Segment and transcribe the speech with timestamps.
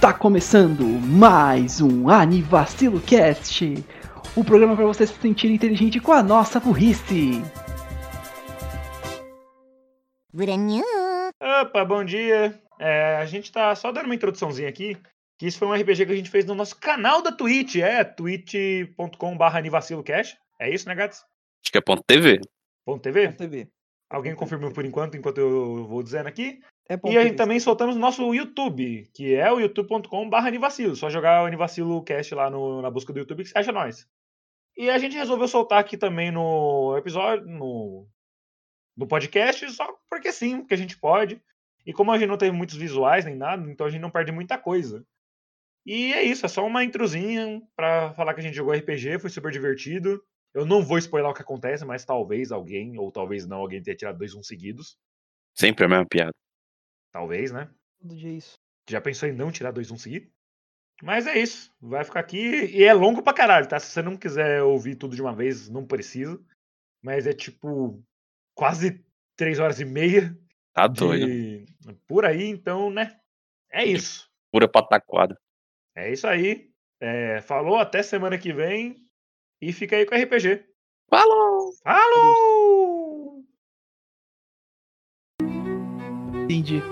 [0.00, 3.84] Tá começando mais um Anivacilo Cast,
[4.36, 7.42] o programa para você se sentir inteligente com a nossa burrice.
[11.40, 12.60] Opa, bom dia.
[12.78, 14.96] É, a gente tá só dando uma introduçãozinha aqui,
[15.38, 18.04] que isso foi um RPG que a gente fez no nosso canal da Twitch, é
[18.04, 20.38] twitch.com.br anivacilocast.
[20.60, 21.24] É isso, né, Gats?
[21.64, 22.40] Acho que é ponto .tv.
[22.84, 23.32] Ponto .tv?
[23.32, 23.68] TV.
[24.08, 26.60] Alguém confirmou por enquanto, enquanto eu vou dizendo aqui.
[26.88, 30.94] É E a gente também soltamos no nosso YouTube, que é o youtube.com.br Anivacilo.
[30.94, 34.08] Só jogar o Anivacilo Cast lá no- na busca do YouTube que você acha nós.
[34.76, 38.06] E a gente resolveu soltar aqui também no episódio, no,
[38.96, 41.40] no podcast, só porque sim, porque a gente pode.
[41.84, 44.32] E como a gente não teve muitos visuais nem nada, então a gente não perde
[44.32, 45.04] muita coisa.
[45.84, 49.30] E é isso, é só uma introzinha pra falar que a gente jogou RPG, foi
[49.30, 50.22] super divertido.
[50.52, 53.96] Eu não vou spoiler o que acontece, mas talvez alguém, ou talvez não, alguém tenha
[53.96, 54.96] tirado dois uns seguidos.
[55.54, 56.32] Sempre a mesma piada.
[57.16, 57.70] Talvez, né?
[57.98, 58.58] Todo dia é isso.
[58.86, 60.30] Já pensou em não tirar dois um seguido?
[61.02, 61.74] Mas é isso.
[61.80, 62.66] Vai ficar aqui.
[62.66, 63.80] E é longo pra caralho, tá?
[63.80, 66.38] Se você não quiser ouvir tudo de uma vez, não precisa.
[67.02, 68.04] Mas é tipo.
[68.54, 69.02] Quase
[69.34, 70.38] três horas e meia.
[70.74, 71.26] Tá doido.
[71.26, 71.64] De...
[72.06, 73.18] Por aí, então, né?
[73.72, 74.30] É isso.
[74.52, 75.40] Pura pataquada.
[75.94, 76.70] É isso aí.
[77.00, 78.94] É, falou, até semana que vem.
[79.58, 80.66] E fica aí com o RPG.
[81.08, 81.72] Falou!
[81.82, 82.95] Falou!
[86.56, 86.82] Entendi.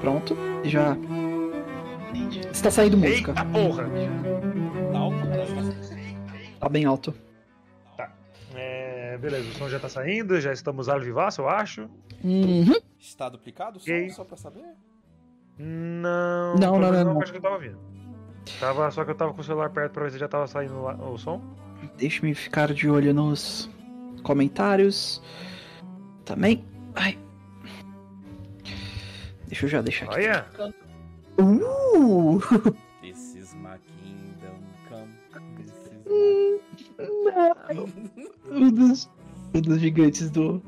[0.00, 0.96] Pronto, já.
[2.52, 3.30] Está saindo música.
[3.30, 3.84] Eita porra!
[6.58, 7.14] Tá bem alto.
[8.54, 11.88] É, beleza, o som já tá saindo, já estamos ao vivaço, eu acho.
[12.24, 12.74] Uhum.
[12.98, 14.10] Está duplicado o som, Ok.
[14.10, 14.64] só pra saber?
[15.58, 16.54] Não.
[16.54, 17.14] Não, pelo não, menos não, não.
[17.18, 17.78] parte que eu tava ouvindo.
[18.58, 20.82] Tava, só que eu tava com o celular perto pra ver se já tava saindo
[20.82, 21.40] lá- o som.
[21.96, 23.70] Deixa-me ficar de olho nos
[24.24, 25.22] comentários.
[26.24, 26.64] Também.
[26.96, 27.16] Ai.
[29.48, 30.16] Deixa eu já deixar aqui.
[30.16, 30.46] Olha!
[31.40, 32.40] Uh!
[33.00, 35.08] This is my kingdom come.
[35.56, 35.98] This is
[38.50, 39.10] um dos,
[39.54, 40.62] um dos gigantes do.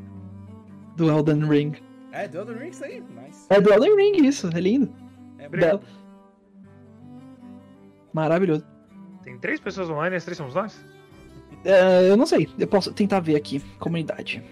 [0.96, 1.70] Do Elden Ring.
[1.70, 1.78] my...
[2.12, 3.00] É, do Ring isso aí.
[3.00, 3.46] Nice.
[3.48, 4.92] É do Elden Ring, isso, é lindo.
[5.38, 5.48] É.
[5.48, 5.80] Belo.
[8.12, 8.66] Maravilhoso.
[9.22, 10.84] Tem três pessoas online, as três somos nós?
[11.64, 13.60] É, eu não sei, eu posso tentar ver aqui.
[13.78, 14.42] Comunidade.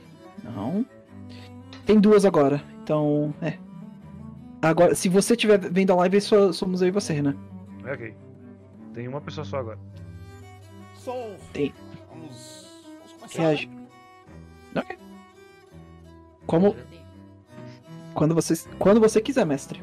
[0.45, 0.87] Não.
[1.87, 3.35] Tem duas agora, então.
[3.41, 3.59] É.
[4.61, 7.35] Agora, se você estiver vendo a live, só somos eu e você, né?
[7.85, 8.15] É, Ok.
[8.95, 9.79] Tem uma pessoa só agora.
[10.95, 11.37] Som.
[11.53, 11.73] Tem.
[12.11, 12.67] Vamos,
[12.97, 13.43] vamos começar.
[13.43, 13.71] Reage.
[14.75, 14.99] Ok.
[16.47, 16.75] Como.
[18.15, 19.81] Quando você, quando você quiser, mestre.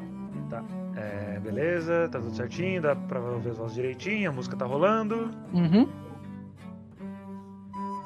[0.97, 5.30] É, beleza, tá tudo certinho, dá pra ver as vozes direitinho, a música tá rolando.
[5.53, 5.88] Uhum.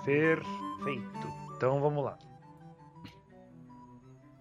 [0.06, 1.28] Perfeito.
[1.56, 2.18] Então vamos lá.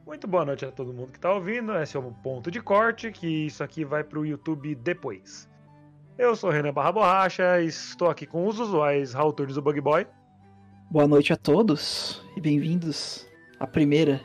[0.09, 1.71] Muito boa noite a todo mundo que tá ouvindo.
[1.77, 5.47] Esse é o ponto de corte, que isso aqui vai pro YouTube depois.
[6.17, 10.07] Eu sou Renan Barra Borracha, estou aqui com os usuais Raul Turnes do Bug Boy.
[10.91, 13.29] Boa noite a todos e bem-vindos
[13.61, 14.19] à primeira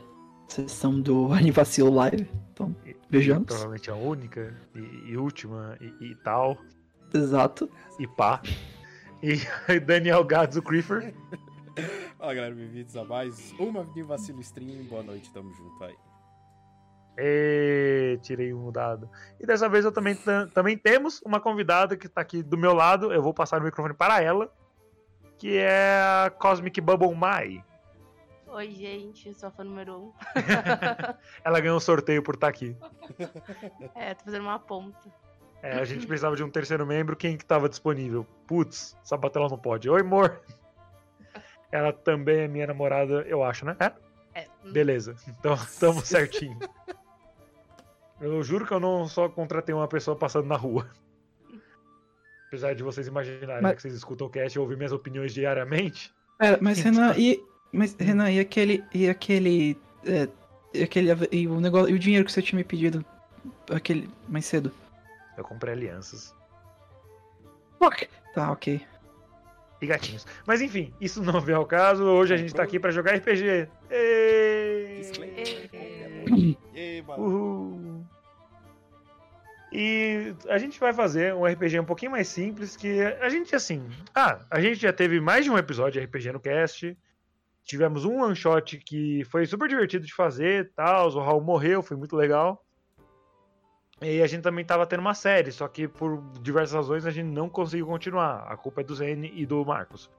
[0.48, 2.26] sessão do Anivacilo Live.
[2.54, 3.44] Então, E- Vejamos.
[3.48, 6.56] Provavelmente a única e, e última e, e tal.
[7.12, 7.68] exato.
[8.00, 8.40] E pá.
[9.22, 9.36] E
[9.80, 11.12] Daniel Gadzo Creeper.
[12.18, 14.84] Fala galera, bem-vindos a mais uma de Vacilo Stream.
[14.84, 15.96] Boa noite, tamo junto aí.
[17.18, 19.08] E tirei um dado.
[19.40, 22.74] E dessa vez eu também, tam- também temos uma convidada que tá aqui do meu
[22.74, 23.12] lado.
[23.12, 24.52] Eu vou passar o microfone para ela.
[25.38, 27.64] Que é a Cosmic Bubble Mai.
[28.46, 30.02] Oi, gente, eu sou a fã número 1.
[30.04, 30.12] Um.
[31.44, 32.76] Ela ganhou um sorteio por estar aqui.
[33.96, 34.98] É, tô fazendo uma ponta.
[35.62, 37.16] É, a gente precisava de um terceiro membro.
[37.16, 38.24] Quem que tava disponível?
[38.46, 39.88] Putz, essa batela não pode.
[39.90, 40.40] Oi, amor.
[41.74, 43.76] Ela também é minha namorada, eu acho, né?
[43.80, 43.92] É?
[44.42, 46.56] É, Beleza, então estamos certinho.
[48.20, 50.88] Eu juro que eu não só contratei uma pessoa passando na rua.
[52.46, 55.34] Apesar de vocês imaginarem Mas- né, que vocês escutam o cast e ouvem minhas opiniões
[55.34, 56.14] diariamente.
[56.40, 57.42] É, mas Renan, e.
[57.72, 58.84] Mas, Renan, e aquele.
[58.94, 59.76] E aquele.
[60.06, 60.28] É,
[60.72, 61.08] e aquele.
[61.32, 61.90] E o negócio.
[61.90, 63.04] E o dinheiro que você tinha me pedido
[63.68, 64.08] aquele.
[64.28, 64.70] mais cedo?
[65.36, 66.32] Eu comprei alianças
[67.80, 68.08] Fuck!
[68.32, 68.80] Tá, ok.
[69.84, 70.26] E gatinhos.
[70.46, 72.04] Mas enfim, isso não vem ao caso.
[72.04, 73.68] Hoje a gente tá aqui pra jogar RPG.
[73.90, 75.02] E.
[77.16, 78.04] Uhul.
[79.76, 83.84] E a gente vai fazer um RPG um pouquinho mais simples, que a gente, assim...
[84.14, 86.96] Ah, a gente já teve mais de um episódio de RPG no cast.
[87.64, 91.08] Tivemos um one shot que foi super divertido de fazer, tal.
[91.08, 92.63] O Raul morreu, foi muito legal.
[94.04, 97.26] E a gente também tava tendo uma série, só que por diversas razões a gente
[97.26, 98.46] não conseguiu continuar.
[98.48, 100.10] A culpa é do Zene e do Marcos.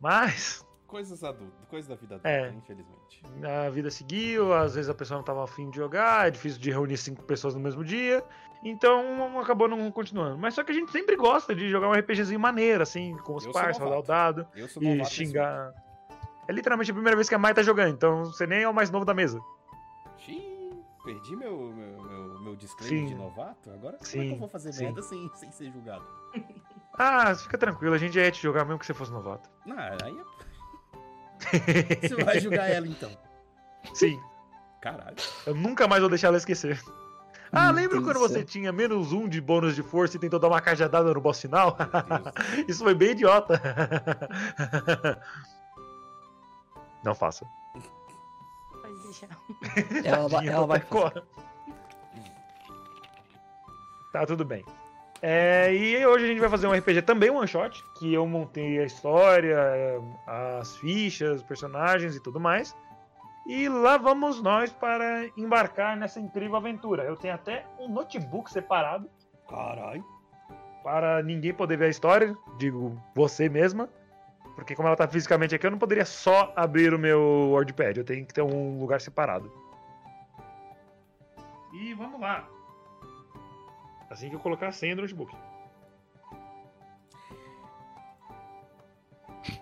[0.00, 2.50] Mas Coisas adultas, coisas da vida adulta, É.
[2.50, 3.22] infelizmente.
[3.42, 6.70] A vida seguiu, às vezes a pessoa não tava afim de jogar, é difícil de
[6.70, 8.22] reunir cinco pessoas no mesmo dia,
[8.62, 10.36] então acabou não continuando.
[10.36, 13.46] Mas só que a gente sempre gosta de jogar um RPGzinho maneiro, assim, com os
[13.46, 14.46] parceiros, rodar o dado
[14.82, 15.72] e xingar.
[16.46, 18.74] É literalmente a primeira vez que a Mai tá jogando, então você nem é o
[18.74, 19.40] mais novo da mesa.
[20.18, 20.72] Xiii,
[21.02, 22.02] perdi meu, meu,
[22.42, 23.06] meu, disclaimer Sim.
[23.06, 23.70] de novato?
[23.70, 24.84] Agora como é Sim, que eu vou fazer sim.
[24.84, 26.04] merda sem, sem ser julgado?
[26.98, 29.48] Ah, fica tranquilo, a gente ia te jogar mesmo que você fosse novato.
[29.64, 30.24] Não, aí é...
[32.06, 33.10] Você vai julgar ela então.
[33.94, 34.20] Sim,
[34.78, 35.16] Caralho.
[35.46, 36.78] eu nunca mais vou deixar ela esquecer.
[37.50, 40.48] Ah, lembra quando do você tinha menos um de bônus de força e tentou dar
[40.48, 41.76] uma cajadada no boss final?
[42.68, 43.60] Isso foi bem idiota.
[47.04, 47.46] Não faça.
[48.70, 49.28] Pode deixar.
[50.04, 51.22] Ela, Tadinha, ela vai fazer.
[54.12, 54.64] Tá, tudo bem.
[55.22, 58.26] É, e hoje a gente vai fazer um RPG também, um one shot, que eu
[58.26, 59.56] montei a história,
[60.26, 62.76] as fichas, os personagens e tudo mais.
[63.46, 67.04] E lá vamos nós para embarcar nessa incrível aventura.
[67.04, 69.08] Eu tenho até um notebook separado
[69.48, 70.04] Caralho.
[70.82, 73.88] para ninguém poder ver a história, digo você mesma,
[74.56, 77.20] porque como ela tá fisicamente aqui, eu não poderia só abrir o meu
[77.50, 79.50] WordPad, eu tenho que ter um lugar separado.
[81.72, 82.46] E vamos lá.
[84.12, 85.34] Assim que eu colocar a senha do notebook.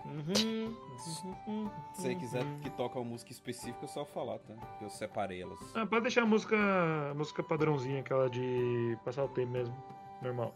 [0.05, 0.75] Uhum.
[0.97, 4.53] Se você quiser que toque uma música específica, é só falar, tá?
[4.81, 5.57] Eu separei elas.
[5.73, 9.83] Ah, pode deixar a música, a música padrãozinha, aquela de passar o tempo mesmo,
[10.21, 10.53] normal.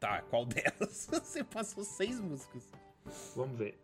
[0.00, 1.06] Tá, qual delas?
[1.08, 2.72] Você passou seis músicas.
[3.36, 3.78] Vamos ver.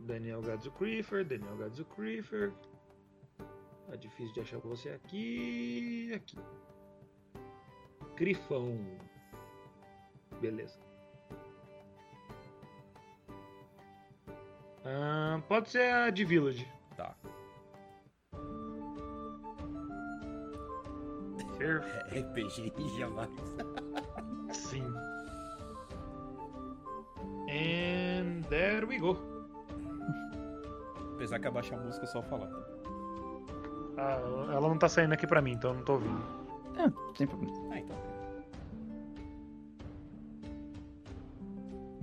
[0.00, 2.52] Daniel Gadzucrifer, Daniel Gadzucrifer.
[3.86, 6.12] Tá difícil de achar você aqui.
[6.12, 6.36] Aqui.
[8.16, 8.78] Grifão.
[10.40, 10.78] Beleza.
[14.84, 16.66] Ah, pode ser a de Village.
[16.96, 17.14] Tá.
[21.58, 22.30] Perfeito.
[22.30, 23.30] RPG jamais.
[24.52, 24.84] Sim.
[27.48, 29.16] And there we go.
[31.14, 32.66] Apesar que abaixar a música é só falar, tá?
[33.98, 34.20] Ah,
[34.52, 36.22] ela não tá saindo aqui pra mim, então eu não tô ouvindo.
[36.76, 37.56] É, sem problema.
[37.72, 38.05] Ah, então.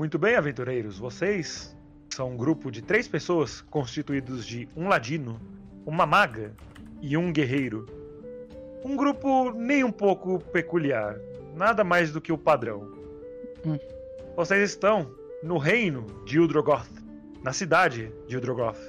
[0.03, 1.00] Muito bem, aventureiros.
[1.00, 1.73] Vocês
[2.09, 5.39] são um grupo de três pessoas constituídos de um ladino,
[5.85, 6.51] uma maga
[7.01, 7.85] e um guerreiro.
[8.83, 11.17] Um grupo nem um pouco peculiar,
[11.55, 12.81] nada mais do que o padrão.
[13.65, 13.79] Hum.
[14.35, 15.09] Vocês estão
[15.41, 16.91] no reino de Uldrogoth,
[17.41, 18.81] na cidade de Uldrogoth,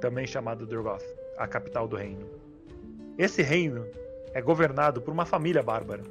[0.00, 1.02] também chamado Uldrogoth,
[1.38, 2.24] a capital do reino.
[3.18, 3.84] Esse reino
[4.32, 6.04] é governado por uma família bárbara.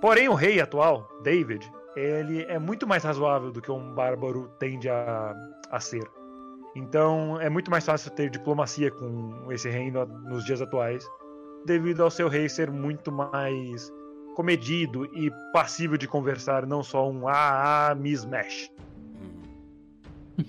[0.00, 4.88] Porém, o rei atual, David, ele é muito mais razoável do que um bárbaro tende
[4.88, 5.34] a,
[5.70, 6.08] a ser.
[6.76, 11.04] Então, é muito mais fácil ter diplomacia com esse reino nos dias atuais,
[11.66, 13.92] devido ao seu rei ser muito mais
[14.36, 18.70] comedido e passível de conversar, não só um ah, ah, me smash.
[20.38, 20.44] Hum.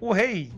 [0.00, 0.50] O rei,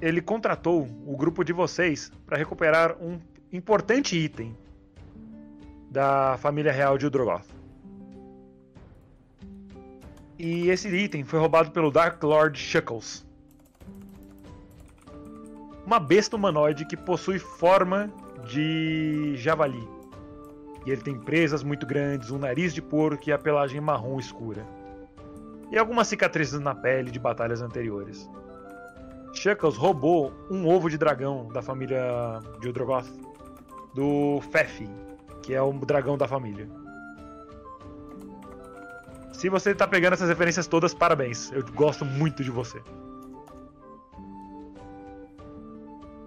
[0.00, 3.18] ele contratou o grupo de vocês para recuperar um
[3.52, 4.56] importante item
[5.96, 7.46] da família real de Udrogoth.
[10.38, 13.26] E esse item foi roubado pelo Dark Lord Shuckles.
[15.86, 18.12] Uma besta humanoide que possui forma
[18.46, 19.88] de javali.
[20.84, 24.66] E ele tem presas muito grandes, um nariz de porco e a pelagem marrom escura.
[25.72, 28.28] E algumas cicatrizes na pele de batalhas anteriores.
[29.32, 33.08] Shuckles roubou um ovo de dragão da família de Udrogoth
[33.94, 34.86] do Fefi,
[35.46, 36.68] que é o dragão da família.
[39.32, 41.52] Se você tá pegando essas referências todas, parabéns.
[41.52, 42.82] Eu gosto muito de você.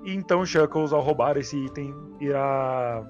[0.05, 3.03] E então Shuckles, ao roubar esse item, irá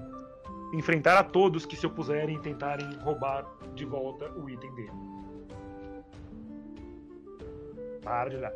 [0.74, 4.90] enfrentar a todos que se opuserem e tentarem roubar de volta o item dele.
[8.02, 8.52] Para de olhar.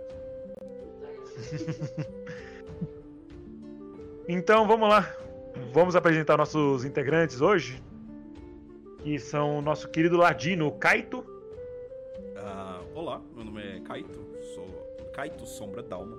[4.26, 5.23] então vamos lá.
[5.72, 7.82] Vamos apresentar nossos integrantes hoje.
[9.02, 11.24] Que são o nosso querido Ladino Kaito.
[12.36, 14.18] Ah, olá, meu nome é Kaito,
[14.54, 14.66] sou
[15.14, 16.16] Kaito Sombra Dalma.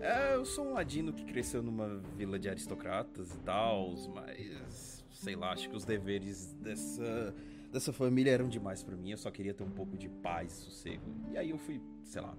[0.00, 5.34] É, eu sou um ladino que cresceu numa vila de aristocratas e tal, mas sei
[5.34, 7.34] lá, acho que os deveres dessa
[7.72, 9.10] dessa família eram demais pra mim.
[9.10, 11.02] Eu só queria ter um pouco de paz e sossego.
[11.32, 12.34] E aí eu fui, sei lá,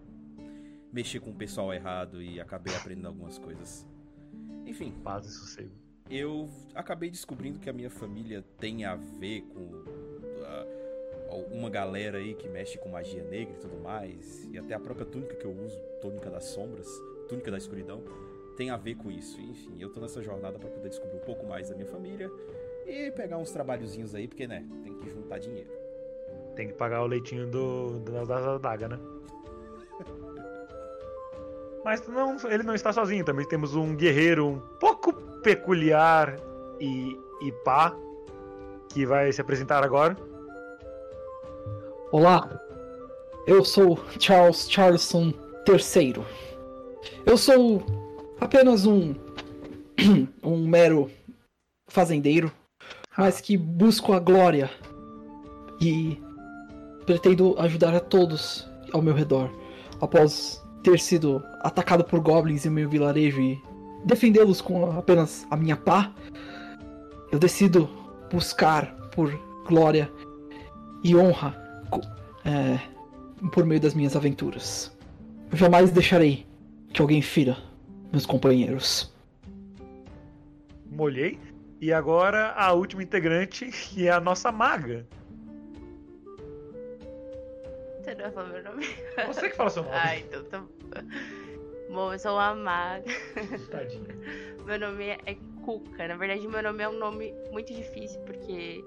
[0.92, 3.86] mexer com o pessoal errado e acabei aprendendo algumas coisas.
[4.66, 5.88] Enfim, Paz e sossego.
[6.10, 9.84] Eu acabei descobrindo que a minha família tem a ver com
[10.44, 10.66] ah,
[11.51, 15.06] uma galera aí que mexe com magia negra e tudo mais, e até a própria
[15.06, 16.88] túnica que eu uso, túnica das sombras,
[17.28, 18.04] túnica da escuridão,
[18.58, 19.39] tem a ver com isso.
[19.39, 22.30] Enfim, eu tô nessa jornada para poder descobrir um pouco mais da minha família
[22.88, 25.70] e pegar uns trabalhozinhos aí, porque, né, tem que juntar dinheiro.
[26.56, 29.00] Tem que pagar o leitinho do, do da daga, né?
[31.86, 33.24] Mas não, ele não está sozinho.
[33.24, 36.36] Também temos um guerreiro um pouco peculiar
[36.79, 37.96] e, e pá,
[38.89, 40.15] que vai se apresentar agora.
[42.12, 42.50] Olá,
[43.46, 45.34] eu sou Charles Charleston
[45.67, 46.24] III.
[47.25, 47.84] Eu sou
[48.39, 49.13] apenas um
[50.43, 51.10] um mero
[51.88, 52.51] fazendeiro,
[53.17, 54.69] mas que busco a glória
[55.81, 56.22] e
[57.05, 59.51] pretendo ajudar a todos ao meu redor
[60.01, 63.62] após ter sido atacado por goblins em meu vilarejo e
[64.06, 66.13] defendê-los com apenas a minha pá.
[67.32, 67.89] Eu decido
[68.32, 69.32] buscar por
[69.68, 70.12] glória
[71.03, 71.56] e honra
[71.89, 72.01] co-
[72.46, 72.79] é,
[73.51, 74.96] por meio das minhas aventuras.
[75.51, 76.46] Eu jamais deixarei
[76.94, 77.58] que alguém fira
[78.12, 79.13] meus companheiros.
[80.91, 81.39] Molhei.
[81.82, 85.06] E agora a última integrante, que é a nossa maga.
[88.03, 88.86] Você não vai falar meu nome?
[89.27, 89.96] Você que fala seu nome.
[89.96, 90.63] Ah, então tá
[91.89, 92.13] bom.
[92.13, 93.05] Eu sou uma maga.
[93.72, 94.15] Tadinha.
[94.65, 96.08] Meu nome é Cuca.
[96.08, 98.84] Na verdade, meu nome é um nome muito difícil porque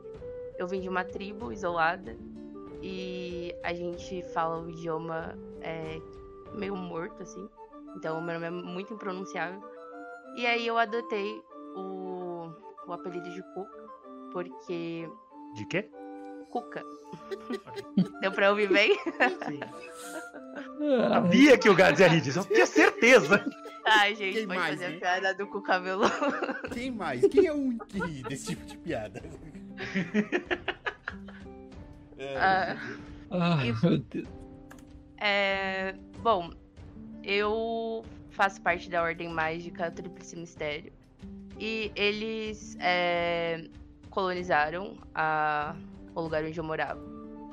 [0.59, 2.17] eu vim de uma tribo isolada
[2.83, 6.01] e a gente fala o idioma é,
[6.55, 7.49] meio morto, assim.
[7.97, 9.63] Então, meu nome é muito impronunciável.
[10.37, 11.43] E aí eu adotei
[11.77, 12.51] o,
[12.87, 13.83] o apelido de Cuca
[14.33, 15.09] porque.
[15.55, 15.89] De quê?
[16.53, 16.85] Cuca.
[18.21, 18.95] Deu pra ouvir bem?
[19.49, 19.61] Sim.
[21.09, 23.45] Sabia que o rir disso, eu tinha certeza.
[23.87, 24.97] Ai, gente, Quem pode mais, fazer hein?
[24.97, 26.13] a piada do cu cabeludo.
[26.73, 27.27] Quem mais?
[27.27, 29.23] Quem é o único que ri desse tipo de piada?
[32.19, 32.77] É, Ah,
[33.31, 34.29] Ai, E- meu Deus.
[35.19, 36.51] é, bom,
[37.25, 40.93] eu faço parte da Ordem Mágica Tríplice Mistério.
[41.59, 43.65] E eles é,
[44.11, 45.75] colonizaram a-
[46.15, 47.01] o lugar onde eu morava.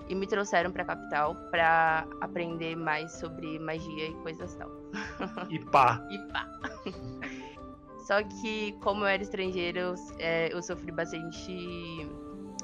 [0.08, 4.72] E me trouxeram pra capital pra aprender mais sobre magia e coisas tal.
[5.50, 6.04] E pá.
[6.10, 6.50] E pá.
[8.08, 12.10] Só que, como eu era estrangeira, eu, é, eu sofri bastante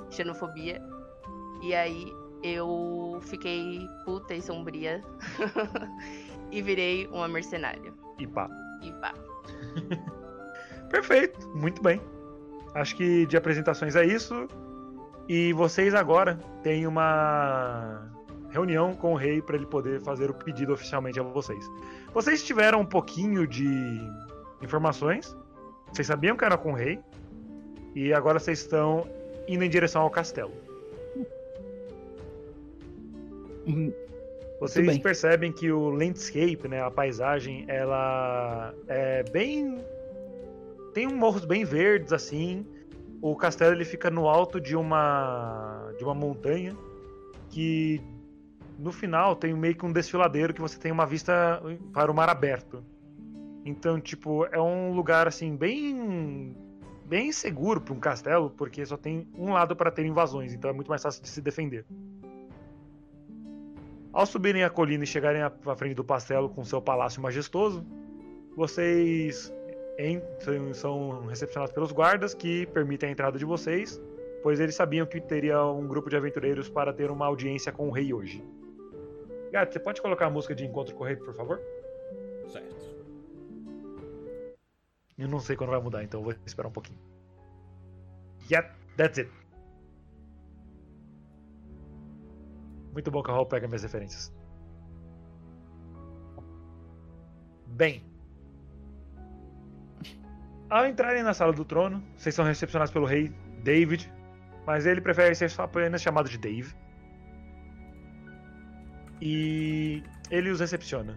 [0.10, 0.82] xenofobia.
[1.62, 2.12] E aí
[2.42, 5.04] eu fiquei puta e sombria.
[6.52, 7.94] e virei uma mercenária.
[8.18, 8.50] E pá.
[8.82, 9.14] E pá.
[10.90, 12.02] Perfeito, muito bem.
[12.74, 14.48] Acho que de apresentações é isso.
[15.28, 18.12] E vocês agora têm uma
[18.50, 21.70] reunião com o rei para ele poder fazer o pedido oficialmente a vocês.
[22.14, 23.68] Vocês tiveram um pouquinho de
[24.62, 25.36] informações.
[25.92, 27.00] Vocês sabiam que era com o rei.
[27.96, 29.08] E agora vocês estão
[29.48, 30.54] indo em direção ao castelo.
[33.68, 33.92] Hum,
[34.60, 35.02] Vocês bem.
[35.02, 39.84] percebem que o landscape, né, a paisagem, ela é bem
[40.94, 42.66] tem um morros bem verdes assim.
[43.22, 46.76] O castelo ele fica no alto de uma de uma montanha
[47.50, 48.02] que
[48.78, 51.62] no final tem meio que um desfiladeiro que você tem uma vista
[51.94, 52.84] para o mar aberto.
[53.64, 56.56] Então, tipo, é um lugar assim bem
[57.06, 60.74] bem seguro para um castelo, porque só tem um lado para ter invasões, então é
[60.74, 61.86] muito mais fácil de se defender.
[64.12, 67.86] Ao subirem a colina e chegarem à frente do castelo com seu palácio majestoso,
[68.56, 69.54] vocês
[69.98, 70.22] em-
[70.74, 74.02] são- recepcionados pelos guardas que permitem a entrada de vocês,
[74.44, 77.92] pois eles sabiam que teria um grupo de aventureiros para ter uma audiência com o
[77.92, 78.44] rei hoje.
[79.52, 81.60] Gato, você pode colocar a música de encontro com o rei, por favor?
[82.48, 82.76] certo.
[85.18, 87.00] Eu não sei quando vai mudar, então vou esperar um pouquinho.
[88.52, 89.32] Yeah, that's it.
[92.92, 94.34] Muito bom que a Raul pega minhas referências.
[97.68, 98.04] Bem.
[100.68, 103.32] Ao entrarem na sala do trono, vocês são recepcionados pelo rei
[103.64, 104.12] David,
[104.66, 106.74] mas ele prefere ser apenas chamado de Dave.
[109.22, 111.16] E ele os recepciona.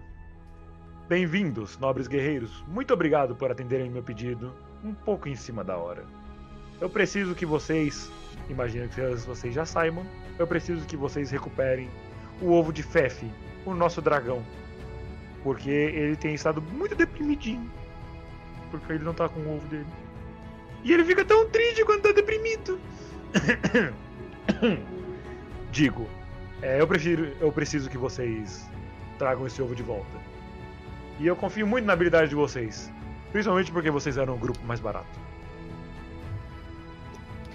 [1.08, 2.62] Bem-vindos, nobres guerreiros.
[2.68, 6.04] Muito obrigado por atenderem meu pedido um pouco em cima da hora.
[6.78, 8.12] Eu preciso que vocês,
[8.50, 10.04] imagino que vocês já saibam,
[10.38, 11.88] eu preciso que vocês recuperem
[12.42, 13.32] o ovo de Fefe,
[13.64, 14.44] o nosso dragão.
[15.42, 17.68] Porque ele tem estado muito deprimidinho.
[18.70, 19.86] Porque ele não tá com o ovo dele.
[20.84, 22.78] E ele fica tão triste quando tá deprimido.
[25.72, 26.08] Digo,
[26.62, 28.66] é, eu, prefiro, eu preciso que vocês
[29.18, 30.06] tragam esse ovo de volta.
[31.20, 32.90] E eu confio muito na habilidade de vocês.
[33.32, 35.06] Principalmente porque vocês eram o grupo mais barato.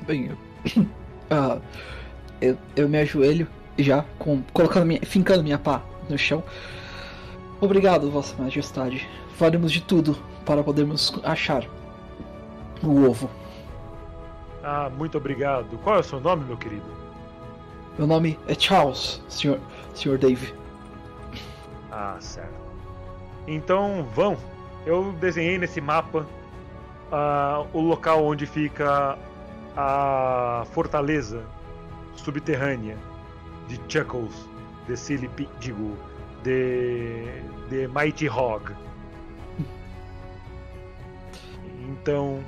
[0.05, 0.29] Bem,
[0.75, 0.85] eu-
[1.29, 1.59] ah,
[2.41, 3.47] Eu, eu me ajoelho
[3.79, 6.43] já, com, colocando minha, fincando minha pá no chão.
[7.61, 9.07] Obrigado, Vossa Majestade.
[9.37, 11.65] Faremos de tudo para podermos achar
[12.83, 13.29] o ovo.
[14.63, 15.77] Ah, muito obrigado.
[15.83, 16.85] Qual é o seu nome, meu querido?
[17.97, 19.59] Meu nome é Charles, senhor,
[19.93, 20.53] senhor Dave.
[21.91, 22.53] Ah, certo.
[23.47, 24.37] Então vão.
[24.85, 26.25] Eu desenhei nesse mapa
[27.11, 29.17] ah, o local onde fica
[29.77, 31.43] a fortaleza
[32.15, 32.97] subterrânea
[33.67, 34.47] de Chuckles,
[34.87, 35.95] de Silly Pi- digo,
[36.43, 37.25] de,
[37.69, 38.71] de Mighty Hog.
[41.89, 42.43] Então,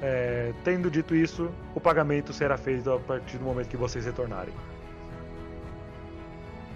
[0.00, 4.54] é, tendo dito isso, o pagamento será feito a partir do momento que vocês retornarem.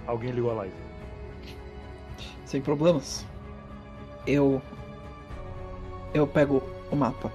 [0.07, 0.75] Alguém ligou a live.
[2.45, 3.25] Sem problemas.
[4.27, 4.61] Eu.
[6.13, 7.31] Eu pego o mapa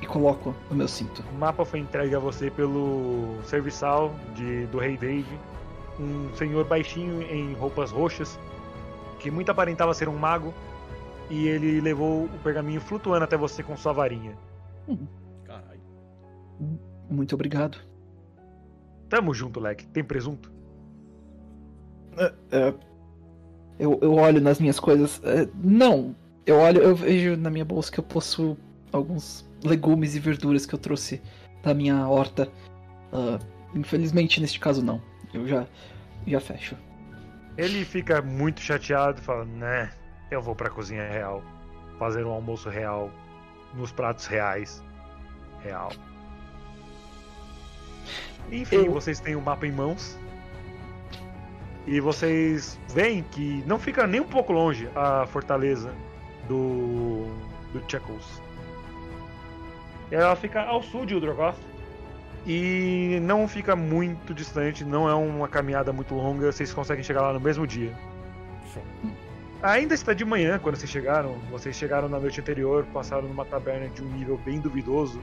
[0.00, 1.22] e coloco no meu cinto.
[1.30, 5.38] O mapa foi entregue a você pelo serviçal de, do Rei Dave,
[6.00, 8.38] um senhor baixinho em roupas roxas,
[9.18, 10.54] que muito aparentava ser um mago,
[11.30, 14.36] e ele levou o pergaminho flutuando até você com sua varinha.
[15.44, 15.80] Caralho.
[17.10, 17.78] Muito obrigado.
[19.08, 19.86] Tamo junto, Leque.
[19.88, 20.52] Tem presunto?
[22.50, 22.74] É,
[23.78, 25.20] eu, eu olho nas minhas coisas.
[25.24, 26.14] é, não.
[26.44, 28.56] Eu olho, eu vejo na minha bolsa que eu possuo
[28.92, 31.20] alguns legumes e verduras que eu trouxe
[31.62, 32.48] da minha horta.
[33.12, 33.38] Ah,
[33.74, 35.02] infelizmente, neste caso, não.
[35.34, 35.66] Eu já,
[36.26, 36.76] já fecho.
[37.58, 39.90] Ele fica muito chateado e fala: Né,
[40.30, 41.42] eu vou pra cozinha real,
[41.98, 43.10] fazer um almoço real,
[43.74, 44.82] nos pratos reais.
[45.62, 45.90] Real.
[48.50, 50.18] Enfim, Eu- vocês têm o mapa em mãos.
[51.86, 55.92] E vocês veem que não fica nem um pouco longe a fortaleza
[56.48, 57.26] do.
[57.72, 58.42] do Chuckles.
[60.10, 61.56] Ela fica ao sul de Udrogoth.
[62.48, 67.32] E não fica muito distante, não é uma caminhada muito longa, vocês conseguem chegar lá
[67.32, 67.92] no mesmo dia.
[68.72, 68.84] Show.
[69.62, 71.38] Ainda está de manhã quando vocês chegaram.
[71.50, 75.20] Vocês chegaram na noite anterior, passaram numa taberna de um nível bem duvidoso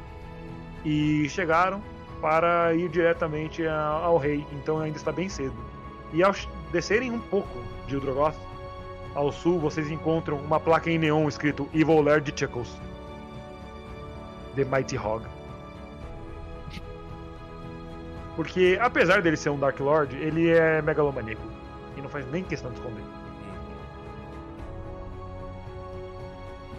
[0.84, 1.82] e chegaram
[2.20, 4.46] para ir diretamente ao rei.
[4.54, 5.56] Então ainda está bem cedo.
[6.12, 6.34] E ao
[6.72, 8.36] descerem um pouco de Udrogoth,
[9.14, 12.76] ao sul, vocês encontram uma placa em neon escrito Evil Lair de Chuckles.
[14.56, 15.26] The Mighty Hog.
[18.36, 21.44] Porque apesar dele ser um Dark Lord, ele é megalomaníaco.
[21.96, 23.23] E não faz nem questão de esconder.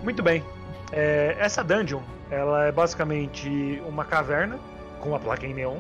[0.05, 0.45] Muito bem.
[0.93, 4.59] É, essa dungeon, ela é basicamente uma caverna
[5.01, 5.79] com uma placa em neon,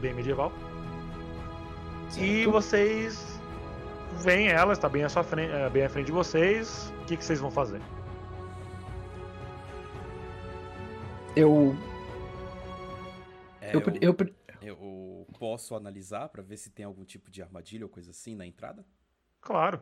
[0.00, 0.52] bem medieval.
[2.08, 2.10] E
[2.42, 2.50] Certo.
[2.50, 3.40] vocês
[4.16, 6.92] veem ela, está bem à sua frente, é, bem à frente de vocês.
[7.02, 7.80] O que, que vocês vão fazer?
[11.36, 11.76] Eu.
[13.60, 14.16] É, Eu, eu,
[14.60, 18.44] eu posso analisar pra ver se tem algum tipo de armadilha ou coisa assim na
[18.44, 18.84] entrada?
[19.40, 19.80] Claro.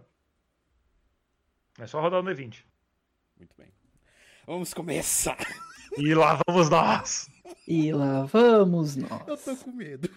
[1.78, 2.64] É só rodar o D20.
[3.38, 3.68] Muito bem.
[4.46, 5.36] Vamos começar.
[5.96, 7.28] E lá vamos nós!
[7.66, 9.26] E lá vamos nós.
[9.26, 10.08] Eu tô com medo.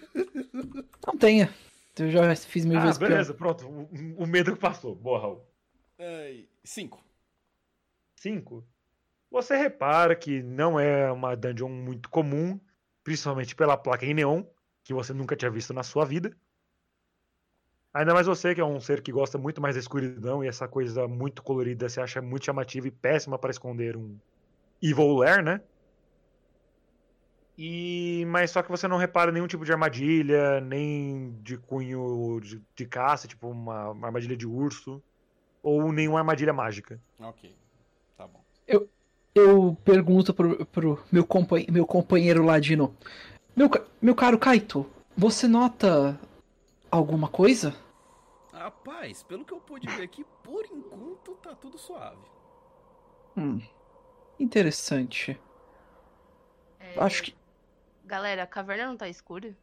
[1.05, 1.53] Não tenha.
[1.97, 3.09] Eu já fiz mil Ah, vezes pior.
[3.09, 3.67] beleza, pronto.
[3.67, 4.95] O, o medo que passou.
[4.95, 5.45] Boa, Raul.
[5.99, 7.03] Ai, cinco.
[8.15, 8.63] 5.
[9.31, 12.59] Você repara que não é uma dungeon muito comum,
[13.03, 14.43] principalmente pela placa em neon,
[14.83, 16.35] que você nunca tinha visto na sua vida.
[17.93, 20.67] Ainda mais você, que é um ser que gosta muito mais da escuridão e essa
[20.67, 24.17] coisa muito colorida você acha muito chamativa e péssima para esconder um
[24.81, 25.61] Evil Lair, né?
[27.57, 32.61] E mas só que você não repara nenhum tipo de armadilha, nem de cunho de,
[32.75, 35.03] de caça, tipo uma, uma armadilha de urso,
[35.61, 36.99] ou nenhuma armadilha mágica.
[37.19, 37.53] Ok.
[38.17, 38.41] Tá bom.
[39.35, 42.95] Eu pergunto pro, pro meu, companhe- meu companheiro ladino.
[43.55, 43.69] Meu,
[44.01, 46.19] meu caro Kaito, você nota
[46.91, 47.73] alguma coisa?
[48.53, 52.17] Rapaz, pelo que eu pude ver aqui, por enquanto tá tudo suave.
[53.37, 53.61] Hum,
[54.39, 55.37] interessante.
[56.79, 57.33] É, Acho que.
[58.05, 59.55] Galera, a caverna não tá escura?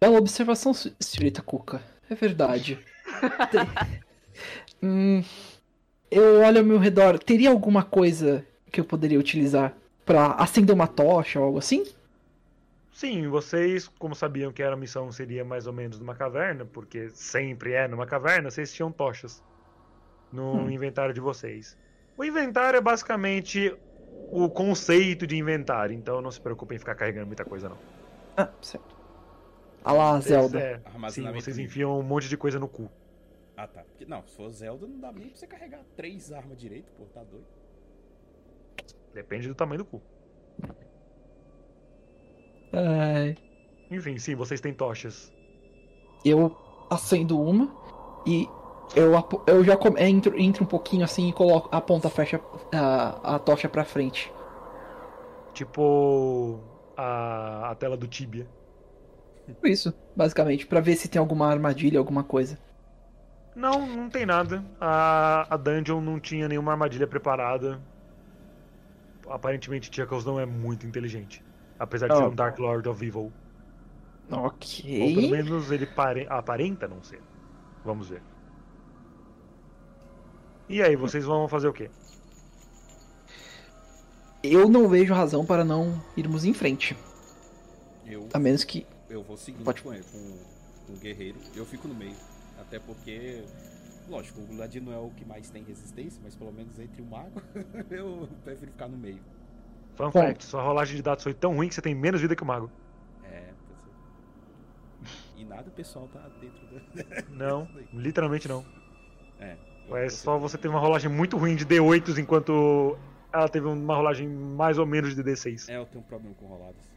[0.00, 1.82] Bela observação, se- senhorita Cuca.
[2.08, 2.78] É verdade.
[4.82, 5.24] Hum,
[6.10, 7.18] eu olho ao meu redor.
[7.18, 11.84] Teria alguma coisa que eu poderia utilizar pra acender uma tocha ou algo assim?
[12.96, 17.74] Sim, vocês, como sabiam que a missão seria mais ou menos numa caverna, porque sempre
[17.74, 19.44] é numa caverna, vocês tinham tochas
[20.32, 20.70] no Hum.
[20.70, 21.76] inventário de vocês.
[22.16, 23.76] O inventário é basicamente
[24.32, 27.76] o conceito de inventário, então não se preocupem em ficar carregando muita coisa, não.
[28.34, 28.96] Ah, certo.
[29.84, 30.58] Ah lá, Zelda.
[30.58, 30.80] é,
[31.10, 32.90] sim, vocês enfiam um monte de coisa no cu.
[33.58, 33.82] Ah, tá.
[33.82, 37.04] Porque, não, se for Zelda, não dá nem pra você carregar três armas direito, pô,
[37.12, 37.44] tá doido.
[39.12, 40.00] Depende do tamanho do cu.
[42.76, 43.36] Ai,
[43.90, 45.32] Enfim, sim, vocês têm tochas.
[46.24, 46.56] eu
[46.90, 47.70] acendo uma
[48.26, 48.48] e
[48.94, 49.12] eu,
[49.46, 52.40] eu já entro, entro um pouquinho assim e coloco a ponta fecha
[52.72, 54.32] a, a tocha pra frente.
[55.54, 56.60] Tipo
[56.96, 58.46] a, a tela do Tibia.
[59.46, 62.58] Tipo Isso, basicamente, pra ver se tem alguma armadilha, alguma coisa.
[63.56, 64.64] Não, não tem nada.
[64.80, 67.80] A, a dungeon não tinha nenhuma armadilha preparada.
[69.28, 71.44] Aparentemente, Chuckles não é muito inteligente.
[71.78, 72.28] Apesar de ser Oh.
[72.28, 73.20] um Dark Lord of Evil.
[73.22, 73.32] Ou
[74.30, 75.30] pelo Ok.
[75.30, 77.20] menos ele pare- aparenta não ser.
[77.84, 78.22] Vamos ver.
[80.68, 81.90] E aí, vocês vão fazer o quê?
[84.42, 86.96] Eu não vejo razão para não irmos em frente.
[88.04, 88.86] Eu, A menos que.
[89.08, 90.38] eu vou seguindo Pode- com ele, com,
[90.86, 91.38] com o guerreiro.
[91.54, 92.14] Eu fico no meio.
[92.60, 93.44] Até porque,
[94.08, 97.04] lógico, o Ladino não é o que mais tem resistência, mas pelo menos entre o
[97.04, 97.40] mago,
[97.90, 99.20] eu prefiro ficar no meio.
[99.96, 100.12] Fun Bom.
[100.12, 102.46] fact, sua rolagem de dados foi tão ruim que você tem menos vida que o
[102.46, 102.70] mago.
[103.24, 103.48] É.
[105.36, 107.22] E nada pessoal tá dentro da.
[107.32, 108.64] Não, literalmente não.
[109.40, 109.56] É.
[109.90, 112.98] É só você ter uma rolagem muito ruim de D8, enquanto
[113.32, 115.68] ela teve uma rolagem mais ou menos de D6.
[115.68, 116.92] É, eu tenho um problema com roladas.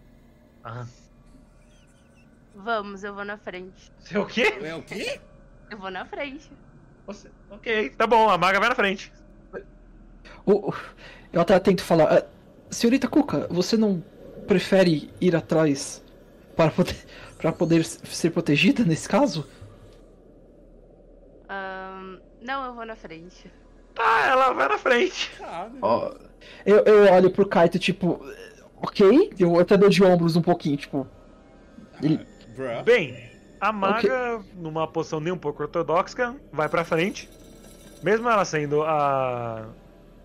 [0.63, 0.85] Ah.
[2.55, 3.91] Vamos, eu vou na frente.
[3.99, 4.57] Você é o quê?
[4.61, 5.21] É o quê?
[5.69, 6.51] Eu vou na frente.
[7.05, 7.29] Você...
[7.49, 9.13] Ok, tá bom, a maga vai na frente.
[11.31, 12.27] Eu até tento falar.
[12.69, 14.03] "Ah, senhorita Cuca, você não
[14.47, 16.03] prefere ir atrás
[16.55, 16.95] para poder,
[17.37, 19.45] para poder ser protegida nesse caso?
[21.47, 23.51] Ahn, não, eu vou na frente.
[23.95, 25.31] Tá, ela vai na frente.
[25.81, 26.13] Ó,
[26.65, 28.23] eu, eu olho pro Kaito, tipo,
[28.81, 31.07] ok, eu até dou de ombros um pouquinho, tipo,
[32.01, 32.83] ele- Bruh.
[32.83, 33.29] Bem,
[33.59, 37.29] a maga, numa posição nem um pouco ortodoxa, vai pra frente.
[38.03, 39.65] Mesmo ela sendo a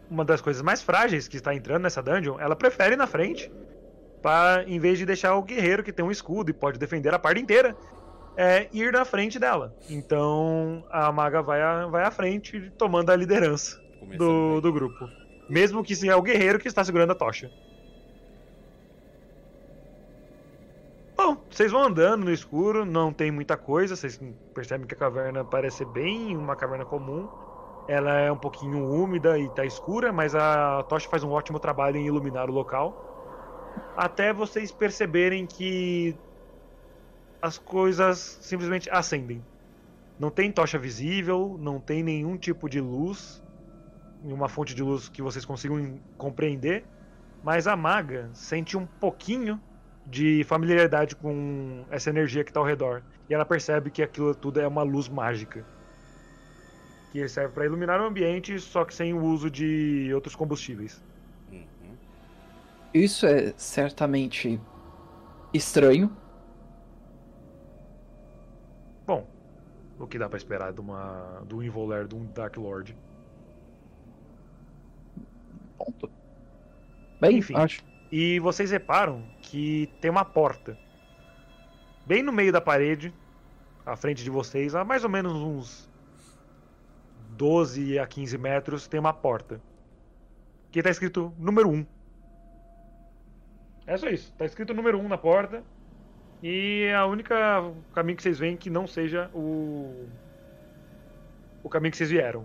[0.09, 3.51] uma das coisas mais frágeis que está entrando nessa dungeon, ela prefere ir na frente.
[4.23, 7.19] Pra, em vez de deixar o guerreiro que tem um escudo e pode defender a
[7.19, 7.77] parte inteira,
[8.37, 9.75] é, ir na frente dela.
[9.89, 13.77] Então a maga vai, à- vai à frente, tomando a liderança
[14.17, 15.09] do, do grupo.
[15.49, 17.51] Mesmo que sim é o guerreiro que está segurando a tocha.
[21.17, 24.19] Bom, vocês vão andando no escuro, não tem muita coisa, vocês
[24.53, 27.29] percebem que a caverna parece bem uma caverna comum.
[27.87, 31.97] Ela é um pouquinho úmida e tá escura, mas a tocha faz um ótimo trabalho
[31.97, 33.73] em iluminar o local.
[33.97, 36.17] Até vocês perceberem que
[37.43, 39.45] as coisas simplesmente acendem.
[40.19, 43.43] Não tem tocha visível, não tem nenhum tipo de luz,
[44.23, 46.85] uma fonte de luz que vocês consigam compreender,
[47.43, 49.61] mas a maga sente um pouquinho
[50.07, 53.03] de familiaridade com essa energia que está ao redor.
[53.29, 55.67] E ela percebe que aquilo tudo é uma luz mágica.
[57.15, 61.01] Que serve para iluminar o ambiente, só que sem o uso de outros combustíveis.
[61.53, 61.97] Uhum.
[62.93, 64.61] isso é certamente
[65.53, 66.11] estranho.
[69.07, 69.25] Bom,
[69.97, 72.97] o que dá para esperar de uma do Involer de um Dark Lord?
[75.79, 76.11] Ponto.
[77.21, 77.55] Bem, Enfim.
[77.55, 77.81] acho.
[78.11, 80.77] E vocês reparam que tem uma porta.
[82.05, 83.15] Bem no meio da parede,
[83.87, 85.94] à frente de vocês, a mais ou menos uns
[87.37, 89.61] 12 a 15 metros, tem uma porta.
[90.71, 91.87] Que tá escrito número 1.
[93.87, 94.33] É só isso.
[94.39, 95.63] Tá escrito número 1 na porta.
[96.43, 97.35] E a única
[97.95, 100.07] caminho que vocês veem que não seja o.
[101.63, 102.45] O caminho que vocês vieram.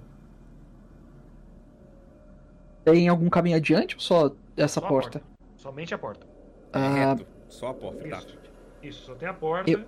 [2.85, 5.21] Tem algum caminho adiante ou só essa Só a porta?
[5.57, 6.25] Somente a porta.
[6.71, 7.25] Ah, Reto.
[7.49, 8.17] Só a porta, tá?
[8.19, 8.37] Isso.
[8.81, 9.83] Isso, só tem a porta Eu-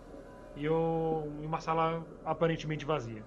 [0.58, 3.24] e, o- e uma sala aparentemente vazia.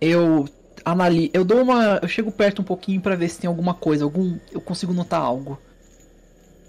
[0.00, 0.46] eu
[0.84, 1.30] analiso.
[1.32, 1.98] Eu dou uma.
[2.02, 4.04] Eu chego perto um pouquinho pra ver se tem alguma coisa.
[4.04, 4.38] Algum.
[4.50, 5.60] Eu consigo notar algo.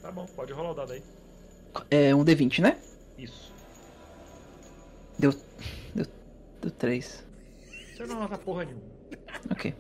[0.02, 1.04] Tá bom, pode rolar o dado aí.
[1.90, 2.78] É um D20, né?
[3.18, 3.52] Isso.
[5.18, 5.34] Deu
[6.78, 7.26] 3.
[7.96, 8.84] Você não nota porra nenhuma.
[9.52, 9.74] Ok.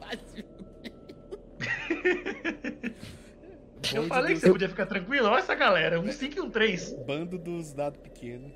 [3.93, 5.27] Eu falei que você podia ficar tranquilo.
[5.27, 6.93] Olha essa galera, um 5 e um 3.
[7.05, 8.51] Bando dos dados pequenos.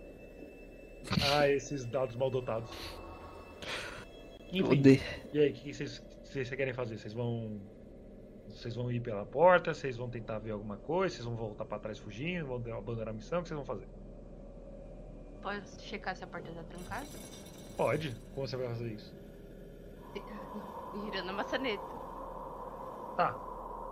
[1.32, 2.70] Ah, esses dados mal dotados.
[4.52, 4.82] Enfim,
[5.34, 6.98] e aí, o que vocês, querem fazer?
[6.98, 7.60] Vocês vão.
[8.50, 9.74] Vocês vão ir pela porta?
[9.74, 11.16] Vocês vão tentar ver alguma coisa?
[11.16, 12.48] Vocês vão voltar pra trás fugindo?
[12.48, 13.40] Vão abandonar a missão?
[13.40, 13.88] O que vocês vão fazer?
[15.42, 17.06] Posso checar se a porta tá trancada?
[17.76, 18.16] Pode.
[18.34, 19.14] Como você vai fazer isso?
[21.06, 21.84] Girando a maçaneta.
[23.18, 23.34] Tá,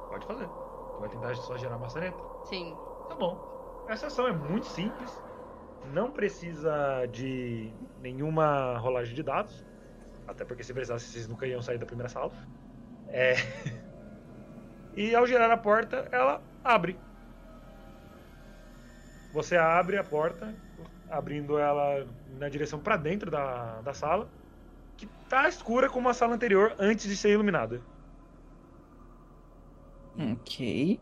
[0.10, 0.48] pode fazer.
[0.48, 2.18] Tu vai tentar só gerar maçaneta?
[2.46, 2.76] Sim.
[3.10, 3.86] Tá bom.
[3.90, 5.22] Essa ação é muito simples.
[5.94, 9.64] Não precisa de nenhuma rolagem de dados.
[10.28, 12.32] Até porque se precisasse, vocês nunca iam sair da primeira sala.
[13.08, 13.36] É.
[14.98, 16.98] E ao girar a porta, ela abre.
[19.34, 20.56] você abre a porta,
[21.10, 22.08] abrindo ela
[22.40, 24.30] na direção pra dentro da, da sala,
[24.96, 27.82] que tá escura como a sala anterior antes de ser iluminada.
[30.18, 31.00] Ok.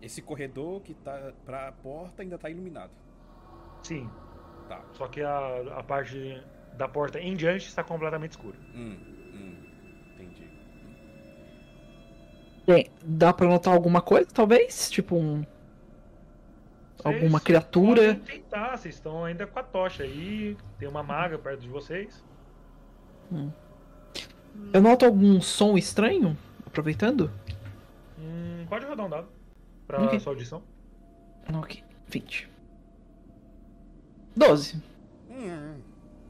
[0.00, 2.92] Esse corredor que tá pra porta ainda tá iluminado.
[3.82, 4.08] Sim,
[4.68, 4.80] Tá.
[4.92, 6.40] só que a, a parte
[6.76, 8.56] da porta em diante está completamente escura.
[8.74, 8.96] Hum,
[9.34, 9.54] hum.
[10.14, 10.46] Entendi.
[12.66, 14.90] Bem, dá pra notar alguma coisa, talvez?
[14.90, 15.44] Tipo um.
[17.04, 18.14] Alguma Vocês criatura.
[18.14, 22.24] podem tentar, vocês estão ainda com a tocha aí, tem uma maga perto de vocês.
[24.72, 26.36] Eu noto algum som estranho?
[26.64, 27.30] Aproveitando?
[28.18, 29.28] Hum, pode rodar um dado
[29.86, 30.20] pra Ok.
[30.20, 30.62] sua audição.
[31.52, 31.82] Ok.
[32.08, 32.48] 20.
[34.36, 34.80] 12.
[35.30, 35.80] Hum,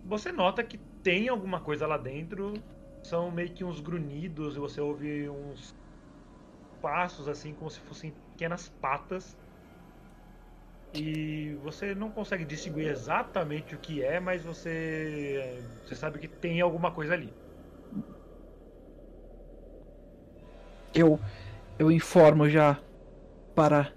[0.05, 2.55] Você nota que tem alguma coisa lá dentro.
[3.03, 5.75] São meio que uns grunhidos você ouve uns
[6.81, 9.37] passos assim como se fossem pequenas patas.
[10.95, 16.61] E você não consegue distinguir exatamente o que é, mas você você sabe que tem
[16.61, 17.33] alguma coisa ali.
[20.95, 21.19] Eu.
[21.79, 22.79] Eu informo já
[23.55, 23.93] para.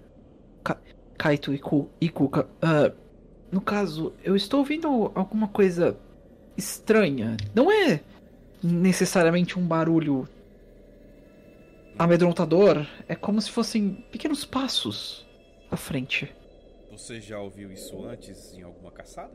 [0.64, 0.78] Ka
[1.18, 1.60] Kaito e,
[2.00, 2.48] e Kuka.
[2.60, 2.92] Ah,
[3.50, 5.96] no caso, eu estou ouvindo alguma coisa
[6.56, 7.36] estranha.
[7.54, 8.00] Não é
[8.62, 10.28] necessariamente um barulho
[11.98, 12.86] amedrontador.
[13.08, 15.26] É como se fossem pequenos passos
[15.70, 16.34] à frente.
[16.90, 19.32] Você já ouviu isso antes em alguma caçada?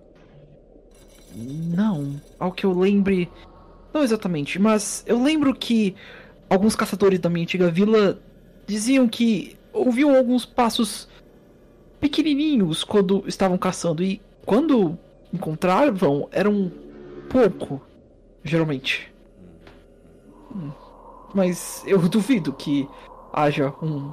[1.36, 3.30] Não, ao que eu lembre.
[3.94, 5.96] Não exatamente, mas eu lembro que
[6.50, 8.20] alguns caçadores da minha antiga vila
[8.66, 11.08] diziam que ouviam alguns passos
[12.02, 14.98] pequenininhos quando estavam caçando e quando
[15.32, 16.72] encontravam eram
[17.30, 17.82] pouco,
[18.44, 19.14] geralmente.
[20.54, 20.72] Hum,
[21.34, 22.90] Mas eu duvido que
[23.32, 24.12] haja um.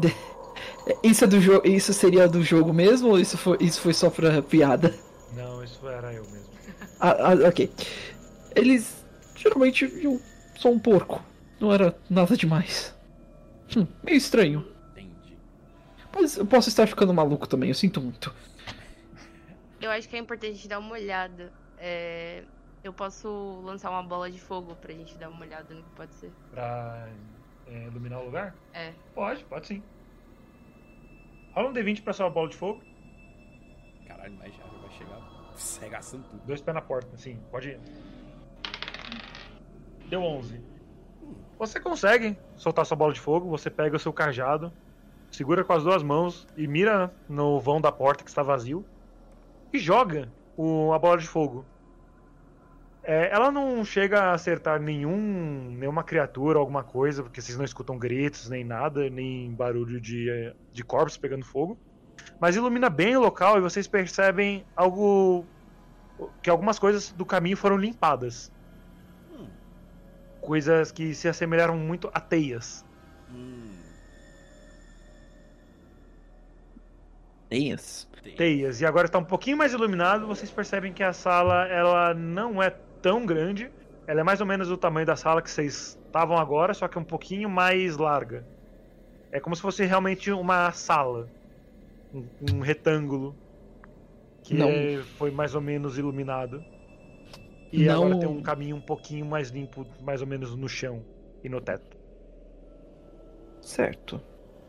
[1.02, 1.66] Isso é do jogo.
[1.66, 4.94] Isso seria do jogo mesmo ou isso foi, isso foi só pra piada?
[5.36, 6.46] Não, isso era eu mesmo.
[7.00, 7.70] Ah, ah, ok.
[8.54, 9.04] Eles
[9.36, 10.20] geralmente viam
[10.56, 11.22] só um porco.
[11.60, 12.94] Não era nada demais.
[13.76, 14.64] Hum, meio estranho.
[16.14, 18.34] Mas eu posso estar ficando maluco também, eu sinto muito.
[19.80, 21.52] Eu acho que é importante dar uma olhada.
[21.78, 22.44] É,
[22.84, 26.14] Eu posso lançar uma bola de fogo pra gente dar uma olhada no que pode
[26.14, 26.32] ser.
[26.50, 27.08] Pra
[27.66, 28.54] é, iluminar o lugar?
[28.72, 28.92] É.
[29.14, 29.82] Pode, pode sim.
[31.54, 32.82] Rola um D20 pra sua bola de fogo.
[34.06, 35.32] Caralho, mas já vai chegar
[35.80, 36.42] regaçando tudo.
[36.46, 37.80] Dois pés na porta, sim, pode ir.
[40.08, 40.60] Deu 11.
[41.58, 44.72] Você consegue soltar sua bola de fogo, você pega o seu cajado,
[45.32, 48.84] segura com as duas mãos e mira no vão da porta que está vazio
[49.72, 51.64] e joga o, a bola de fogo.
[53.02, 57.98] É, ela não chega a acertar nenhum, nenhuma criatura, alguma coisa, porque vocês não escutam
[57.98, 61.76] gritos, nem nada, nem barulho de, eh, de corpos pegando fogo.
[62.38, 65.44] Mas ilumina bem o local e vocês percebem algo
[66.40, 68.52] que algumas coisas do caminho foram limpadas.
[69.32, 69.48] Hum.
[70.40, 72.84] Coisas que se assemelharam muito a teias.
[73.32, 73.71] Hum.
[77.52, 78.08] Teias.
[78.36, 78.80] Teias.
[78.80, 82.70] E agora está um pouquinho mais iluminado, vocês percebem que a sala ela não é
[83.02, 83.70] tão grande.
[84.06, 86.98] Ela é mais ou menos do tamanho da sala que vocês estavam agora, só que
[86.98, 88.42] um pouquinho mais larga.
[89.30, 91.28] É como se fosse realmente uma sala.
[92.14, 93.36] Um, um retângulo.
[94.42, 94.68] Que Não.
[94.68, 96.64] é- foi mais ou menos iluminado.
[97.70, 101.02] E Não- agora tem um caminho um pouquinho mais limpo, mais ou menos no chão
[101.44, 101.96] e no teto.
[103.60, 104.20] Certo.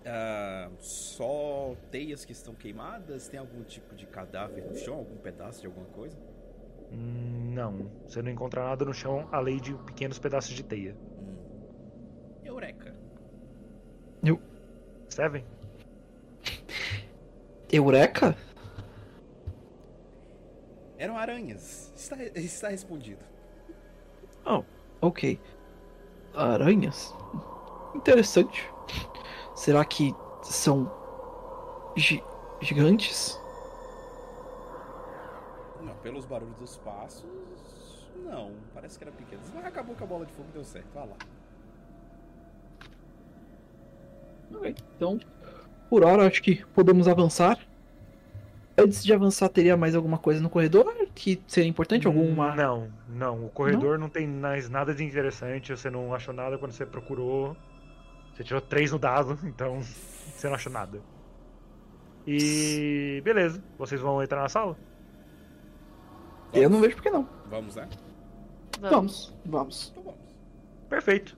[0.06, 3.28] Ah, só teias que estão queimadas?
[3.28, 4.96] Tem algum tipo de cadáver no chão?
[4.96, 6.18] Algum pedaço de alguma coisa?
[6.92, 10.96] Não, você não encontra nada no chão além de pequenos pedaços de teia.
[11.20, 11.36] Hum.
[12.44, 12.94] Eureka.
[15.14, 15.46] Seven?
[17.72, 18.36] Eureka?
[20.98, 21.94] Eram aranhas.
[21.96, 23.24] Está, está respondido.
[24.44, 24.64] Oh,
[25.02, 25.40] ok.
[26.34, 27.14] Aranhas?
[27.94, 28.68] Interessante.
[29.64, 30.92] Será que são
[31.96, 32.22] gi-
[32.60, 33.40] gigantes?
[35.82, 38.10] Não, pelos barulhos dos passos.
[38.26, 39.42] Não, parece que era pequeno.
[39.56, 40.88] Mas acabou que a bola de fogo deu certo.
[40.94, 41.16] Vai lá.
[44.54, 45.18] Ok, então,
[45.90, 47.58] por hora acho que podemos avançar.
[48.78, 52.06] Antes de avançar, teria mais alguma coisa no corredor que seria importante?
[52.06, 52.54] Alguma.
[52.54, 53.46] Não, não.
[53.46, 55.72] O corredor não, tem mais nada de interessante.
[55.72, 57.56] Você não achou nada quando você procurou.
[58.34, 61.02] Você tirou três no dado, então você não achou nada.
[62.26, 64.78] E beleza, vocês vão entrar na sala?
[66.54, 67.28] Eu não vejo por que não.
[67.50, 67.90] Vamos, né?
[68.80, 69.90] Vamos, vamos.
[69.92, 70.20] Então vamos.
[70.90, 71.38] Perfeito.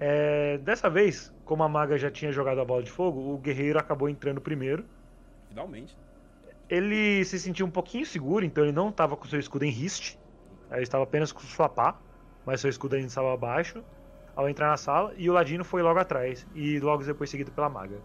[0.00, 3.78] É, dessa vez, como a maga já tinha jogado a bola de fogo, o guerreiro
[3.78, 4.84] acabou entrando primeiro.
[5.48, 5.96] Finalmente.
[6.68, 10.18] Ele se sentiu um pouquinho seguro, então ele não estava com seu escudo em riste.
[10.70, 11.98] Ele estava apenas com sua pá,
[12.44, 13.82] mas seu escudo ainda estava abaixo.
[14.36, 17.70] Ao entrar na sala, e o Ladino foi logo atrás, e logo depois seguido pela
[17.70, 17.98] maga.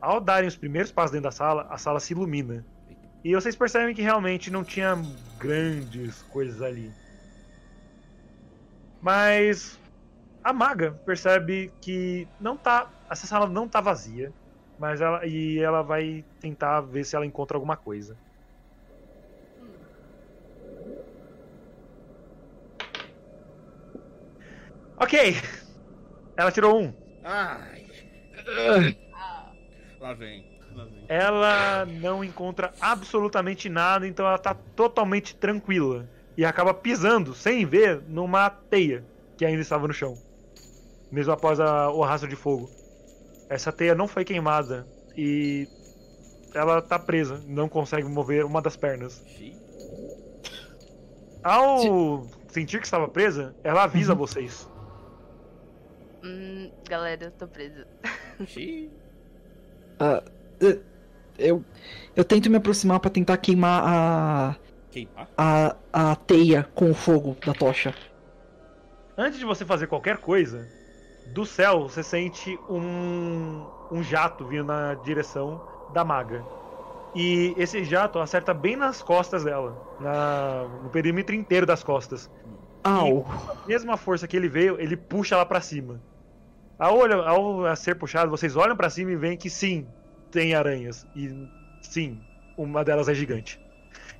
[0.00, 2.66] Ao darem os primeiros passos dentro da sala, a sala se ilumina.
[3.24, 4.96] E vocês percebem que realmente não tinha
[5.38, 6.90] grandes coisas ali.
[9.00, 9.78] Mas
[10.42, 14.32] a maga percebe que não tá, essa sala não tá vazia,
[14.78, 18.16] mas ela e ela vai tentar ver se ela encontra alguma coisa.
[24.98, 25.36] Ok.
[26.36, 26.92] Ela tirou um.
[27.24, 27.86] Ai,
[30.00, 30.56] lá vem.
[30.74, 31.04] Lá vem.
[31.08, 36.06] ela não encontra absolutamente nada, então ela tá totalmente tranquila.
[36.36, 39.02] E acaba pisando, sem ver, numa teia
[39.38, 40.18] que ainda estava no chão.
[41.10, 42.68] Mesmo após a- o rastro de fogo.
[43.48, 45.66] Essa teia não foi queimada e
[46.54, 49.24] ela tá presa, não consegue mover uma das pernas.
[51.42, 54.68] Ao sentir que estava presa, ela avisa vocês.
[56.26, 57.86] Hum, galera, eu tô presa.
[58.44, 58.90] Xiii.
[61.38, 61.62] Eu,
[62.16, 64.56] eu tento me aproximar pra tentar queimar a,
[64.90, 65.28] Queimar?
[65.36, 67.94] a, a teia com o fogo da tocha.
[69.16, 70.66] Antes de você fazer qualquer coisa,
[71.32, 75.60] do céu você sente um, um jato vindo na direção
[75.92, 76.44] da maga.
[77.14, 82.28] E esse jato acerta bem nas costas dela, na- no perímetro inteiro das costas.
[82.84, 83.24] Au!
[83.64, 86.00] A mesma força que ele veio, ele puxa ela pra cima.
[86.78, 89.86] Ao, olha- ao ser puxado, vocês olham pra cima e veem que sim,
[90.30, 91.06] tem aranhas.
[91.14, 91.48] E
[91.80, 92.20] sim,
[92.56, 93.60] uma delas é gigante.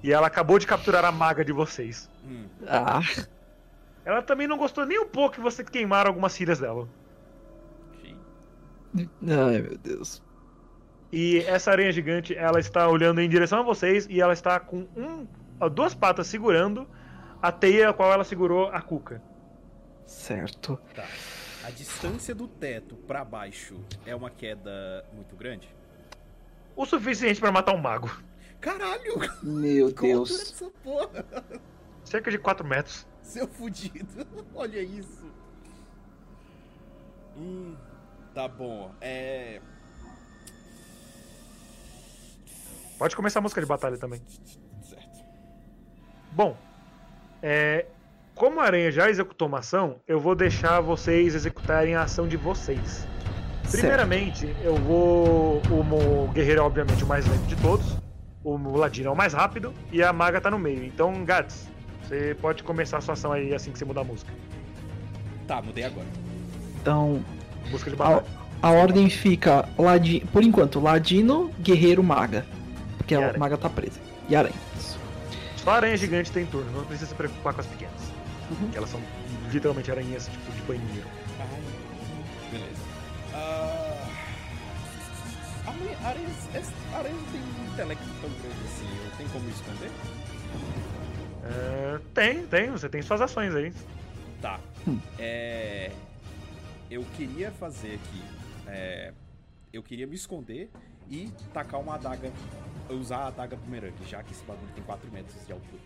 [0.02, 2.10] E ela acabou de capturar a maga de vocês.
[2.24, 2.46] Hum.
[2.66, 3.00] Ah,
[4.04, 6.88] Ela também não gostou nem um pouco que você queimaram algumas filhas dela.
[8.00, 9.10] Xiii.
[9.28, 10.22] ai meu Deus.
[11.12, 14.86] E essa aranha gigante, ela está olhando em direção a vocês e ela está com
[14.96, 15.26] um,
[15.70, 16.86] duas patas segurando
[17.42, 19.22] a teia a qual ela segurou a cuca.
[20.06, 20.78] Certo.
[20.94, 21.04] Tá.
[21.66, 25.68] A distância do teto pra baixo é uma queda muito grande?
[26.76, 28.08] O suficiente para matar um mago.
[28.60, 29.14] Caralho!
[29.42, 30.30] Meu Como Deus.
[30.52, 31.26] essa porra?
[32.04, 33.04] Cerca de 4 metros.
[33.20, 34.24] Seu fudido.
[34.54, 35.28] Olha isso.
[37.36, 37.76] Hum,
[38.32, 38.94] tá bom.
[39.00, 39.60] É.
[42.96, 44.22] Pode começar a música de batalha também.
[44.82, 45.18] Certo.
[46.30, 46.56] Bom,
[47.42, 47.86] é,
[48.36, 52.36] como a aranha já executou uma ação, eu vou deixar vocês executarem a ação de
[52.36, 53.08] vocês.
[53.70, 55.60] Primeiramente, eu vou.
[55.70, 57.96] O guerreiro é obviamente o mais lento de todos.
[58.44, 59.74] O ladino é o mais rápido.
[59.90, 60.84] E a maga tá no meio.
[60.84, 61.66] Então, Gats,
[62.02, 64.30] você pode começar a sua ação aí assim que você mudar a música.
[65.48, 66.06] Tá, mudei agora.
[66.80, 67.24] Então,
[67.70, 68.22] Música de a,
[68.62, 72.46] a ordem fica, Ladi, por enquanto, Ladino, Guerreiro, Maga.
[72.98, 73.38] Porque E a aranha.
[73.38, 74.00] Maga tá presa.
[74.28, 74.54] E Aranha.
[74.78, 74.98] Isso.
[75.56, 77.95] Só a aranha gigante tem turno, não precisa se preocupar com as pequenas.
[78.50, 78.70] Uhum.
[78.70, 79.00] Que elas são
[79.50, 81.08] literalmente aranhas tipo de banheiro.
[82.50, 82.82] Beleza.
[83.34, 84.08] Ah.
[85.66, 88.86] Aranha- Aranhas, es- aranhas tem um intelecto tão grande assim.
[89.04, 89.90] Eu tenho como esconder?
[91.44, 93.72] É, tem, tem, você tem suas ações aí.
[94.40, 94.58] Tá.
[94.86, 94.98] Hum.
[95.18, 95.90] É.
[96.90, 98.22] Eu queria fazer aqui.
[98.68, 99.12] é,
[99.72, 100.70] Eu queria me esconder
[101.10, 102.30] e tacar uma adaga.
[102.88, 105.82] Usar a adaga bumerangue, já que esse bagulho tem 4 metros de altura.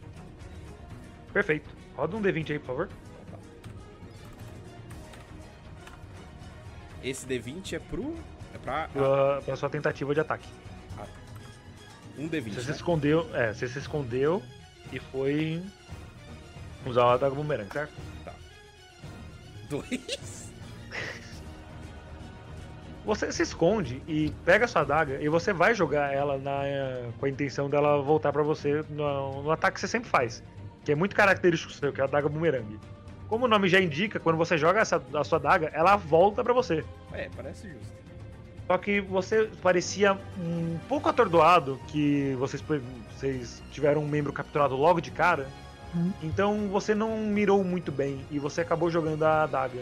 [1.33, 1.69] Perfeito.
[1.97, 2.89] Roda um D20 aí, por favor.
[3.31, 3.39] Tá.
[7.03, 8.15] Esse D20 é pro.
[8.55, 8.89] É pra.
[8.89, 10.49] Pra, pra sua tentativa de ataque.
[12.19, 12.55] Um D20.
[12.55, 12.77] Você se né?
[12.77, 14.43] escondeu, é, você se escondeu
[14.93, 15.63] e foi
[16.85, 17.93] usar o adaga bumerangue, certo?
[19.71, 20.51] Dois.
[23.05, 26.61] Você se esconde e pega a sua adaga e você vai jogar ela na,
[27.19, 30.43] com a intenção dela voltar pra você no, no ataque que você sempre faz,
[30.85, 32.79] que é muito característico seu, que é a adaga bumerangue.
[33.29, 36.53] Como o nome já indica, quando você joga essa, a sua adaga, ela volta pra
[36.53, 36.85] você.
[37.13, 38.01] É, parece justo.
[38.67, 42.63] Só que você parecia um pouco atordoado que vocês,
[43.17, 45.49] vocês tiveram um membro capturado logo de cara.
[45.95, 46.13] Uhum.
[46.23, 49.81] Então você não mirou muito bem e você acabou jogando a adaga.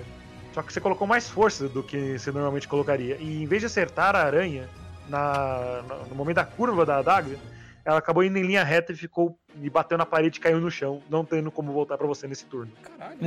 [0.55, 3.17] Só que você colocou mais força do que você normalmente colocaria.
[3.21, 4.67] E em vez de acertar a aranha
[5.09, 7.37] na, na- no momento da curva da adaga,
[7.85, 10.71] ela acabou indo em linha reta e ficou e bateu na parede e caiu no
[10.71, 12.71] chão, não tendo como voltar pra você nesse turno.
[12.83, 13.19] Caralho.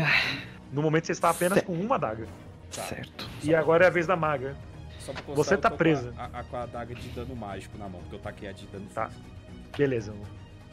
[0.71, 1.67] No momento você está apenas Certo.
[1.67, 2.25] com uma adaga.
[2.73, 2.83] Tá.
[2.83, 3.29] Certo.
[3.43, 4.55] E agora é a vez da maga.
[4.99, 6.13] Só pra constar, Você tá tô com presa.
[6.17, 8.65] A, a- com a adaga de dano mágico na mão, porque eu taquei a de
[8.67, 9.07] dano Tá.
[9.09, 9.25] físico.
[9.77, 10.13] Beleza.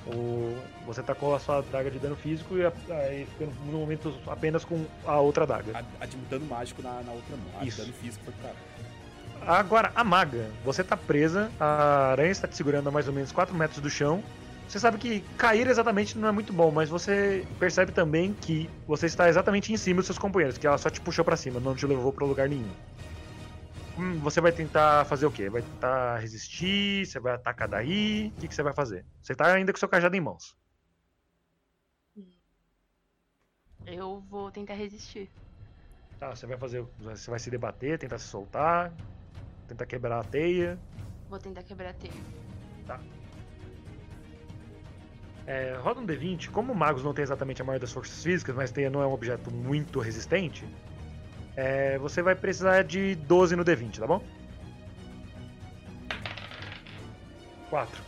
[0.07, 0.57] O,
[0.87, 4.85] você tacou a sua adaga de dano físico e aí ficando no momento apenas com
[5.07, 5.73] a outra adaga.
[5.75, 7.61] A, a de dano mágico na, na outra mão.
[7.61, 7.79] A Isso.
[7.79, 8.55] de dano físico foi cara.
[9.47, 13.33] Agora, a maga, você tá presa, a aranha está te segurando a mais ou menos
[13.33, 14.23] 4 metros do chão.
[14.69, 19.07] Você sabe que cair exatamente não é muito bom, mas você percebe também que você
[19.07, 21.75] está exatamente em cima dos seus companheiros, que ela só te puxou pra cima, não
[21.75, 22.77] te levou pra lugar nenhum.
[23.97, 25.51] Hum, Você vai tentar fazer o quê?
[25.51, 27.05] Vai tentar resistir?
[27.07, 28.29] Você vai atacar daí?
[28.29, 29.05] O que, que você vai fazer?
[29.23, 30.57] Você tá ainda com seu cajado em mãos.
[33.87, 35.29] Eu vou tentar resistir.
[36.19, 36.83] Tá, você vai fazer.
[36.99, 38.93] Você vai se debater, tentar se soltar,
[39.67, 40.79] tentar quebrar a teia.
[41.29, 43.18] Vou tentar quebrar a teia.
[45.49, 48.71] É, roda um D20, como magos não tem exatamente a maior das forças físicas, mas
[48.71, 50.69] teia não é um objeto muito resistente,
[51.57, 54.23] é, você vai precisar de 12 no D20, tá bom?
[57.71, 58.03] 4.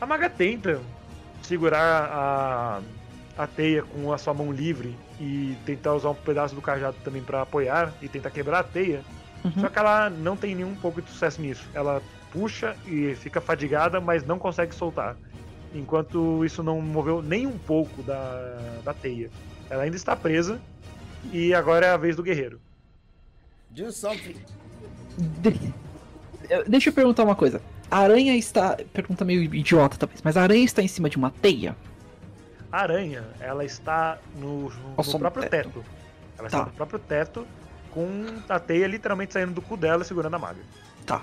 [0.00, 0.82] A maga tenta
[1.40, 2.82] segurar a,
[3.38, 7.22] a teia com a sua mão livre e tentar usar um pedaço do cajado também
[7.22, 9.04] pra apoiar e tentar quebrar a teia.
[9.44, 9.52] Uhum.
[9.60, 11.70] Só que ela não tem nenhum pouco de sucesso nisso.
[11.72, 12.02] Ela
[12.32, 15.16] puxa e fica fadigada, mas não consegue soltar.
[15.74, 19.30] Enquanto isso não moveu nem um pouco da, da teia.
[19.70, 20.60] Ela ainda está presa
[21.32, 22.60] e agora é a vez do guerreiro.
[23.70, 24.36] Do something.
[25.16, 25.72] De-
[26.68, 27.62] Deixa eu perguntar uma coisa.
[27.90, 28.76] A aranha está.
[28.92, 31.74] Pergunta meio idiota, talvez, mas a aranha está em cima de uma teia?
[32.70, 35.68] A aranha, ela está no, no do próprio teto.
[35.70, 35.84] teto.
[36.38, 36.58] Ela Tá.
[36.58, 37.46] está no próprio teto,
[37.90, 40.60] com a teia literalmente saindo do cu dela segurando a maga.
[41.06, 41.22] Tá.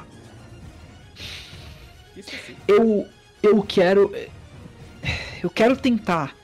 [2.67, 3.07] Eu.
[3.41, 4.13] Eu quero.
[5.41, 6.35] Eu quero tentar.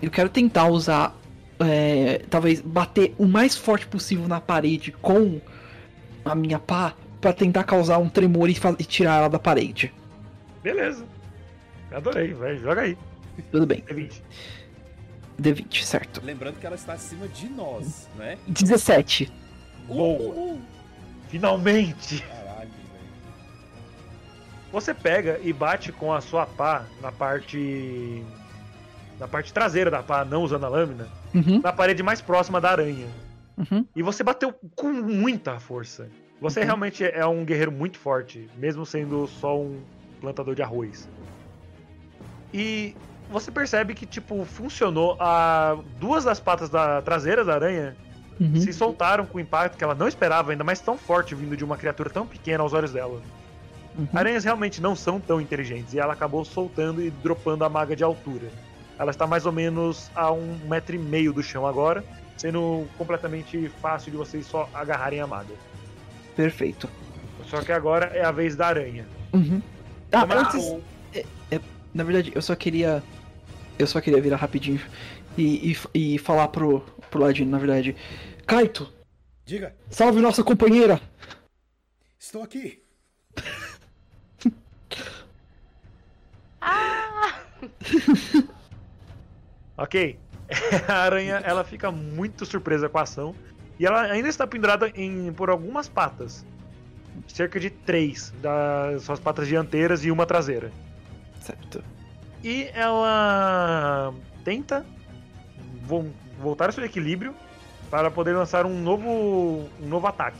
[0.00, 1.14] Eu quero tentar usar.
[1.60, 5.40] é, talvez bater o mais forte possível na parede com
[6.24, 9.92] a minha pá pra tentar causar um tremor e, e tirar ela da parede.
[10.62, 11.04] Beleza.
[11.90, 12.96] Adorei, vai, joga aí.
[13.50, 13.82] Tudo bem.
[13.82, 14.22] D20.
[15.40, 16.20] D20, certo.
[16.24, 18.36] Lembrando que ela está acima de nós, né?
[18.46, 19.32] 17.
[19.88, 20.34] Boa.
[20.34, 20.60] Uh,
[21.28, 22.20] Finalmente!
[22.22, 22.78] Caralho, velho.
[24.72, 28.22] Você pega e bate com a sua pá na parte.
[29.18, 32.70] na parte traseira da pá, não usando a lâmina, Uhum, na parede mais próxima da
[32.70, 33.08] aranha.
[33.56, 33.84] uhum.
[33.96, 36.08] E você bateu com muita força.
[36.40, 36.66] Você Uhum.
[36.66, 39.80] realmente é um guerreiro muito forte, mesmo sendo só um
[40.20, 41.08] plantador de arroz.
[42.54, 42.94] E
[43.28, 45.16] você percebe que, tipo, funcionou.
[45.20, 45.76] A...
[45.98, 47.96] Duas das patas da traseira da aranha
[48.40, 48.60] uhum.
[48.60, 51.64] se soltaram com o impacto que ela não esperava, ainda mais tão forte vindo de
[51.64, 53.20] uma criatura tão pequena aos olhos dela.
[53.98, 54.08] uhum.
[54.14, 58.04] Aranhas realmente não são tão inteligentes e ela acabou soltando e dropando a maga de
[58.04, 58.48] altura.
[58.98, 62.04] Ela está mais ou menos a um metro e meio do chão agora,
[62.36, 65.54] sendo completamente fácil de vocês só agarrarem a maga.
[66.34, 66.88] Perfeito.
[67.46, 69.06] Só que agora é a vez da aranha.
[69.32, 69.62] Uhum.
[70.12, 70.76] Ah, antes,
[71.94, 73.02] na verdade, eu só queria.
[73.78, 74.80] Eu só queria virar rapidinho
[75.36, 76.80] e, e, e falar pro,
[77.10, 77.96] pro Ladino, na verdade.
[78.48, 78.90] Kaito,
[79.44, 80.98] Diga, salve nossa companheira!
[82.18, 82.82] estou aqui.
[86.60, 87.40] Ah!
[89.76, 90.18] Ok.
[90.88, 93.34] A aranha ela fica muito surpresa com a ação.
[93.78, 96.44] E ela ainda está pendurada em, por algumas patas.
[97.28, 100.72] Cerca de três das suas patas dianteiras e uma traseira.
[101.40, 101.84] Certo.
[102.42, 104.12] E ela
[104.44, 104.84] tenta
[105.82, 107.34] vo- voltar ao seu equilíbrio
[107.90, 110.38] para poder lançar um novo, um novo ataque.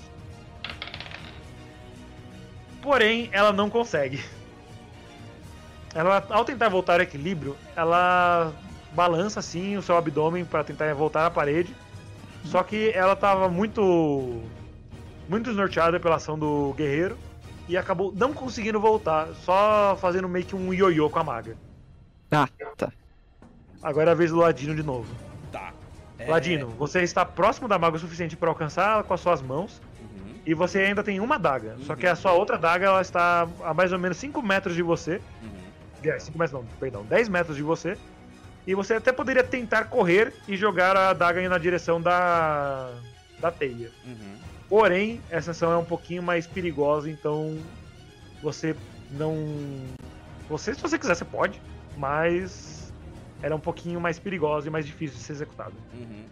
[2.83, 4.23] Porém, ela não consegue.
[5.95, 8.53] Ela, ao tentar voltar ao equilíbrio, ela
[8.93, 11.75] balança assim o seu abdômen para tentar voltar à parede.
[12.45, 14.43] Só que ela estava muito
[15.29, 17.19] muito desnorteada pela ação do guerreiro
[17.69, 21.57] e acabou não conseguindo voltar, só fazendo meio que um ioiô com a maga.
[22.31, 22.91] Ah, tá.
[23.83, 25.28] Agora é a vez do Ladino de novo.
[26.19, 29.81] É, Ladino, você está próximo da maga o suficiente para alcançá-la com as suas mãos
[30.01, 31.77] uhum, e você ainda tem uma daga.
[31.81, 31.99] Só Uhum.
[31.99, 35.21] que a sua outra daga ela está a mais ou menos 5 metros de você.
[35.43, 36.19] uhum.
[36.19, 37.97] 5 metros não, perdão, 10 metros de você.
[38.67, 42.91] E você até poderia tentar correr e jogar a daga na direção da,
[43.41, 43.91] da teia.
[44.05, 44.37] Uhum.
[44.69, 47.57] Porém, essa ação é um pouquinho mais perigosa, então
[48.43, 48.77] você
[49.11, 49.35] não.
[50.51, 51.61] Você, se você quiser, você pode,
[51.97, 52.78] mas
[53.43, 55.73] ela é um pouquinho mais perigosa e mais difícil de ser executada.
[55.95, 56.25] Uhum.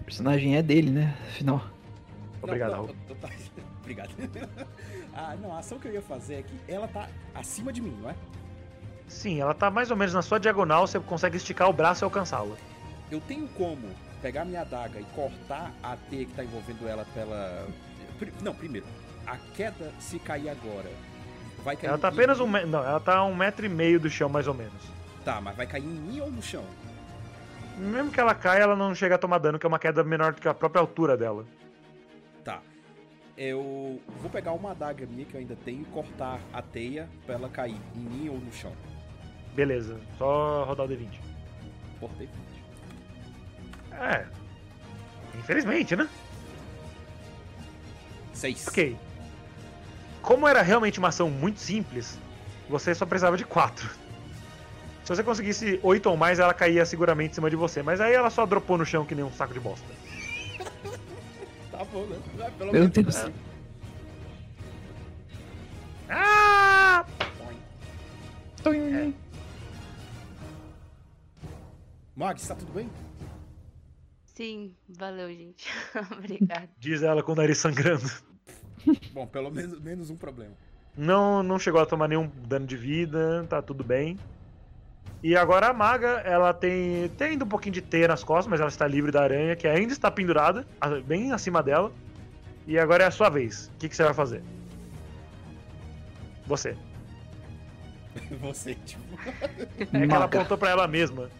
[0.00, 1.16] O personagem é dele, né?
[1.28, 1.62] Afinal.
[2.42, 2.72] Obrigado,
[3.08, 3.28] Não, tá-
[3.80, 4.10] Obrigado.
[5.14, 7.96] ah, não, a ação que eu ia fazer é que ela tá acima de mim,
[8.00, 8.14] não é?
[9.08, 12.06] Sim, ela tá mais ou menos na sua diagonal, você consegue esticar o braço e
[12.06, 12.56] alcançá-la.
[13.10, 13.88] Eu tenho como
[14.22, 17.66] pegar minha adaga e cortar a teia que tá envolvendo ela pela.
[18.40, 18.86] Não, primeiro,
[19.26, 20.90] a queda se cair agora.
[21.62, 22.68] Vai cair Ela tá apenas um metro.
[22.68, 25.01] Não, ela tá um metro e meio do chão, mais ou menos.
[25.24, 26.64] Tá, mas vai cair em mim ou no chão?
[27.76, 30.32] Mesmo que ela caia, ela não chega a tomar dano, que é uma queda menor
[30.32, 31.46] do que a própria altura dela.
[32.44, 32.60] Tá.
[33.36, 37.36] Eu vou pegar uma adaga minha que eu ainda tenho e cortar a teia pra
[37.36, 38.72] ela cair em mim ou no chão.
[39.54, 41.20] Beleza, só rodar o D20.
[42.00, 42.28] Cortei.
[43.92, 44.26] É.
[45.38, 46.08] Infelizmente, né?
[48.32, 48.66] Seis.
[48.66, 48.96] Ok.
[50.20, 52.18] Como era realmente uma ação muito simples,
[52.68, 54.01] você só precisava de 4.
[55.04, 57.82] Se você conseguisse 8 ou mais, ela caía seguramente em cima de você.
[57.82, 59.86] Mas aí ela só dropou no chão que nem um saco de bosta.
[61.70, 62.18] Tá bom, né?
[62.36, 62.92] Vai, Pelo Meu menos.
[62.92, 63.16] Deus.
[63.16, 63.32] É.
[66.10, 67.06] Ah!
[72.14, 72.88] Max, tá tudo bem?
[74.26, 75.66] Sim, valeu, gente.
[76.16, 76.68] Obrigada.
[76.78, 78.08] Diz ela com o nariz sangrando.
[79.12, 80.54] Bom, pelo menos, menos um problema.
[80.96, 84.18] Não, não chegou a tomar nenhum dano de vida, tá tudo bem.
[85.22, 88.58] E agora a maga, ela tem, tem ainda um pouquinho de teia nas costas, mas
[88.60, 90.66] ela está livre da aranha, que ainda está pendurada,
[91.06, 91.92] bem acima dela.
[92.66, 93.70] E agora é a sua vez.
[93.74, 94.42] O que, que você vai fazer?
[96.46, 96.76] Você.
[98.42, 99.02] Você, tipo,
[99.80, 100.24] É que ela Maga.
[100.38, 101.30] apontou pra ela mesma.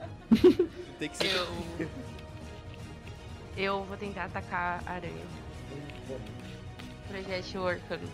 [0.98, 1.34] tem que ser.
[1.78, 1.88] Eu.
[3.56, 5.26] Eu vou tentar atacar a aranha.
[7.08, 8.08] Projétil arcano.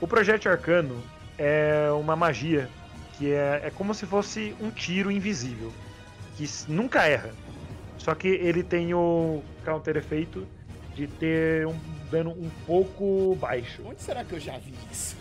[0.00, 1.02] O projétil arcano
[1.36, 2.70] é uma magia
[3.18, 5.72] que é, é como se fosse um tiro invisível,
[6.36, 7.34] que nunca erra.
[7.98, 10.46] Só que ele tem o counter efeito
[10.94, 11.78] de ter um
[12.10, 15.16] dano um pouco baixo, Onde será que eu já vi isso?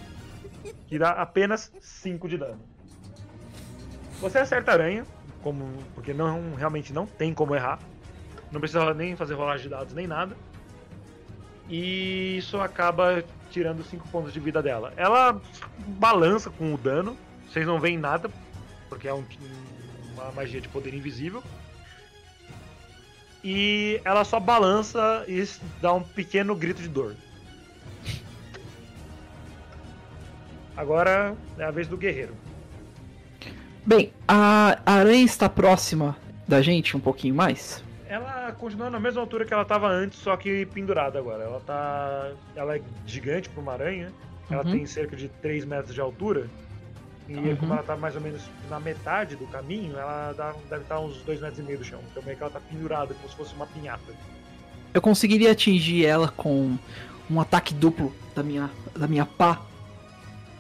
[0.88, 2.60] que dá apenas 5 de dano.
[4.20, 5.06] Você acerta a aranha,
[5.42, 7.80] como porque não realmente não tem como errar.
[8.52, 10.36] Não precisa nem fazer rolagem de dados nem nada.
[11.70, 14.94] E isso acaba tirando 5 pontos de vida dela.
[14.96, 15.40] Ela
[16.00, 17.18] balança com o dano,
[17.50, 18.30] vocês não veem nada,
[18.90, 19.26] porque é um-
[20.14, 21.44] uma magia de poder invisível.
[23.44, 25.48] E ela só balança e
[25.82, 27.16] dá um pequeno grito de dor.
[30.76, 32.34] Agora é a vez do guerreiro.
[33.86, 36.16] Bem, a a aranha está próxima
[36.48, 37.84] da gente um pouquinho mais.
[38.08, 41.44] Ela continua na mesma altura que ela estava antes, só que pendurada agora.
[41.44, 42.32] Ela tá.
[42.56, 44.12] Ela é gigante para uma aranha.
[44.50, 44.72] Ela Uhum.
[44.72, 46.48] tem cerca de 3 metros de altura.
[47.28, 47.56] E Uhum.
[47.58, 51.18] como ela tá mais ou menos na metade do caminho, ela dá- deve estar uns
[51.24, 52.00] 2 metros e meio do chão.
[52.12, 54.14] Então meio que ela tá pendurada, como se fosse uma pinhata.
[54.94, 56.78] Eu conseguiria atingir ela com
[57.30, 59.62] um ataque duplo da minha, da minha pá.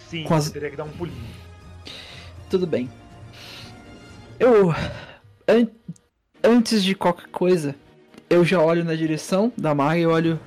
[0.09, 1.23] Sim, Com as- teria que dar um pulinho.
[2.49, 2.89] Tudo bem.
[4.39, 4.71] Eu.
[5.47, 5.67] an-
[6.43, 7.73] antes de qualquer coisa,
[8.29, 10.39] eu já olho na direção da maga e olho,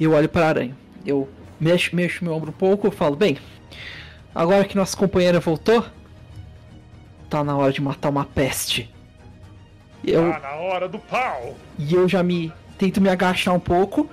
[0.00, 0.76] eu olho para a aranha.
[1.04, 1.28] Eu
[1.60, 3.36] mexo, mexo meu ombro um pouco e falo: Bem,
[4.34, 5.84] agora que nossa companheira voltou,
[7.30, 8.92] tá na hora de matar uma peste.
[10.04, 11.54] Eu, Tá na hora do pau!
[11.78, 12.52] E eu já me.
[12.76, 14.10] Tento me agachar um pouco,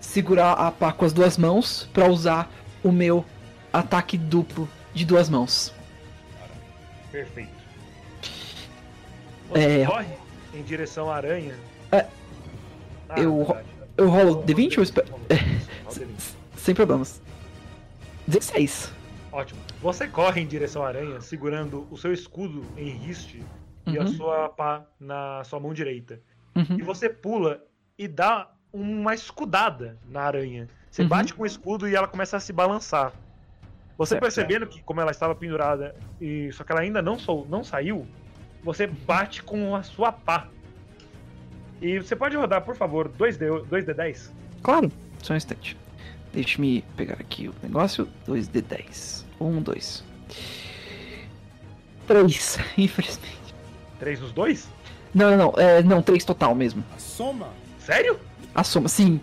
[0.00, 2.50] segurar a pá com as duas mãos, pra usar
[2.82, 3.24] o meu
[3.72, 5.72] ataque duplo de duas mãos.
[7.12, 7.50] Perfeito.
[9.50, 9.86] Você É.
[9.86, 10.06] corre
[10.54, 11.54] em direção à aranha.
[11.92, 12.06] É.
[13.08, 13.68] Ah, Eu- verdade.
[13.96, 15.06] Eu rolo D20 ou espero.
[15.12, 15.20] Rola
[15.86, 16.34] o D20.
[16.56, 17.20] Sem problemas.
[18.26, 18.90] 16.
[19.34, 19.60] Ótimo.
[19.82, 23.42] Você corre em direção à aranha, segurando o seu escudo em riste
[23.84, 24.06] e a Uhum.
[24.06, 26.20] sua pá na sua mão direita.
[26.54, 26.84] E Uhum.
[26.84, 27.60] você pula
[27.98, 30.68] e dá uma escudada na aranha.
[30.88, 31.08] Você Uhum.
[31.08, 33.12] bate com o escudo e ela começa a se balançar.
[33.98, 34.22] Você Certo.
[34.22, 38.06] percebendo que, como ela estava pendurada, e só que ela ainda não, sol- não saiu,
[38.62, 40.46] você bate com a sua pá.
[41.82, 44.32] E você pode rodar, por favor, 2D, 2D10?
[44.62, 45.76] Claro, só um instante.
[46.32, 48.08] Deixa-me pegar aqui o negócio.
[48.26, 49.23] 2D10.
[49.40, 50.04] 1, 2.
[52.06, 53.54] 3, infelizmente.
[53.98, 54.68] 3 nos dois?
[55.14, 55.54] Não, não, não.
[55.56, 56.84] É, não, 3 total mesmo.
[56.94, 57.48] A soma?
[57.78, 58.18] Sério?
[58.54, 59.20] A soma, sim.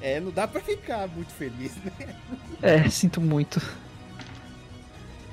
[0.00, 1.92] É, não dá pra ficar muito feliz, né?
[2.62, 3.60] É, sinto muito.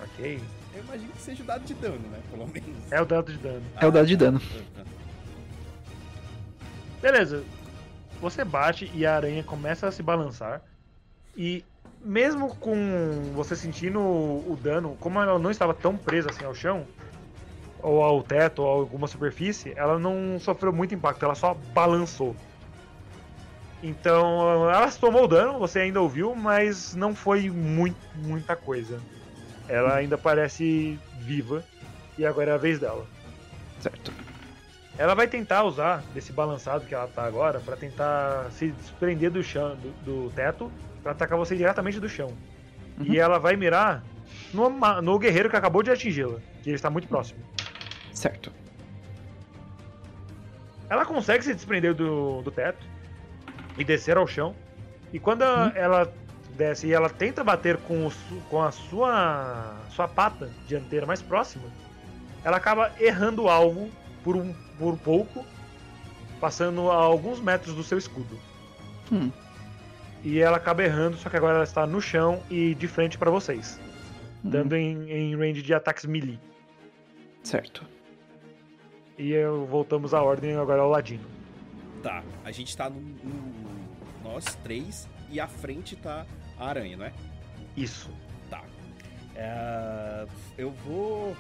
[0.04, 0.42] Ok.
[0.74, 2.20] Eu imagino que seja o dado de dano, né?
[2.30, 2.92] Pelo menos.
[2.92, 3.64] É o dado de dano.
[3.80, 4.42] É o dado de dano.
[7.02, 7.44] Beleza.
[8.20, 10.62] Você bate e a aranha começa a se balançar.
[11.36, 11.64] E
[12.08, 16.88] mesmo com você sentindo o dano, como ela não estava tão presa assim ao chão,
[17.80, 22.34] ou ao teto, ou a alguma superfície, ela não sofreu muito impacto, ela só balançou.
[23.84, 29.00] Então, ela tomou o dano, você ainda ouviu, mas não foi muito, muita coisa.
[29.68, 31.62] Ela ainda parece viva,
[32.18, 33.06] e agora é a vez dela.
[33.82, 34.14] Certo.
[34.98, 39.44] Ela vai tentar usar desse balançado que ela tá agora pra tentar se desprender do
[39.44, 40.72] chão, do, do teto,
[41.08, 42.28] pra atacar você diretamente do chão.
[43.00, 43.06] Uhum.
[43.06, 44.04] E ela vai mirar
[44.54, 44.70] no,
[45.02, 47.40] no guerreiro que acabou de atingi-la, que ele está muito próximo.
[48.14, 48.52] Certo.
[50.90, 52.86] Ela consegue se desprender do, do teto
[53.78, 54.54] e descer ao chão.
[55.14, 56.14] E quando a- ela
[56.58, 58.12] desce e ela tenta bater com, o
[58.50, 61.70] com a sua, sua pata dianteira mais próxima,
[62.44, 63.90] ela acaba errando o alvo
[64.24, 65.46] por, um, por pouco,
[66.42, 68.38] passando a alguns metros do seu escudo.
[69.12, 69.32] Hum.
[70.24, 73.30] E ela acaba errando, só que agora ela está no chão e de frente para
[73.32, 73.80] vocês,
[74.44, 76.40] Hum, dando em, em range de ataques melee.
[77.44, 77.86] Certo.
[79.18, 81.26] E eu, voltamos à ordem agora ao ladino.
[82.04, 83.68] Tá, a gente tá no, no-
[84.24, 86.26] Nós três e à frente tá
[86.60, 87.14] a aranha, não é?
[87.76, 88.10] Isso.
[88.50, 88.64] Tá.
[89.36, 90.26] É,
[90.58, 91.36] eu vou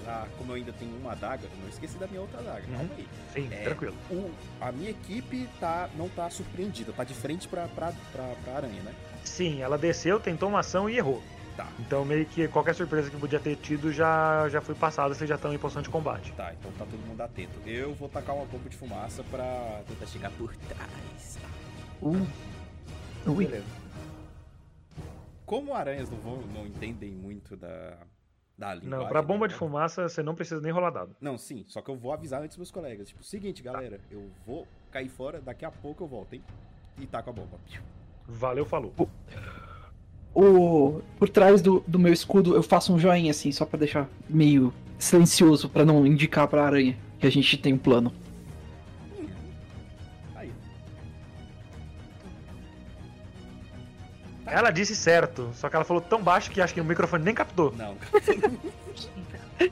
[0.00, 0.28] usar.
[0.38, 2.66] Como eu ainda tenho uma adaga, eu não esqueci da minha outra adaga.
[2.68, 2.76] Uhum.
[2.76, 3.08] Calma aí.
[3.32, 3.62] Sim, É.
[3.64, 3.94] tranquilo.
[4.10, 4.30] O-
[4.60, 8.82] a minha equipe tá, não tá surpreendida, tá de frente pra, pra, pra, pra aranha,
[8.82, 8.94] né?
[9.24, 11.22] Sim, ela desceu, tentou uma ação e errou.
[11.56, 11.66] Tá.
[11.80, 15.36] Então meio que qualquer surpresa que podia ter tido já, já foi passada, vocês já
[15.36, 16.30] estão em posição de combate.
[16.32, 17.58] Tá, então tá todo mundo atento.
[17.66, 21.38] Eu vou tacar uma bomba de fumaça pra tentar chegar por trás.
[22.02, 22.26] Uh.
[23.26, 23.46] Ui.
[23.46, 23.64] Beleza.
[25.46, 27.96] Como aranhas não vão, não entendem muito da,
[28.56, 29.04] da linguagem.
[29.04, 29.52] Não, pra bomba né?
[29.52, 31.16] de fumaça você não precisa nem rolar dado.
[31.20, 33.08] Não, sim, só que eu vou avisar antes meus colegas.
[33.08, 36.42] Tipo, seguinte, galera, eu vou cair fora, daqui a pouco eu volto, hein?
[36.98, 37.58] E taco a bomba.
[38.26, 38.92] Valeu, falou.
[40.34, 44.08] O, por trás do, do meu escudo eu faço um joinha assim, só pra deixar
[44.28, 48.12] meio silencioso, pra não indicar pra aranha que a gente tem um plano.
[54.46, 57.34] Ela disse certo, só que ela falou tão baixo que acho que o microfone nem
[57.34, 57.72] captou.
[57.76, 57.96] Não.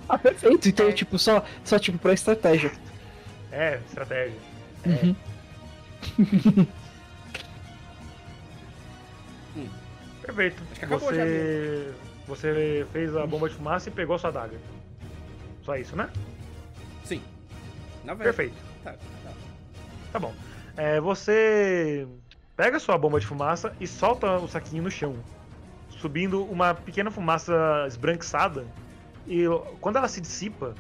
[0.09, 0.67] Ah, perfeito.
[0.67, 0.93] Então, É.
[0.93, 2.73] tipo, só, só tipo pra estratégia.
[3.53, 4.39] É, estratégia.
[4.87, 5.15] Uhum.
[10.23, 10.63] Perfeito.
[10.71, 11.95] Acho que acabou já, Você,
[12.27, 14.57] você fez a bomba de fumaça e pegou sua adaga.
[15.63, 16.09] Só isso, né?
[17.05, 17.23] Sim.
[18.05, 18.37] Na verdade.
[18.37, 18.57] Perfeito.
[18.83, 19.33] Tá, tá.
[20.13, 20.35] Tá bom.
[20.77, 22.07] É, você
[22.57, 25.17] pega sua bomba de fumaça e solta o saquinho no chão,
[25.89, 27.53] subindo uma pequena fumaça
[27.87, 28.67] esbranquiçada.
[29.27, 29.45] E
[29.81, 30.75] quando ela se dissipa,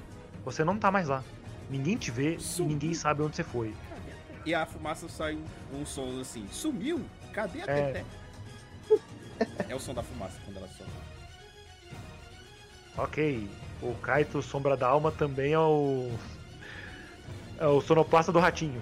[0.44, 1.22] você não tá mais lá.
[1.70, 2.70] Ninguém te vê Sumiu.
[2.70, 3.74] e ninguém sabe onde você foi.
[4.44, 5.34] E a fumaça sai
[5.72, 6.46] um, um som assim.
[6.50, 7.02] Sumiu?
[7.32, 7.92] Cadê a É.
[7.92, 8.04] Teté?
[9.68, 10.88] É o som da fumaça quando ela some.
[12.96, 13.50] Ok.
[13.82, 16.12] O Kaito Sombra da Alma também é o.
[17.58, 18.80] É o sonoplasta do ratinho.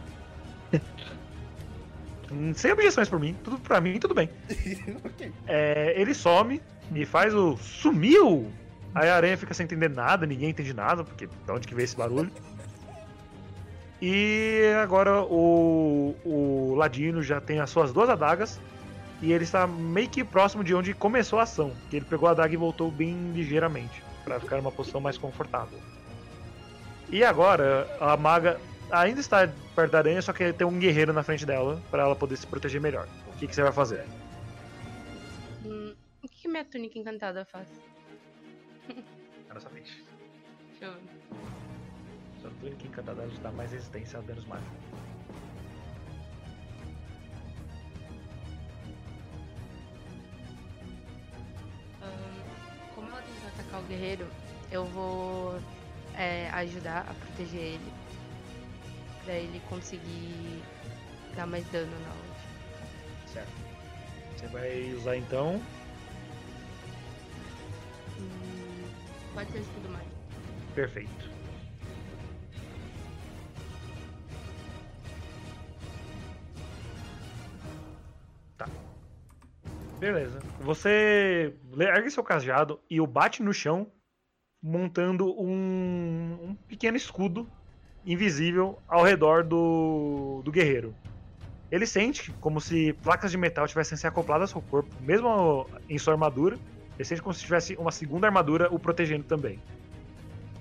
[2.55, 4.29] Sem objeções por mim, tudo pra mim tudo bem.
[5.05, 5.33] ok.
[5.47, 6.61] É, ele some
[6.95, 8.51] e faz o sumiu.
[8.95, 11.85] Aí a aranha fica sem entender nada, ninguém entende nada, porque de onde que veio
[11.85, 12.31] esse barulho.
[14.01, 18.61] E agora o, o Ladino já tem as suas duas adagas
[19.23, 22.33] e ele está meio que próximo de onde começou a ação, que ele pegou a
[22.33, 25.79] adaga e voltou bem ligeiramente para ficar numa posição mais confortável.
[27.09, 28.59] E agora a maga
[28.93, 32.15] ainda está perto da aranha, só que tem um guerreiro na frente dela para ela
[32.15, 33.09] poder se proteger melhor.
[33.27, 34.05] O que, que você vai fazer?
[35.65, 37.69] Hum, o que, que minha túnica encantada faz?
[39.49, 39.97] Era sua ficha.
[40.71, 41.01] Deixa eu ver.
[42.41, 44.73] Sua túnica encantada te dá mais resistência a danos mágicos.
[52.03, 52.43] Ahn,
[52.95, 54.27] como ela tentou atacar o guerreiro,
[54.71, 55.59] eu vou
[56.15, 58.02] é, ajudar a proteger ele.
[59.25, 60.63] Pra ele conseguir
[61.37, 62.33] dar mais dano na outra.
[63.27, 63.53] Certo.
[64.37, 65.61] Você vai usar então.
[68.19, 68.85] Hum,
[69.33, 70.11] pode ser escudo mágico.
[70.75, 71.31] Perfeito.
[78.59, 78.69] Tá.
[80.01, 80.41] Beleza.
[80.63, 83.87] Você ergue seu cajado e o bate no chão,
[84.61, 87.49] montando um, um pequeno escudo
[88.05, 90.95] invisível ao redor do, do guerreiro.
[91.71, 96.13] Ele sente como se placas de metal tivessem se acopladas ao corpo, mesmo em sua
[96.13, 96.59] armadura.
[96.99, 99.59] Ele sente como se tivesse uma segunda armadura o protegendo também.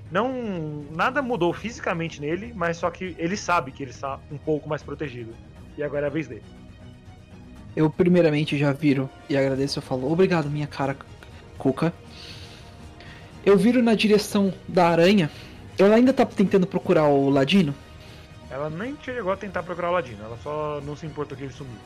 [0.09, 0.85] Não.
[0.95, 4.83] Nada mudou fisicamente nele, mas só que ele sabe que ele está um pouco mais
[4.83, 5.33] protegido.
[5.77, 6.43] E agora é a vez dele.
[7.75, 9.79] Eu primeiramente já viro e agradeço.
[9.79, 10.95] Eu falo, obrigado, minha cara,
[11.57, 11.93] Cuca.
[13.45, 15.31] Eu viro na direção da aranha.
[15.77, 17.73] Ela ainda tá tentando procurar o Ladino.
[18.49, 21.53] Ela nem chegou a tentar procurar o Ladino, ela só não se importou que ele
[21.53, 21.77] sumiu.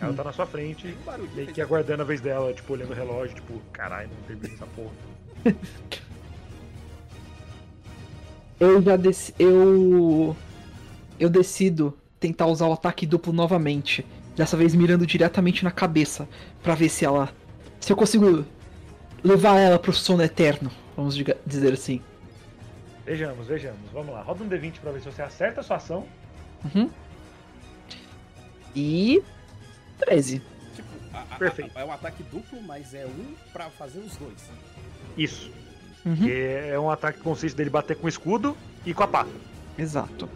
[0.00, 0.14] Ela Hum.
[0.14, 1.30] tá na sua frente, Tem um barulho.
[1.34, 4.66] meio que aguardando a vez dela, tipo, olhando o relógio, tipo, caralho, não termina essa
[4.66, 4.92] porra.
[8.58, 9.34] Eu já dec...
[9.38, 10.34] eu
[11.20, 14.04] eu decido tentar usar o ataque duplo novamente,
[14.34, 16.26] dessa vez mirando diretamente na cabeça,
[16.62, 17.30] pra ver se ela
[17.78, 18.44] se eu consigo
[19.22, 21.14] levar ela pro sono eterno, vamos
[21.46, 22.00] dizer assim.
[23.06, 23.90] Vejamos, vejamos.
[23.92, 24.20] Vamos lá.
[24.22, 26.06] Roda um D20 pra ver se você acerta a sua ação.
[26.74, 26.90] Uhum.
[28.74, 29.22] E
[30.00, 30.42] 13.
[30.74, 31.70] Tipo, a- a- Perfeito.
[31.78, 34.50] a- é um ataque duplo, mas é um pra fazer os dois.
[35.16, 35.50] Isso.
[36.04, 36.16] Uhum.
[36.16, 36.30] Que
[36.72, 39.26] é um ataque que consiste dele bater com o escudo e com a pá.
[39.78, 40.28] Exato.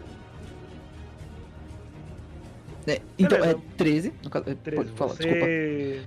[2.87, 3.57] É, então, Beleza.
[3.57, 4.13] é 13.
[4.23, 4.83] No caso, é, 13.
[4.83, 5.39] pode falar, desculpa.
[5.39, 6.01] você...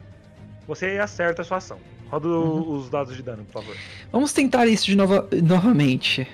[0.67, 1.79] você acerta a sua ação.
[2.11, 2.77] Roda Uhum.
[2.79, 3.77] os dados de dano, por favor.
[4.11, 6.27] Vamos tentar isso de nova, novamente.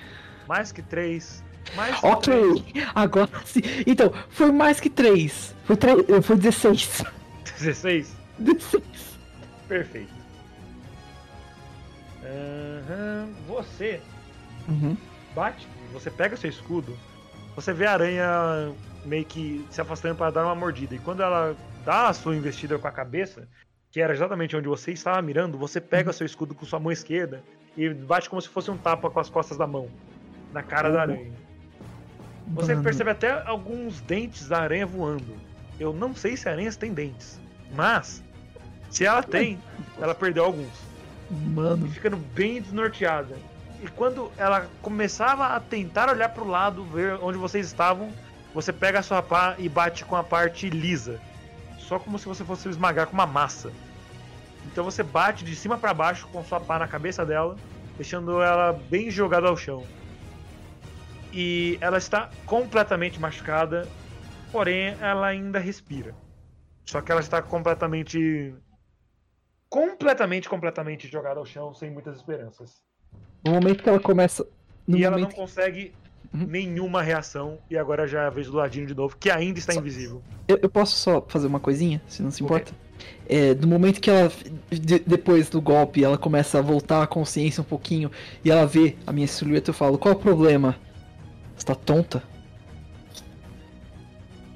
[0.47, 1.43] Mais que 3.
[1.75, 2.87] Mais que Ok, três.
[2.95, 3.61] agora sim.
[3.85, 5.55] Então, foi mais que 3.
[5.65, 7.03] Foi, tre- foi 16.
[7.59, 8.15] 16.
[8.39, 8.83] 16.
[9.67, 10.11] Perfeito.
[12.23, 13.29] Aham.
[13.47, 14.01] Você
[14.67, 14.95] Uhum.
[15.35, 16.97] bate, você pega seu escudo,
[17.55, 18.71] você vê a aranha
[19.05, 20.95] meio que se afastando para dar uma mordida.
[20.95, 23.47] E quando ela dá a sua investida com a cabeça,
[23.91, 27.43] que era exatamente onde você estava mirando, você pega seu escudo com sua mão esquerda
[27.75, 29.89] e bate como se fosse um tapa com as costas da mão
[30.51, 31.31] na cara da aranha.
[32.47, 32.83] Você Mano.
[32.83, 35.35] percebe até alguns dentes da aranha voando.
[35.79, 37.39] Eu não sei se aranhas têm dentes,
[37.73, 38.23] mas
[38.89, 39.57] se ela tem,
[39.99, 40.73] ela perdeu alguns
[41.29, 41.87] Mano.
[41.89, 43.35] ficando bem desnorteada.
[43.81, 48.11] E quando ela começava a tentar olhar pro lado, ver onde vocês estavam,
[48.53, 51.19] você pega a sua pá e bate com a parte lisa.
[51.79, 53.71] Só como se você fosse esmagar com uma massa.
[54.65, 57.55] Então você bate de cima para baixo com sua pá na cabeça dela,
[57.97, 59.83] deixando ela bem jogada ao chão.
[61.33, 63.87] E ela está completamente machucada,
[64.51, 66.13] porém ela ainda respira.
[66.85, 68.53] Só que ela está completamente
[69.69, 72.81] completamente, completamente jogada ao chão, sem muitas esperanças.
[73.45, 74.45] No momento que ela começa.
[74.85, 75.93] No e ela não momento consegue
[76.33, 76.45] Uhum.
[76.47, 77.57] nenhuma reação.
[77.69, 80.21] E agora já é a vez do Ladino de novo, que ainda está Só- invisível.
[80.47, 82.71] Eu, eu posso só fazer uma coisinha, se não se importa?
[83.27, 84.31] É, do momento que ela,
[84.69, 88.09] de- depois do golpe, ela começa a voltar à consciência um pouquinho
[88.45, 90.77] e ela vê a minha silhueta, eu falo: Qual é o problema?
[91.61, 92.23] Você tá tonta?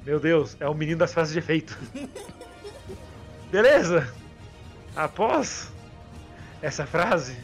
[0.04, 1.78] Meu Deus, é o menino das frases de efeito.
[3.48, 4.12] Beleza!
[4.96, 5.72] Após
[6.60, 7.36] essa frase,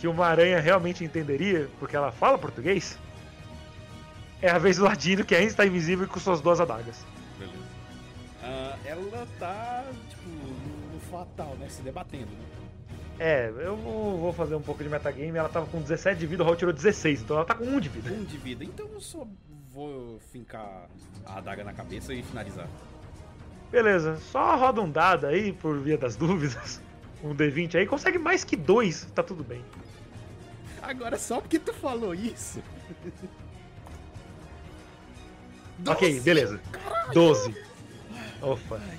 [0.00, 2.98] que uma aranha realmente entenderia, porque ela fala português,
[4.40, 7.06] é a vez do Ladino, que ainda está invisível com suas duas adagas.
[7.38, 7.62] Beleza.
[8.42, 11.68] Ah, ela tá, tipo, no, no fatal, né?
[11.68, 12.61] Se debatendo, né?
[13.18, 15.38] É, eu vou fazer um pouco de metagame.
[15.38, 17.80] Ela tava com 17 de vida, o Raul tirou 16, então ela tá com 1
[17.80, 18.10] de vida.
[18.12, 18.64] Um de vida.
[18.64, 19.26] Então eu só
[19.72, 20.88] vou fincar
[21.24, 22.66] a adaga na cabeça e finalizar.
[23.70, 26.80] Beleza, só roda um dado aí, por via das dúvidas.
[27.24, 29.64] Um D20 aí, consegue mais que dois, tá tudo bem.
[30.82, 32.60] Agora, só porque tu falou isso.
[35.86, 36.20] Ok, Doze.
[36.20, 36.60] beleza.
[37.14, 37.54] 12.
[38.40, 38.80] Opa.
[38.82, 38.98] Ai,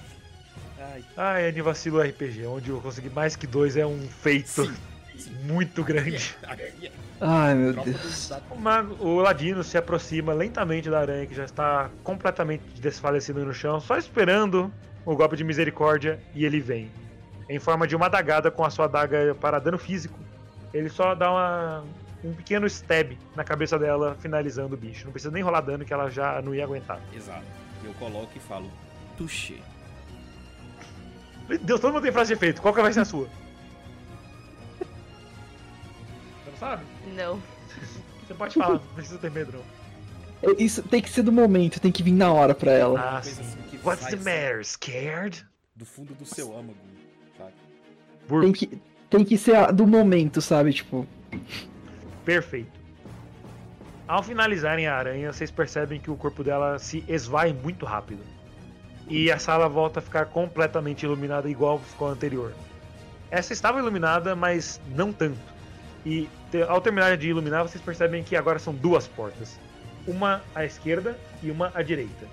[1.18, 4.74] Ai, Anivacilo RPG, onde eu consegui mais que dois é um feito sim.
[5.18, 5.34] sim.
[5.44, 6.36] muito grande.
[6.44, 6.92] É
[7.22, 8.32] Ai meu tropa Deus.
[8.52, 13.54] O, mago, o Ladino se aproxima lentamente da aranha, que já está completamente desfalecida no
[13.54, 14.72] chão, só esperando
[15.06, 16.92] o golpe de misericórdia, e ele vem.
[17.50, 20.18] Em forma de uma adagada com a sua adaga para dano físico.
[20.74, 21.84] Ele só dá uma-
[22.24, 25.06] um pequeno stab na cabeça dela, finalizando o bicho.
[25.06, 27.00] Não precisa nem rolar dano, que ela já não ia aguentar.
[27.14, 27.44] Exato.
[27.84, 28.72] Eu coloco e falo,
[29.18, 29.56] touché.
[31.62, 32.62] Deus, todo mundo tem frase de efeito.
[32.62, 33.28] Qual que vai ser a sua?
[34.80, 36.84] Você não sabe?
[37.16, 37.42] Não.
[38.28, 39.64] Você pode falar, não precisa ter medo, não.
[40.52, 43.18] É, Isso tem que ser do momento, tem que vir na hora pra ela.
[43.18, 43.32] Ah, sim.
[43.42, 44.24] assim que What's the assim.
[44.24, 44.66] matter?
[44.66, 45.46] Scared?
[45.76, 46.76] Do fundo do seu âmago,
[47.38, 47.54] sabe?
[48.28, 48.44] Burp.
[48.44, 50.72] Tem que, tem que ser a- do momento, sabe?
[50.74, 51.08] Tipo,
[52.24, 52.72] Perfeito.
[54.08, 58.22] Ao finalizarem a aranha, vocês percebem que o corpo dela se esvai muito rápido.
[59.08, 62.54] E a sala volta a ficar completamente iluminada igual ficou a anterior.
[63.30, 65.40] Essa estava iluminada, mas não tanto.
[66.06, 66.30] E
[66.68, 69.60] ao terminar de iluminar, vocês percebem que agora são duas portas.
[70.08, 72.28] Uma à esquerda e uma à direita.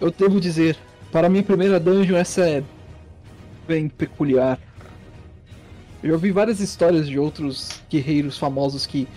[0.00, 0.76] eu devo dizer,
[1.10, 2.62] para minha primeira dungeon, essa é
[3.66, 4.58] bem peculiar.
[6.02, 9.08] Eu ouvi várias histórias de outros guerreiros famosos que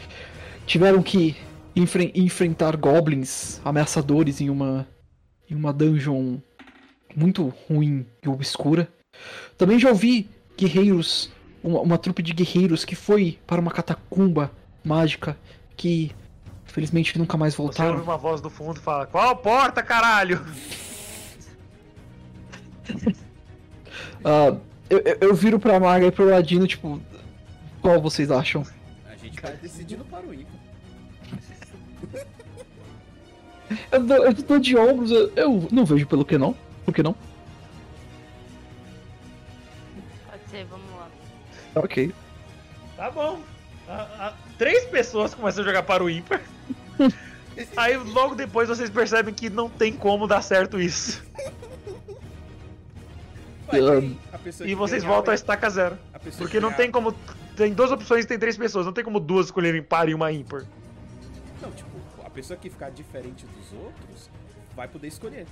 [0.65, 1.35] tiveram que
[1.81, 4.87] enfren- enfrentar goblins ameaçadores em uma
[5.49, 6.37] em uma dungeon
[7.15, 8.87] muito ruim e obscura.
[9.57, 11.31] Também já ouvi guerreiros,
[11.63, 14.51] uma, uma trupe de guerreiros que foi para uma catacumba
[14.83, 15.35] mágica
[15.75, 16.11] que
[16.65, 18.03] felizmente nunca mais Você ouve voltaram.
[18.03, 20.39] uma voz do fundo e fala: Qual porta, caralho?
[24.23, 24.55] Ah,
[24.89, 26.99] eu, eu, eu viro pra Maga e pro Ladino, tipo,
[27.81, 28.63] qual vocês acham?
[29.09, 30.58] A gente vai decidindo para o ícone.
[33.91, 36.55] Eu, tô de ombros, eu, eu não vejo pelo que não.
[36.85, 37.15] Por que não?
[40.49, 41.07] ser, vamos lá.
[41.75, 42.11] Ok.
[42.97, 43.39] Tá bom.
[43.87, 43.93] A-
[44.27, 46.41] a- três pessoas começam a jogar para o ímpar.
[47.77, 51.21] Aí logo depois vocês percebem que não tem como dar certo isso.
[54.43, 55.97] Pessoa E vocês ganhar voltam a estaca zero.
[56.13, 57.13] a Porque que não ganhar- tem como.
[57.55, 58.85] Tem duas opções e tem três pessoas.
[58.87, 60.63] Não tem como duas escolherem par e uma ímpar.
[61.61, 61.88] Não, tipo,
[62.39, 64.29] pessoa que ficar diferente dos outros
[64.75, 65.45] vai poder escolher.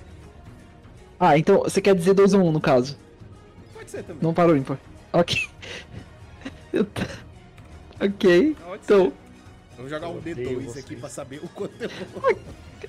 [1.20, 2.96] Ah, então você quer dizer 2 ou 1 um, no caso?
[3.74, 4.22] Pode ser também.
[4.22, 4.78] Não parou ímpar.
[5.12, 5.48] Ok.
[8.00, 8.54] Ok.
[8.54, 9.12] Pode Então, ser.
[9.76, 10.84] Vou jogar um Eu odeio D2 vocês.
[10.84, 12.38] aqui pra saber o quanto eu vou.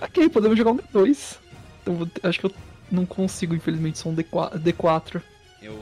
[0.01, 1.37] ok, podemos jogar um D2.
[1.81, 2.51] Então, vou acho que eu
[2.91, 4.59] não consigo, infelizmente, só um D4.
[4.61, 5.21] D4.
[5.63, 5.79] Eu,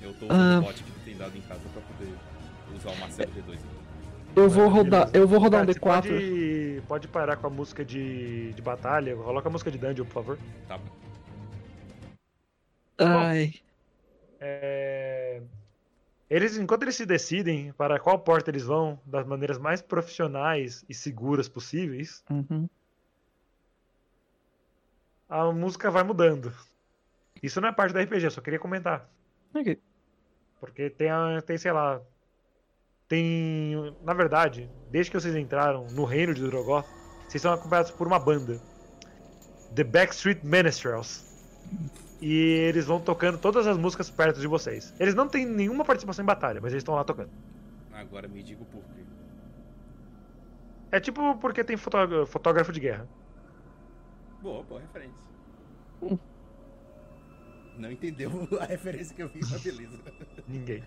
[0.00, 0.34] eu tô Ah.
[0.34, 2.12] usando o bot que tem dado em casa pra poder
[2.76, 3.58] usar o Marcelo D2.
[4.34, 6.80] Eu vou rodar, eu vou rodar um Cara, você D4.
[6.80, 9.14] Pode, pode parar com a música de, de batalha.
[9.16, 10.38] Coloca a música de Dungeon, por favor.
[10.66, 10.90] Tá bom.
[12.98, 13.54] Ai.
[14.40, 15.40] É,
[16.30, 20.94] Eles, enquanto eles se decidem para qual porta eles vão, das maneiras mais profissionais e
[20.94, 22.68] seguras possíveis, Uhum.
[25.28, 26.52] a música vai mudando.
[27.42, 29.08] Isso não é parte do RPG, eu só queria comentar.
[29.54, 29.78] Ok.
[30.60, 31.10] Porque tem,
[31.44, 32.00] tem sei lá.
[33.12, 33.94] Tem.
[34.02, 36.86] Na verdade, desde que vocês entraram no reino de Drogoth,
[37.28, 38.58] vocês são acompanhados por uma banda.
[39.74, 41.22] The Backstreet Menestrels.
[42.22, 44.94] E eles vão tocando todas as músicas perto de vocês.
[44.98, 47.28] Eles não têm nenhuma participação em batalha, mas eles estão lá tocando.
[47.92, 49.02] Agora me diga o porquê.
[50.90, 53.06] É tipo porque tem fotó- fotógrafo de guerra.
[54.40, 55.20] Boa, boa referência.
[57.76, 59.98] Não entendeu a referência que eu vi, mas beleza.
[60.48, 60.82] Ninguém.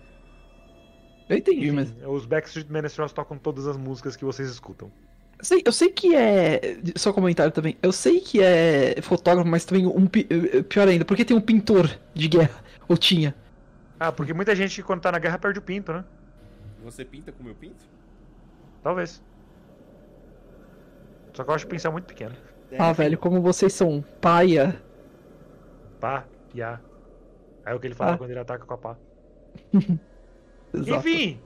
[1.28, 1.92] Eu entendi, Enfim, mas.
[2.06, 4.90] Os Backstreet Menestrels tocam todas as músicas que vocês escutam.
[5.38, 6.78] Eu sei, eu sei que é.
[6.96, 7.76] Só comentário também.
[7.82, 10.06] Eu sei que é fotógrafo, mas também um.
[10.06, 10.24] pi-
[10.68, 12.62] Pior ainda, porque tem um pintor de guerra.
[12.88, 13.34] Ou tinha.
[13.98, 16.04] Ah, porque muita gente quando tá na guerra perde o pinto, né?
[16.84, 17.84] Você pinta com o meu pinto?
[18.82, 19.22] Talvez.
[21.34, 22.34] Só que eu acho o pincel muito pequeno.
[22.78, 24.80] Ah, velho, como vocês são paia.
[26.00, 26.24] Pá,
[26.54, 26.80] ya.
[27.64, 28.18] Aí é o que ele fala Ah.
[28.18, 28.96] quando ele ataca com a pá.
[30.74, 31.08] Exato.
[31.08, 31.38] Enfim,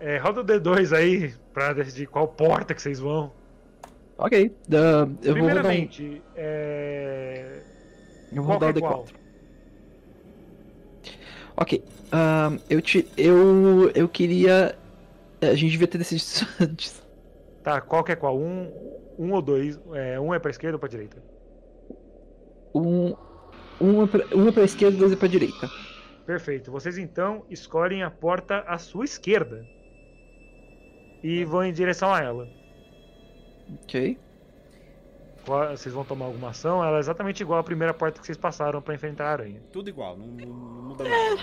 [0.00, 3.32] é, roda o D2 aí pra decidir qual porta que vocês vão.
[4.16, 4.54] Ok.
[4.72, 5.68] ah, eu vou rodar um.
[5.68, 7.62] Primeiramente, é...
[8.32, 9.04] Eu vou qual rodar o é qual?
[9.04, 9.14] D4.
[11.56, 11.84] Ok.
[12.12, 13.06] ah, eu te.
[13.16, 13.90] Eu.
[13.94, 14.76] Eu queria.
[15.42, 17.02] A gente devia ter decidido isso antes.
[17.62, 18.38] Tá, qual que é qual?
[18.38, 18.70] Um,
[19.18, 19.78] um ou dois?
[19.92, 21.22] É, um é pra esquerda ou pra direita?
[22.74, 23.14] Um.
[23.78, 25.70] Uma pra, uma pra esquerda e duas pra direita.
[26.30, 26.70] Perfeito.
[26.70, 29.66] Vocês então escolhem a porta à sua esquerda.
[31.24, 32.48] E vão em direção a ela.
[33.82, 34.16] Ok.
[35.44, 36.84] Qual- Vocês vão tomar alguma ação?
[36.84, 39.60] Ela é exatamente igual à primeira porta que vocês passaram pra enfrentar a aranha.
[39.72, 41.42] Tudo igual, não, não- não muda nada.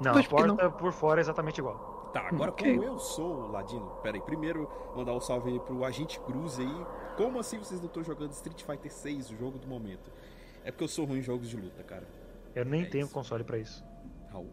[0.00, 0.56] Não, Pois a por que não?
[0.56, 2.10] porta por fora é exatamente igual.
[2.12, 2.74] Tá, agora Ok.
[2.76, 6.60] como eu sou o Ladino, pera aí, primeiro mandar um salve aí pro Agente Cruz
[6.60, 6.86] aí.
[7.16, 10.12] Como assim vocês não estão jogando Street Fighter 6, o jogo do momento?
[10.64, 12.04] É porque eu sou ruim em jogos de luta, cara.
[12.54, 13.12] Eu nem É tenho isso.
[13.12, 13.84] console pra isso.
[14.36, 14.46] Raul.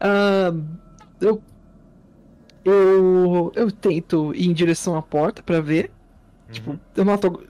[0.00, 0.52] Ah,
[1.20, 1.42] eu.
[2.64, 3.52] Eu.
[3.54, 5.90] Eu tento ir em direção à porta pra ver.
[6.50, 7.46] Tipo, eu noto algu-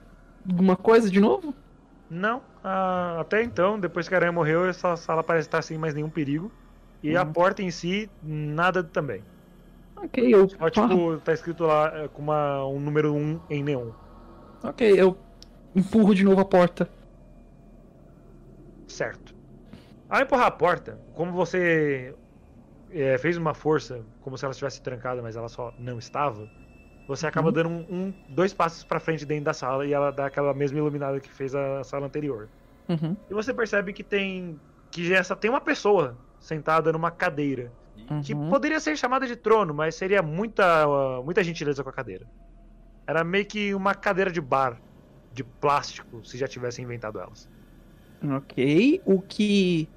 [0.49, 1.53] alguma coisa de novo?
[2.09, 5.93] Não, ah, até então, depois que a aranha morreu, essa sala parece estar sem mais
[5.93, 6.51] nenhum perigo.
[7.03, 7.31] E a Uhum.
[7.33, 9.23] porta em si, nada também.
[9.95, 10.49] Ok, eu.
[10.49, 13.89] Só tipo, tá escrito lá eh, com uma, um número 1 em neon.
[14.63, 15.17] Ok, eu
[15.75, 16.89] empurro de novo a porta.
[18.87, 19.38] Certo.
[20.09, 22.17] Ao empurrar a porta, como você
[22.89, 26.51] eh, fez uma força, como se ela estivesse trancada, mas ela só não estava,
[27.07, 27.53] você acaba Uhum.
[27.53, 30.79] dando um, um- dois passos pra frente dentro da sala e ela dá aquela mesma
[30.79, 32.51] iluminada que fez a sala anterior.
[32.89, 33.17] Uhum.
[33.29, 37.75] E você percebe que tem que essa tem uma pessoa sentada numa cadeira,
[38.21, 38.49] que uhum.
[38.49, 42.27] poderia ser chamada de trono, mas seria muita uh, muita gentileza com a cadeira.
[43.07, 44.81] Era meio que uma cadeira de bar
[45.31, 47.49] de plástico, se já tivessem inventado elas.
[48.21, 49.01] Ok.
[49.05, 49.93] O que.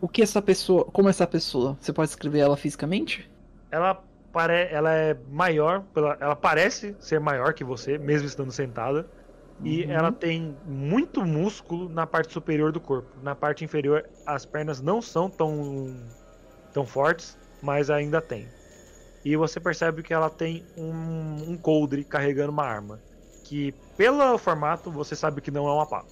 [0.00, 0.84] O que essa pessoa.
[0.84, 1.76] Como essa pessoa?
[1.80, 3.30] Você pode escrever ela fisicamente?
[3.70, 4.68] Ela pare...
[4.70, 5.84] ela é maior,
[6.20, 9.08] ela parece ser maior que você, mesmo estando sentada.
[9.64, 9.90] E Uhum.
[9.90, 13.10] ela tem muito músculo na parte superior do corpo.
[13.22, 16.12] Na parte inferior, as pernas não são tão,
[16.72, 18.48] tão fortes, mas ainda tem.
[19.24, 23.02] E você percebe que ela tem um, um coldre carregando uma arma.
[23.42, 26.04] Que, pelo formato, você sabe que não é uma pá.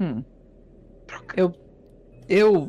[0.00, 0.24] Hum.
[1.36, 1.54] Eu.
[2.28, 2.68] Eu.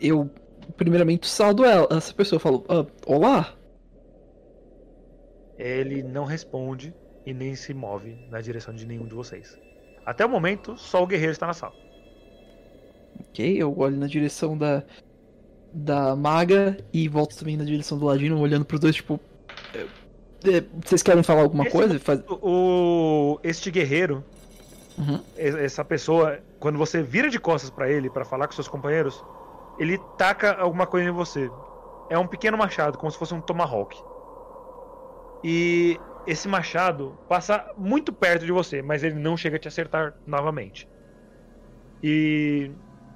[0.00, 0.30] Eu.
[0.76, 1.86] Primeiramente saldo ela.
[1.90, 3.54] Essa pessoa falou: "Ah, Olá?
[5.58, 6.94] Ele não responde
[7.24, 9.56] e nem se move na direção de nenhum de vocês.
[10.04, 11.74] Até o momento, só o guerreiro está na sala.
[13.28, 14.82] Ok, eu olho na direção da,
[15.72, 19.20] da maga e volto também na direção do ladino, olhando pros dois, tipo.
[19.74, 19.86] é,
[20.56, 22.00] é, Vocês querem falar alguma Esse- coisa?
[22.42, 24.24] O, este guerreiro,
[24.98, 25.24] Uhum.
[25.34, 29.24] essa pessoa, quando você vira de costas pra ele pra falar com seus companheiros,
[29.76, 31.52] ele taca alguma coisa em você.
[32.08, 33.98] É um pequeno machado, como se fosse um tomahawk.
[35.42, 40.14] E esse machado passa muito perto de você, mas ele não chega a te acertar
[40.26, 40.86] novamente.
[42.02, 42.70] E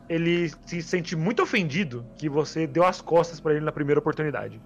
[0.09, 4.62] ele se sente muito ofendido que você deu as costas pra ele na primeira oportunidade.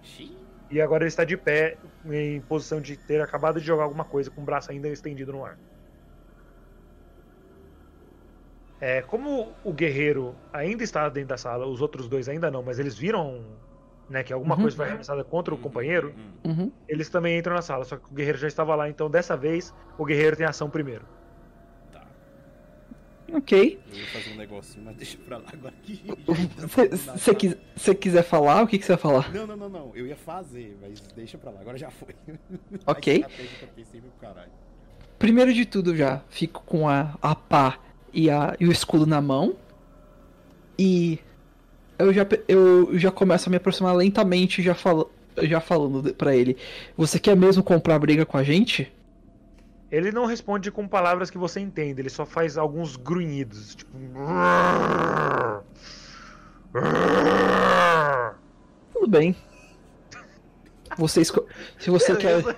[0.71, 4.31] E agora ele está de pé, em posição de ter acabado de jogar alguma coisa
[4.31, 5.59] com o braço ainda estendido no ar.
[8.81, 12.79] É, como o guerreiro ainda está dentro da sala, os outros dois ainda não, mas
[12.79, 13.45] eles viram
[14.09, 14.63] né, que alguma Uhum.
[14.63, 16.15] coisa foi arremessada contra o companheiro,
[16.45, 16.51] Hum.
[16.51, 16.73] Uhum.
[16.89, 19.73] eles também entram na sala, só que o guerreiro já estava lá, então dessa vez
[19.99, 21.05] o guerreiro tem ação primeiro.
[21.93, 22.03] Tá.
[23.35, 23.79] Ok.
[23.93, 26.03] Eu ia fazer um negocinho, mas deixa pra lá agora que.
[27.13, 28.63] Você quis, cê quiser falar?
[28.65, 29.33] O que, que você vai falar?
[29.33, 29.93] Não, não, não, não.
[29.95, 31.61] Eu ia fazer, mas deixa pra lá.
[31.61, 32.15] Agora já foi.
[32.87, 33.25] Ok.
[35.19, 37.79] Primeiro de tudo, já fico com a, a pá
[38.13, 39.55] e, a, e o escudo na mão.
[40.79, 41.19] E
[41.99, 45.07] eu já, eu já começo a me aproximar lentamente, já, fala,
[45.43, 46.57] já falando pra ele:
[46.97, 48.93] Você quer mesmo comprar briga com a gente?
[49.91, 53.91] Ele não responde com palavras que você entende, ele só faz alguns grunhidos, tipo.
[58.93, 59.35] Tudo bem.
[60.97, 61.47] Você esco-
[61.79, 62.43] Se você quer.
[62.43, 62.57] Beleza.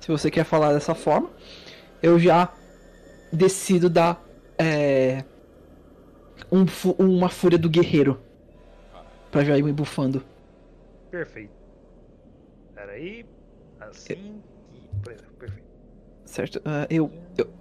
[0.00, 1.30] Se você quer falar dessa forma,
[2.02, 2.52] eu já
[3.34, 4.22] decido dar
[4.58, 5.24] é,
[6.50, 6.64] um
[6.98, 8.20] uma fúria do guerreiro.
[9.30, 10.24] Pra já ir me bufando.
[11.10, 11.52] Perfeito.
[12.74, 13.26] Peraí.
[13.80, 14.40] Assim.
[15.02, 15.64] Perfeito.
[16.24, 16.62] Certo?
[16.64, 17.10] Ah, eu.
[17.36, 17.52] eu...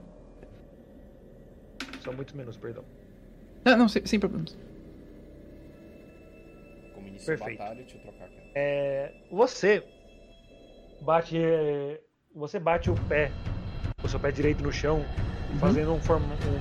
[2.01, 2.83] São muitos menus, perdão.
[3.65, 4.57] Ah, não, sem, sem problemas.
[6.93, 7.57] Como início Perfeito.
[7.57, 8.51] da batalha, deixa eu trocar aqui.
[8.55, 9.83] É, você
[11.01, 11.37] bate.
[12.35, 13.31] Você bate o pé,
[14.03, 15.03] o seu pé direito no chão,
[15.59, 15.99] fazendo um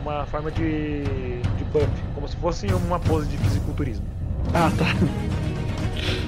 [0.03, 4.07] uma forma de, de buff, como se fosse uma pose de fisiculturismo.
[4.55, 4.85] Ah, tá.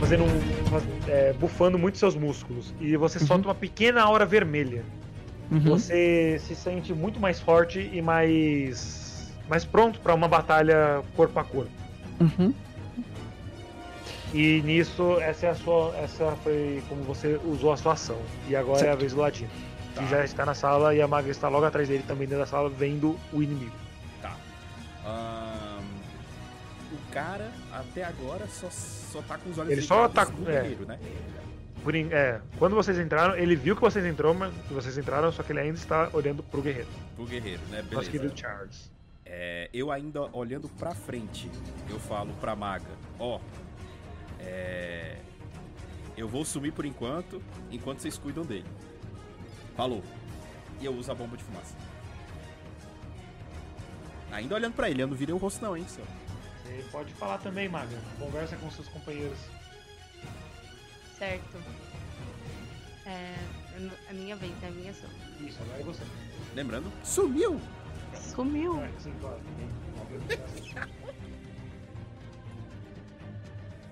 [0.00, 0.40] Fazendo um.
[0.70, 2.72] faz- é, bufando muito seus músculos.
[2.80, 3.26] E você Uhum.
[3.26, 4.84] solta uma pequena aura vermelha.
[5.50, 5.60] Uhum.
[5.60, 9.32] Você se sente muito mais forte e mais.
[9.48, 11.70] mais pronto para uma batalha corpo a corpo.
[12.20, 12.52] Uhum.
[14.32, 15.94] E nisso, essa é a sua.
[16.02, 18.18] Essa foi como você usou a sua ação.
[18.48, 19.00] E agora é a Certo.
[19.00, 19.50] vez do Ladino.
[19.94, 20.02] Tá.
[20.02, 22.46] Que já está na sala e a maga está logo atrás dele também dentro da
[22.50, 23.76] sala, vendo o inimigo.
[24.20, 24.36] Tá.
[25.04, 25.84] Ahn,
[26.92, 30.62] o cara, até agora, só, só tá com os olhos Ele só tá- no é.
[30.62, 30.98] guerreiro, né?
[32.10, 35.52] É, quando vocês entraram, ele viu que vocês entrou, mas que vocês entraram, só que
[35.52, 36.88] ele ainda está olhando pro guerreiro.
[37.14, 37.82] Pro guerreiro, né?
[37.82, 38.10] Nosso Beleza.
[38.10, 38.90] querido Charles.
[39.26, 41.50] É, eu ainda olhando pra frente,
[41.90, 42.86] eu falo pra maga,
[43.18, 43.38] ó,
[44.40, 45.16] é,
[46.16, 48.66] eu vou sumir por enquanto, enquanto vocês cuidam dele.
[49.76, 50.02] Falou.
[50.80, 51.74] E eu uso a bomba de fumaça.
[54.32, 56.08] Ainda olhando pra ele, eu não virei o rosto não, hein, senhor.
[56.64, 57.96] Você pode falar também, maga.
[58.18, 59.38] Conversa com seus companheiros.
[61.18, 61.58] Certo.
[63.06, 63.34] É.
[64.08, 64.68] A minha vez, né?
[64.68, 65.10] A minha ação.
[65.40, 66.02] Isso, agora é você.
[66.54, 67.60] Lembrando, sumiu!
[68.14, 68.80] Sumiu!
[68.82, 68.90] É.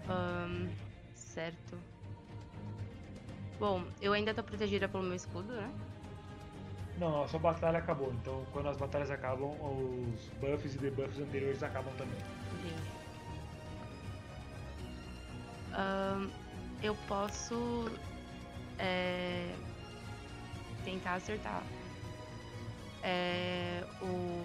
[0.09, 0.68] Ahn,
[1.14, 1.78] certo.
[3.63, 5.73] Bom, eu ainda tô protegida pelo meu escudo, né?
[6.99, 8.13] Não, a sua batalha acabou.
[8.13, 12.19] Então, quando as batalhas acabam, os buffs e debuffs anteriores acabam também.
[12.59, 12.75] Entendi.
[16.83, 17.85] Eu posso
[18.81, 19.55] é,
[20.85, 21.63] tentar acertar
[23.01, 24.45] é, o,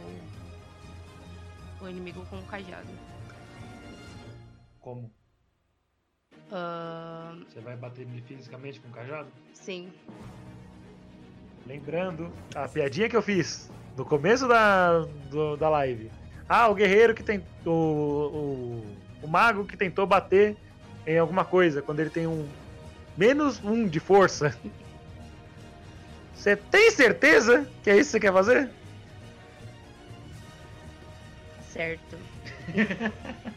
[1.83, 2.87] o inimigo com o cajado.
[4.79, 5.16] Como?
[6.51, 9.27] Ahn, Você vai bater nele fisicamente com o cajado?
[9.53, 9.89] sim,
[11.65, 16.09] Lembrando a piadinha que eu fiz no começo da, do- da live.
[16.47, 17.43] Ah, o guerreiro que tem.
[17.65, 18.85] O, o,
[19.23, 20.55] o mago que tentou bater
[21.05, 22.47] em alguma coisa quando ele tem um
[23.17, 24.57] menos um de força.
[26.33, 28.71] Você tem certeza que é isso que você quer fazer?
[31.73, 32.17] certo.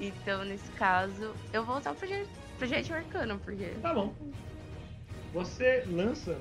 [0.00, 2.28] Então, nesse caso, eu vou usar o projeto,
[2.58, 3.66] projeto arcano, porque.
[3.82, 4.14] Tá bom.
[5.32, 6.38] Você lança.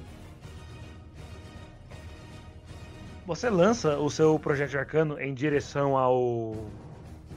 [3.25, 6.69] Você lança o seu projétil arcano em direção ao.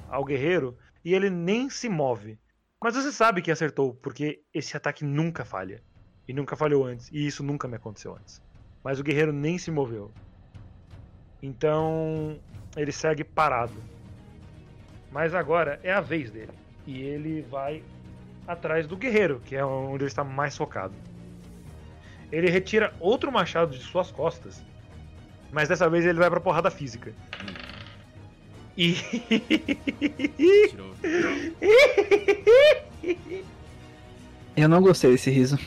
[0.08, 2.38] ao guerreiro e ele nem se move.
[2.82, 5.82] Mas você sabe que acertou, porque esse ataque nunca falha.
[6.28, 7.10] E nunca falhou antes.
[7.10, 8.40] E isso nunca me aconteceu antes.
[8.84, 10.12] Mas o guerreiro nem se moveu.
[11.42, 12.38] Então.
[12.76, 13.74] ele segue parado.
[15.12, 16.52] Mas agora é a vez dele.
[16.86, 17.82] E ele vai
[18.46, 20.94] atrás do guerreiro, que é onde ele está mais focado.
[22.30, 24.62] Ele retira outro machado de suas costas.
[25.52, 27.12] Mas dessa vez ele vai pra porrada física.
[28.76, 28.94] E.
[30.68, 30.94] Tirou.
[34.56, 35.58] Eu não gostei desse riso.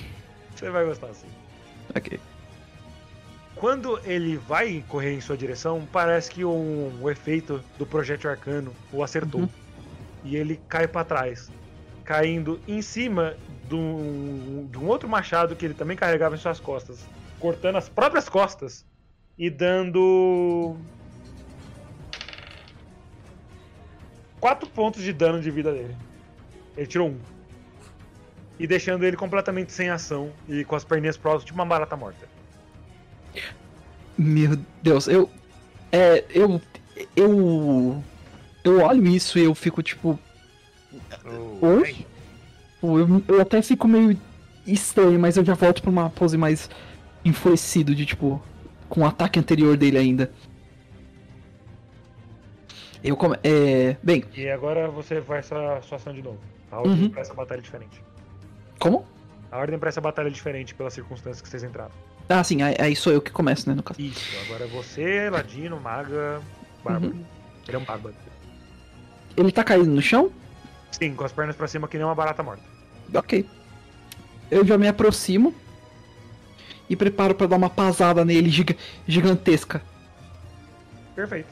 [0.56, 1.28] Você vai gostar sim.
[1.96, 2.20] Ok.
[3.64, 8.76] Quando ele vai correr em sua direção, parece que um, o efeito do projétil arcano
[8.92, 9.40] o acertou.
[9.40, 9.50] Uhum.
[10.22, 11.50] E ele cai pra trás,
[12.04, 13.38] caindo em cima
[13.70, 17.08] de um, de um outro machado que ele também carregava em suas costas,
[17.40, 18.86] cortando as próprias costas
[19.38, 20.76] e dando.
[24.42, 25.96] quatro pontos de dano de vida dele.
[26.76, 27.20] Ele tirou um.
[28.60, 32.33] E deixando ele completamente sem ação e com as perninhas próximas, tipo uma barata morta.
[34.18, 35.30] Meu Deus, eu.
[35.92, 36.62] É, eu.
[37.16, 38.04] Eu.
[38.64, 40.18] Eu olho isso e eu fico tipo.
[41.62, 42.06] Oi?
[42.80, 44.20] Pô, Eu, eu até fico meio
[44.68, 46.70] estranho, mas eu já volto pra uma pose mais
[47.26, 48.42] enfurecido, de tipo.
[48.90, 50.32] Com o ataque anterior dele ainda.
[53.04, 53.38] Eu come...
[53.44, 53.98] É.
[54.02, 56.40] Bem, E agora você vai essa sua ação de novo.
[56.72, 57.10] A ordem Uhum.
[57.10, 58.02] pra essa batalha é diferente.
[58.80, 59.06] como?
[59.52, 61.92] A ordem pra essa batalha é diferente pelas circunstâncias que vocês entraram.
[62.30, 64.02] Ah, sim, aí, sou eu que começo, né, no caso.
[64.02, 66.42] Isso, agora é você, Ladino, Maga,
[66.84, 67.14] Bárbaro.
[67.14, 67.24] Uhum.
[67.68, 68.16] Ele é um bárbaro.
[69.36, 70.32] Ele tá caído no chão?
[70.92, 72.64] Sim, com as pernas pra cima que nem uma barata morta.
[73.14, 73.46] Ok.
[74.50, 75.54] Eu já me aproximo
[76.90, 78.76] e preparo pra dar uma pasada nele giga-
[79.08, 79.82] gigantesca.
[81.16, 81.48] Perfeito.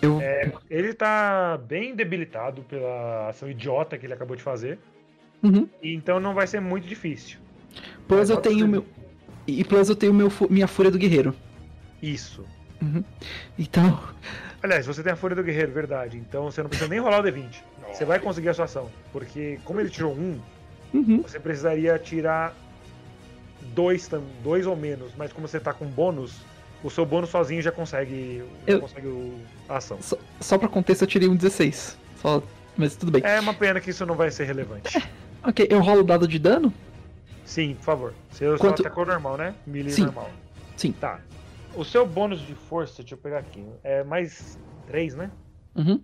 [0.00, 0.20] Eu.
[0.20, 4.78] É, ele tá bem debilitado pela ação idiota que ele acabou de fazer.
[5.42, 5.68] Uhum.
[5.82, 7.38] Então não vai ser muito difícil.
[8.08, 8.84] Plus Mas eu tenho meu.
[9.46, 11.34] E plus eu tenho meu, minha fúria do guerreiro.
[12.02, 12.44] Isso.
[13.58, 13.98] Então.
[14.62, 16.16] Aliás, você tem a Fúria do Guerreiro, verdade.
[16.16, 17.62] Então você não precisa nem rolar o D20.
[17.92, 18.90] Você vai conseguir a sua ação.
[19.12, 20.38] Porque como ele tirou um,
[20.94, 21.22] Uhum.
[21.22, 22.54] você precisaria tirar
[23.74, 24.08] dois,
[24.42, 25.12] dois ou menos.
[25.16, 26.40] Mas como você tá com bônus,
[26.82, 29.32] o seu bônus sozinho já consegue, já Eu- consegue
[29.68, 29.98] a ação.
[30.00, 31.96] Só, só pra contexto eu tirei um 16.
[32.20, 32.42] Só.
[32.76, 33.22] Mas tudo bem.
[33.24, 34.98] É uma pena que isso não vai ser relevante.
[35.44, 36.72] Ok, eu rolo o dado de dano?
[37.44, 38.14] Sim, por favor.
[38.30, 39.54] Você Quanto- só atacou normal, né?
[39.66, 40.04] Melee Sim.
[40.04, 40.30] normal.
[40.76, 40.92] Sim.
[40.92, 41.20] Tá.
[41.74, 43.64] O seu bônus de força, deixa eu pegar aqui.
[43.82, 45.30] É mais três, né?
[45.74, 46.00] Uhum.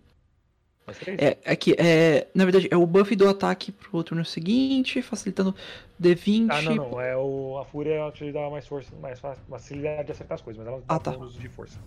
[0.86, 1.18] Mais três?
[1.20, 2.26] É, aqui, é.
[2.34, 5.55] Na verdade, é o buff do ataque pro turno seguinte, facilitando
[6.03, 6.49] D20.
[6.51, 7.01] Ah, não, não.
[7.01, 10.41] É o, a Fúria ela te dá mais força, mais fa- facilidade de acertar as
[10.43, 11.11] coisas, mas ela dá Ah, tá.
[11.12, 11.78] bônus de força.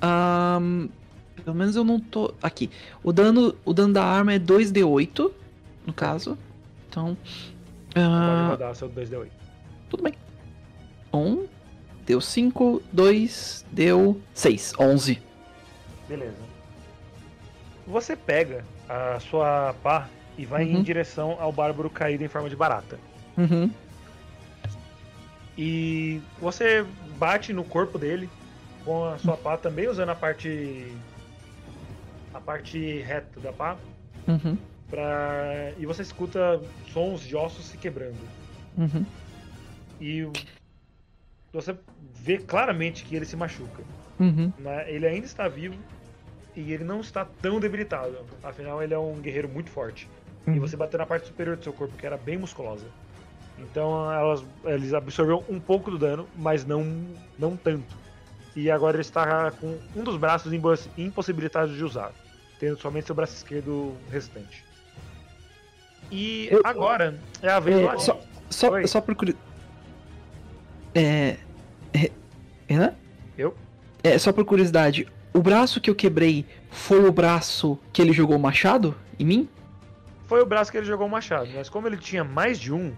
[0.00, 0.88] Ahn,
[1.44, 2.32] pelo menos eu não tô.
[2.42, 2.70] Aqui.
[3.02, 5.30] O dano, o dano da arma é 2d8,
[5.86, 6.38] no caso.
[6.88, 7.16] Então.
[7.94, 9.28] Pode ah, rodar seu 2D8.
[9.88, 10.14] tudo bem.
[11.12, 11.46] 1,
[12.06, 15.20] deu 5, 2, deu 6, 11.
[16.08, 16.36] Beleza.
[17.86, 20.82] Você pega a sua pá e vai em Uhum.
[20.82, 22.98] direção ao bárbaro caído em forma de barata.
[23.36, 23.70] Uhum.
[25.58, 26.86] E você
[27.18, 28.30] bate no corpo dele
[28.84, 30.90] com a sua pá também usando a parte
[32.32, 33.76] a parte reta da pá
[34.28, 34.56] Uhum.
[34.90, 35.72] Pra...
[35.78, 36.60] e você escuta
[36.92, 38.18] sons de ossos se quebrando.
[38.76, 39.04] Uhum.
[40.00, 40.28] E
[41.52, 41.76] você
[42.14, 43.82] vê claramente que ele se machuca.
[44.18, 44.52] Uhum.
[44.58, 44.84] né?
[44.92, 45.76] Ele ainda está vivo
[46.54, 48.18] e ele não está tão debilitado.
[48.42, 50.08] Afinal, ele é um guerreiro muito forte.
[50.46, 50.60] E Uhum.
[50.60, 52.86] você bateu na parte superior do seu corpo, que era bem musculosa.
[53.58, 57.06] Então elas, eles absorveram um pouco do dano, mas não,
[57.38, 57.96] não tanto.
[58.56, 60.52] E agora ele está com um dos braços
[60.96, 62.12] impossibilitados de usar,
[62.58, 64.64] tendo somente seu braço esquerdo restante.
[66.10, 68.86] E Eu- agora é a vez É, só, só, Oi.
[68.86, 69.50] só por curiosidade.
[70.94, 71.36] É.
[72.68, 72.94] Renan?
[73.36, 73.54] Eu?
[74.02, 75.06] É, só por curiosidade.
[75.32, 79.48] O braço que eu quebrei foi o braço que ele jogou o machado em mim?
[80.26, 82.92] Foi o braço que ele jogou o machado, mas como ele tinha mais de um,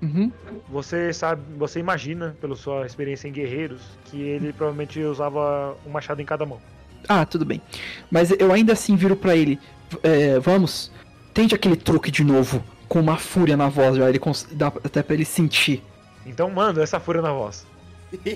[0.00, 0.30] Uhum.
[0.68, 6.22] Você sabe, você imagina, pela sua experiência em guerreiros, que ele provavelmente usava um machado
[6.22, 6.60] em cada mão.
[7.08, 7.60] Ah, tudo bem.
[8.08, 9.58] Mas eu ainda assim viro pra ele.
[10.04, 10.92] é, vamos,
[11.38, 12.64] tente aquele truque de novo.
[12.88, 14.18] Com uma fúria na voz, já ele
[14.50, 15.80] dá até pra ele sentir.
[16.26, 17.64] Então manda essa fúria na voz.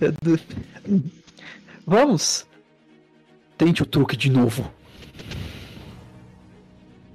[0.00, 0.08] É
[1.86, 2.44] Vamos!
[3.56, 4.70] Tente o truque de novo.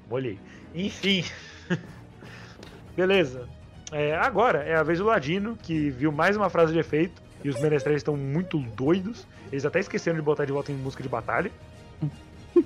[0.09, 0.39] Molhei.
[0.73, 1.25] Enfim.
[2.95, 3.49] Beleza.
[3.91, 7.21] É, agora é a vez do Ladino, que viu mais uma frase de efeito.
[7.43, 9.27] E os menestréis estão muito doidos.
[9.51, 11.51] Eles até esqueceram de botar de volta em música de batalha.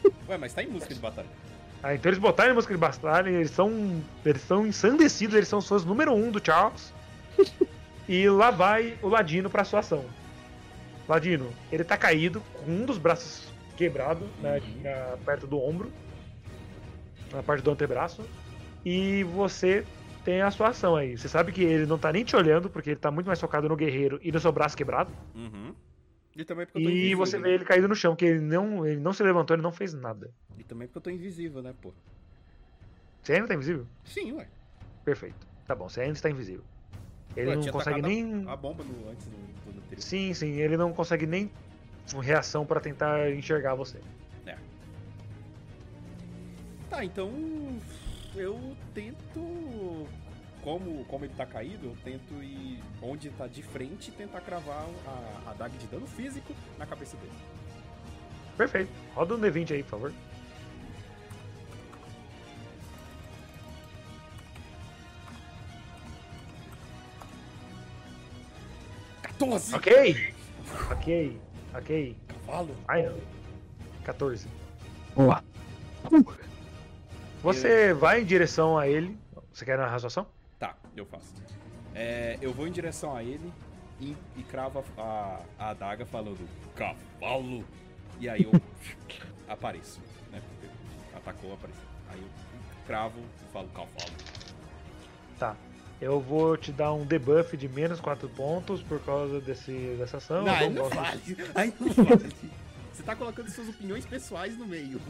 [0.29, 1.27] Ué, mas tá em música de batalha.
[1.81, 4.01] Ah, então eles botaram em música de batalha, eles são.
[4.25, 6.93] Eles são ensandecidos, eles são os fãs número um do Charles.
[8.07, 10.05] e lá vai o Ladino pra sua ação.
[11.07, 15.17] Ladino, ele tá caído, com um dos braços quebrado, né, Uhum.
[15.25, 15.91] perto do ombro,
[17.33, 18.23] na parte do antebraço,
[18.85, 19.83] e você
[20.23, 21.17] tem a sua ação aí.
[21.17, 23.67] Você sabe que ele não tá nem te olhando, porque ele tá muito mais focado
[23.67, 25.73] no guerreiro e no seu braço quebrado, Uhum.
[26.35, 27.17] E também porque eu tô e invisível.
[27.17, 29.71] você vê ele caído no chão, que ele não, ele não se levantou, ele não
[29.71, 30.33] fez nada.
[30.57, 31.93] E também porque eu tô invisível, né, pô?
[33.21, 33.87] Você ainda tá invisível?
[34.03, 34.47] Sim, ué.
[35.05, 35.47] Perfeito.
[35.65, 36.63] Tá bom, você ainda está invisível.
[37.35, 38.47] Ele Ué, não consegue nem.
[38.47, 40.01] A bomba no, antes do, do.
[40.01, 41.49] Sim, sim, ele não consegue nem
[42.21, 43.99] reação pra tentar enxergar você.
[46.93, 47.31] Tá, então
[48.35, 50.07] eu tento.
[50.63, 54.87] Como, como ele tá caído, eu tento ir onde tá de frente e tentar cravar
[55.05, 57.33] a, a daga de dano físico na cabeça dele.
[58.57, 58.91] Perfeito.
[59.13, 60.13] Roda um D20 aí, por favor.
[69.73, 70.33] Ok!
[70.89, 71.41] Ok,
[71.75, 72.17] ok.
[72.45, 72.75] Cavalo!
[72.87, 73.17] Ai não.
[74.05, 74.47] 14.
[75.15, 75.43] Boa.
[77.41, 79.17] Você vai em direção a ele.
[79.51, 80.32] Você quer narrar a sua ação?
[80.95, 81.33] Eu faço.
[81.95, 83.51] É, eu vou em direção a ele
[83.99, 87.63] e, e cravo a, a adaga falando cavalo.
[88.19, 88.51] E aí eu
[89.47, 89.99] apareço,
[90.31, 90.41] né?
[90.41, 90.73] Porque
[91.15, 91.83] atacou, apareceu.
[92.09, 92.27] Aí eu
[92.85, 94.13] cravo e falo cavalo.
[95.39, 95.55] Tá.
[96.01, 100.43] Eu vou te dar um debuff de menos 4 pontos por causa desse, dessa ação.
[100.43, 101.37] Não, Eu aí não vale.
[101.55, 102.29] Aí não vale.
[102.91, 105.01] Você tá colocando suas opiniões pessoais no meio.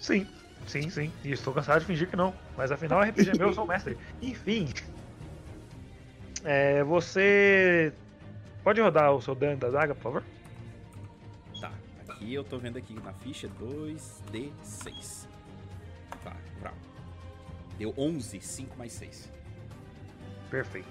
[0.00, 0.26] Sim,
[0.66, 1.12] sim, sim.
[1.24, 2.32] E estou cansado de fingir que não.
[2.56, 3.98] Mas afinal, RPG é meu, eu sou o mestre.
[4.22, 4.68] Enfim.
[6.46, 7.92] É, você.
[8.62, 10.24] Pode rodar o seu dano da daga, por favor?
[11.60, 11.72] Tá,
[12.08, 15.26] aqui eu tô vendo aqui na ficha 2D6.
[16.22, 16.76] Tá, bravo.
[17.76, 19.32] Deu 11, 5 mais 6.
[20.48, 20.88] Perfeito.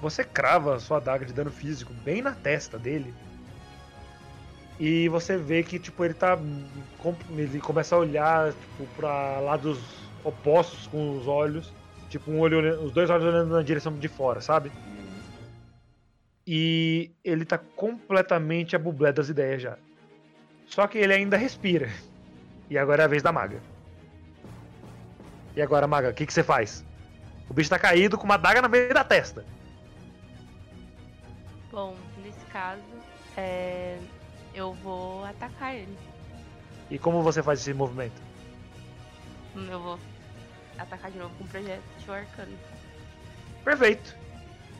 [0.00, 3.12] Você crava a sua adaga de dano físico bem na testa dele.
[4.78, 6.38] E você vê que, tipo, ele tá.
[7.30, 9.80] Ele começa a olhar, tipo, pra lados
[10.22, 11.72] opostos com os olhos.
[12.12, 14.70] Tipo, um olho olhando- os dois olhos olhando na direção de fora, sabe?
[16.46, 19.78] E ele tá completamente a bublé das ideias já.
[20.66, 21.88] Só que ele ainda respira.
[22.68, 23.62] E agora é a vez da maga.
[25.56, 26.84] E agora, maga, o que, que você faz?
[27.48, 29.42] O bicho tá caído com uma daga na meio da testa.
[31.70, 32.82] Bom, nesse caso,
[33.38, 33.96] é,
[34.54, 35.96] eu vou atacar ele.
[36.90, 38.20] E como você faz esse movimento?
[39.56, 39.98] Eu vou
[40.78, 42.58] atacar de novo com o projétil arcano.
[43.64, 44.16] Perfeito.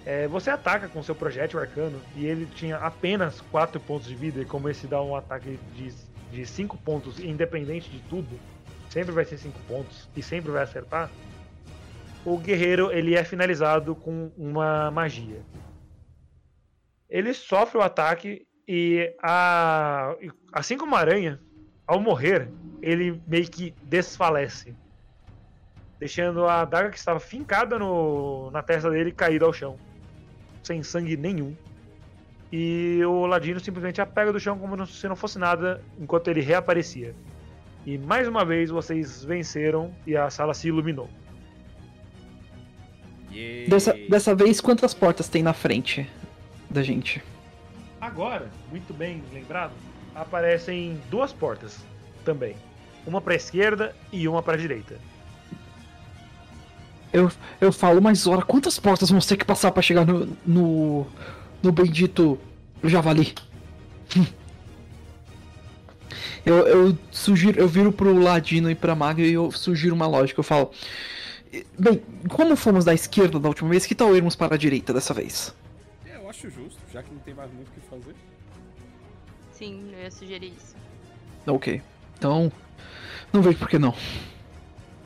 [0.05, 4.40] É, você ataca com seu projétil arcano e ele tinha apenas 4 pontos de vida,
[4.40, 5.59] e como esse dá um ataque
[6.32, 8.39] de 5 pontos, independente de tudo,
[8.90, 11.09] sempre vai ser 5 pontos e sempre vai acertar.
[12.24, 15.40] O guerreiro ele é finalizado com uma magia.
[17.09, 20.16] Ele sofre o ataque e, a,
[20.52, 21.40] assim como a aranha,
[21.86, 22.48] ao morrer,
[22.81, 24.74] ele meio que desfalece
[26.03, 29.77] deixando a adaga que estava fincada no, na testa dele caída ao chão,
[30.61, 31.55] sem sangue nenhum.
[32.51, 36.41] E o Ladino simplesmente a pega do chão como se não fosse nada, enquanto ele
[36.41, 37.15] reaparecia.
[37.87, 41.09] E mais uma vez vocês venceram e a sala se iluminou.
[43.69, 46.11] Dessa, dessa vez, quantas portas tem na frente
[46.69, 47.23] da gente?
[48.01, 49.73] Agora, muito bem lembrado,
[50.16, 51.79] aparecem duas portas
[52.24, 52.57] também.
[53.07, 55.11] Uma para a esquerda e uma para a direita.
[57.12, 57.30] Eu,
[57.60, 60.36] eu falo, mas ora, quantas portas vamos ter que passar pra chegar no.
[60.47, 61.06] no.
[61.62, 62.39] no bendito
[62.82, 63.34] javali?
[66.44, 70.40] Eu, eu sugiro, eu viro pro Ladino e pra Maga e eu sugiro uma lógica.
[70.40, 70.72] Eu falo.
[71.78, 75.14] Bem, como fomos da esquerda da última vez, que tal irmos para a direita dessa
[75.14, 75.55] vez?
[76.05, 78.16] É, eu acho justo, já que não tem mais muito o que fazer.
[79.52, 80.74] Sim, eu ia sugerir isso.
[81.47, 81.80] Ok.
[82.18, 82.51] Então.
[83.32, 83.94] Não vejo por que não.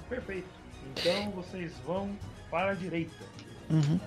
[0.08, 0.55] Perfeito.
[0.97, 2.16] Então vocês vão
[2.51, 3.24] para a direita.
[3.70, 4.01] Uhum.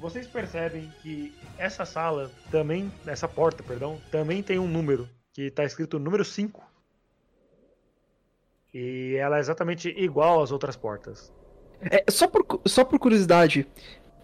[0.00, 5.64] Vocês percebem que essa sala também, essa porta, perdão, também tem um número que está
[5.64, 6.62] escrito número 5.
[8.74, 11.32] E ela é exatamente igual às outras portas.
[11.80, 13.66] É, só, por, só por curiosidade,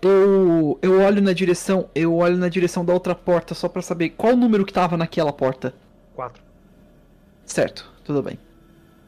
[0.00, 1.90] eu, eu olho na direção.
[1.94, 4.96] Eu olho na direção da outra porta só pra saber qual o número que tava
[4.96, 5.74] naquela porta.
[6.14, 6.42] 4.
[7.44, 8.38] Certo, tudo bem.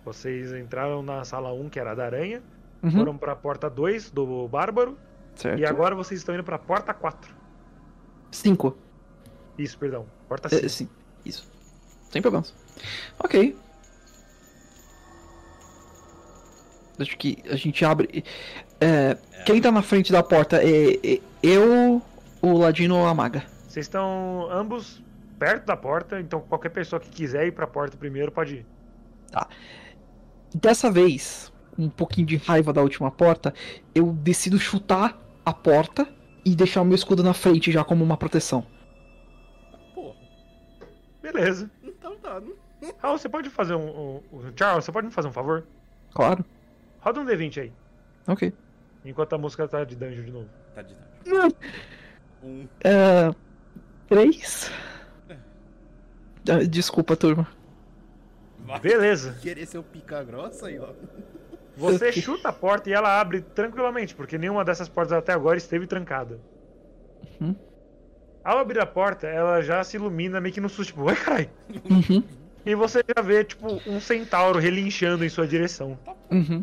[0.04, 2.42] Vocês entraram na sala 1, que era a da aranha,
[2.82, 4.98] Uhum, foram para a porta 2 do bárbaro,
[5.34, 5.58] certo.
[5.60, 7.34] e agora vocês estão indo para a porta 4.
[8.30, 8.76] Cinco.
[9.58, 10.06] Isso, perdão.
[10.28, 10.68] Porta É, 5.
[10.70, 10.88] sim,
[11.24, 11.50] isso.
[12.10, 12.54] Sem problemas.
[13.22, 13.56] Ok.
[16.98, 18.24] Acho que a gente abre.
[18.80, 19.16] É,
[19.46, 22.02] Quem tá na frente da porta é, é eu,
[22.42, 23.44] o Ladino ou a Maga?
[23.68, 25.02] Vocês estão ambos
[25.38, 28.66] perto da porta, então qualquer pessoa que quiser ir pra porta primeiro pode ir.
[30.54, 33.52] Dessa vez, um pouquinho de raiva da última porta,
[33.94, 36.06] eu decido chutar a porta
[36.44, 38.66] e deixar o meu escudo na frente já como uma proteção.
[39.94, 40.16] Porra.
[41.22, 41.70] Beleza.
[41.82, 42.40] Então tá.
[42.40, 42.54] não-
[42.98, 45.66] Raul, você pode fazer um, um- um- Charles, você pode me fazer um favor?
[46.14, 46.44] Claro.
[47.00, 47.72] Roda um D20 aí,
[48.26, 48.52] Ok.
[49.04, 50.48] enquanto a música tá de dungeon de novo.
[50.74, 50.94] Tá de
[51.24, 51.54] dano.
[52.42, 52.66] Um.
[52.82, 53.34] É,
[54.08, 54.70] três.
[56.48, 57.46] Ah, Desculpa, turma.
[58.60, 59.36] Vai Beleza.
[59.42, 60.88] querer ser o pica grossa aí, ó.
[61.80, 65.86] Você chuta a porta e ela abre tranquilamente, porque nenhuma dessas portas até agora esteve
[65.86, 66.38] trancada.
[67.40, 67.56] Uhum.
[68.44, 71.50] Ao abrir a porta, ela já se ilumina meio que no susto, tipo, ai caralho.
[71.90, 72.22] Uhum.
[72.64, 75.98] E você já vê, tipo, um centauro relinchando em sua direção.
[76.30, 76.62] Uhum.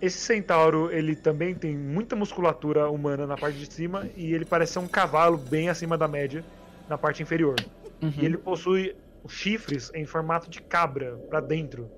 [0.00, 4.74] Esse centauro, ele também tem muita musculatura humana na parte de cima e ele parece
[4.74, 6.44] ser um cavalo bem acima da média
[6.88, 7.56] na parte inferior.
[8.02, 8.12] Uhum.
[8.16, 8.94] E ele possui
[9.28, 11.90] chifres em formato de cabra pra dentro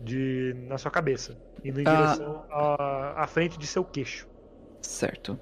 [0.00, 2.14] de na sua cabeça, indo em Ah.
[2.14, 4.26] direção à, à frente de seu queixo.
[4.80, 5.38] Certo.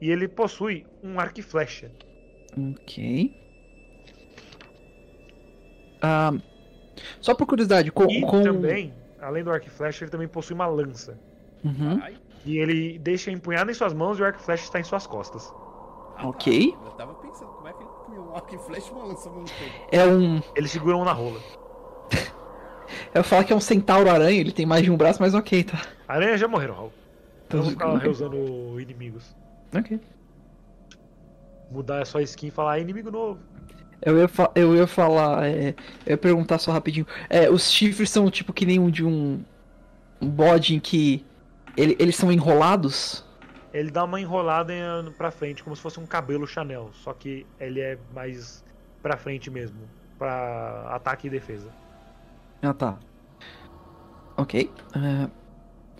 [0.00, 1.90] E ele possui um arco e flecha.
[2.74, 3.34] Ok.
[6.02, 6.32] Ah,
[7.20, 8.04] só por curiosidade, com.
[8.10, 8.42] E com...
[8.42, 11.18] também, além do arco e flecha, ele também possui uma lança.
[11.64, 12.00] Uhum.
[12.44, 15.06] E ele deixa empunhado em suas mãos e o arco e flecha está em suas
[15.06, 15.52] costas.
[16.16, 16.28] Ah, tá.
[16.28, 16.74] Ok.
[16.84, 19.34] Eu tava pensando, como é que ele um arco e flecha e uma lança ao
[19.34, 19.88] mesmo tempo?
[19.90, 20.40] É um.
[20.54, 21.40] Eles seguram na rola.
[23.14, 25.64] Eu falo que é um centauro aranha, ele tem mais de um braço, mas ok,
[25.64, 25.80] tá.
[26.06, 26.92] Aranhas já morreram, Raul.
[27.46, 28.00] Então, Não vou ficar ok.
[28.00, 29.34] reusando inimigos.
[29.74, 30.00] Ok.
[31.70, 33.40] Mudar a sua skin e falar "Ah, inimigo novo.
[34.02, 37.06] Eu ia, eu ia falar, é, eu ia perguntar só rapidinho.
[37.30, 39.42] É, os chifres são tipo que nem um de um,
[40.20, 41.24] um bode em que
[41.76, 43.24] ele- eles são enrolados?
[43.72, 46.90] Ele dá uma enrolada em- pra frente, como se fosse um cabelo Chanel.
[46.94, 48.64] Só que ele é mais
[49.02, 49.78] pra frente mesmo.
[50.18, 51.68] Pra ataque e defesa.
[52.62, 52.98] Ah, tá.
[54.36, 54.70] Ok.
[54.94, 55.28] É,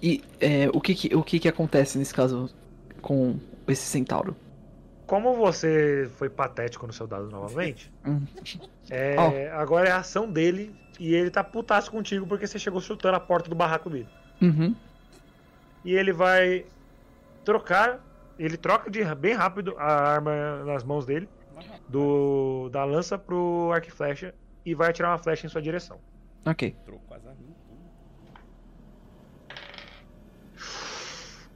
[0.02, 2.50] e é, o, que, que- o que, que acontece nesse caso
[3.00, 3.36] com
[3.68, 4.36] esse centauro?
[5.06, 8.20] Como você foi patético no seu dado novamente, Hum.
[8.90, 13.16] é, agora é a ação dele e ele tá putaço contigo porque você chegou chutando
[13.16, 14.08] a porta do barraco dele.
[14.42, 14.74] Uhum.
[15.84, 16.64] E ele vai
[17.44, 18.00] trocar.
[18.38, 21.26] Ele troca de bem rápido a arma nas mãos dele,
[21.88, 24.34] do da lança pro arco e flecha,
[24.64, 25.98] e vai atirar uma flecha em sua direção.
[26.46, 26.76] Ok.
[26.84, 27.56] Trocou as arminhas.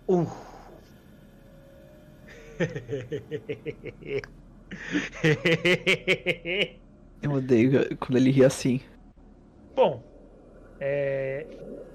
[0.08, 0.26] Uh.
[7.22, 8.80] Eu odeio quando ele ri assim.
[9.76, 10.02] Bom,
[10.80, 11.46] é...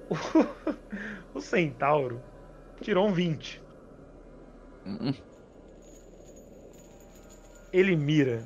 [1.36, 2.22] o centauro
[2.82, 3.62] tirou um 20.
[4.86, 5.14] Hum,
[7.74, 8.42] Ele mira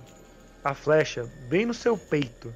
[0.63, 2.51] a flecha bem no seu peito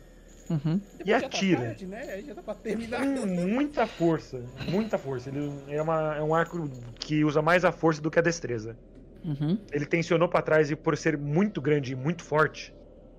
[0.49, 0.79] Uhum.
[1.05, 1.61] e atira.
[1.61, 2.01] tarde, né?
[2.13, 2.99] Aí já dá pra terminar.
[2.99, 5.29] Com muita força, muita força.
[5.29, 8.75] Ele é, uma- é um arco que usa mais a força do que a destreza.
[9.23, 9.57] Uhum.
[9.71, 12.73] Ele tensionou pra trás e por ser muito grande e muito forte,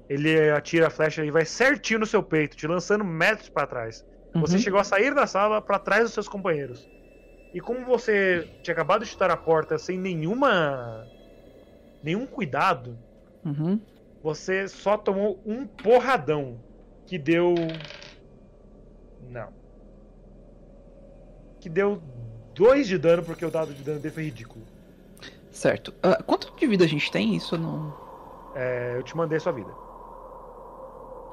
[0.09, 4.05] ele atira a flecha e vai certinho no seu peito, te lançando metros pra trás.
[4.35, 4.63] Você Uhum.
[4.63, 6.87] chegou a sair da sala pra trás dos seus companheiros.
[7.55, 11.07] E como você tinha acabado de chutar a porta sem nenhuma
[12.03, 12.99] nenhum cuidado,
[13.45, 13.81] Uhum.
[14.23, 16.59] você só tomou um porradão
[17.15, 17.55] que deu
[19.31, 19.53] não.
[21.61, 22.03] Que deu
[22.55, 24.65] dois de dano porque o dado de dano dele foi ridículo.
[25.53, 25.95] Certo.
[26.03, 27.37] Ah, quanto de vida a gente tem?
[27.37, 27.95] Isso eu não.
[28.57, 29.71] É, eu te mandei a sua vida.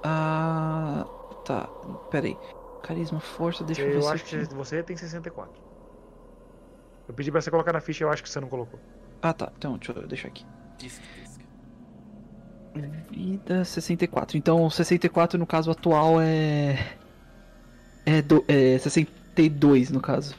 [0.04, 1.06] Ah.
[1.46, 1.68] Tá.
[2.12, 2.38] Pera aí.
[2.84, 5.52] Carisma, força, deixa eu ver eu acho aqui- que você tem 64.
[7.08, 8.80] Eu pedi pra você colocar na ficha, eu acho que você não colocou.
[9.22, 9.52] Ah, tá.
[9.58, 10.46] Então, deixa eu deixar aqui.
[10.78, 11.04] Disque.
[13.10, 14.38] Vida 64.
[14.38, 16.96] Então, 64 no caso atual é.
[18.06, 18.44] É, do...
[18.48, 20.36] é 62 no caso.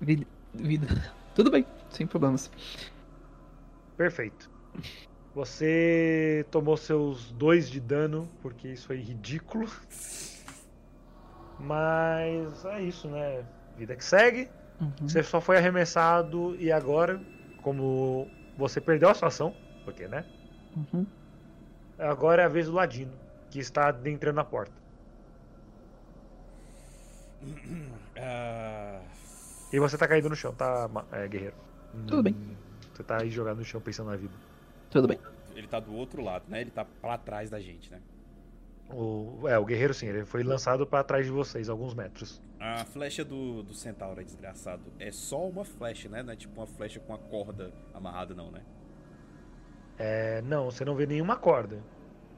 [0.00, 0.26] Vida...
[0.54, 0.86] Vida.
[1.34, 2.50] Tudo bem, sem problemas.
[3.96, 4.50] Perfeito.
[5.34, 9.70] Você tomou seus dois de dano, porque isso foi ridículo.
[11.60, 13.44] Mas é isso, né?
[13.76, 14.48] Vida que segue.
[14.80, 14.92] Uhum.
[15.02, 17.20] Você só foi arremessado e agora,
[17.62, 19.54] como você perdeu a sua ação,
[19.84, 20.24] porque, né?
[20.76, 21.06] Uhum.
[21.98, 23.12] Agora é a vez do Ladino,
[23.50, 24.72] que está entrando na porta.
[28.18, 29.02] Ah,
[29.70, 31.54] E você tá caído no chão, tá, é, guerreiro?
[32.06, 32.34] Tudo bem.
[32.34, 32.54] Hum,
[32.94, 34.32] Você tá aí jogado no chão pensando na vida.
[34.90, 35.18] Tudo bem.
[35.54, 36.62] ele tá do outro lado, né?
[36.62, 38.00] Ele tá pra trás da gente, né?
[38.90, 42.40] O, é, o guerreiro sim, ele foi lançado pra trás de vocês, alguns metros.
[42.60, 44.82] A flecha do, do centauro é desgraçado.
[44.98, 46.22] É só uma flecha, né?
[46.22, 48.62] Não é tipo uma flecha com a corda amarrada, não, né?
[49.98, 51.82] É, não, você não vê nenhuma corda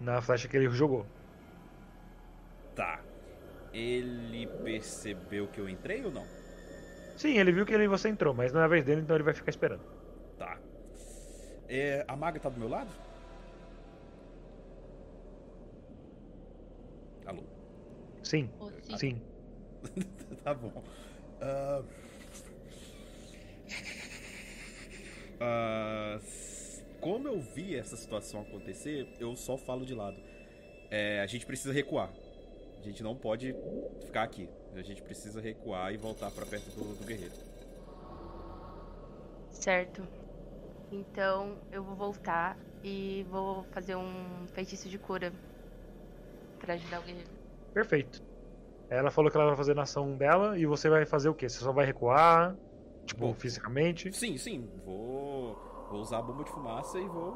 [0.01, 1.07] na flecha que ele jogou.
[2.75, 3.01] Tá.
[3.73, 6.25] Ele percebeu que eu entrei ou não?
[7.17, 9.25] Sim, ele viu que ele, você entrou, mas não é a vez dele, então ele
[9.25, 9.83] vai ficar esperando.
[10.39, 10.57] Tá.
[11.69, 12.91] É, a maga tá do meu lado?
[18.29, 18.51] Sim,
[18.83, 18.97] sim.
[18.99, 19.23] sim.
[20.43, 20.85] tá bom.
[21.41, 21.83] Ah,
[25.41, 30.23] ah, s- como eu vi essa situação acontecer, eu só falo de lado.
[30.91, 32.13] É, a gente precisa recuar.
[32.79, 33.57] A gente não pode
[34.01, 34.51] ficar aqui.
[34.75, 37.37] A gente precisa recuar e voltar pra perto do, do guerreiro.
[39.51, 40.11] Certo.
[40.91, 45.33] Então eu vou voltar e vou fazer um feitiço de cura
[46.59, 47.38] pra ajudar o guerreiro.
[47.79, 48.21] Perfeito.
[48.91, 51.49] Ela falou que ela vai fazer na ação dela e você vai fazer o quê?
[51.49, 52.57] Você só vai recuar,
[53.07, 53.35] tipo, Vou.
[53.35, 54.13] fisicamente.
[54.13, 54.69] Sim, sim.
[54.85, 55.57] Vou,
[55.89, 57.31] vou usar a bomba de fumaça e vou.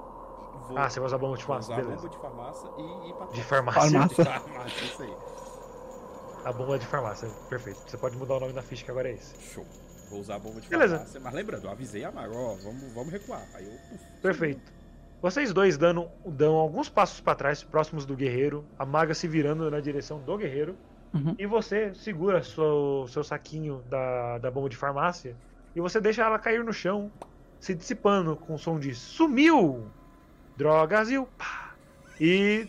[0.66, 2.02] vou Ah, você vai usar bomba de vou fumaça, usar a beleza.
[2.02, 3.90] bomba de farmácia e ir pra De farmácia.
[4.00, 4.24] Farmácia.
[4.40, 5.16] farmácia, isso aí.
[6.44, 7.78] A bomba de farmácia, perfeito.
[7.86, 9.40] Você pode mudar o nome da ficha que agora é esse.
[9.40, 9.64] Show.
[10.10, 10.96] Vou usar a bomba de Beleza.
[10.96, 11.20] farmácia.
[11.20, 13.46] Mas lembrando, eu avisei a Maga, ó, vamos, vamos recuar.
[13.54, 13.72] Aí eu.
[13.94, 14.72] uf, Perfeito.
[15.22, 19.70] Vocês dois dando, dão alguns passos pra trás, próximos do guerreiro, a maga se virando
[19.70, 20.76] na direção do guerreiro,
[21.14, 21.34] Uhum.
[21.38, 25.36] e você segura seu, seu saquinho da, da bomba de farmácia
[25.74, 27.12] e você deixa ela cair no chão,
[27.60, 29.86] se dissipando com o som de sumiu!
[30.56, 31.76] Drogas e pá!
[32.18, 32.66] E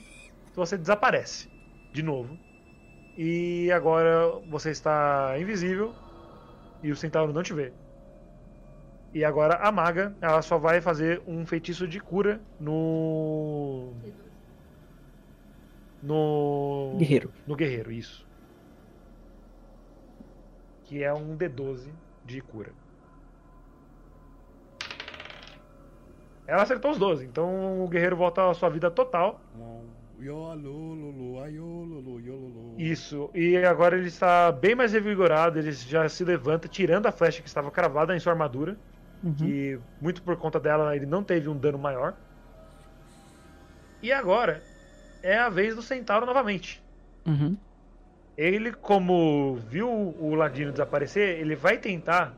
[0.56, 1.50] você desaparece
[1.92, 2.38] de novo.
[3.18, 5.94] E agora você está invisível
[6.84, 7.74] e o centauro não te vê.
[9.14, 13.94] E agora a maga, ela só vai fazer um feitiço de cura no
[16.02, 17.32] no Guerreiro.
[17.48, 18.26] no guerreiro, isso.
[20.84, 21.90] Que é um D12
[22.26, 22.72] de cura.
[26.46, 29.40] Ela acertou os 12, então o guerreiro volta à sua vida total.
[32.78, 37.42] Isso, e agora ele está bem mais revigorado, ele já se levanta, tirando a flecha
[37.42, 38.78] que estava cravada em sua armadura,
[39.24, 39.34] Uhum.
[39.34, 42.14] que muito por conta dela ele não teve um dano maior.
[44.02, 44.62] E agora
[45.22, 46.84] é a vez do centauro novamente.
[47.26, 47.56] Uhum.
[48.38, 52.36] Ele, como viu o Ladino desaparecer, ele vai tentar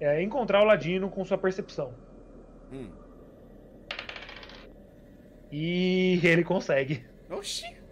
[0.00, 1.94] é, encontrar o Ladino com sua percepção.
[2.72, 2.90] Hum.
[5.52, 7.04] E ele consegue.
[7.30, 7.85] Oxi!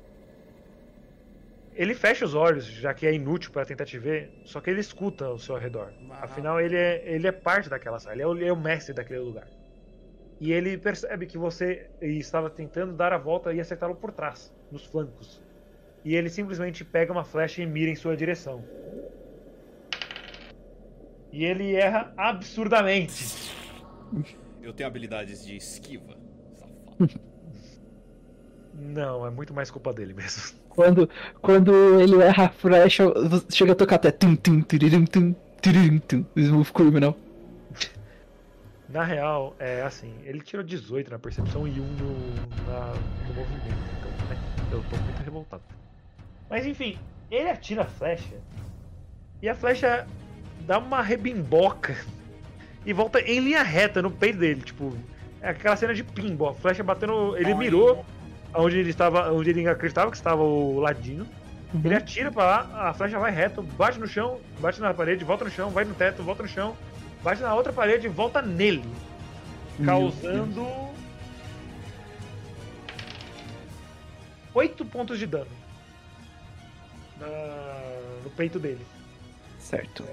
[1.74, 4.80] Ele fecha os olhos, já que é inútil para tentar te ver, só que ele
[4.80, 5.92] escuta ao seu redor.
[6.10, 8.94] Afinal, ele é, ele é parte daquela sala, ele é, o, ele é o mestre
[8.94, 9.48] daquele lugar.
[10.40, 14.84] E ele percebe que você estava tentando dar a volta e acertá-lo por trás, nos
[14.84, 15.42] flancos.
[16.04, 18.64] E ele simplesmente pega uma flecha e mira em sua direção.
[21.32, 23.24] E ele erra absurdamente.
[24.62, 26.16] Eu tenho habilidades de esquiva.
[26.54, 27.20] Safado.
[28.72, 30.63] Não, é muito mais culpa dele mesmo.
[30.74, 31.08] Quando,
[31.40, 33.04] quando ele erra a flecha,
[33.52, 37.16] chega a tocar até tum tum tiririm tum tiririm tum Smooth Criminal.
[38.88, 42.14] Na real, é assim, ele tirou 18 na percepção e 1 no,
[42.66, 42.92] na-
[43.28, 43.66] no movimento.
[43.98, 44.36] Então, né,
[44.70, 45.62] eu tô muito revoltado.
[46.50, 46.96] Mas enfim,
[47.30, 48.36] ele atira a flecha
[49.42, 50.06] e a flecha
[50.66, 51.96] dá uma rebimboca
[52.84, 54.60] e volta em linha reta no peito dele.
[54.60, 54.92] Tipo,
[55.40, 56.50] é aquela cena de pinball.
[56.50, 57.36] A flecha batendo.
[57.36, 58.04] Ele mirou
[58.54, 59.32] onde ele estava.
[59.32, 61.26] Onde ele acreditava que estava o ladino.
[61.84, 65.44] Ele atira pra lá, a flecha vai reto, bate no chão, bate na parede, volta
[65.44, 66.76] no chão, vai no teto, volta no chão,
[67.20, 68.84] bate na outra parede e volta nele.
[69.84, 70.64] Causando.
[74.54, 75.50] 8 pontos de dano.
[77.18, 78.86] Na- no peito dele.
[79.58, 80.04] Certo.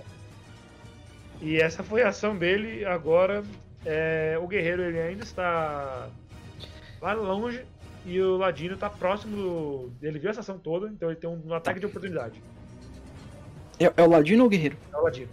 [1.39, 2.83] E essa foi a ação dele.
[2.85, 3.43] Agora,
[3.85, 6.07] é, o guerreiro ele ainda está
[6.99, 7.63] lá longe
[8.05, 9.35] e o ladino está próximo.
[9.35, 9.93] Do...
[10.01, 12.41] Ele viu essa ação toda, então ele tem um ataque de oportunidade.
[13.79, 14.77] É, é o Ladino ou o Guerreiro?
[14.93, 15.29] É o ladino.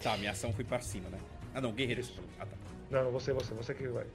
[0.00, 1.18] Tá, minha ação foi pra cima, né?
[1.54, 2.02] Ah não, guerreiro.
[2.38, 2.56] Ah tá.
[2.90, 4.06] Não, não, você, você, você que vai.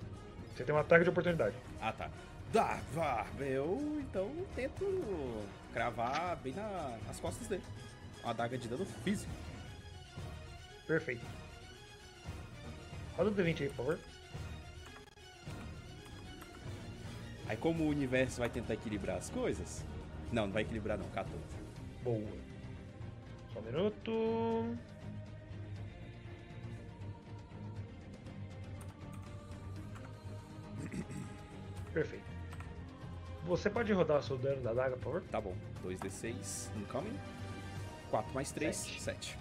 [0.55, 1.55] Você tem um ataque de oportunidade.
[1.81, 2.09] Ah tá.
[2.53, 4.85] Dá, vá, eu então tento
[5.73, 7.63] cravar bem na- nas costas dele.
[8.23, 9.31] Uma adaga de dano físico.
[10.87, 11.25] Perfeito.
[13.17, 13.99] Roda um D20 aí, por favor.
[17.51, 19.83] Aí como o universo vai tentar equilibrar as coisas.
[20.31, 21.37] Não, não vai equilibrar não, 14.
[22.01, 22.25] Boa.
[23.51, 24.77] Só um minuto.
[31.93, 32.23] Perfeito.
[33.43, 35.21] Você pode rodar o seu dano da daga, por favor?
[35.29, 35.53] Tá bom.
[35.83, 37.19] 2d6 incoming.
[38.11, 39.01] 4 mais 3, Sete.
[39.01, 39.37] 7.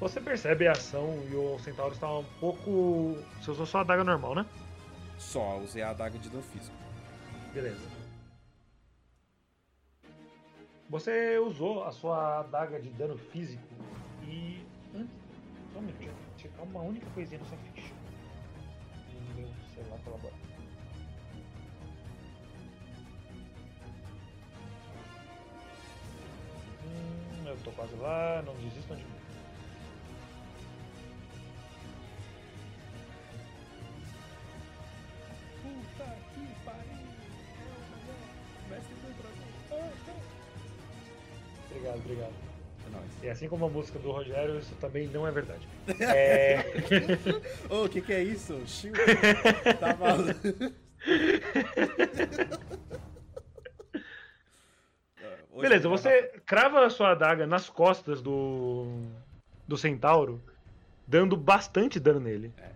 [0.00, 3.18] Você percebe a ação e o centauro está um pouco.
[3.38, 4.46] Você usou só a adaga normal, né?
[5.18, 6.74] Só usei a adaga de dano físico.
[7.52, 7.86] Beleza.
[10.88, 13.62] Você usou a sua adaga de dano físico
[14.22, 14.64] e.
[14.94, 15.14] Antes.
[15.70, 17.92] Só um minuto, checar uma única coisinha na sua ficha.
[19.12, 20.34] No meu celular colabora.
[26.86, 29.19] Hum, eu tô quase lá, não desistam de mim.
[35.70, 36.98] Puta que pariu!
[38.68, 39.92] Mestre do dragão!
[41.70, 42.32] Obrigado, obrigado.
[42.86, 43.10] É nóis.
[43.22, 45.66] E assim como a música do Rogério, isso também não é verdade.
[46.00, 46.64] É.
[47.68, 48.60] Ô, o que que é isso?
[48.66, 48.92] Chiu.
[49.78, 50.30] Tá maluco.
[55.52, 58.86] Hoje Beleza, você crava a sua adaga nas costas do.
[59.66, 60.40] do centauro,
[61.06, 62.52] dando bastante dano nele.
[62.56, 62.70] É.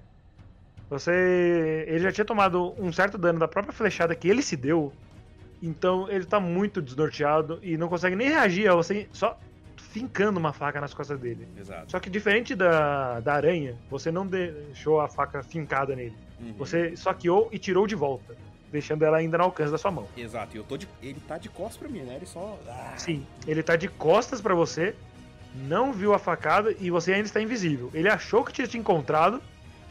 [0.90, 1.84] Você.
[1.88, 4.92] Ele já tinha tomado um certo dano da própria flechada que ele se deu.
[5.62, 9.38] Então ele tá muito desnorteado e não consegue nem reagir a você só
[9.76, 11.46] fincando uma faca nas costas dele.
[11.56, 11.90] Exato.
[11.92, 16.16] Só que diferente da, da aranha, você não deixou a faca fincada nele.
[16.40, 16.52] Uhum.
[16.58, 18.36] Você saqueou e tirou de volta,
[18.72, 20.08] deixando ela ainda no alcance da sua mão.
[20.16, 20.88] Exato, e eu tô de.
[21.00, 22.16] Ele tá de costas pra mim, né?
[22.16, 22.58] Ele só.
[22.68, 24.96] Ah, Sim, ele tá de costas pra você,
[25.54, 27.88] não viu a facada e você ainda está invisível.
[27.94, 29.40] Ele achou que tinha te encontrado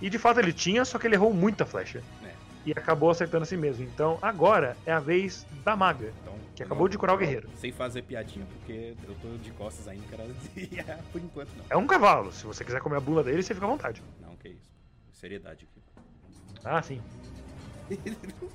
[0.04, 2.04] e de fato ele tinha, só que ele errou muita flecha.
[2.26, 2.34] É.
[2.66, 3.86] E acabou acertando a si mesmo.
[3.86, 7.50] Então agora é a vez da maga, Então, que acabou de curar o guerreiro.
[7.56, 10.26] Sem fazer piadinha, porque eu tô de costas ainda, cara.
[11.10, 11.64] Por enquanto não.
[11.70, 14.04] É um cavalo, se você quiser comer a bula dele, você fica à vontade.
[14.20, 14.74] Não, que isso.
[15.14, 15.82] Seriedade aqui.
[16.66, 17.02] Ah, sim.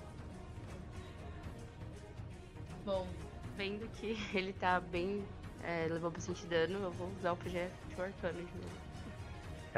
[2.85, 3.09] Bom,
[3.57, 5.25] vendo que ele tá bem.
[5.65, 8.88] É, levou bastante dano, eu vou usar o projeto arcano de novo.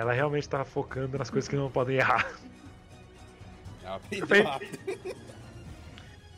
[0.00, 2.26] Ela realmente tá focando nas coisas que não podem errar.
[3.84, 4.26] Rápido.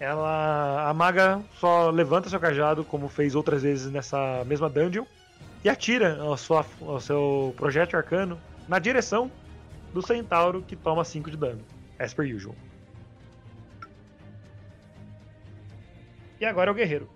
[0.00, 0.90] Ela.
[0.90, 5.04] A maga só levanta seu cajado, como fez outras vezes nessa mesma dungeon,
[5.62, 8.36] e atira a sua, o seu projétil arcano
[8.66, 9.30] na direção
[9.94, 11.62] do centauro que toma 5 de dano.
[12.00, 12.56] As per usual.
[16.40, 17.08] E agora é o guerreiro.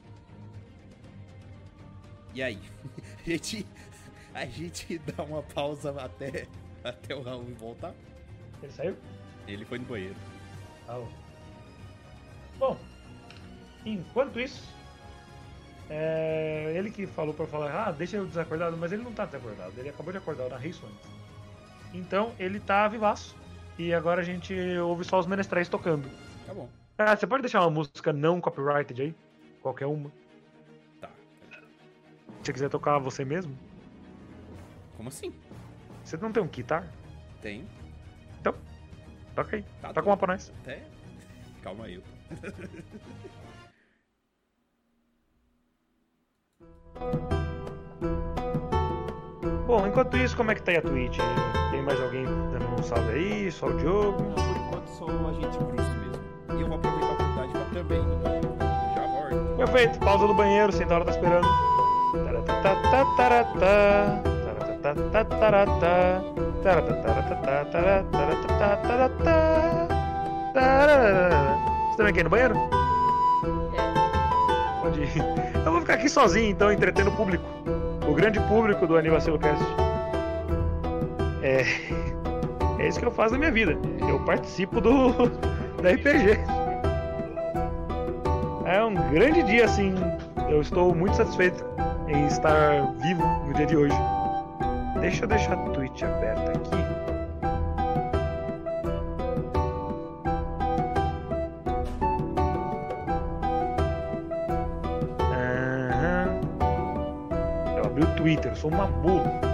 [2.33, 2.61] E aí?
[3.27, 3.67] A gente,
[4.37, 6.47] a gente dá uma pausa até,
[6.85, 7.95] até o Raul voltar?
[8.63, 8.97] Ele saiu?
[9.49, 10.17] Ele foi no banheiro.
[10.87, 11.07] Ó.
[12.59, 12.79] Bom,
[13.85, 14.63] enquanto isso,
[15.89, 19.73] é, ele que falou pra falar, ah, deixa eu desacordado, mas ele não tá desacordado,
[19.79, 21.11] ele acabou de acordar, narrei isso antes.
[21.95, 23.35] Então ele tá vivaço.
[23.79, 26.09] E agora a gente ouve só os menestréis tocando.
[26.47, 26.69] Tá bom.
[26.99, 29.15] Ah, você pode deixar uma música não copyrighted aí?
[29.61, 30.11] Qualquer uma.
[31.01, 31.11] Tá.
[31.51, 33.57] Se você quiser tocar você mesmo.
[34.97, 35.33] Como assim?
[36.05, 36.87] Você não tem um guitar?
[37.43, 37.67] Tem.
[39.35, 39.65] Toca aí.
[39.83, 40.51] Tá Toca uma pra nós.
[40.63, 40.83] Até.
[41.63, 41.97] Calma aí.
[41.97, 42.03] eu-
[49.67, 51.19] Bom, enquanto isso, como é que tá aí a Twitch?
[51.71, 53.51] Tem mais alguém dando um salve aí?
[53.51, 54.23] Só o Diogo?
[54.23, 56.59] Não, por enquanto só a gente Bruce mesmo.
[56.59, 58.03] E eu vou aproveitar a oportunidade pra também.
[58.95, 59.57] Já volto.
[59.57, 61.47] Perfeito, pausa do banheiro, Centauro tá esperando.
[62.25, 64.36] Taratatatarata, tararara.
[71.91, 72.55] Você também quer ir no banheiro?
[74.83, 75.13] Pode ir.
[75.65, 77.45] Eu vou ficar aqui sozinho, então, entretendo o público.
[78.09, 79.65] O grande público do AnivaciloCast.
[81.43, 81.65] É.
[82.79, 83.77] É isso que eu faço na minha vida.
[84.09, 85.13] Eu participo do.
[85.83, 86.39] da RPG.
[88.65, 89.95] É um grande dia, assim.
[90.49, 91.65] Eu estou muito satisfeito
[92.09, 94.16] em estar vivo no dia de hoje.
[95.01, 96.97] Deixa eu deixar a Twitch aberta aqui.
[108.27, 109.46] Twitter, eu sou uma burro.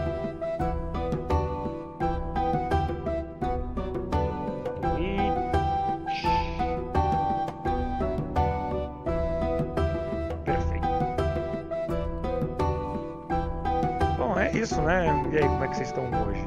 [15.93, 16.43] Estão hoje?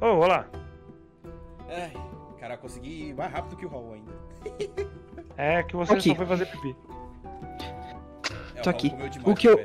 [0.00, 0.46] Ô, olá.
[1.68, 1.92] Ai,
[2.38, 4.88] cara, consegui ir mais rápido que o Raul ainda.
[5.40, 6.08] É que você Aqui.
[6.08, 6.76] só foi fazer pipi.
[8.56, 8.92] É, Tô aqui.
[9.24, 9.64] O que eu- né?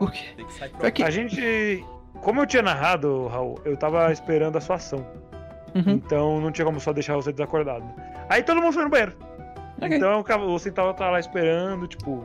[0.00, 0.24] O quê?
[0.34, 1.02] Tem que sair Pra quê?
[1.02, 1.84] A gente.
[2.22, 5.06] Como eu tinha narrado, Raul, eu tava esperando a sua ação.
[5.74, 5.82] Uhum.
[5.92, 7.84] Então não tinha como só deixar você desacordado.
[8.30, 9.14] Aí todo mundo foi no banheiro.
[9.82, 9.98] Ok.
[9.98, 10.24] Então
[10.58, 12.24] Centauro tá lá esperando, tipo.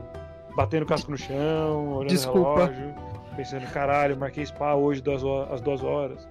[0.56, 2.66] Batendo o casco no chão, olhando Desculpa.
[2.66, 2.94] relógio,
[3.36, 6.28] pensando, caralho, marquei spa hoje duas horas, às duas horas.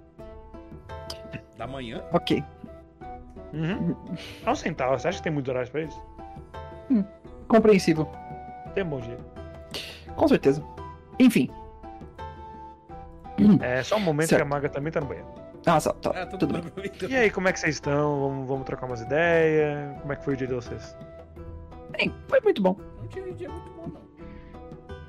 [1.58, 2.02] Da manhã?
[2.14, 2.44] Ok.
[3.54, 3.96] Uhum.
[4.44, 6.02] Dá um centavo, você acha que tem muitos horários pra eles?
[7.48, 8.08] Compreensível.
[8.76, 9.18] Tem um bom dia.
[10.16, 10.64] Com certeza.
[11.20, 11.50] Enfim.
[13.62, 14.42] É só um momento Certo.
[14.42, 15.28] que a maga também tá no banheiro.
[15.66, 16.12] Ah, só, tá.
[16.12, 16.92] Ah, tudo, tudo bem.
[17.00, 17.10] bem.
[17.10, 18.20] E aí, como é que vocês estão?
[18.22, 19.98] Vamos, vamos trocar umas ideias?
[20.02, 20.96] Como é que foi o dia de vocês?
[21.98, 22.76] Bem, foi muito bom.
[23.00, 24.02] Não tive dia muito bom, não.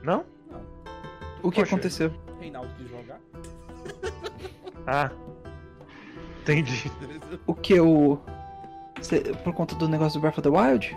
[0.03, 0.25] Não?
[0.51, 0.61] Não.
[1.43, 1.75] O que Poxa.
[1.75, 2.13] aconteceu?
[2.41, 3.19] Reinaldo quis jogar.
[4.87, 5.11] Ah.
[6.41, 6.91] Entendi.
[7.47, 8.21] O que eu.
[9.03, 10.97] Cê- por conta do negócio do Breath of the Wild?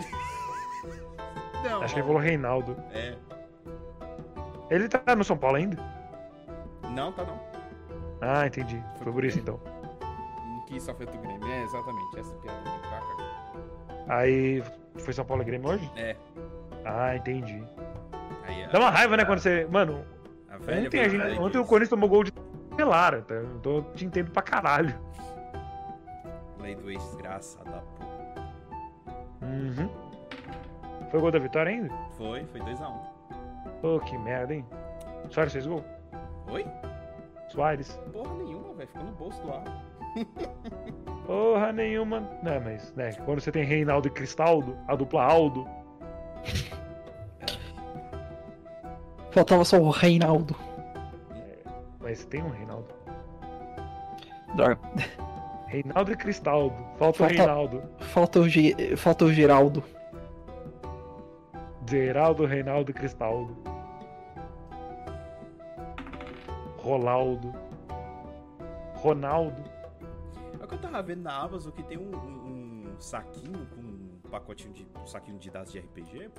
[1.63, 1.81] Não.
[1.83, 2.75] Acho que ele falou Reinaldo.
[2.91, 3.15] É.
[4.69, 5.77] Ele tá no São Paulo ainda?
[6.89, 7.39] Não, tá não.
[8.21, 8.81] Ah, entendi.
[9.01, 9.59] Foi por isso então.
[10.67, 11.45] Que só foi do Grêmio.
[11.47, 12.19] É, exatamente.
[12.19, 14.05] Essa piada de caca.
[14.07, 14.63] Aí.
[14.97, 15.91] Foi São Paulo e Grêmio hoje?
[15.95, 16.15] É.
[16.85, 17.63] Ah, entendi.
[18.43, 19.65] Aí, Dá uma raiva, né, quando você.
[19.69, 20.03] Mano,
[20.49, 21.65] A ontem, a gente, ontem o.
[21.65, 22.33] Corinthians tomou gol de
[22.83, 23.35] Lara, tá?
[23.35, 24.95] Eu tô te entendo pra caralho.
[26.59, 28.53] Lei do ex desgraçado da porra.
[29.41, 29.89] Uhum.
[31.09, 31.93] Foi o gol da vitória ainda?
[32.17, 32.93] Foi, foi 2x1.
[33.83, 34.65] Ô, que merda, hein?
[35.29, 35.83] Soares fez gol?
[36.49, 36.65] Oi?
[37.49, 37.99] Soares?
[38.11, 38.87] Porra nenhuma, velho.
[38.87, 39.63] Ficou no bolso do ar.
[41.27, 42.21] Porra nenhuma.
[42.41, 45.67] Não, mas, né, quando você tem Reinaldo e Cristaldo, a dupla Aldo,
[49.33, 50.55] Faltava só o Reinaldo.
[51.99, 52.87] mas tem um Reinaldo.
[54.55, 54.79] Droga.
[55.67, 56.75] Reinaldo e Cristaldo.
[56.97, 57.83] Falta o Falta- Reinaldo.
[57.99, 58.95] Falta o, Ge...
[58.95, 59.83] Falta o Geraldo.
[61.89, 63.57] Geraldo, Reinaldo e Cristaldo.
[66.77, 67.53] Rolaldo.
[68.95, 69.63] Ronaldo.
[70.59, 73.81] É o que eu tava vendo na Amazon que tem um, um- um saquinho com
[73.81, 74.87] um pacotinho de.
[75.01, 76.29] um saquinho de dados de RPG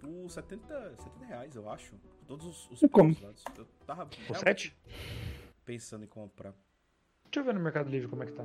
[0.00, 1.94] por 70, 70 reais, eu acho.
[2.26, 3.14] Todos os, os Como?
[3.14, 3.42] dados.
[3.56, 4.76] Eu tava O realmente 7?
[5.64, 6.52] pensando em comprar.
[7.24, 8.44] Deixa eu ver no Mercado Livre como é que tá.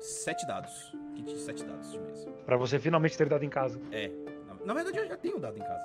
[0.00, 0.92] Sete dados.
[1.14, 2.30] Kit de sete dados de mesa.
[2.46, 3.80] Pra você finalmente ter dado em casa.
[3.90, 4.08] É.
[4.46, 5.82] Na, na verdade, eu já tenho dado em casa.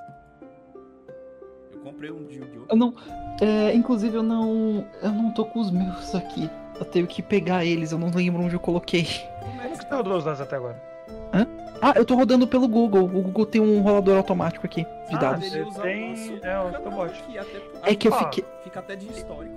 [1.72, 2.66] Eu comprei um de Yu-Gi-Oh!
[2.70, 2.94] Eu não.
[3.42, 4.88] É, inclusive eu não.
[5.02, 6.50] Eu não tô com os meus aqui.
[6.80, 9.06] Eu tenho que pegar eles, eu não lembro onde eu coloquei.
[9.40, 10.02] Como é que tá?
[10.02, 10.93] os dados até agora?
[11.84, 13.04] Ah, eu tô rodando pelo Google.
[13.04, 15.50] O Google tem um rolador automático aqui de Ah, dados.
[15.50, 17.12] Você usa tem- é, o Autobot.
[17.12, 18.46] aqui, até- É que eu fiquei.
[18.64, 19.56] Fica até de histórico.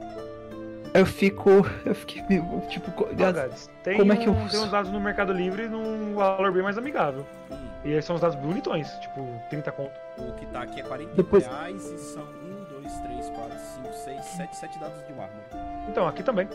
[0.93, 1.51] Eu fico.
[1.85, 2.43] Eu fiquei meio.
[2.69, 2.90] Tipo.
[2.90, 6.62] Ah, Como é que eu um- tem uns dados no Mercado Livre num valor bem
[6.62, 7.24] mais amigável.
[7.51, 9.93] Hum, E esses são os dados bonitões, tipo 30 conto.
[10.19, 13.93] o que tá aqui é 40 Depois- reais e são 1, 2, 3, 4, 5,
[13.94, 15.44] 6, 7, 7 dados de mármore.
[15.89, 16.48] Então, aqui também.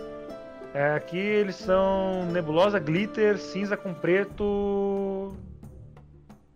[0.73, 5.33] É, aqui eles são nebulosa, glitter, cinza com preto.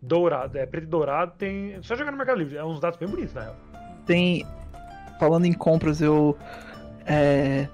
[0.05, 0.57] Dourado.
[0.57, 1.81] É, preto e dourado tem.
[1.81, 2.57] Só jogar no Mercado Livre.
[2.57, 3.55] É uns dados bem bonitos, na real.
[4.05, 4.45] Tem.
[5.19, 6.37] Falando em compras, eu.
[7.05, 7.67] É.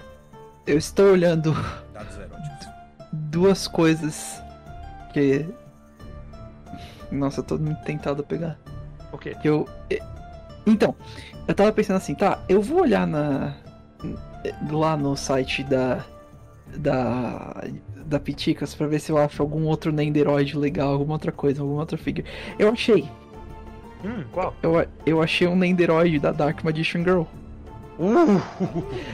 [0.66, 1.54] Eu estou olhando
[1.94, 2.68] Dados eróticos.
[3.12, 4.42] duas coisas
[5.14, 5.46] que.
[7.12, 8.58] Nossa, eu tô muito tentado a pegar.
[9.12, 9.36] O quê?
[9.42, 9.68] Que eu.
[10.66, 10.96] Então,
[11.48, 13.56] eu tava pensando assim, tá, eu vou olhar na.
[14.72, 16.06] lá no site da.
[16.78, 17.64] Da.
[18.06, 21.82] Da Piticas pra ver se eu acho algum outro Nenderoid legal, alguma outra coisa, alguma
[21.82, 22.26] outra figure.
[22.60, 23.06] Eu achei.
[24.04, 24.54] Hum, qual?
[24.64, 27.22] Eu, eu achei um Nenderoid da Dark Magician Girl.
[28.00, 28.42] Uh!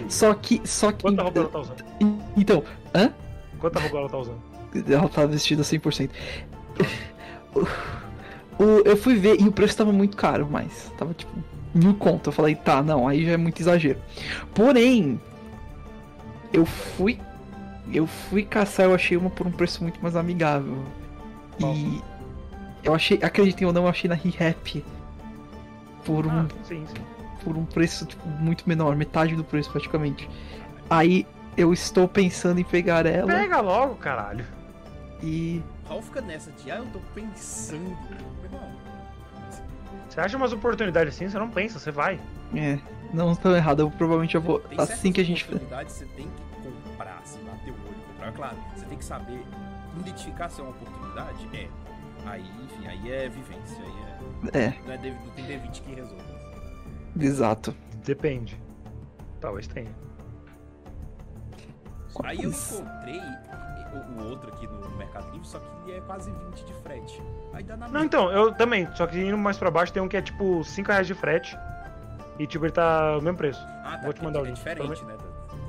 [0.08, 0.62] Só que.
[0.66, 1.04] Só que.
[1.04, 1.84] Quanta roupa ela tá usando?
[2.38, 2.64] Então,
[2.96, 3.12] hã?
[3.60, 4.38] Quanta roupa ela tá usando?
[4.90, 6.10] Ela tá vestida 100%.
[7.54, 7.60] O,
[8.64, 11.32] o- eu fui ver e o preço tava muito caro, mas tava tipo
[11.74, 12.30] mil conto.
[12.30, 14.00] Eu falei, tá, não, aí já é muito exagero.
[14.54, 15.20] Porém,
[16.54, 17.20] eu fui.
[17.92, 20.84] Eu fui caçar, eu achei uma por um preço muito mais amigável.
[21.60, 21.74] Qual?
[21.74, 22.02] E
[22.84, 24.84] eu achei, acreditem ou não, eu achei na ReHap
[26.06, 26.94] por um, Ah, sim, sim.
[27.44, 30.30] por um preço tipo, muito menor, metade do preço praticamente.
[30.90, 34.46] Aí eu estou pensando em pegar ela Pega logo, caralho.
[35.24, 37.98] e Raul fica nessa de, ah, eu tô pensando.
[40.10, 42.20] Você acha umas oportunidades assim, você não pensa, você vai.
[42.56, 42.78] É,
[43.14, 44.62] não estou errado, eu provavelmente eu vou.
[44.78, 45.46] Assim que a gente.
[45.46, 46.47] Você tem que
[48.32, 48.50] comprar.
[48.50, 49.46] Claro, você tem que saber
[50.00, 51.50] identificar se é uma oportunidade.
[51.54, 51.68] É.
[52.26, 53.84] Aí, enfim, aí é vivência.
[53.84, 53.92] Aí
[54.54, 54.66] é.
[54.66, 56.24] É, Não, é D- não tem D20 que resolva.
[57.20, 57.76] exato.
[58.04, 58.62] Depende.
[59.40, 59.92] Talvez tenha.
[62.24, 63.22] Aí eu encontrei
[63.94, 67.22] o, o outro aqui no Mercado Livre, só que é quase 20 de frete.
[67.54, 68.88] Aí dá na Não, então, eu também.
[68.96, 71.58] Só que indo mais pra baixo tem um que é tipo 5 reais de frete.
[72.40, 73.64] E tipo, ele tá o mesmo preço.
[73.84, 74.04] Ah, tá.
[74.04, 74.56] vou te mandar o é link.
[74.56, 75.16] diferente, né?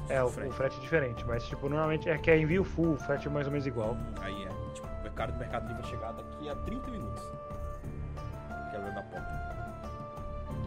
[0.09, 0.55] É, o, do o frete.
[0.55, 1.25] frete é diferente.
[1.27, 3.97] Mas tipo, normalmente é que é envio full, o frete é mais ou menos igual.
[4.21, 7.23] Aí é, tipo, o mercado do Mercado Livre vai chegar daqui a 30 minutos.
[8.71, 9.39] Quebrando a porta.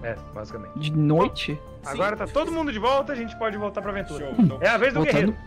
[0.04, 0.80] É, basicamente.
[0.80, 1.60] De noite?
[1.86, 4.26] Agora tá todo mundo de volta, a gente pode voltar pra aventura.
[4.26, 4.36] Show.
[4.40, 5.32] Então, É a vez do Voltando.
[5.34, 5.38] guerreiro.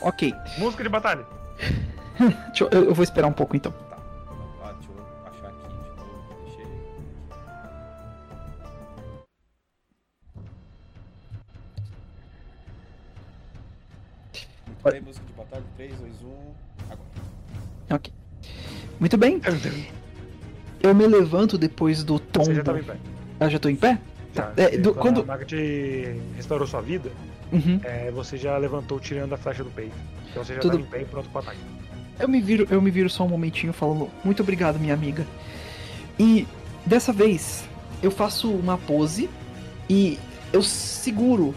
[0.00, 0.34] Ok.
[0.58, 1.24] Música de batalha.
[2.60, 3.72] Eu- eu vou esperar um pouco então.
[14.82, 15.62] Muito bem, música de batalha.
[15.76, 16.28] 3, 2, 1.
[16.90, 17.08] Agora.
[17.90, 18.12] Ok.
[18.98, 19.40] Muito bem.
[20.82, 22.46] Eu me levanto depois do tombo.
[22.46, 22.96] Você já tava em pé.
[23.38, 23.98] Ah, já tô em pé?
[24.34, 24.42] Já.
[24.46, 24.52] Tá.
[24.62, 27.10] É, do- quando quando- a maga te restaurou sua vida,
[27.52, 27.80] Uhum.
[27.84, 29.94] é, você já levantou tirando a flecha do peito.
[30.30, 31.58] Então você já Tudo- tá em pé e pronto pro ataque.
[32.18, 35.26] Eu me viro, eu me viro só um momentinho falando, muito obrigado, minha amiga.
[36.18, 36.46] E
[36.86, 37.64] dessa vez
[38.02, 39.28] eu faço uma pose
[39.88, 40.18] e
[40.52, 41.54] eu seguro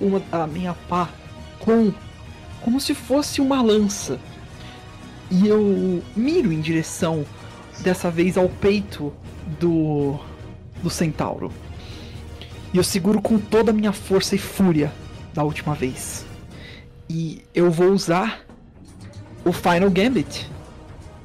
[0.00, 1.08] uma, a minha pá
[1.58, 1.92] com
[2.66, 4.18] como se fosse uma lança.
[5.30, 7.24] E eu miro em direção
[7.78, 9.14] dessa vez ao peito
[9.60, 10.18] do
[10.82, 11.52] do centauro.
[12.74, 14.92] E eu seguro com toda a minha força e fúria
[15.32, 16.26] da última vez.
[17.08, 18.44] E eu vou usar
[19.44, 20.50] o Final Gambit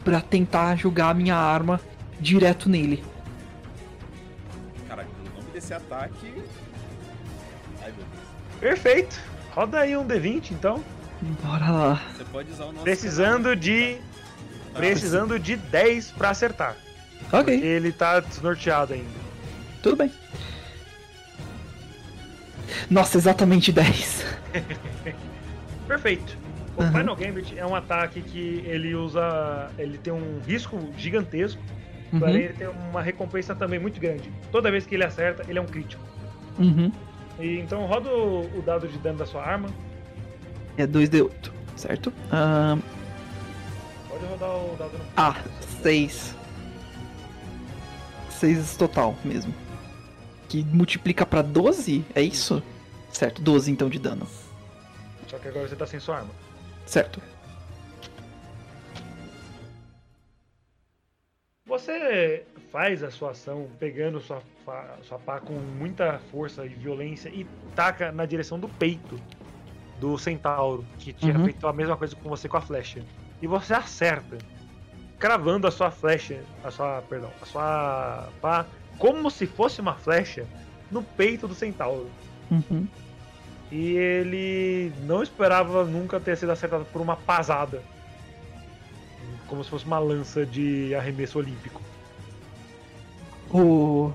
[0.03, 1.81] pra tentar jogar a minha arma
[2.19, 3.03] direto nele.
[4.87, 6.33] Caralho, o nome desse ataque.
[7.81, 8.59] Ai meu Deus.
[8.59, 9.19] Perfeito.
[9.55, 10.83] Roda aí um D20, então.
[11.43, 12.01] Bora lá.
[12.15, 12.83] Você pode usar o nosso.
[12.83, 13.97] Precisando de.
[14.73, 16.75] Ah, Precisando de 10 pra acertar.
[17.31, 19.09] Ok, Ele tá desnorteado ainda.
[19.83, 20.11] tudo bem.
[22.89, 24.25] Nossa, exatamente 10.
[25.87, 26.37] Perfeito.
[26.75, 26.99] O Aham.
[26.99, 29.69] Final Gambit é um ataque que ele usa.
[29.77, 31.61] Ele tem um risco gigantesco,
[32.13, 34.29] Uhum, porém ele tem uma recompensa também muito grande.
[34.51, 36.03] Toda vez que ele acerta, ele é um crítico.
[36.59, 36.91] uhum.
[37.39, 39.69] E, então roda o, o dado de dano da sua arma.
[40.81, 42.11] É 2d8, certo?
[42.31, 42.79] Ahn,
[44.09, 45.05] Pode rodar o dado no.
[45.15, 45.35] ah,
[45.83, 46.35] 6.
[48.31, 49.53] 6 total mesmo.
[50.49, 52.03] Que multiplica pra 12?
[52.15, 52.63] É isso?
[53.11, 54.25] Certo, 12 então de dano.
[55.27, 56.31] Só que agora você tá sem sua arma.
[56.87, 57.21] Certo.
[61.67, 64.41] Você faz a sua ação pegando sua,
[65.03, 67.45] sua pá com muita força e violência e
[67.75, 69.19] taca na direção do peito
[70.01, 71.43] do centauro, que tinha Uhum.
[71.45, 73.03] feito a mesma coisa com você com a flecha.
[73.39, 74.37] E você acerta,
[75.19, 78.65] cravando a sua flecha, a sua, perdão, a sua pá,
[78.97, 80.45] como se fosse uma flecha,
[80.89, 82.09] no peito do centauro.
[82.49, 82.87] Uhum.
[83.71, 87.81] E ele não esperava nunca ter sido acertado por uma pasada.
[89.47, 91.79] Como se fosse uma lança de arremesso olímpico.
[93.53, 94.11] O...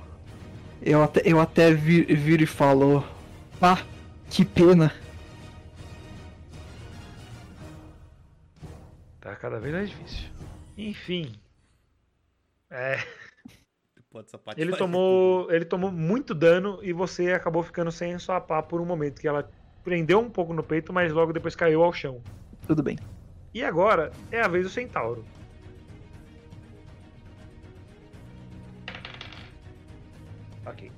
[0.82, 3.02] Eu até, eu até vi- viro e falo.
[3.62, 3.78] Ah,
[4.28, 4.92] que pena.
[9.26, 10.28] Tá cada vez mais difícil.
[10.78, 11.32] Enfim.
[12.70, 13.04] É,
[14.56, 18.84] ele tomou, ele tomou muito dano e você acabou ficando sem sua pá por um
[18.84, 19.50] momento que ela
[19.82, 22.22] prendeu um pouco no peito, mas logo depois caiu ao chão.
[22.68, 22.96] Tudo bem.
[23.52, 25.24] E agora é a vez do centauro.
[30.64, 30.92] Ok.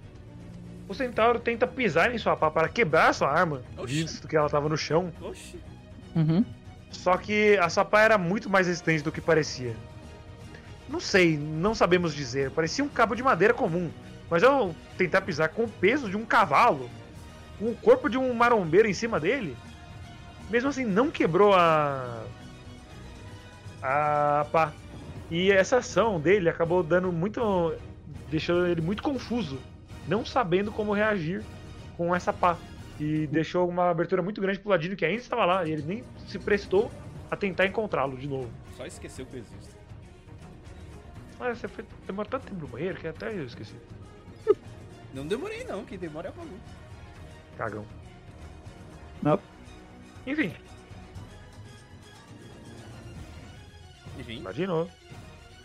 [0.86, 4.02] O centauro tenta pisar em sua pá para quebrar sua arma, Oxi.
[4.02, 5.10] visto que ela estava no chão.
[5.18, 5.58] Oxi.
[6.14, 6.44] Uhum.
[6.90, 9.74] Só que a pá era muito mais resistente do que parecia.
[10.88, 12.50] Não sei, não sabemos dizer.
[12.50, 13.90] Parecia um cabo de madeira comum.
[14.30, 16.90] Mas ao tentar pisar com o peso de um cavalo,
[17.58, 19.56] com o corpo de um marombeiro em cima dele,
[20.50, 22.24] mesmo assim não quebrou a.
[23.82, 24.72] a pá.
[25.30, 27.74] E essa ação dele acabou dando muito.
[28.30, 29.60] deixando ele muito confuso,
[30.06, 31.44] não sabendo como reagir
[31.96, 32.56] com essa pá.
[32.98, 36.04] E deixou uma abertura muito grande pro Ladino que ainda estava lá, e ele nem
[36.26, 36.90] se prestou
[37.30, 38.50] a tentar encontrá-lo de novo.
[38.76, 39.76] Só esqueceu que eu existo.
[41.40, 43.74] Ah, você foi, demorou tanto tempo no banheiro que até eu esqueci.
[45.14, 46.58] Não demorei não, quem demora é o maluco.
[47.56, 47.84] Cagão.
[49.22, 49.38] Não.
[50.26, 50.52] Enfim,
[54.18, 54.90] Enfim, Ladino.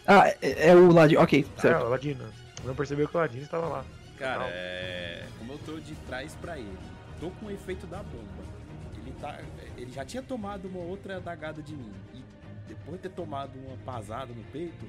[0.07, 1.21] Ah, é, é o Ladino.
[1.21, 1.85] Ok, Ah, certo.
[1.85, 2.25] o Ladino.
[2.63, 3.85] Não percebeu que o Ladino estava lá.
[4.17, 5.25] cara, é...
[5.39, 6.77] como eu tô de trás pra ele,
[7.23, 8.43] tô com o efeito da bomba.
[8.97, 9.39] Ele tá,
[9.77, 12.21] ele já tinha tomado uma outra dagada de mim e
[12.67, 14.85] depois de ter tomado uma pasada no peito,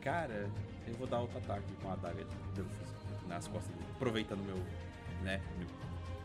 [0.00, 0.50] cara,
[0.84, 2.88] eu vou dar outro ataque com a adaga de Delphus
[3.28, 4.56] nas costas dele, aproveitando meu,
[5.22, 5.68] né, meu,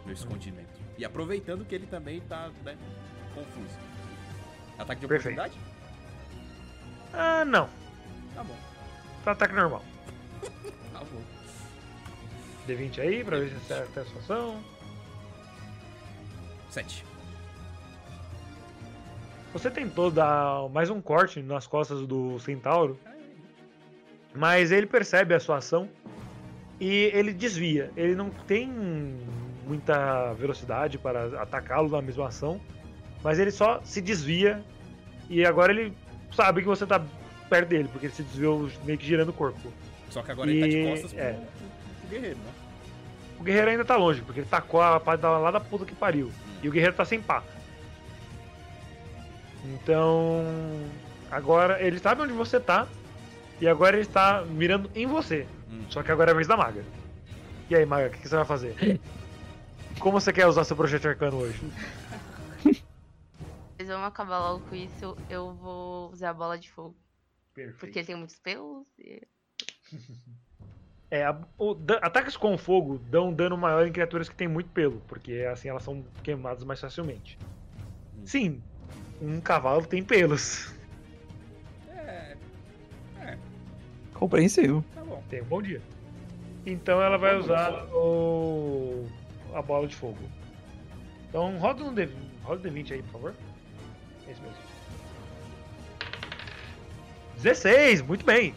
[0.06, 0.80] meu escondimento.
[0.98, 2.76] E aproveitando que ele também tá, né,
[3.36, 3.78] confuso.
[4.80, 5.40] Ataque de Perfeito.
[5.40, 5.72] oportunidade?
[7.14, 7.70] Ah, não.
[8.34, 8.58] Tá bom,
[9.24, 9.84] Tá ataque normal.
[10.92, 11.22] tá bom.
[12.68, 14.81] D20 aí, pra ver se acerta a sua ação.
[16.72, 17.04] Sete.
[19.54, 22.98] Você tentou dar mais um corte nas costas do centauro,
[24.34, 25.90] mas ele percebe a sua ação
[26.80, 27.92] E ele desvia.
[27.96, 28.68] Ele não tem
[29.68, 32.60] muita velocidade para atacá-lo na mesma ação,
[33.24, 34.64] mas ele só se desvia
[35.30, 35.96] e agora ele
[36.34, 37.00] sabe que você tá
[37.50, 39.72] perto dele, porque ele se desviou meio que girando o corpo.
[40.10, 41.34] Só que agora ele tá de E- costas pro, é.
[41.34, 42.52] pro- guerreiro, né?
[43.40, 46.32] O guerreiro ainda tá longe, porque ele tacou a da- lá da puta que pariu.
[46.62, 47.44] E o guerreiro tá sem pá.
[49.66, 50.44] Então.
[51.30, 52.88] Agora ele sabe onde você tá.
[53.60, 55.48] E agora ele está mirando em você.
[55.70, 55.86] Hum.
[55.90, 56.84] Só que agora é a vez da maga.
[57.70, 58.76] E aí, maga, o que, que você vai fazer?
[60.00, 61.60] Como você quer usar seu projeto arcano hoje?
[63.78, 65.16] Mas vamos acabar logo com isso.
[65.30, 66.96] Eu vou usar a bola de fogo.
[67.54, 67.80] Perfeito.
[67.80, 68.88] Porque ele tem muitos pelos.
[68.98, 69.22] E...
[71.12, 74.70] É, a- o da- ataques com fogo dão dano maior em criaturas que têm muito
[74.70, 77.38] pelo, porque assim elas são queimadas mais facilmente.
[78.18, 78.26] Hum.
[78.26, 78.64] Sim,
[79.22, 80.74] um cavalo tem pelos.
[81.90, 82.38] É.
[83.20, 83.38] É,
[84.14, 84.84] Compreensível.
[84.96, 85.22] tá bom.
[85.30, 85.82] Tem um bom dia.
[86.66, 89.06] Então ela vai usar o
[89.54, 90.18] a bola de fogo.
[91.28, 92.08] Então roda um D,
[92.44, 93.36] roda um D20 aí, por favor.
[94.28, 94.58] Esse mesmo.
[97.36, 98.56] 16, muito bem.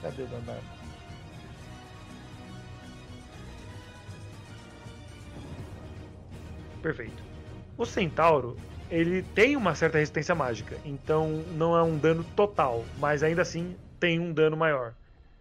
[0.00, 0.64] Cadê o danado?
[6.80, 7.22] Perfeito.
[7.76, 13.22] O centauro, ele tem uma certa resistência mágica, então não é um dano total, mas
[13.22, 14.94] ainda assim tem um dano maior,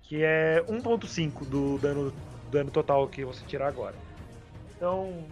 [0.04, 2.12] que é 1.5 do dano,
[2.52, 3.96] dano total que você tirar agora.
[4.76, 5.30] Então,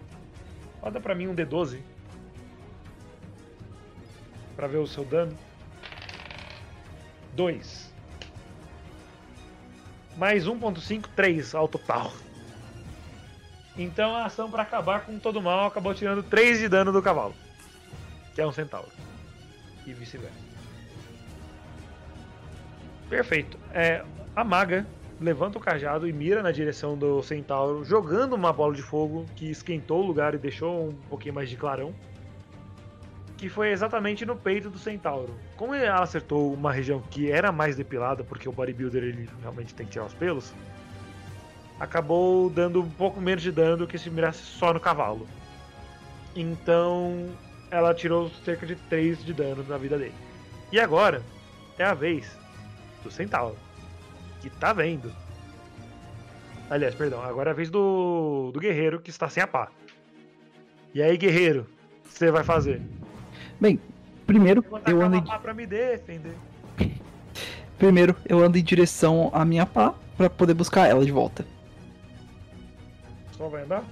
[0.81, 1.83] roda pra mim um D12
[4.55, 5.37] Pra ver o seu dano.
[7.33, 7.93] 2.
[10.17, 12.11] Mais 1.5, 3 ao total.
[13.77, 17.35] Então a ação pra acabar com todo mal acabou tirando 3 de dano do cavalo.
[18.33, 18.89] Que é um centauro.
[19.85, 20.45] E vice-versa.
[23.09, 23.59] Perfeito.
[23.73, 24.03] É,
[24.35, 24.87] a maga
[25.19, 29.49] levanta o cajado e mira na direção do centauro, jogando uma bola de fogo que
[29.49, 31.93] esquentou o lugar e deixou um pouquinho mais de clarão.
[33.37, 35.33] Que foi exatamente no peito do centauro.
[35.57, 39.85] Como ela acertou uma região que era mais depilada, porque o bodybuilder ele realmente tem
[39.85, 40.53] que tirar os pelos,
[41.79, 45.27] acabou dando um pouco menos de dano que se mirasse só no cavalo.
[46.35, 47.29] Então
[47.71, 50.13] ela tirou cerca de 3 de dano na vida dele.
[50.71, 51.21] E agora
[51.77, 52.37] é a vez
[53.03, 53.57] do centauro,
[54.41, 55.11] que tá vendo.
[56.69, 59.69] Aliás, perdão, agora é a vez do, do guerreiro que está sem a pá.
[60.93, 61.67] E aí, guerreiro,
[62.03, 62.81] o que você vai fazer?
[63.65, 63.79] Bem,
[64.27, 66.35] primeiro eu tacar ando, em, pra me defender.
[67.79, 71.43] primeiro eu ando em direção à minha pá pra poder buscar ela de volta.
[73.31, 73.83] Só vai andar?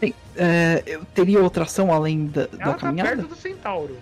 [0.00, 3.16] Bem, é, eu teria outra ação além da, da Ela tá caminhada?
[3.16, 3.98] perto do centauro.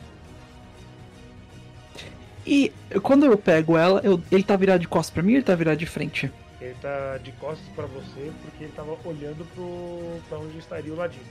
[2.47, 2.73] E
[3.03, 5.57] quando eu pego ela, eu- ele tá virado de costas pra mim ou ele tá
[5.57, 6.31] virado de frente?
[6.61, 10.97] Ele tá de costas pra você porque ele tava olhando pro, pra onde estaria o
[10.97, 11.25] ladino.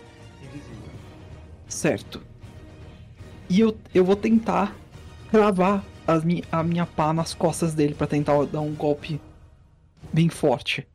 [0.43, 0.91] Invisível.
[1.69, 2.21] Certo.
[3.51, 4.73] E eu, eu vou tentar
[5.29, 9.19] cravar as mi, a minha pá nas costas dele pra tentar dar um golpe
[10.13, 10.87] bem forte.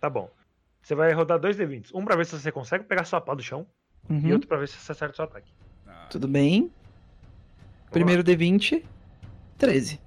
[0.00, 0.30] Tá bom.
[0.82, 1.90] Você vai rodar dois D20.
[1.94, 3.66] Um pra ver se você consegue pegar sua pá do chão
[4.08, 5.52] Uhum, e outro pra ver se você acerta o seu ataque.
[5.86, 6.72] Ah, Tudo bem.
[7.90, 8.82] Primeiro D20,
[9.58, 10.00] 13.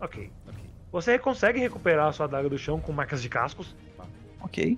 [0.00, 0.28] Ok.
[0.48, 0.60] ok.
[0.90, 3.76] Você consegue recuperar a sua adaga do chão com marcas de cascos.
[4.40, 4.76] Ok.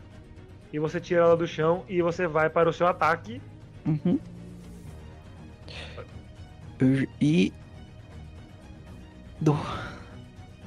[0.71, 3.41] E você tira ela do chão e você vai para o seu ataque.
[3.87, 4.21] Uhum.
[6.85, 7.53] Eu- E.
[9.41, 9.57] Do...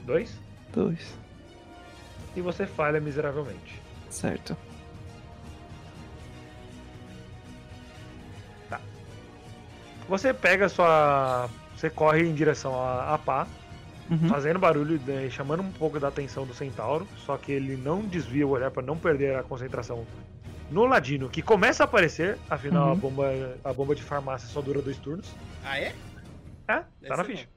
[0.05, 0.37] Dois.
[0.73, 1.17] Dois.
[2.35, 3.81] E você falha miseravelmente.
[4.09, 4.55] Certo.
[10.07, 11.49] Você pega sua.
[11.75, 13.45] Você corre em direção à, à pá,
[14.09, 14.29] Uhum.
[14.29, 17.05] fazendo barulho, né, chamando um pouco da atenção do centauro.
[17.25, 20.05] Só que ele não desvia o olhar para não perder a concentração
[20.71, 22.37] no ladino, que começa a aparecer.
[22.49, 22.91] Afinal, Uhum.
[22.93, 25.27] a, bomba, a bomba de farmácia só dura dois turnos.
[25.63, 25.93] Ah, é?
[26.67, 27.47] É, tá Essa na ficha.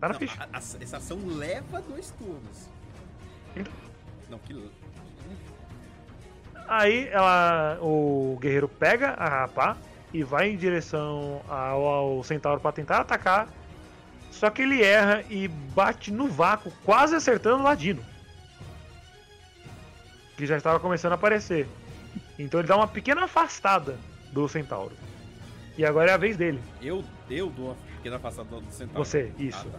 [0.00, 0.42] Tá na Não, ficha.
[0.42, 2.68] a- a- essa ação leva dois turnos.
[3.56, 3.72] Então.
[4.28, 4.70] Não, que.
[6.68, 9.76] Aí ela, o guerreiro pega a pá
[10.12, 13.48] e vai em direção ao, ao centauro para tentar atacar.
[14.30, 18.02] Só que ele erra e bate no vácuo, quase acertando o ladino.
[20.36, 21.68] Que já estava começando a aparecer.
[22.38, 23.98] Então ele dá uma pequena afastada
[24.32, 24.96] do centauro.
[25.76, 26.62] E agora é a vez dele.
[26.80, 29.04] Eu, eu dou pequena afastada do centauro.
[29.04, 29.64] Você, isso.
[29.68, 29.78] Ah,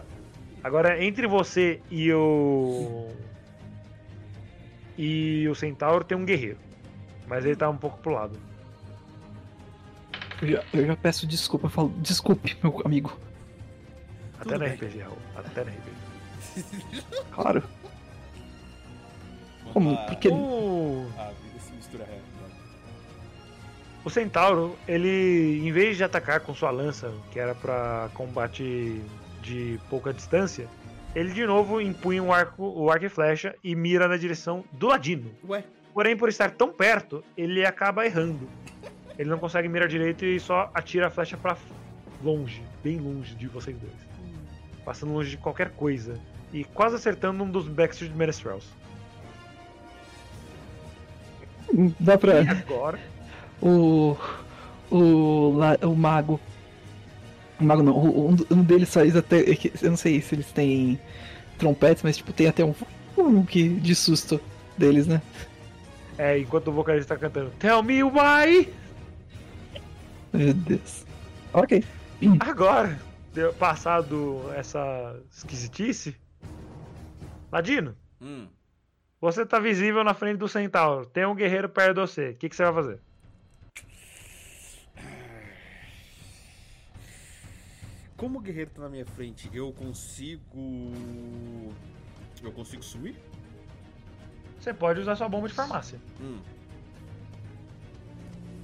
[0.64, 3.08] Agora entre você e o.
[4.96, 6.58] E o centauro tem um guerreiro.
[7.26, 8.38] Mas ele tá um pouco pro lado.
[10.40, 13.18] Eu já, eu já peço desculpa, eu falo, desculpe, meu amigo.
[14.34, 14.74] Até Tudo na bem.
[14.74, 15.18] RPG, Raul.
[15.36, 17.02] Até na RPG.
[17.30, 17.62] Claro.
[19.72, 19.94] Como?
[19.94, 20.28] Ah, Porque.
[20.28, 21.06] O,
[24.04, 29.00] o Centauro, ele, em vez de atacar com sua lança, que era pra combate
[29.42, 30.68] de pouca distância,
[31.14, 34.88] ele de novo empunha o arco, o arco e flecha e mira na direção do
[34.88, 35.30] Ladino.
[35.48, 35.64] Ué,
[35.94, 38.48] Porém, por estar tão perto, ele acaba errando.
[39.16, 41.56] Ele não consegue mirar direito e só atira a flecha pra
[42.20, 43.94] longe, bem longe de vocês dois.
[44.84, 46.18] Passando longe de qualquer coisa.
[46.52, 48.68] E quase acertando um dos Backstreet Menestrels.
[52.00, 52.42] Dá pra.
[52.42, 52.98] E agora,
[53.64, 54.16] O.
[54.90, 55.54] O.
[55.82, 56.38] O mago.
[57.60, 57.96] O mago não.
[57.96, 59.40] o- Um, um deles faz até.
[59.40, 60.98] é Eu não sei se eles têm
[61.58, 62.74] trompetes, mas tipo, tem até um.
[63.16, 64.40] Um que de susto
[64.76, 65.22] deles, né?
[66.18, 68.68] é, enquanto o vocalista tá cantando Tell me why!
[70.32, 71.04] Meu Deus.
[71.52, 71.84] Ok.
[72.40, 72.98] Agora,
[73.32, 76.16] deu- passado essa esquisitice,
[77.52, 78.46] Ladino, hum,
[79.20, 81.06] você tá visível na frente do Centauro.
[81.06, 82.30] Tem um guerreiro perto de você.
[82.30, 82.98] O que, que você vai fazer?
[88.24, 90.90] Como o guerreiro tá na minha frente, eu consigo.
[92.42, 93.14] Eu consigo sumir?
[94.58, 96.00] Você pode usar sua bomba de farmácia.
[96.18, 96.40] Hum.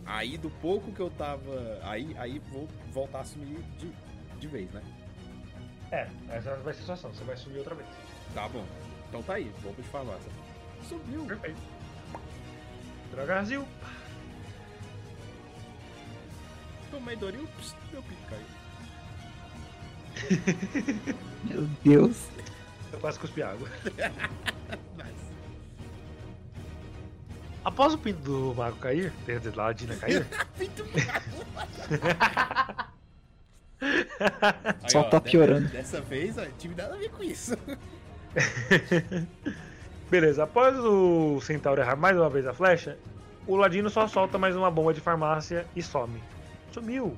[0.06, 1.78] Aí do pouco que eu tava.
[1.82, 3.92] Aí, aí vou voltar a sumir de,
[4.38, 4.82] de vez, né?
[5.92, 7.12] É, essa vai ser a sua ação.
[7.12, 7.88] Você vai subir outra vez.
[8.32, 8.64] Tá bom.
[9.10, 10.32] Então tá aí, bomba de farmácia.
[10.88, 11.26] Subiu.
[11.26, 11.60] Perfeito.
[13.10, 13.68] Dragazil.
[16.90, 17.46] Tomei Doril,
[17.92, 18.59] meu pico caiu.
[21.44, 22.28] Meu Deus.
[22.92, 23.68] Eu quase cuspi água.
[24.96, 25.30] Nice.
[27.64, 30.26] Após o pinto do mago cair, dizer, da Ladina cair,
[30.56, 30.84] Muito
[34.88, 35.68] Só tá piorando.
[35.68, 37.56] Dessa, vez, ó, tive nada a ver com isso.
[40.10, 40.44] beleza.
[40.44, 42.98] Após o Centauro errar mais uma vez a flecha,
[43.46, 46.22] o Ladino só solta mais uma bomba de farmácia e some.
[46.72, 47.16] Sumiu.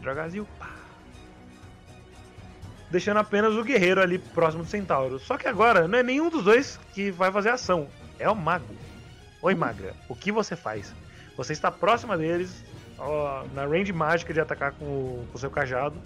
[0.00, 0.46] Dragazil.
[0.58, 0.71] Pá.
[2.92, 5.18] Deixando apenas o guerreiro ali próximo do Centauro.
[5.18, 7.88] Só que agora não é nenhum dos dois que vai fazer ação.
[8.18, 8.66] É o mago.
[9.40, 9.94] Oi, magra.
[10.10, 10.94] O que você faz?
[11.34, 12.62] Você está próxima deles,
[12.98, 15.96] ó, na range mágica de atacar com o, com o seu cajado.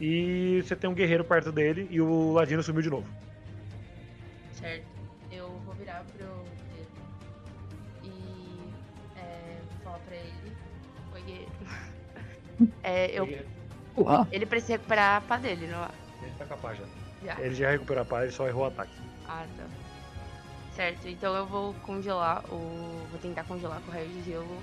[0.00, 3.08] E você tem um guerreiro perto dele e o Ladino sumiu de novo.
[4.52, 4.86] Certo.
[5.28, 6.94] Eu vou virar pro Pedro
[8.04, 8.60] e
[9.16, 10.52] é, falar pra ele.
[11.14, 11.50] Oi, guerreiro.
[12.82, 13.24] É, eu,
[14.30, 15.88] Ele precisa recuperar a pá dele, não é?
[16.22, 16.84] Ele tá capaz já.
[17.24, 17.40] Já.
[17.40, 18.92] Ele já recuperou a paz, ele só errou o ataque.
[19.28, 19.64] Ah, tá.
[20.74, 23.06] Certo, então eu vou congelar o.
[23.10, 24.62] Vou tentar congelar com o raio de gelo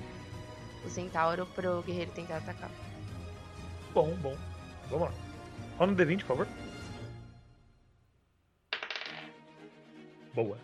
[0.85, 2.69] o centauro pro guerreiro tentar atacar.
[3.93, 4.35] Bom, bom.
[4.89, 5.13] Vamos lá.
[5.77, 6.47] Rola no D20, por favor.
[10.33, 10.57] Boa.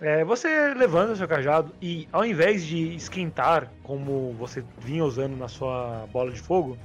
[0.00, 5.36] É, você levanta o seu cajado e ao invés de esquentar como você vinha usando
[5.36, 6.76] na sua bola de fogo,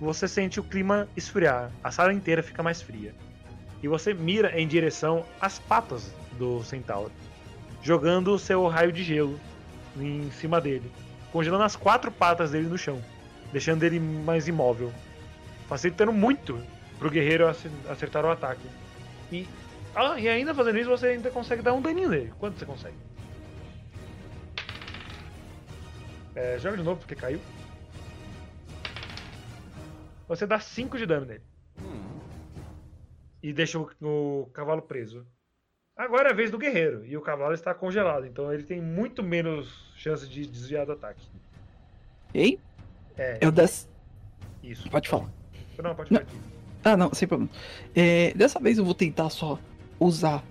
[0.00, 1.72] você sente o clima esfriar.
[1.82, 3.14] A sala inteira fica mais fria.
[3.82, 7.12] E você mira em direção às patas do centauro,
[7.82, 9.38] jogando o seu raio de gelo
[9.96, 10.90] em cima dele,
[11.32, 13.02] congelando as quatro patas dele no chão,
[13.52, 14.92] deixando ele mais imóvel,
[15.68, 16.60] facilitando muito
[16.98, 18.66] pro guerreiro ace- acertar o ataque.
[19.30, 19.46] E,
[19.94, 22.32] ah, e ainda fazendo isso, você ainda consegue dar um daninho nele.
[22.38, 22.96] Quanto você consegue?
[26.34, 27.40] É, joga de novo porque caiu.
[30.28, 31.42] Você dá 5 de dano nele
[31.80, 32.18] Hum,
[33.42, 35.26] e deixa o, o cavalo preso.
[35.96, 39.22] Agora é a vez do guerreiro e o cavalo está congelado, então ele tem muito
[39.22, 41.26] menos chance de desviar do ataque.
[42.34, 42.58] Ei,
[43.16, 43.88] É, eu des...
[44.62, 44.90] isso.
[44.90, 45.30] Pode falar.
[45.82, 46.36] Não, pode aqui.
[46.84, 47.50] Ah, não, sem problema.
[47.94, 49.58] É, dessa vez eu vou tentar só
[49.98, 50.44] usar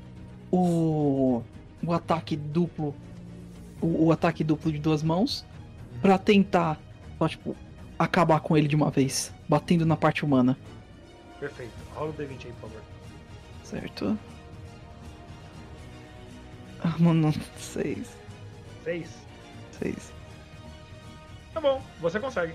[0.52, 1.42] o,
[1.84, 2.96] o ataque duplo.
[3.82, 5.46] O, o ataque duplo de duas mãos.
[6.02, 6.80] Pra tentar,
[7.18, 7.56] só, tipo,
[7.98, 9.34] acabar com ele de uma vez.
[9.48, 10.58] Batendo na parte humana.
[11.40, 11.74] Perfeito.
[11.94, 12.82] Rola o D20 aí, por favor.
[13.64, 14.18] Certo?
[16.84, 18.08] Ah, mano, seis.
[18.84, 19.10] 6.
[19.80, 20.12] Seis.
[21.54, 22.54] Tá bom, você consegue.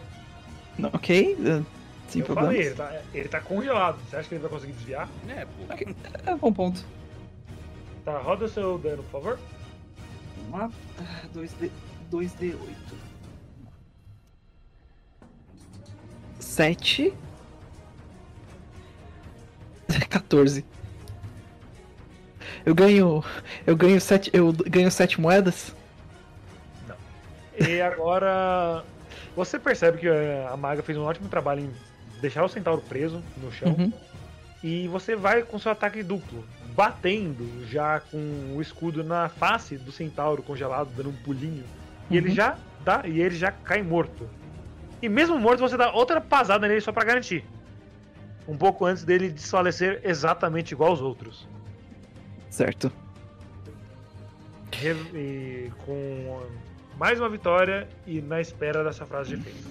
[0.78, 1.62] Não, ok, eh,
[2.08, 3.98] sem Eu falei, ele tá, ele tá congelado.
[4.08, 5.08] Você acha que ele vai conseguir desviar?
[5.28, 5.72] é, pô.
[5.72, 5.96] Ok,
[6.26, 6.84] é bom ponto.
[8.04, 9.38] Tá, roda o seu dano, por favor.
[10.50, 10.70] Vamos lá.
[11.34, 11.70] 2D,
[12.10, 12.56] 2D8.
[16.40, 17.12] 7.
[20.08, 20.64] 14.
[22.64, 23.24] Eu ganho.
[23.66, 24.30] Eu ganho 7.
[24.32, 25.74] Eu ganho 7 moedas?
[27.58, 28.84] E agora
[29.36, 31.70] Você percebe que eh, a maga fez um ótimo trabalho em
[32.20, 33.72] deixar o centauro preso no chão.
[33.78, 33.92] Uhum.
[34.62, 36.44] E você vai com seu ataque duplo,
[36.74, 41.64] batendo já com o escudo na face do centauro congelado, dando um pulinho.
[42.10, 42.34] E ele Uhum.
[42.34, 44.28] já dá, e ele já cai morto.
[45.02, 47.44] E mesmo morto, você dá outra pasada nele só pra garantir.
[48.46, 51.46] Um pouco antes dele desfalecer exatamente igual aos outros.
[52.50, 52.92] Certo.
[55.14, 56.40] E com
[56.98, 59.68] mais uma vitória e na espera dessa frase de efeito.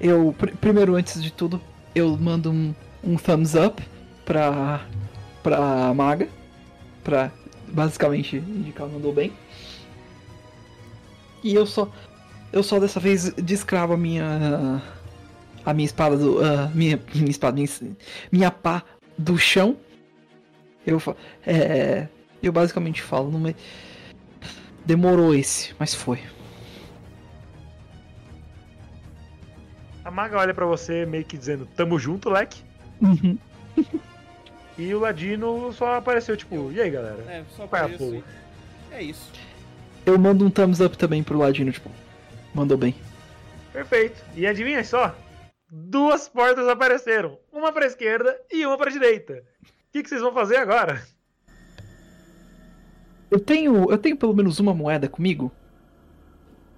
[0.00, 1.60] Eu, pr- primeiro, antes de tudo,
[1.94, 3.82] eu mando um, um thumbs up
[4.24, 4.84] pra,
[5.42, 6.28] pra maga.
[7.04, 7.30] Pra
[7.68, 9.32] basicamente indicar mandou bem.
[11.42, 11.90] E eu só.
[12.52, 14.82] Eu só dessa vez descravo a minha.
[15.64, 16.42] A minha espada do.
[16.44, 17.56] ah, minha, minha espada.
[17.56, 17.68] Minha,
[18.32, 18.82] minha pá
[19.16, 19.76] do chão.
[20.86, 21.00] Eu
[21.46, 22.08] É.
[22.42, 23.30] Eu basicamente falo.
[23.30, 23.54] Não me...
[24.86, 26.20] Demorou esse, mas foi.
[30.04, 32.62] A maga olha pra você meio que dizendo: Tamo junto, leque.
[33.00, 33.38] Uhum.
[34.80, 37.20] E o Ladino só apareceu, tipo, e aí galera?
[37.28, 38.16] É, só é a apareço boa?
[38.16, 38.24] e-
[38.92, 39.32] É isso.
[40.06, 41.90] Eu mando um thumbs up também pro Ladino, tipo.
[42.54, 42.94] Mandou bem.
[43.72, 44.24] Perfeito.
[44.34, 45.14] E adivinha só?
[45.70, 47.38] Duas portas apareceram.
[47.52, 49.44] Uma pra esquerda e uma pra direita.
[49.62, 51.02] O que, que vocês vão fazer agora?
[53.30, 53.90] Eu tenho.
[53.90, 55.52] Eu tenho pelo menos uma moeda comigo.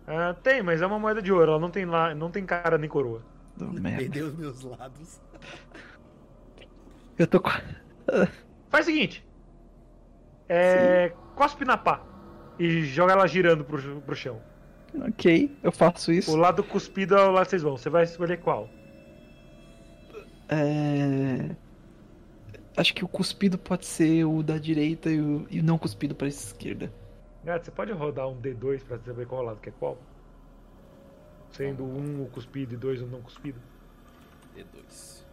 [0.06, 1.52] Ah, tem, mas é uma moeda de ouro.
[1.52, 3.22] Ela não tem, lá, não tem cara nem coroa.
[3.60, 3.80] Oh.
[3.80, 5.20] Perdeu os meus lados.
[7.16, 7.50] Eu tô com.
[8.68, 9.24] Faz o seguinte.
[10.48, 12.02] É, cospe na pá.
[12.58, 14.42] E joga ela girando pro, pro chão.
[15.08, 16.36] Ok, eu faço O isso.
[16.36, 17.76] lado cuspido é o lado que vocês vão.
[17.76, 18.68] Você vai escolher qual?
[20.48, 21.54] É...
[22.76, 26.14] Acho que o cuspido pode ser o da direita e o, e o não cuspido
[26.14, 26.92] pra esquerda.
[27.44, 29.98] Gato, você pode rodar um D2 pra saber qual lado que é qual?
[31.52, 33.60] Sendo um o cuspido e dois o não cuspido.
[34.56, 35.24] D2.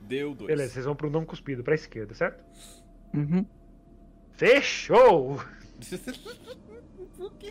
[0.00, 0.48] Deu dois.
[0.48, 2.42] Beleza, vocês vão pro não cuspido, pra esquerda, certo?
[3.14, 3.44] Uhum.
[4.32, 5.40] Fechou!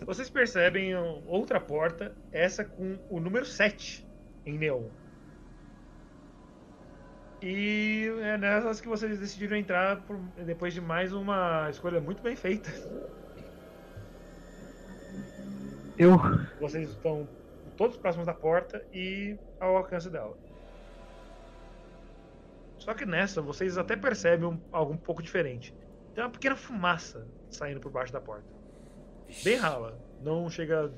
[0.06, 0.96] Vocês percebem
[1.28, 4.08] outra porta, essa com o número 7
[4.46, 4.84] em neon.
[7.42, 12.36] E é nessas que vocês decidiram entrar por- depois de mais uma escolha muito bem
[12.36, 12.70] feita.
[15.98, 16.18] Eu.
[16.60, 17.28] Vocês estão
[17.78, 20.38] todos próximos da porta e ao alcance dela.
[22.78, 25.74] Só que nessa, vocês até percebem um- algo um pouco diferente.
[26.14, 28.61] Tem uma pequena fumaça saindo por baixo da porta.
[29.44, 29.98] Bem rala.
[30.24, 30.92] Não chega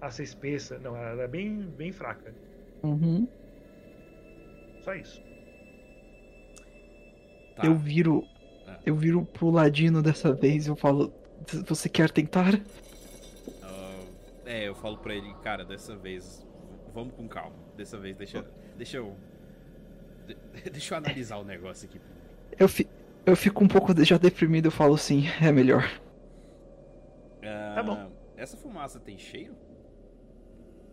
[0.00, 0.78] a ser espessa.
[0.78, 2.34] Não, ela é bem, bem fraca.
[2.82, 3.26] Uhum.
[4.82, 5.20] Só isso.
[7.56, 7.64] Tá.
[7.66, 8.24] Eu viro.
[8.66, 8.78] Ah.
[8.84, 11.12] Eu viro pro Ladino dessa vez e eu falo.
[11.66, 12.60] Você quer tentar?
[13.62, 14.00] Ah,
[14.44, 16.44] é, eu falo pra ele, cara, dessa vez,
[16.94, 17.54] vamos com calma.
[17.76, 18.44] Dessa vez, deixa,
[18.76, 19.14] deixa eu.
[20.26, 20.36] de-
[20.70, 22.00] deixa eu analisar o negócio aqui.
[22.58, 22.86] Eu, fi,
[23.24, 25.88] eu fico um pouco já deprimido, eu falo sim, é melhor.
[27.46, 28.10] Ah, Tá bom.
[28.36, 29.54] Essa fumaça tem cheiro?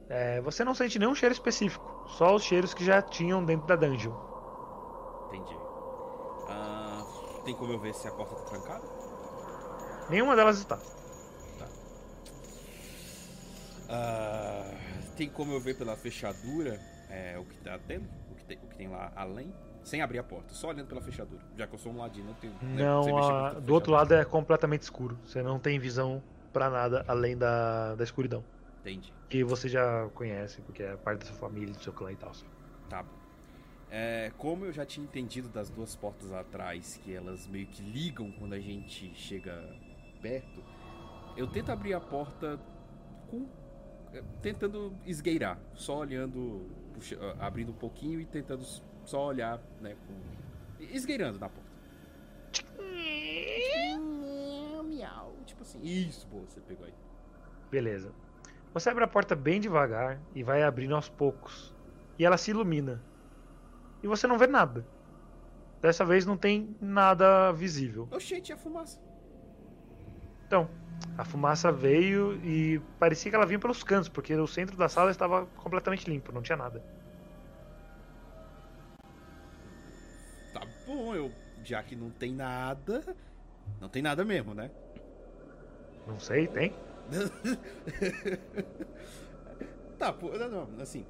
[0.10, 2.06] É, você não sente nenhum cheiro específico.
[2.10, 4.14] Só os cheiros que já tinham dentro da dungeon.
[5.28, 5.56] Entendi.
[6.48, 7.04] Ah,
[7.46, 8.84] tem como eu ver se a porta tá trancada?
[10.10, 10.78] Nenhuma delas está.
[13.90, 14.72] Ah,
[15.18, 18.08] tem como eu ver pela fechadura é, o que tá tendo?
[18.32, 19.54] O que, tem, o que tem lá além?
[19.84, 21.42] Sem abrir a porta, só olhando pela fechadura.
[21.58, 22.54] Já que eu sou um ladino, eu tenho.
[22.54, 25.20] né, Não, sem mexer a- muito na do outro lado é completamente escuro.
[25.26, 26.24] Você não tem visão
[26.54, 28.44] pra nada além da, da escuridão.
[28.82, 29.12] Entendi.
[29.30, 32.32] Que você já conhece, porque é parte da sua família, do seu clã e tal.
[32.90, 33.12] Tá bom.
[33.90, 38.32] É, como eu já tinha entendido das duas portas atrás, que elas meio que ligam
[38.34, 39.54] quando a gente chega
[40.22, 40.64] perto,
[41.38, 42.60] eu tento abrir a porta
[43.30, 43.48] com.
[44.14, 48.64] é, tentando esgueirar, só olhando, puxa- ah, abrindo um pouquinho e tentando
[49.06, 50.84] só olhar, né, com.
[50.86, 51.64] esgueirando na porta.
[54.84, 55.80] Miau, tipo assim.
[55.82, 56.94] Isso, boa, você pegou aí.
[57.70, 58.12] Beleza.
[58.74, 61.74] Você abre a porta bem devagar e vai abrindo aos poucos.
[62.18, 63.02] E ela se ilumina.
[64.02, 64.86] E você não vê nada.
[65.82, 68.08] Dessa vez não tem nada visível.
[68.12, 69.00] Oxente, a fumaça.
[70.48, 70.70] Então,
[71.18, 75.12] a fumaça veio e parecia que ela vinha pelos cantos, porque o centro da sala
[75.12, 76.84] estava completamente limpo, não tinha nada.
[80.54, 81.32] Tá bom, eu.
[81.64, 83.16] Já que não tem nada.
[83.80, 84.72] Não tem nada mesmo, né?
[86.08, 86.74] Não sei, tem?
[89.98, 91.06] tá, pô, não, não, assim.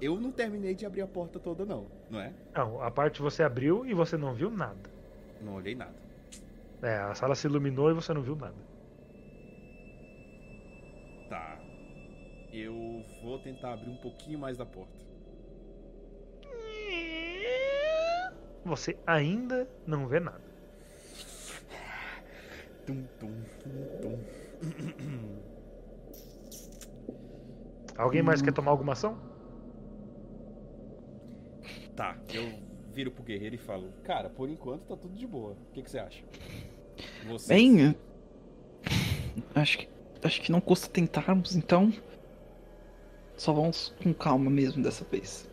[0.00, 2.32] Eu não terminei de abrir a porta toda, não, não é?
[2.54, 4.90] Não, a parte você abriu e você não viu nada.
[5.40, 5.94] Não olhei nada.
[6.80, 8.54] É, a sala se iluminou e você não viu nada.
[11.28, 11.58] Tá.
[12.52, 14.96] eu vou tentar abrir um pouquinho mais da porta.
[18.64, 20.47] Você ainda não vê nada.
[22.88, 24.16] Tum, tum, tum, tum.
[27.98, 29.18] Alguém mais quer tomar alguma ação?
[31.94, 32.50] Tá, eu
[32.94, 35.52] viro pro guerreiro e falo: Cara, por enquanto tá tudo de boa.
[35.52, 36.24] O que, que você acha?
[37.26, 37.52] Você.
[37.52, 37.94] Bem,
[39.54, 39.88] acho que
[40.22, 41.92] acho que não custa tentarmos, então.
[43.36, 45.46] Só vamos com calma mesmo dessa vez.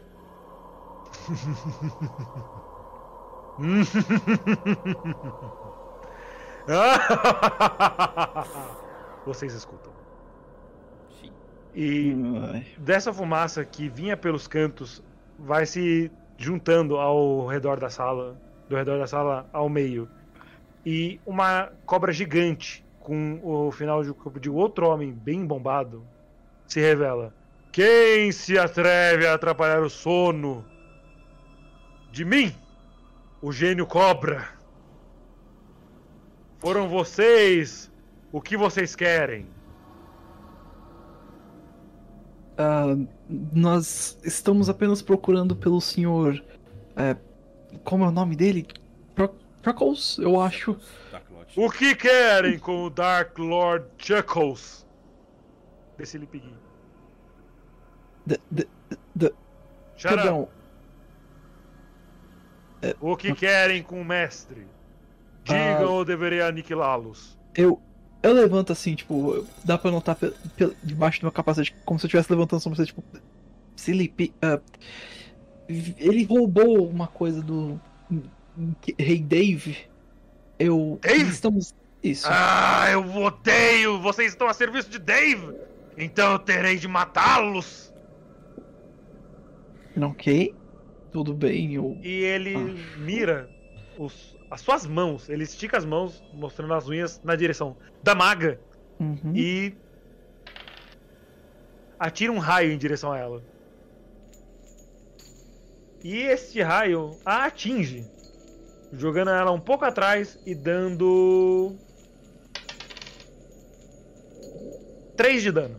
[9.26, 9.92] Vocês escutam.
[11.20, 11.32] Sim.
[11.74, 12.16] E
[12.54, 12.66] Ai.
[12.78, 15.04] dessa fumaça que vinha pelos cantos
[15.38, 18.38] vai se juntando ao redor da sala,
[18.70, 20.10] do redor da sala ao meio.
[20.86, 26.06] E uma cobra gigante com o final de corpo de outro homem bem bombado
[26.68, 27.34] se revela.
[27.72, 30.66] Quem se atreve a atrapalhar o sono
[32.12, 32.56] de mim,
[33.42, 34.55] o gênio cobra?
[36.66, 37.92] Foram vocês
[38.32, 39.46] o que vocês querem?
[42.58, 42.96] Ah,
[43.30, 46.44] nós estamos apenas procurando pelo senhor.
[46.96, 47.16] é,
[47.84, 48.66] como é o nome dele?
[49.62, 50.76] Prockles, eu acho.
[51.56, 54.88] O que querem com o Dark Lord Chuckles?
[56.00, 56.28] Desse d-
[59.96, 60.16] Shut up.
[60.16, 60.50] Perdão,
[63.00, 64.66] O que querem com o mestre?
[65.46, 67.38] Digam ou deverei aniquilá-los.
[67.56, 67.82] eu.
[68.24, 72.06] Eu levanto assim, tipo, dá pra notar pe- pe- debaixo do meu capacete, como se
[72.06, 73.04] eu estivesse levantando sobre você, tipo.
[73.78, 74.34] Felipe.
[74.42, 74.60] ah,
[75.70, 77.80] ele roubou uma coisa do.
[78.98, 79.78] Rei Dave.
[80.58, 80.98] Eu.
[81.04, 81.30] Dave?
[81.30, 81.76] Estamos.
[82.02, 82.26] Isso.
[82.28, 84.02] Ah, eu odeio!
[84.02, 85.54] Vocês estão a serviço de Dave!
[85.96, 87.94] Então eu terei de matá-los!
[90.02, 90.54] Ok.
[91.12, 91.98] Tudo bem, eu.
[92.04, 92.98] E ele Ah.
[93.00, 93.50] mira
[93.98, 98.58] os- as suas mãos, ele estica as mãos, mostrando as unhas na direção da maga
[98.98, 99.34] Uhum.
[99.36, 99.76] e
[102.00, 103.44] atira um raio em direção a ela.
[106.02, 108.10] E este raio a atinge,
[108.94, 111.76] jogando ela um pouco atrás e dando
[115.18, 115.76] 3 de dano.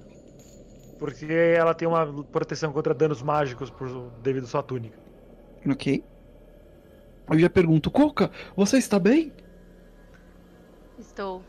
[0.98, 3.88] Porque ela tem uma proteção contra danos mágicos por
[4.22, 4.98] devido à sua túnica.
[5.66, 6.04] Ok.
[7.30, 9.32] Eu já pergunto, Coca, você está bem?
[10.98, 11.42] Estou.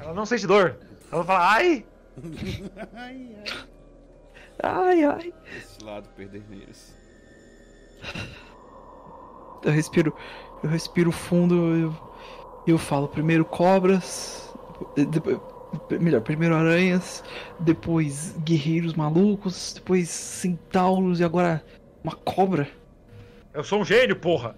[0.00, 0.76] Ela não sente dor.
[1.10, 1.86] Ela fala, ai!
[2.94, 3.66] ai, ai.
[4.62, 5.34] Ai, ai.
[5.56, 6.94] Esse lado perderneiros.
[9.64, 10.14] Eu respiro.
[10.62, 11.94] Eu respiro fundo eu,
[12.66, 14.52] eu falo primeiro cobras.
[14.96, 15.40] Depois,
[16.00, 17.22] melhor, primeiro aranhas,
[17.60, 21.64] depois guerreiros malucos, depois centauros e agora
[22.02, 22.68] uma cobra.
[23.54, 24.56] Eu sou um gênio, porra!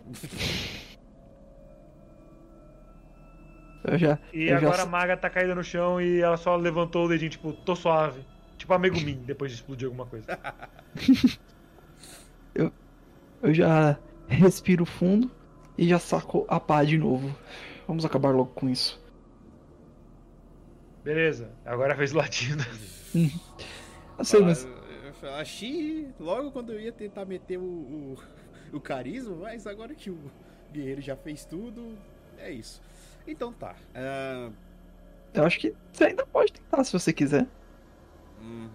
[3.85, 4.18] Eu já.
[4.32, 7.05] E eu já agora a sa- maga tá caída no chão e ela só levantou
[7.05, 8.24] o dedinho, tipo, tô suave.
[8.59, 10.27] Tipo amigo mim, depois de explodir alguma coisa.
[13.43, 15.31] eu já respiro fundo
[15.77, 17.36] e já saco a pá de novo.
[17.86, 19.01] Vamos acabar logo com isso.
[21.05, 22.66] Beleza, agora fez latina.
[24.18, 24.66] Eu sei, mas.
[25.23, 28.18] Eu achei logo quando eu ia tentar meter o, o,
[28.72, 30.32] o carisma, mas agora que o
[30.72, 31.98] guerreiro já fez tudo,
[32.38, 32.82] é isso.
[33.26, 33.76] Então tá.
[33.94, 34.51] ah,
[35.34, 37.47] Eu acho que você ainda pode tentar se você quiser.
[38.38, 38.70] hum.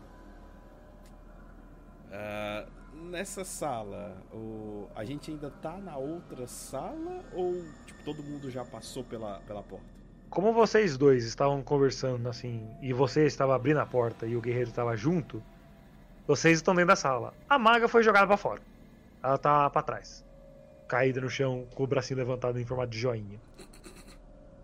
[2.11, 8.49] Ah, nessa sala, o, a gente ainda tá na outra sala ou tipo, todo mundo
[8.51, 10.01] já passou pela, pela porta?
[10.29, 14.69] Como vocês dois estavam conversando assim, e você estava abrindo a porta e o guerreiro
[14.69, 15.43] estava junto,
[16.27, 17.33] vocês estão dentro da sala.
[17.49, 18.61] A maga foi jogada pra fora.
[19.23, 20.25] Ela tá pra trás.
[20.87, 23.39] Caída no chão, com o bracinho levantado em formato de joinha.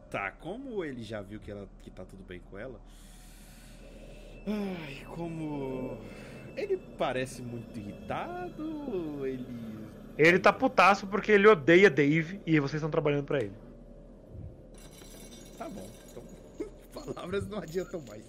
[0.09, 2.79] Tá, como ele já viu que, ela, que tá tudo bem com ela.
[4.47, 5.97] Ai, como.
[6.55, 9.45] Ele parece muito irritado, ele.
[10.17, 13.53] Ele tá putaço porque ele odeia Dave e vocês estão trabalhando pra ele.
[15.57, 16.23] Tá bom, então.
[17.13, 18.23] Palavras não adiantam mais.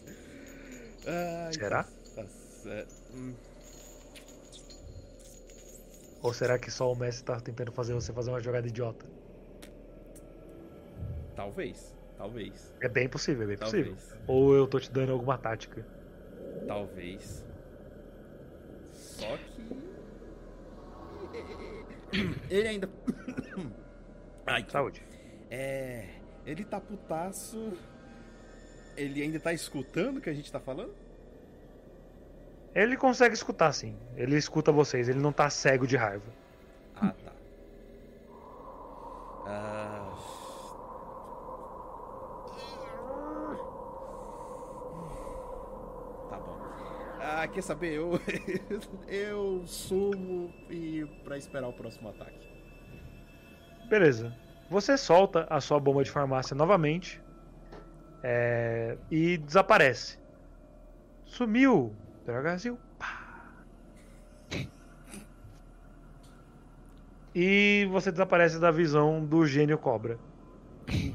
[1.06, 1.84] Ai, Será?
[1.84, 2.94] Tá, tá certo.
[6.22, 9.06] Ou será que só o mestre tá tentando fazer você fazer uma jogada idiota?
[11.38, 12.74] talvez, talvez.
[12.80, 13.94] É bem possível, é bem possível.
[13.94, 14.24] Talvez.
[14.26, 15.86] Ou eu tô te dando alguma tática.
[16.66, 17.46] Talvez.
[18.92, 19.78] Só que.
[22.50, 22.90] Ele ainda.
[24.46, 25.00] Ai, Saúde.
[25.48, 26.08] É.
[26.44, 27.72] Ele tá putaço.
[28.96, 30.92] Ele ainda tá escutando o que a gente tá falando?
[32.74, 33.96] Ele consegue escutar, sim.
[34.16, 36.24] Ele escuta vocês, ele não tá cego de raiva.
[36.96, 37.32] Ah, tá.
[39.46, 40.14] Ah...
[46.30, 46.58] Tá bom.
[47.20, 47.94] Ah, quer saber?
[47.94, 48.20] Eu,
[49.08, 52.48] eu sumo e pra esperar o próximo ataque.
[53.88, 54.32] Beleza.
[54.70, 57.22] Você solta a sua bomba de farmácia novamente
[58.22, 60.18] é, e desaparece.
[61.24, 61.94] Sumiu.
[62.98, 63.28] Pá.
[67.34, 70.18] E você desaparece da visão do gênio cobra.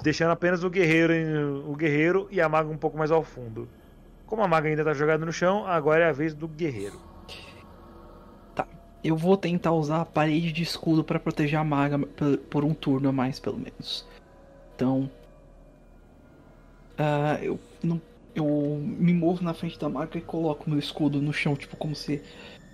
[0.02, 3.68] Deixando apenas o guerreiro, o guerreiro e a maga um pouco mais ao fundo.
[4.26, 7.00] Como a maga ainda tá jogada no chão, agora é a vez do guerreiro.
[9.04, 12.00] Eu vou tentar usar a parede de escudo pra proteger a maga
[12.50, 14.08] por, um turno a mais, pelo menos.
[14.76, 15.12] Então.
[16.98, 18.02] ah, eu não.
[18.36, 18.46] Eu
[18.82, 22.22] me movo na frente da maga e coloco meu escudo no chão, tipo, como se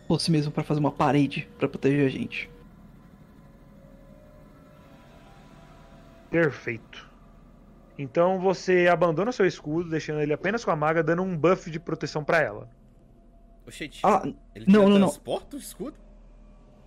[0.08, 2.50] fosse mesmo pra fazer uma parede pra proteger a gente.
[6.30, 7.08] Perfeito.
[7.98, 11.80] Então você abandona seu escudo, deixando ele apenas com a maga, dando um buff de
[11.80, 12.70] proteção pra ela.
[13.68, 14.22] Oxente, Ah,
[14.56, 15.08] ele não, não, não.
[15.10, 15.98] transporta o escudo?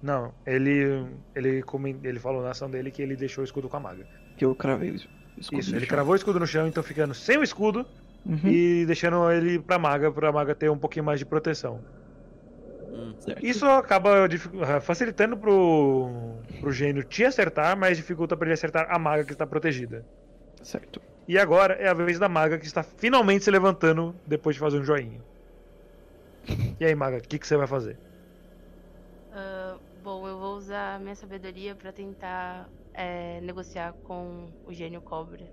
[0.03, 1.62] Não, ele ele
[2.03, 4.07] ele falou na ação dele que ele deixou o escudo com a maga.
[4.36, 5.12] que eu cravei o escudo
[5.61, 5.89] Isso, no ele chão.
[5.94, 7.86] cravou o escudo no chão, então ficando sem o escudo
[8.24, 11.82] Uhum, e deixando ele pra maga, pra maga ter um pouquinho mais de proteção.
[12.93, 13.15] Hum.
[13.20, 13.44] certo.
[13.44, 18.99] Isso acaba eh, facilitando pro, pro gênio te acertar, mas dificulta pra ele acertar a
[18.99, 20.05] maga que está protegida.
[20.62, 21.01] Certo.
[21.27, 24.78] E agora é a vez da maga que está finalmente se levantando depois de fazer
[24.78, 25.20] um joinha.
[26.81, 27.97] E aí, maga, o que, que você vai fazer?
[29.31, 35.49] Ah, bom, eu vou usar minha sabedoria pra tentar é, negociar com o gênio cobra.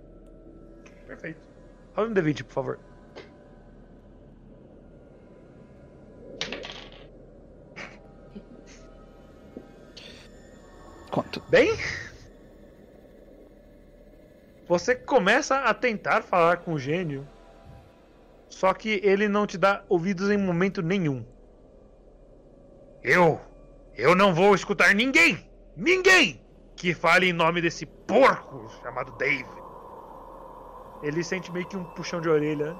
[1.07, 1.48] Perfeito.
[1.99, 2.79] Rola um D20, por favor.
[11.11, 11.41] Quanto?
[11.49, 11.75] Bem,
[14.65, 17.27] você começa a tentar falar com o gênio,
[18.47, 21.25] só que ele não te dá ouvidos em momento nenhum.
[23.03, 23.41] Eu,
[23.95, 25.45] eu não vou escutar ninguém,
[25.75, 26.41] ninguém
[26.77, 29.58] que fale em nome desse porco chamado Dave.
[31.01, 32.75] Ele sente meio que um puxão de orelha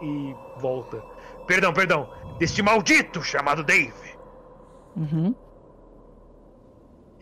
[0.00, 1.02] e volta.
[1.46, 2.08] Perdão, perdão,
[2.38, 4.18] deste maldito chamado Dave.
[4.96, 5.34] Uhum.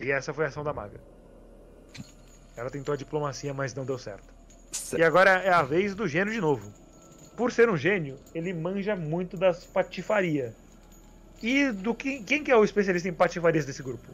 [0.01, 1.01] E essa foi a ação da maga.
[2.57, 4.35] Ela tentou a diplomacia, mas não deu certo.
[4.73, 5.05] E certo.
[5.05, 6.73] agora é a vez do gênio de novo.
[7.37, 10.55] Por ser um gênio, ele manja muito das patifarias.
[11.43, 14.09] E do que, quem que é o especialista em patifarias desse grupo?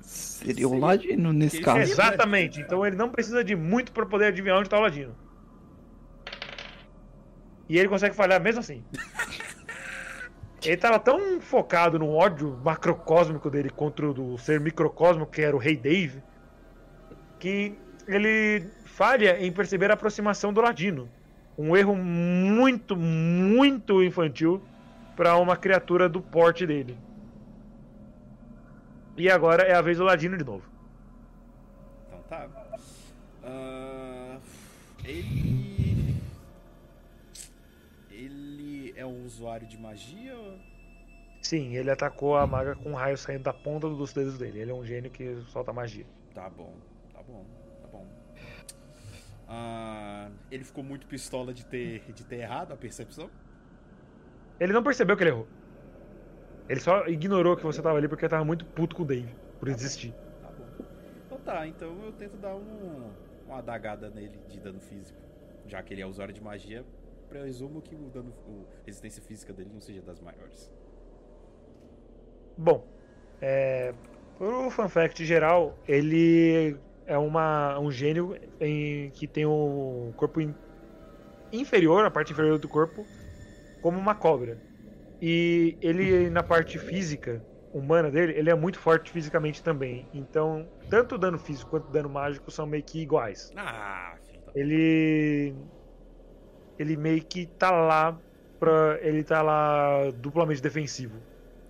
[0.00, 1.80] Seria o Ladino nesse caso.
[1.80, 2.60] Exatamente.
[2.60, 5.14] Então ele não precisa de muito para poder adivinhar onde está o Ladino.
[7.68, 8.82] E ele consegue falhar mesmo assim.
[10.62, 15.58] Ele tava tão focado no ódio macrocósmico dele contra o ser microcósmico, que era o
[15.58, 16.22] Rei Dave,
[17.38, 17.74] que
[18.06, 21.08] ele falha em perceber a aproximação do Ladino.
[21.56, 24.62] Um erro muito, muito infantil
[25.16, 26.98] para uma criatura do porte dele.
[29.20, 30.64] E agora é a vez do Ladino de novo.
[32.06, 32.48] Então tá.
[33.44, 34.38] Ah,
[35.04, 36.16] ele.
[38.10, 40.34] Ele é um usuário de magia?
[41.42, 44.60] Sim, ele atacou a maga com um raio saindo da ponta dos dedos dele.
[44.60, 46.06] Ele é um gênio que solta magia.
[46.34, 46.72] Tá bom,
[47.12, 47.44] tá bom,
[47.82, 48.06] tá bom.
[49.46, 53.28] Ah, ele ficou muito pistola de ter, de ter errado a percepção?
[54.58, 55.59] Ele não percebeu que ele errou.
[56.70, 59.68] Ele só ignorou que você tava ali porque tava muito puto com o Dave por
[59.68, 60.14] existir.
[60.40, 60.68] Tá bom.
[61.26, 63.12] Então tá, então eu tento dar um,
[63.46, 65.18] uma adagada nele de dano físico.
[65.66, 66.84] Já que ele é usuário de magia,
[67.28, 68.32] presumo que o dano,
[68.82, 70.70] a resistência física dele não seja das maiores.
[72.56, 72.86] Bom,
[73.40, 73.94] é,
[74.36, 80.54] pro fun fact geral, ele é uma, um gênio em, que tem o corpo in-
[81.52, 83.06] inferior, a parte inferior do corpo,
[83.80, 84.60] como uma cobra.
[85.20, 90.08] E ele, na parte física humana dele, ele é muito forte fisicamente também.
[90.12, 93.52] Então, tanto o dano físico quanto o dano mágico são meio que iguais.
[93.56, 94.52] Ah, filho da...
[94.54, 95.54] Ele.
[96.78, 98.18] Ele meio que tá lá
[98.58, 98.98] pra.
[99.02, 101.18] Ele tá lá duplamente defensivo.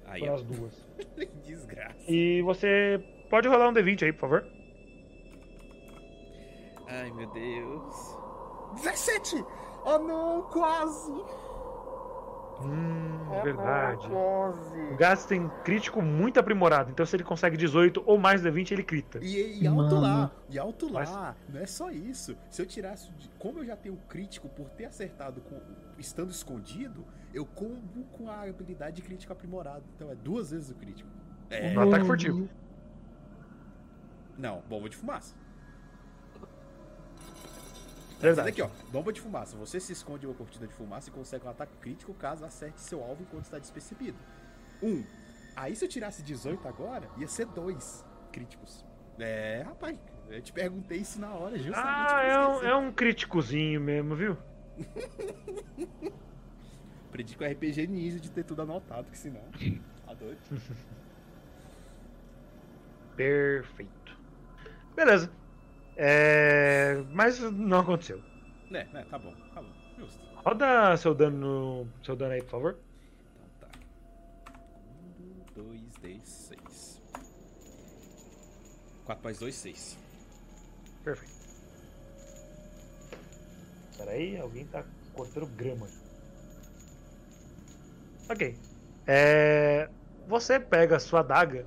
[0.06, 0.86] Aí, as duas.
[1.44, 1.96] Desgraça.
[2.08, 4.46] E você pode rolar um D20 aí, por favor.
[6.88, 8.16] Ai, meu Deus.
[8.82, 9.44] 17!
[9.84, 11.12] Oh não, quase!
[12.66, 14.08] Hum, verdade.
[14.08, 14.78] Quase.
[14.80, 14.96] O
[15.28, 19.18] tem crítico muito aprimorado, então se ele consegue 18 ou mais de 20, ele crita.
[19.22, 20.00] E, e alto Mano.
[20.00, 22.36] lá, e alto Mas- lá, não é só isso.
[22.50, 25.60] Se eu tirasse, de- como eu já tenho crítico por ter acertado com,
[25.98, 29.84] estando escondido, eu combo com a habilidade de crítico aprimorado.
[29.96, 31.08] Então é duas vezes o crítico.
[31.48, 32.48] É, No ataque furtivo.
[34.38, 35.34] não, bomba de fumaça.
[38.20, 38.50] Verdade.
[38.50, 39.56] Aqui, ó, bomba de fumaça.
[39.56, 42.80] Você se esconde em uma cortina de fumaça e consegue um ataque crítico caso acerte
[42.80, 44.18] seu alvo enquanto está despercebido.
[44.82, 45.02] Um.
[45.56, 48.84] Aí se eu tirasse 18 agora, ia ser dois críticos.
[49.18, 49.98] É, rapaz,
[50.28, 51.88] eu te perguntei isso na hora, justamente.
[51.88, 54.36] Ah, pra é um, é um críticozinho mesmo, viu?
[57.08, 59.42] Aprendi com RPG Ninja de ter tudo anotado, que senão.
[60.06, 60.38] Tá doido?
[63.16, 64.18] Perfeito.
[64.94, 65.30] Beleza.
[66.02, 67.04] É...
[67.12, 68.22] Mas não aconteceu.
[68.72, 69.70] É, é, tá bom, tá bom.
[69.98, 70.18] Justo.
[70.36, 72.78] Roda seu dano, seu dano aí, por favor.
[73.34, 73.68] Então tá.
[75.20, 77.02] Um, dois, dez, seis.
[79.04, 79.98] Quatro mais dois, seis.
[81.04, 81.34] Perfeito.
[83.98, 84.82] Peraí, alguém tá
[85.12, 85.86] cortando grama.
[88.30, 88.56] Ok.
[89.06, 89.90] É...
[90.26, 91.66] Você pega a sua adaga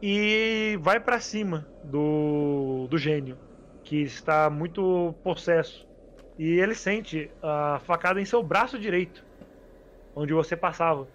[0.00, 3.36] e vai pra cima do, do gênio,
[3.82, 5.86] que está muito possesso.
[6.38, 9.24] E ele sente a facada em seu braço direito,
[10.14, 11.08] onde você passava.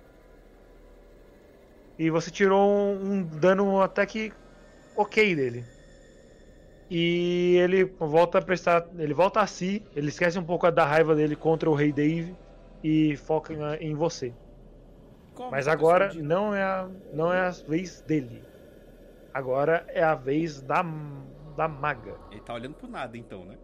[1.98, 4.34] E você tirou um, um dano até que
[4.98, 5.64] ok dele.
[6.90, 8.86] E ele volta a prestar.
[8.98, 12.36] Ele volta a si, ele esquece um pouco da raiva dele contra o Rei Dave
[12.84, 14.34] e foca em, em você.
[15.34, 18.44] Como Mas agora não é, a, não é a vez dele.
[19.34, 20.84] Agora é a vez da,
[21.56, 22.16] da maga.
[22.32, 23.58] Ele tá olhando pro nada então, né?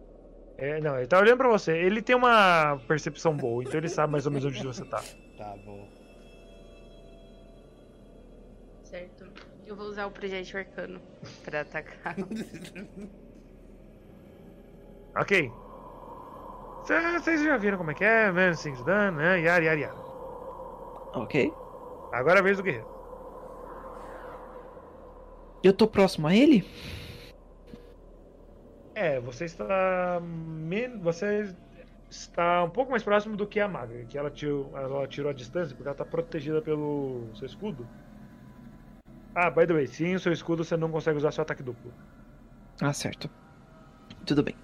[0.58, 1.72] É, não, ele tá olhando pra você.
[1.76, 5.02] Ele tem uma percepção boa, então ele sabe mais ou menos onde você tá.
[5.38, 5.88] Tá bom.
[8.82, 9.24] Certo.
[9.66, 11.00] Eu vou usar o projétil arcano
[11.44, 12.16] pra atacar.
[15.16, 15.52] Ok.
[16.84, 19.40] Cê- Vocês já viram como é que é, menos 5 de dano, né?
[19.40, 19.96] Yara, yara, yara.
[21.14, 21.52] Ok.
[22.12, 22.86] Agora é a vez do guerreiro.
[25.62, 26.64] Eu tô próximo a ele?
[28.94, 30.20] É, você está.
[30.22, 31.54] men- Você
[32.10, 35.34] está um pouco mais próximo do que a maga, que ela tirou, ela tirou a
[35.34, 37.86] distância porque ela está protegida pelo seu escudo.
[39.34, 41.92] Ah, by the way, sem o seu escudo você não consegue usar seu ataque duplo.
[42.80, 43.30] Ah, certo.
[44.26, 44.56] Tudo bem.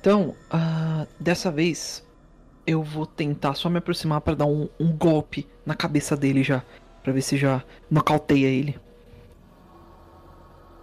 [0.00, 2.06] Então, ah, dessa vez,
[2.66, 6.62] eu vou tentar só me aproximar pra dar um, um golpe na cabeça dele já.
[7.02, 8.78] Pra ver se já nocauteia ele.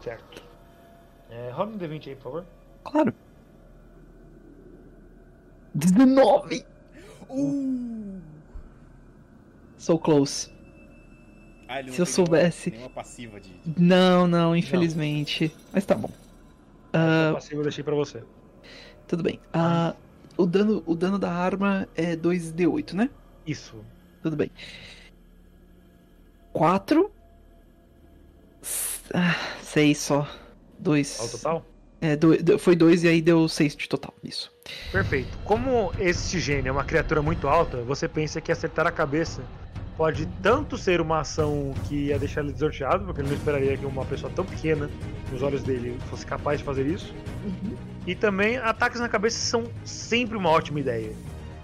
[0.07, 0.41] Certo.
[1.29, 2.45] É, rola um D20 aí, por favor.
[2.85, 3.13] Claro.
[5.75, 6.65] 19!
[7.29, 8.21] Uh!
[9.77, 10.49] So close.
[11.67, 12.69] Ah, ele não Se eu soubesse.
[12.69, 13.53] Nenhuma, nenhuma passiva de.
[13.77, 15.53] Não, não, infelizmente.
[15.73, 16.09] Mas tá bom.
[16.93, 18.23] Ah, passivo eu deixei pra você.
[19.09, 19.41] tudo bem.
[19.51, 19.93] Ah,
[20.37, 23.09] o, dano, o dano da arma é 2d8, né?
[23.45, 23.83] Isso.
[24.23, 24.49] Tudo bem.
[26.53, 27.11] 4.
[29.61, 30.27] 6 só.
[30.79, 31.19] 2.
[31.19, 31.65] Ao total?
[31.99, 34.13] É, do- foi 2 e aí deu 6 de total.
[34.23, 34.51] Isso.
[34.91, 35.35] Perfeito.
[35.43, 39.41] Como esse gênio é uma criatura muito alta, você pensa que acertar a cabeça
[39.95, 43.83] pode tanto ser uma ação que ia deixar ele desnorteado, porque ele não esperaria que
[43.85, 44.87] uma pessoa tão pequena,
[45.31, 47.11] nos olhos dele, fosse capaz de fazer isso.
[48.05, 51.11] E também ataques na cabeça são sempre uma ótima ideia.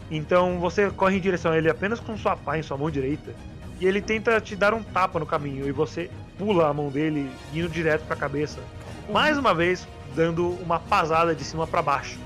[0.10, 3.36] Então você corre em direção a ele apenas com sua pá em sua mão direita,
[3.80, 7.30] e ele tenta te dar um tapa no caminho, e você pula a mão dele
[7.54, 8.60] indo direto pra cabeça.
[9.12, 12.20] Mais uma vez, dando uma pasada de cima pra baixo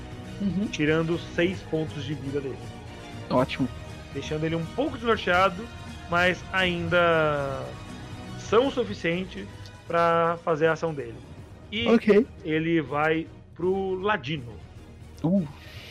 [0.70, 2.58] tirando 6 pontos de vida dele.
[3.28, 3.68] Ótimo.
[4.14, 5.66] Deixando ele um pouco desnorteado,
[6.08, 7.64] mas ainda
[8.38, 9.46] são o suficiente
[9.86, 11.16] para fazer a ação dele.
[11.72, 12.26] E Ok.
[12.44, 14.52] ele vai pro Ladino.
[15.24, 15.44] Uh,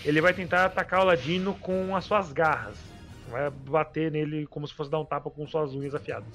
[0.05, 2.77] Ele vai tentar atacar o Ladino com as suas garras.
[3.29, 6.29] Vai bater nele como se fosse dar um tapa com suas unhas afiadas.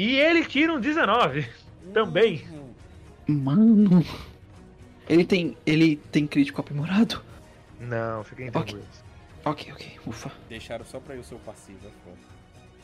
[0.00, 1.46] E ele tira um 19
[1.92, 2.42] também.
[3.26, 4.02] Mano.
[5.06, 5.54] Ele tem.
[5.66, 7.22] Ele tem crítico aprimorado?
[7.78, 8.62] Não, fiquem Ok.
[8.62, 9.04] tranquilos.
[9.44, 9.98] Ok, ok.
[10.06, 10.32] Ufa.
[10.48, 12.12] Deixaram só pra eu ser o passivo, é.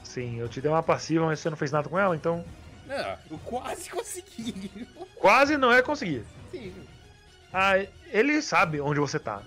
[0.05, 2.45] Sim, eu te dei uma passiva, mas você não fez nada com ela, então
[2.87, 4.87] Ah, eu quase consegui.
[5.19, 6.23] quase não é conseguir.
[6.51, 6.71] Sim.
[7.51, 7.79] Ah,
[8.13, 9.43] ele sabe onde você tá.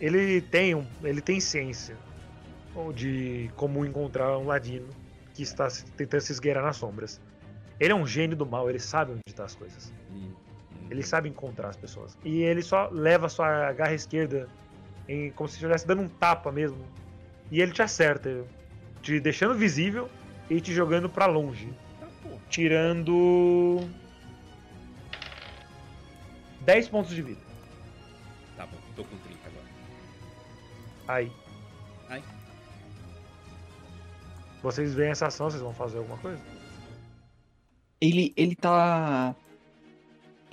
[0.00, 1.98] Ele tem um, ele tem ciência
[2.94, 4.88] de como encontrar um ladino
[5.34, 7.20] que está tentando se esgueirar nas sombras.
[7.78, 9.92] Ele é um gênio do mal, ele sabe onde estão as coisas.
[10.10, 10.32] Hum,
[10.72, 10.86] hum.
[10.90, 12.16] Ele sabe encontrar as pessoas.
[12.24, 14.48] E ele só leva a sua garra esquerda
[15.08, 16.86] em, como se estivesse dando um tapa mesmo
[17.50, 18.44] e ele te acerta,
[19.02, 20.08] te deixando visível
[20.48, 22.06] e te jogando pra longe, Tá,
[22.48, 23.80] tirando
[26.60, 27.40] 10 pontos de vida.
[28.56, 29.64] Tá bom, tô com 30 agora.
[31.08, 31.32] Aí.
[34.62, 36.40] Vocês veem essa ação, vocês vão fazer alguma coisa?
[38.00, 39.34] Ele, ele tá.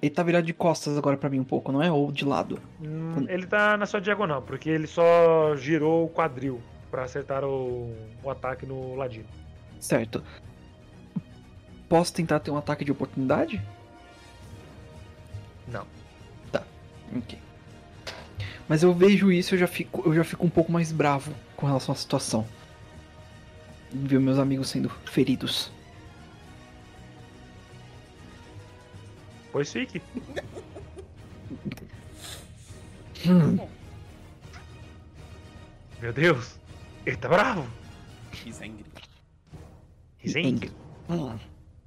[0.01, 1.91] Ele tá virado de costas agora pra mim um pouco, não é?
[1.91, 2.61] Ou de lado.
[2.79, 6.61] Hum, ele tá na sua diagonal, porque ele só girou o quadril
[6.91, 7.91] pra acertar o,
[8.23, 9.25] o ataque no ladino.
[9.79, 10.23] Certo.
[11.89, 13.61] Posso tentar ter um ataque de oportunidade?
[15.67, 15.85] Não.
[17.15, 17.39] Ok.
[18.67, 21.65] Mas eu vejo isso eu já fico, eu já fico um pouco mais bravo com
[21.65, 22.45] relação à situação.
[24.05, 25.71] Ver meus amigos sendo feridos.
[29.51, 30.01] Pois fique.
[33.25, 33.57] Hum,
[36.01, 36.59] Meu Deus.
[37.05, 37.67] Ele tá bravo.
[38.45, 38.85] He's angry.
[40.23, 40.71] He's angry.
[41.09, 41.39] hum.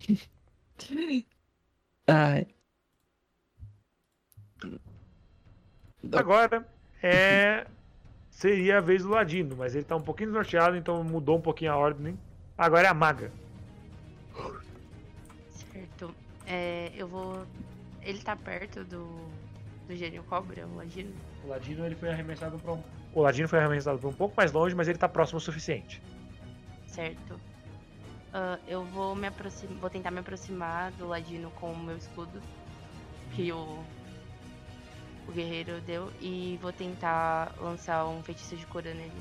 [2.09, 2.47] Ai.
[6.12, 6.66] Agora
[7.03, 7.66] é.
[8.40, 11.72] Seria a vez do ladino, mas ele tá um pouquinho desnorteado, então mudou um pouquinho
[11.72, 12.18] a ordem.
[12.56, 13.30] Agora é a maga.
[15.50, 16.14] Certo.
[16.46, 17.46] É, eu vou.
[18.00, 19.06] Ele tá perto do.
[19.86, 21.12] Do gênio cobra, o ladino.
[21.44, 22.82] O ladino ele foi arremessado para um.
[23.12, 26.00] O ladino foi arremessado para um pouco mais longe, mas ele tá próximo o suficiente.
[26.86, 27.38] Certo.
[28.32, 29.76] Ah, eu vou me aproximar.
[29.76, 32.40] Vou tentar me aproximar do ladino com o meu escudo.
[33.34, 33.84] Que o.
[35.31, 36.11] O guerreiro deu.
[36.20, 39.12] E vou tentar lançar um feitiço de cura nele.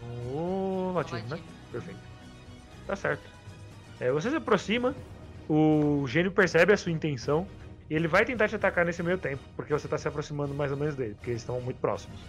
[0.00, 1.40] No ladino, né?
[1.72, 2.00] Perfeito.
[2.86, 3.28] Tá certo.
[3.98, 4.94] É, você se aproxima,
[5.48, 7.44] o gênio percebe a sua intenção
[7.90, 10.70] e ele vai tentar te atacar nesse meio tempo, porque você tá se aproximando mais
[10.70, 12.20] ou menos dele, porque eles estão muito próximos.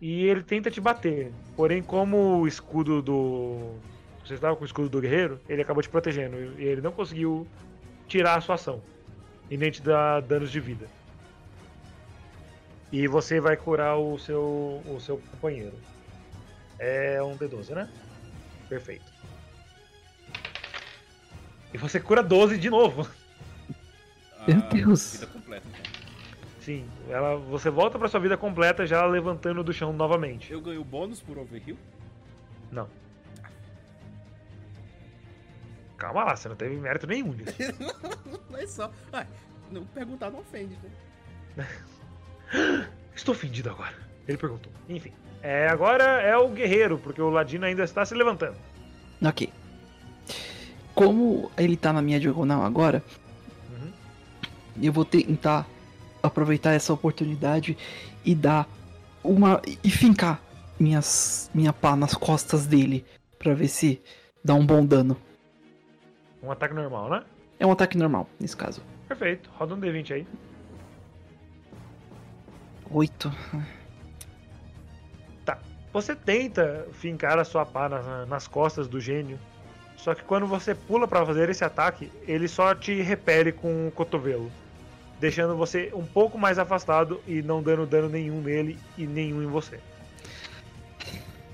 [0.00, 3.80] E ele tenta te bater, porém, como o escudo do.
[4.24, 7.46] Você estava com o escudo do guerreiro, ele acabou te protegendo e ele não conseguiu
[8.06, 8.80] tirar a sua ação
[9.50, 10.86] e nem te dar danos de vida.
[12.92, 15.74] E você vai curar o seu, o seu companheiro.
[16.78, 17.88] É um D12, né?
[18.68, 19.04] Perfeito.
[21.74, 23.08] E você cura 12 de novo.
[24.46, 25.12] Meu Ah, Deus.
[25.14, 25.96] Vida completa, então.
[26.60, 30.52] Sim, ela, você volta pra sua vida completa já levantando do chão novamente.
[30.52, 31.76] Eu ganho bônus por overheal?
[32.72, 32.88] Não.
[35.96, 37.54] Calma lá, você não teve mérito nenhum nisso.
[38.50, 38.90] Não é só.
[39.70, 40.78] Não perguntar não ofende,
[41.56, 41.66] né?
[43.14, 43.94] Estou ofendido agora.
[44.28, 44.70] Ele perguntou.
[44.88, 45.12] Enfim.
[45.42, 48.56] É, agora é o guerreiro, porque o ladino ainda está se levantando.
[49.22, 49.50] Ok.
[50.94, 53.02] Como ele tá na minha diagonal agora,
[53.70, 53.92] Uhum.
[54.82, 55.66] eu vou tentar
[56.22, 57.76] aproveitar essa oportunidade
[58.24, 58.68] e dar
[59.22, 59.60] uma.
[59.84, 60.40] e fincar
[60.78, 63.04] minhas, minha pá nas costas dele
[63.38, 64.00] pra ver se
[64.44, 65.16] dá um bom dano.
[66.42, 67.22] Um ataque normal, né?
[67.58, 68.82] É um ataque normal, nesse caso.
[69.08, 69.50] Perfeito.
[69.58, 70.26] Roda um D20 aí.
[72.90, 73.32] Oito.
[75.92, 79.38] Você tenta fincar a sua pá na- nas costas do gênio,
[79.96, 83.90] só que quando você pula pra fazer esse ataque, ele só te repele com o
[83.90, 84.52] cotovelo,
[85.18, 89.46] deixando você um pouco mais afastado e não dando dano nenhum nele e nenhum em
[89.46, 89.80] você.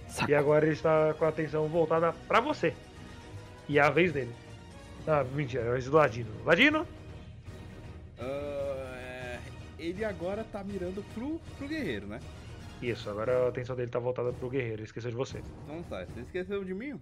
[0.08, 0.28] Saco.
[0.32, 2.74] E agora ele está com a atenção voltada pra você.
[3.68, 4.34] E é a vez dele.
[5.06, 6.44] Ah, mentira, é do Ladino.
[6.44, 6.86] Ladino?
[8.18, 9.40] Ah, é,
[9.78, 12.20] ele agora tá mirando pro, pro guerreiro, né?
[12.80, 15.42] Isso, agora a atenção dele tá voltada pro guerreiro, esqueceu de você.
[15.64, 17.00] Então tá, você esqueceu de mim?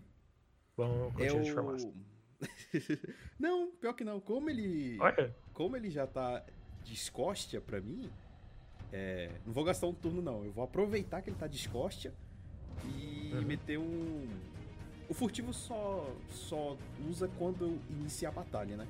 [0.77, 1.93] Vamos continuar de farmácia.
[3.39, 4.19] Não, pior que não.
[4.19, 4.97] Como ele.
[4.99, 6.43] Olha, Como ele já tá
[6.85, 8.11] descóstia pra mim,
[8.91, 10.43] é, não vou gastar um turno não.
[10.43, 12.15] Eu vou aproveitar que ele tá descóstia
[12.85, 13.43] e Uhum.
[13.43, 14.27] meter um.
[15.11, 16.77] O furtivo só, só
[17.09, 18.87] usa quando eu iniciar a batalha, né?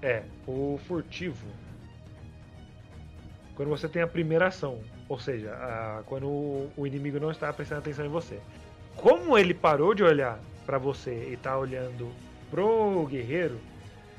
[0.00, 1.46] É, o furtivo.
[3.56, 7.52] Quando você tem a primeira ação, ou seja, a- quando o, o inimigo não está
[7.52, 8.40] prestando atenção em você.
[8.94, 12.12] Como ele parou de olhar pra você e tá olhando
[12.50, 13.58] pro guerreiro,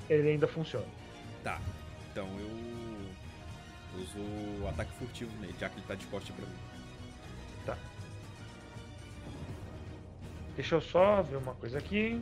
[0.10, 0.86] ele ainda funciona.
[1.42, 1.60] Tá.
[2.12, 4.20] Então eu uso
[4.62, 6.69] o ataque furtivo nele, já que ele tá descóstia pra mim.
[10.60, 12.22] Deixa eu só ver uma coisa aqui.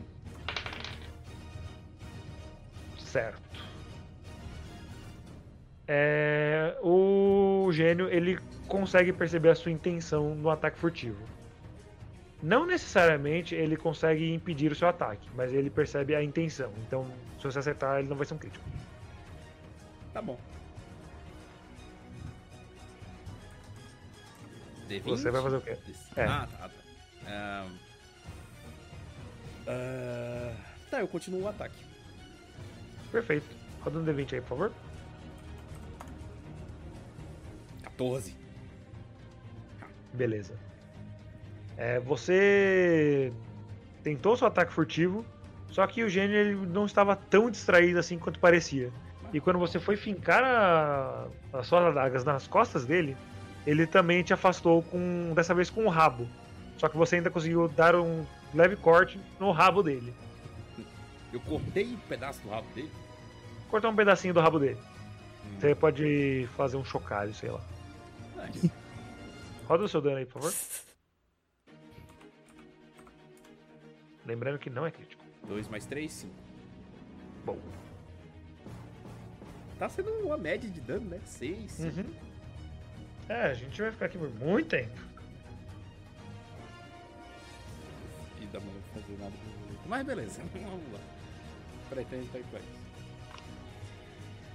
[2.99, 3.41] Certo.
[5.87, 8.37] É, o gênio ele
[8.67, 11.17] consegue perceber a sua intenção no ataque furtivo.
[12.43, 16.71] Não necessariamente ele consegue impedir o seu ataque, mas ele percebe a intenção.
[16.85, 17.07] Então,
[17.39, 18.63] se você acertar, ele não vai ser um crítico.
[20.13, 20.39] Tá bom.
[24.87, 25.03] D20?
[25.05, 25.75] Você vai fazer o quê?
[26.15, 26.25] É.
[26.25, 26.75] Ah, tá, tá.
[27.25, 27.86] Ahn.
[29.67, 30.53] Ah,
[30.89, 31.83] tá, eu continuo o ataque.
[33.11, 33.55] Perfeito.
[33.81, 34.73] Roda um D20 aí, por favor.
[37.83, 38.35] 14.
[40.13, 40.57] Beleza.
[41.77, 43.31] É, você
[44.03, 45.25] tentou seu ataque furtivo,
[45.69, 48.91] só que o gênio ele não estava tão distraído assim quanto parecia.
[49.33, 53.17] E quando você foi fincar a- as suas adagas nas costas dele,
[53.65, 56.27] ele também te afastou com dessa vez com o rabo.
[56.77, 60.13] Só que você ainda conseguiu dar um leve corte no rabo dele.
[61.31, 62.91] Eu cortei um pedaço do rabo dele.
[63.69, 64.79] Cortar um pedacinho do rabo dele.
[65.45, 65.59] Hum.
[65.59, 67.61] Você pode fazer um chocalho, sei lá.
[68.45, 68.71] Nice.
[69.67, 70.53] Roda o seu dano aí, por favor.
[74.25, 75.23] Lembrando que não é crítico.
[75.47, 76.33] 2 mais 3, 5.
[77.45, 77.59] Bom.
[79.79, 81.19] Tá sendo uma média de dano, né?
[81.25, 81.79] 6.
[81.79, 82.13] Uhum.
[83.29, 84.99] É, a gente vai ficar aqui por muito tempo.
[88.65, 89.79] Não fazer nada bonito.
[89.87, 90.99] Mas beleza, vamos lá.
[92.09, 92.43] Tem, tem.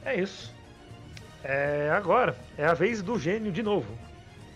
[0.04, 0.54] É isso.
[1.44, 3.96] É, agora é a vez do gênio de novo.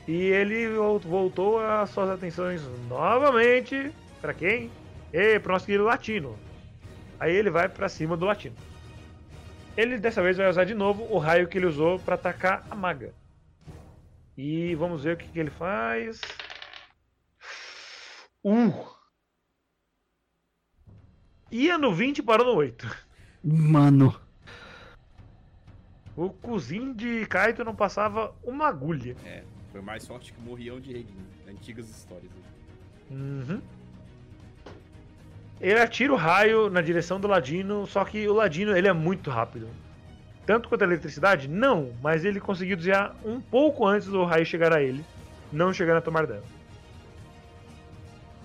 [0.06, 4.70] E ele vol- voltou as suas atenções novamente para quem?
[5.12, 6.39] E pro nosso querido latino.
[7.18, 8.55] Aí ele vai para cima do latino.
[9.77, 12.74] Ele dessa vez vai usar de novo o raio que ele usou para atacar a
[12.74, 13.12] maga.
[14.36, 16.20] E vamos ver o que, que ele faz.
[18.44, 18.95] Uh!
[21.57, 22.87] Ia no 20 e parou no 8.
[23.43, 24.15] Mano.
[26.15, 29.16] O cozinho de Kaito não passava uma agulha.
[29.24, 29.43] É,
[29.73, 31.27] foi mais forte que o Morrião de Reguinho.
[31.49, 32.31] Antigas histórias.
[33.11, 33.62] Uhum.
[35.59, 39.31] Ele atira o raio na direção do Ladino, só que o Ladino ele é muito
[39.31, 39.66] rápido.
[40.45, 41.49] Tanto quanto a eletricidade?
[41.49, 45.03] Não, mas ele conseguiu desviar um pouco antes do raio chegar a ele,
[45.51, 46.45] não chegando a tomar dano.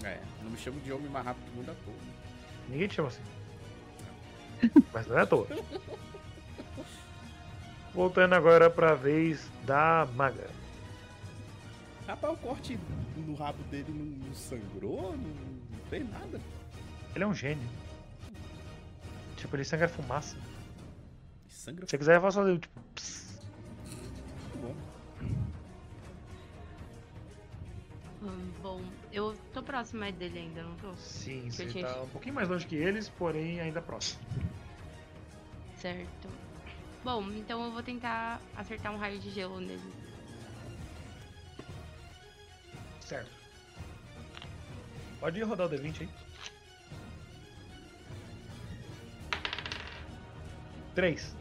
[0.02, 2.21] É, não me chamo de homem mais rápido do mundo à toa.
[2.72, 3.22] Ninguém te chama assim.
[4.94, 5.48] Mas não é à toa.
[7.94, 10.50] Voltando agora pra vez da maga.
[12.08, 12.80] Rapaz, o corte
[13.18, 16.40] no rabo dele não, não sangrou, não, não fez nada.
[17.14, 17.70] Ele é um gênio.
[19.36, 20.38] Tipo, ele sangra fumaça.
[21.50, 22.82] Sangra Se você quiser, eu faço fazer tipo.
[22.96, 23.21] pss.
[28.62, 30.96] Bom, eu tô próxima dele ainda, não tô?
[30.98, 34.22] Sim, Que você gente- tá um pouquinho mais longe que eles, porém ainda próximo.
[35.78, 36.30] Certo.
[37.04, 39.82] Bom, então eu vou tentar acertar um raio de gelo nele.
[43.00, 43.32] Certo.
[45.20, 46.10] Pode ir rodar o D20 aí.
[50.94, 51.36] 3.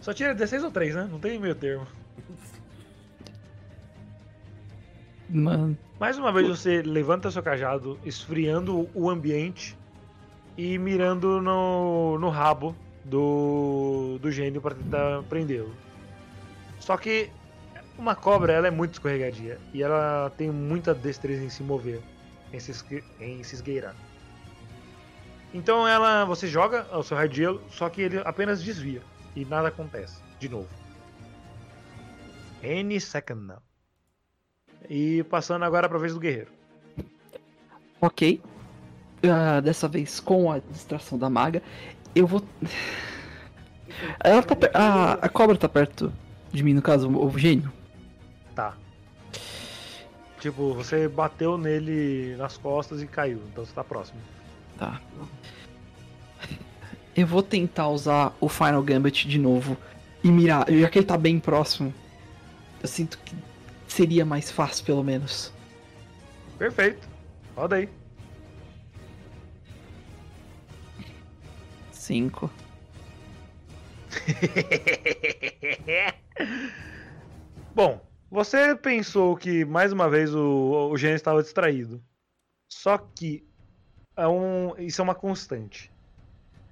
[0.00, 1.04] Só tira 16 ou 3, né?
[1.10, 1.86] Não tem meio termo.
[5.32, 5.78] Mano.
[5.98, 9.76] Mais uma vez você levanta seu cajado, esfriando o ambiente
[10.56, 15.72] e mirando no, no rabo do, do gênio para tentar prendê-lo.
[16.80, 17.30] Só que
[17.98, 22.00] uma cobra ela é muito escorregadia e ela tem muita destreza em se mover,
[22.52, 23.94] em se, esque- em se esgueirar.
[25.52, 29.02] Então ela, você joga o seu raio de gelo, só que ele apenas desvia
[29.36, 30.20] e nada acontece.
[30.38, 30.68] De novo.
[32.64, 33.69] Any second now.
[34.88, 36.50] E passando agora para a vez do guerreiro.
[38.00, 38.40] Ok.
[39.22, 41.62] Ah, dessa vez com a distração da maga,
[42.14, 42.42] eu vou.
[44.24, 46.12] Ela tá per- a, a cobra tá perto
[46.52, 47.70] de mim, no caso, o, o gênio.
[48.54, 48.74] Tá.
[50.40, 54.18] Tipo, você bateu nele nas costas e caiu, então você tá próximo.
[54.78, 54.98] Tá.
[57.14, 59.76] Eu vou tentar usar o Final Gambit de novo
[60.24, 61.92] e mirar, já que ele tá bem próximo.
[62.82, 63.34] Eu sinto que
[63.90, 65.52] seria mais fácil, pelo menos.
[66.58, 67.08] Perfeito.
[67.56, 67.88] Roda aí.
[71.92, 72.50] Cinco.
[77.74, 82.02] Bom, você pensou que mais uma vez o, o gênio estava distraído.
[82.68, 83.46] Só que
[84.16, 85.90] é um, isso é uma constante.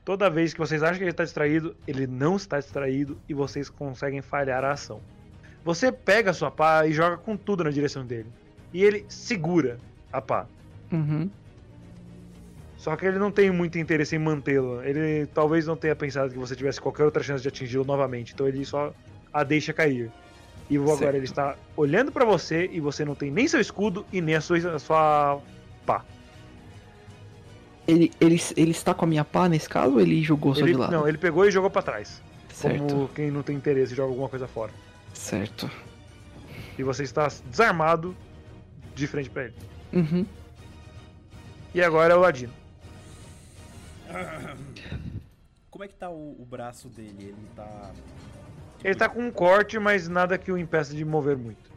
[0.04, 3.68] Toda vez que vocês acham que ele está distraído, ele não está distraído e vocês
[3.68, 5.02] conseguem falhar a ação.
[5.68, 8.24] Você pega a sua pá e joga com tudo na direção dele.
[8.72, 9.78] E ele segura
[10.10, 10.46] a pá.
[10.90, 11.28] Uhum.
[12.78, 14.82] Só que ele não tem muito interesse em mantê-lo.
[14.82, 18.32] Ele talvez não tenha pensado que você tivesse qualquer outra chance de atingi-lo novamente.
[18.32, 18.94] Então ele só
[19.30, 20.10] a deixa cair.
[20.70, 21.14] E agora Certo.
[21.16, 24.40] ele está olhando pra você e você não tem nem seu escudo e nem a
[24.40, 25.38] sua, a sua
[25.84, 26.02] pá.
[27.86, 30.72] Ele, ele, ele está com a minha pá nesse caso ou ele jogou só Ele,
[30.72, 30.92] de lado?
[30.92, 32.22] não, ele pegou e jogou pra trás.
[32.54, 32.78] certo.
[32.86, 34.72] Como quem não tem interesse joga alguma coisa fora.
[35.18, 35.68] Certo.
[36.78, 38.16] E você está desarmado
[38.94, 39.54] de frente pra ele.
[39.92, 40.24] Uhum.
[41.74, 42.52] E agora é o Ladino.
[45.70, 47.16] Como é que tá o, o braço dele?
[47.18, 47.92] Ele tá.
[48.82, 51.68] Ele tá com um corte, mas nada que o impeça de mover muito.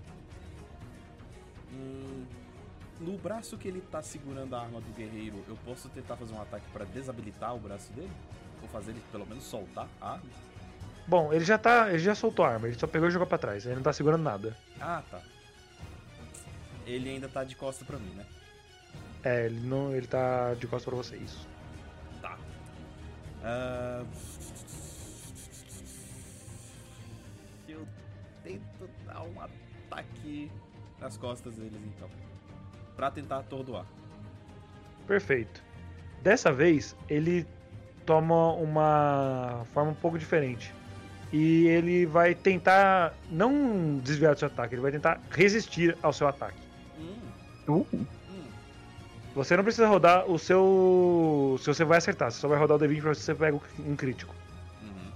[1.74, 2.24] Hum,
[3.00, 6.42] no braço que ele tá segurando a arma do guerreiro, eu posso tentar fazer um
[6.42, 8.12] ataque pra desabilitar o braço dele?
[8.62, 10.51] Ou fazer ele pelo menos soltar a arma?
[11.08, 11.90] Bom, ele já tá.
[11.90, 13.66] Ele já soltou a arma, ele só pegou e jogou pra trás.
[13.66, 14.56] Ele não tá segurando nada.
[14.80, 15.22] Ah, tá.
[16.86, 18.26] Ele ainda tá de costa pra mim, né?
[19.24, 19.94] É, ele não.
[19.96, 21.48] ele tá de costas pra você, isso.
[22.22, 22.38] Tá.
[23.44, 24.04] Ah,
[27.68, 27.88] Eu
[28.44, 30.52] tento dar um ataque
[31.00, 32.10] nas costas deles, então.
[32.96, 33.86] Pra tentar atordoar.
[35.08, 35.64] Perfeito.
[36.22, 37.48] Dessa vez, ele
[38.06, 40.74] toma uma forma um pouco diferente.
[41.32, 46.28] E ele vai tentar não desviar do seu ataque, ele vai tentar resistir ao seu
[46.28, 46.60] ataque.
[47.00, 47.16] Hum,
[47.68, 48.06] Uh, hum.
[49.34, 51.58] Você não precisa rodar o seu.
[51.62, 53.58] Se você vai acertar, você só vai rodar o D20 pra ver se você pega
[53.80, 54.36] um crítico.
[54.82, 55.12] Uhum.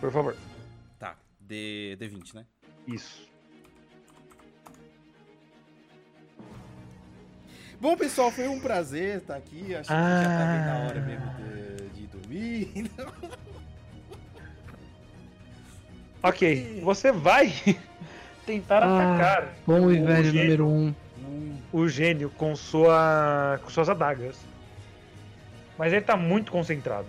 [0.00, 0.36] Por favor.
[0.98, 2.46] Tá, D, D20, né?
[2.86, 3.30] Isso.
[7.78, 9.74] Bom, pessoal, foi um prazer estar aqui.
[9.74, 12.90] Acho que já tá bem na hora mesmo de, de dormir.
[16.22, 17.52] Ok, você vai
[18.46, 20.94] tentar Ah, atacar bom e o velho gênio- número um.
[21.72, 24.38] o gênio com, sua, com suas adagas.
[25.78, 27.08] Mas ele tá muito concentrado.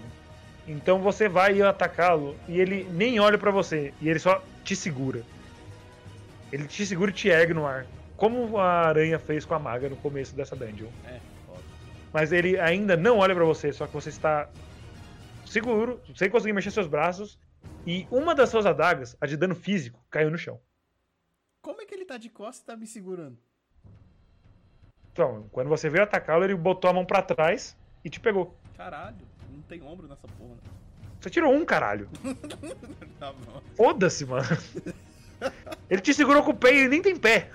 [0.67, 3.93] Então você vai atacá-lo e ele nem olha pra você.
[4.01, 5.21] E ele só te segura.
[6.51, 7.85] Ele te segura e te ergue no ar.
[8.15, 10.87] Como a aranha fez com a maga no começo dessa dungeon.
[11.05, 11.59] É, foda.
[12.13, 14.47] Mas ele ainda não olha pra você, só que você está
[15.45, 17.37] seguro, sem conseguir mexer seus braços.
[17.85, 20.59] E uma das suas adagas, a de dano físico, caiu no chão.
[21.61, 23.37] Como é que ele tá de costas e tá me segurando?
[25.11, 28.57] Então, quando você veio atacá-lo, ele botou a mão pra trás e te pegou.
[28.75, 30.57] Caralho, não tem ombro nessa porra.
[31.19, 32.09] Você tirou um, caralho.
[33.19, 33.33] Tá.
[33.77, 34.45] Foda-se, mano.
[35.89, 37.49] Ele te segurou com o pé e ele nem tem pé.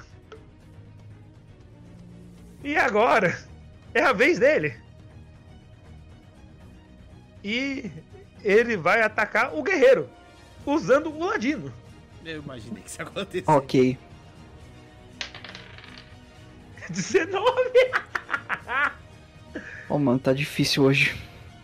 [2.64, 3.38] E agora
[3.92, 4.80] é a vez dele.
[7.44, 7.90] E
[8.42, 10.08] ele vai atacar o guerreiro
[10.66, 11.72] usando o ladino.
[12.24, 13.44] Eu imaginei que isso ia acontecer.
[13.50, 13.96] Ok.
[16.90, 17.32] 19.
[19.90, 21.16] Ó, mano, tá difícil hoje.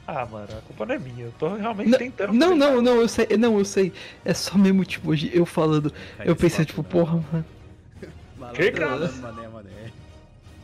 [0.06, 1.24] Ah, mano, a culpa não é minha.
[1.26, 2.32] Eu tô realmente Não, tentando.
[2.34, 3.92] não, não, não, eu sei, não, eu sei.
[4.24, 5.90] É só mesmo, tipo, hoje eu falando.
[6.16, 6.88] Cai Eu pensei, tipo, né?
[6.90, 7.44] porra, mano.
[8.54, 8.90] Que cara?
[8.90, 9.70] malandro, mané, mané.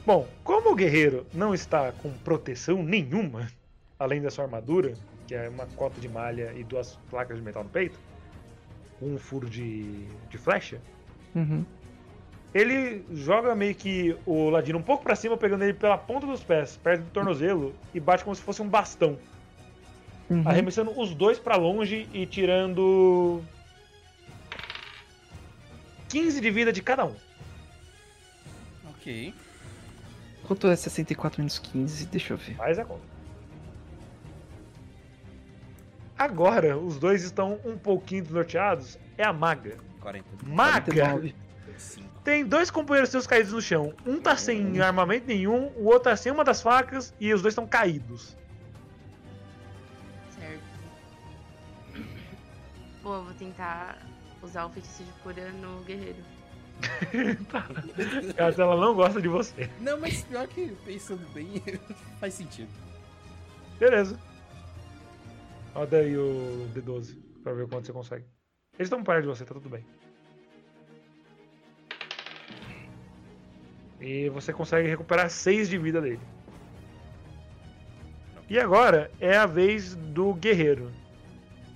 [0.07, 3.49] Bom, como o guerreiro não está com proteção nenhuma,
[3.99, 4.95] além da sua armadura,
[5.27, 7.99] que é uma cota de malha e duas placas de metal no peito,
[9.01, 10.81] com um furo de, de flecha,
[11.35, 11.65] Uhum.
[12.55, 16.45] ele joga meio que o ladino um pouco pra cima, pegando ele pela ponta dos
[16.45, 19.19] pés, perto do tornozelo, e bate como se fosse um bastão,
[20.29, 20.43] Uhum.
[20.47, 23.43] arremessando os dois pra longe e tirando
[26.09, 27.15] 15 de vida de cada um.
[28.91, 29.35] Ok.
[30.47, 32.07] Quanto é 64 menos 15?
[32.07, 32.55] Deixa eu ver.
[32.57, 33.10] Faz a conta.
[36.21, 38.99] Agora, os dois estão um pouquinho desnorteados.
[39.17, 39.79] É a maga.
[40.03, 40.27] 40.
[40.45, 41.35] Maga 49.
[41.79, 42.21] 5.
[42.23, 43.95] tem dois companheiros seus caídos no chão.
[44.05, 47.53] Um tá sem armamento nenhum, o outro tá sem uma das facas e os dois
[47.53, 48.37] estão caídos.
[50.39, 50.63] Certo.
[53.03, 53.97] Bom, eu vou tentar
[54.43, 56.23] usar o feitiço de cura no guerreiro.
[58.37, 59.71] Caso ela não gosta de você.
[59.81, 61.63] Não, mas pior que pensando bem,
[62.21, 62.69] faz sentido.
[63.79, 64.19] Beleza.
[65.75, 68.25] Roda aí o D12 pra ver quanto você consegue.
[68.75, 69.85] Eles estão perto de você, tá tudo bem.
[74.01, 76.21] E você consegue recuperar 6 de vida dele.
[78.49, 80.91] E agora é a vez do guerreiro.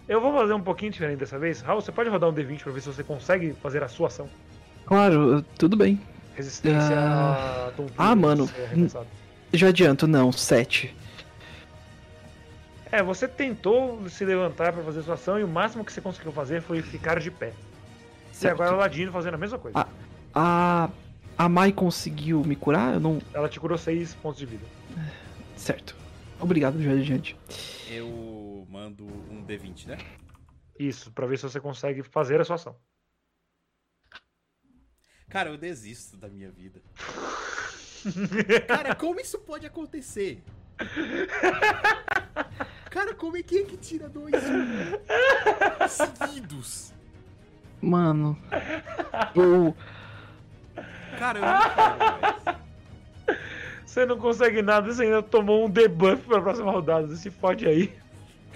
[0.09, 1.61] Eu vou fazer um pouquinho diferente dessa vez.
[1.61, 4.29] Raul, você pode rodar um D20 pra ver se você consegue fazer a sua ação?
[4.87, 6.01] Claro, tudo bem.
[6.35, 7.69] Resistência Ah.
[7.69, 7.95] à tontura.
[7.97, 8.51] Ah, mano.
[8.65, 9.07] arremessado.
[9.53, 10.95] Já adianto, não, 7.
[12.95, 16.31] É, você tentou se levantar pra fazer sua ação e o máximo que você conseguiu
[16.31, 17.53] fazer foi ficar de pé.
[18.41, 19.77] E agora o Ladino fazendo a mesma coisa.
[20.33, 20.85] Ah.
[20.87, 20.91] A.
[21.37, 22.95] A Mai conseguiu me curar?
[22.95, 23.21] Eu não.
[23.33, 24.65] Ela te curou 6 pontos de vida.
[25.57, 25.97] Certo.
[26.39, 27.37] Obrigado, já adiante.
[27.91, 29.99] Eu mando um D20, né?
[30.79, 32.77] Isso, pra ver se você consegue fazer a sua ação.
[35.29, 36.81] Cara, eu desisto da minha vida.
[38.69, 40.41] Cara, como isso pode acontecer?
[42.95, 44.33] Cara, como é que é que tira dois
[45.91, 46.93] seguidos?
[47.83, 48.39] Mano.
[49.35, 49.75] Eu.
[51.19, 52.57] Cara, eu não quero mais.
[53.85, 57.09] Você não consegue nada, você ainda tomou um debuff pra próxima rodada.
[57.09, 57.93] Você se fode aí.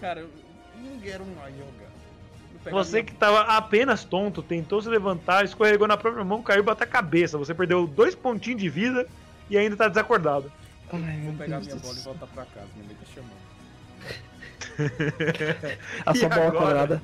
[0.00, 0.30] Cara, eu
[0.76, 2.70] não quero mais jogar.
[2.70, 6.84] Você que tava apenas tonto, tentou se levantar, escorregou na própria mão, caiu e bateu
[6.84, 7.38] a cabeça.
[7.38, 9.04] Você perdeu dois pontinhos de vida
[9.50, 10.52] e ainda tá desacordado.
[10.92, 12.68] Ai, Vou pegar Deus minha bola e voltar pra casa.
[12.76, 13.47] Minha mãe tá chamando.
[16.04, 17.02] A sua E bola quadrada.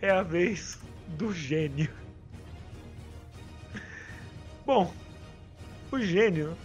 [0.00, 1.88] É a vez do gênio.
[4.66, 4.92] Bom,
[5.90, 6.56] o gênio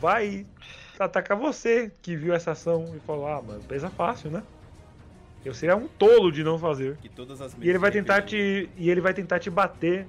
[0.00, 0.46] vai
[0.98, 4.42] atacar você que viu essa ação e falou: Ah, mas pesa fácil, né?
[5.44, 6.98] Eu seria um tolo de não fazer.
[7.04, 8.68] E todas as E ele vai tentar te.
[8.76, 10.06] E ele vai tentar te bater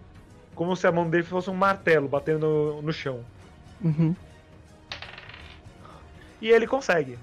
[0.55, 3.23] como se a mão dele fosse um martelo batendo no, no chão.
[3.83, 4.15] Uhum.
[6.41, 7.19] E ele consegue.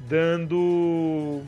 [0.00, 0.06] Hum.
[0.08, 1.42] Dando.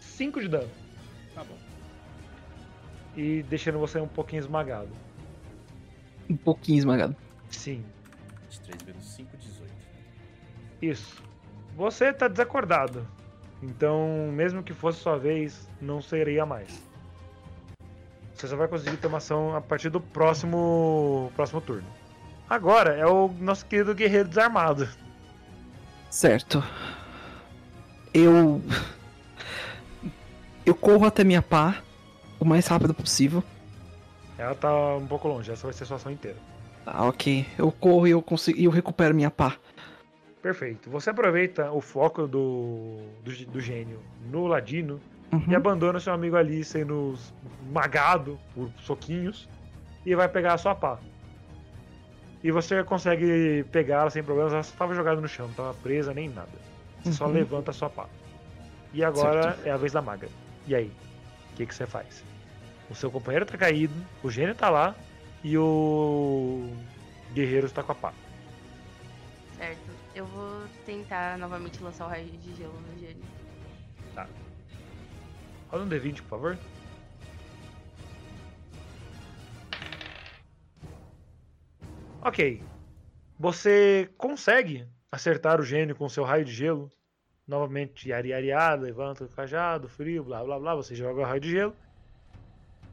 [0.00, 0.70] 5 de dano.
[1.34, 1.56] Tá bom.
[3.16, 4.88] E deixando você um pouquinho esmagado.
[6.28, 7.16] Um pouquinho esmagado.
[7.50, 7.84] Sim,
[8.50, 9.72] 23 menos 5, 18.
[10.82, 11.22] isso.
[11.76, 13.06] Você tá desacordado.
[13.62, 16.85] Então, mesmo que fosse sua vez, não seria mais.
[18.36, 21.86] Você só vai conseguir ter uma ação a partir do próximo, próximo turno.
[22.48, 24.86] Agora é o nosso querido guerreiro desarmado.
[26.10, 26.62] Certo.
[28.12, 28.60] Eu.
[30.66, 31.82] Eu corro até minha pá
[32.38, 33.42] o mais rápido possível.
[34.36, 36.36] Ela tá um pouco longe, essa vai ser a sua ação inteira.
[36.84, 37.46] Tá, ok.
[37.56, 38.58] Eu corro e eu consigo.
[38.58, 39.56] E eu recupero minha pá.
[40.42, 40.90] Perfeito.
[40.90, 43.98] Você aproveita o foco do, do, do gênio
[44.30, 45.00] no ladino
[45.36, 45.52] Uhum.
[45.52, 47.14] e abandona seu amigo ali sendo
[47.62, 49.48] esmagado por soquinhos
[50.04, 50.98] e vai pegar a sua pá.
[52.42, 56.28] E você consegue pegá-la sem problemas, ela estava jogada no chão, não estava presa nem
[56.28, 56.48] nada.
[57.02, 57.32] Você só Uhum.
[57.32, 58.06] levanta a sua pá.
[58.92, 59.66] E agora Certo.
[59.66, 60.28] é a vez da maga.
[60.66, 60.92] E aí?
[61.52, 62.24] O que, que você faz?
[62.88, 64.94] O seu companheiro tá caído, o gênio tá lá
[65.42, 66.70] e o
[67.32, 68.12] guerreiro está com a pá.
[69.56, 69.90] Certo.
[70.14, 73.24] Eu vou tentar novamente lançar o raio de gelo no gênio.
[75.76, 76.58] Roda um D20, por favor.
[82.22, 82.62] Ok.
[83.38, 86.90] Você consegue acertar o gênio com seu raio de gelo.
[87.46, 90.74] Novamente, ari ariado, levanta o cajado, frio, blá blá blá.
[90.74, 91.76] Você joga o raio de gelo.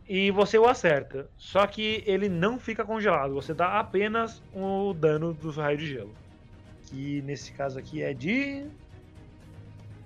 [0.08, 1.30] E você o acerta.
[1.38, 3.34] Só que ele não fica congelado.
[3.34, 6.14] Você dá apenas o dano do raio de gelo.
[6.84, 8.68] Que nesse caso aqui é de.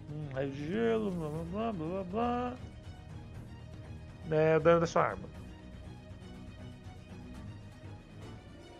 [0.09, 2.66] Um raio de gelo, blá blá blá blá blá.
[4.29, 5.29] É o dano da sua arma.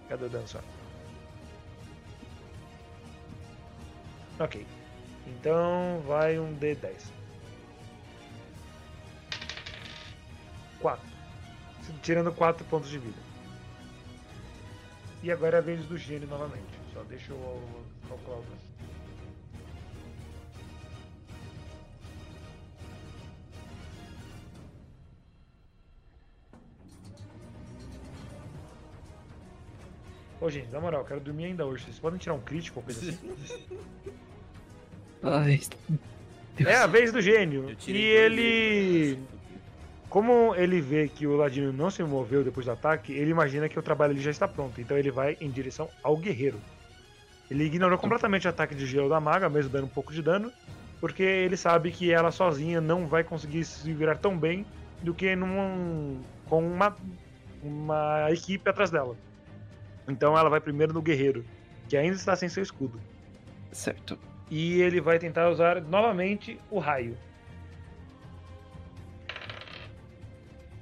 [0.10, 0.74] Cadê o dano da sua arma?
[4.40, 4.66] Ok.
[5.26, 7.12] Então vai um D10.
[10.80, 11.08] 4.
[12.02, 13.20] Tirando 4 pontos de vida.
[15.24, 16.68] E agora é a vez do gênio novamente.
[16.94, 17.62] Só deixa eu
[18.08, 18.67] calcular o dano.
[30.40, 31.84] Ô, gente, na moral, eu quero dormir ainda hoje.
[31.86, 33.18] Vocês podem tirar um crítico ou coisa assim?
[35.24, 35.60] Ai.
[36.56, 36.70] Deus.
[36.70, 37.76] É a vez do gênio.
[37.88, 39.16] E ele.
[39.16, 39.20] de-
[40.10, 43.78] Como ele vê que o Ladino não se moveu depois do ataque, ele imagina que
[43.78, 44.80] o trabalho ali já está pronto.
[44.80, 46.60] Então ele vai em direção ao guerreiro.
[47.50, 50.52] Ele ignorou completamente o ataque de gelo da maga, mesmo dando um pouco de dano,
[51.00, 54.66] porque ele sabe que ela sozinha não vai conseguir se virar tão bem
[55.02, 56.96] do que num, com uma,
[57.64, 59.16] uma equipe atrás dela.
[60.08, 61.46] Então ela vai primeiro no guerreiro,
[61.88, 63.00] que ainda está sem seu escudo.
[63.72, 64.18] Certo.
[64.50, 67.18] E ele vai tentar usar novamente o raio.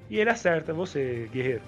[0.09, 1.63] E ele acerta você, guerreiro.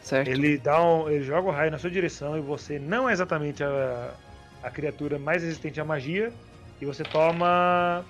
[0.00, 0.28] Certo.
[0.28, 3.62] Ele dá um, ele joga o raio na sua direção e você não é exatamente
[3.62, 4.14] a,
[4.62, 6.32] a criatura mais resistente à magia.
[6.80, 8.04] E você toma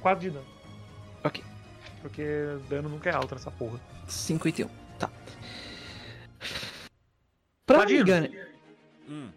[0.00, 0.46] 4 de dano.
[1.22, 1.42] Ok.
[2.02, 2.24] Porque
[2.68, 3.80] dano nunca é alto nessa porra.
[4.06, 4.68] 51.
[4.98, 5.08] Tá.
[7.66, 8.30] Pra me ganhar.
[9.08, 9.28] Hum.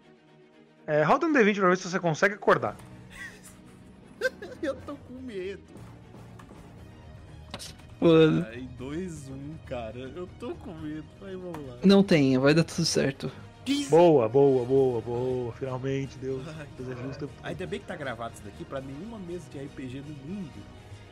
[0.86, 2.76] É, roda um D20 pra ver se você consegue acordar.
[4.62, 5.62] Eu tô com medo.
[8.00, 9.98] Mano, Ai, 2, 1, cara.
[9.98, 11.04] Eu tô com medo.
[11.22, 11.78] Aí vamos lá.
[11.84, 13.30] Não tem, vai dar tudo certo.
[13.90, 15.52] Boa, boa, boa, boa.
[15.52, 16.42] Finalmente, Deus.
[16.58, 17.30] Ai, Deus é justo.
[17.42, 20.62] Ainda bem que tá gravado isso daqui pra nenhuma mesa de RPG no mundo.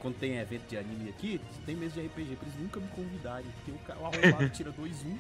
[0.01, 3.47] Quando tem evento de anime aqui, tem mesa de RPG, pra eles nunca me convidarem.
[3.65, 5.19] Porque o arrombado tira 2, 1.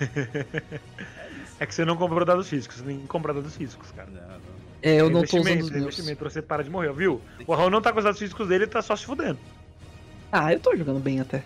[1.58, 4.10] É que você não comprou dados físicos, que comprar dados físicos, cara.
[4.10, 4.40] Não, não.
[4.82, 5.82] É, eu É não tô usando os é meus.
[5.84, 7.22] investimento pra você parar de morrer, viu?
[7.46, 9.38] O Raul não tá com os dados físicos dele, ele tá só se fudendo.
[10.30, 11.42] Ah, eu tô jogando bem até.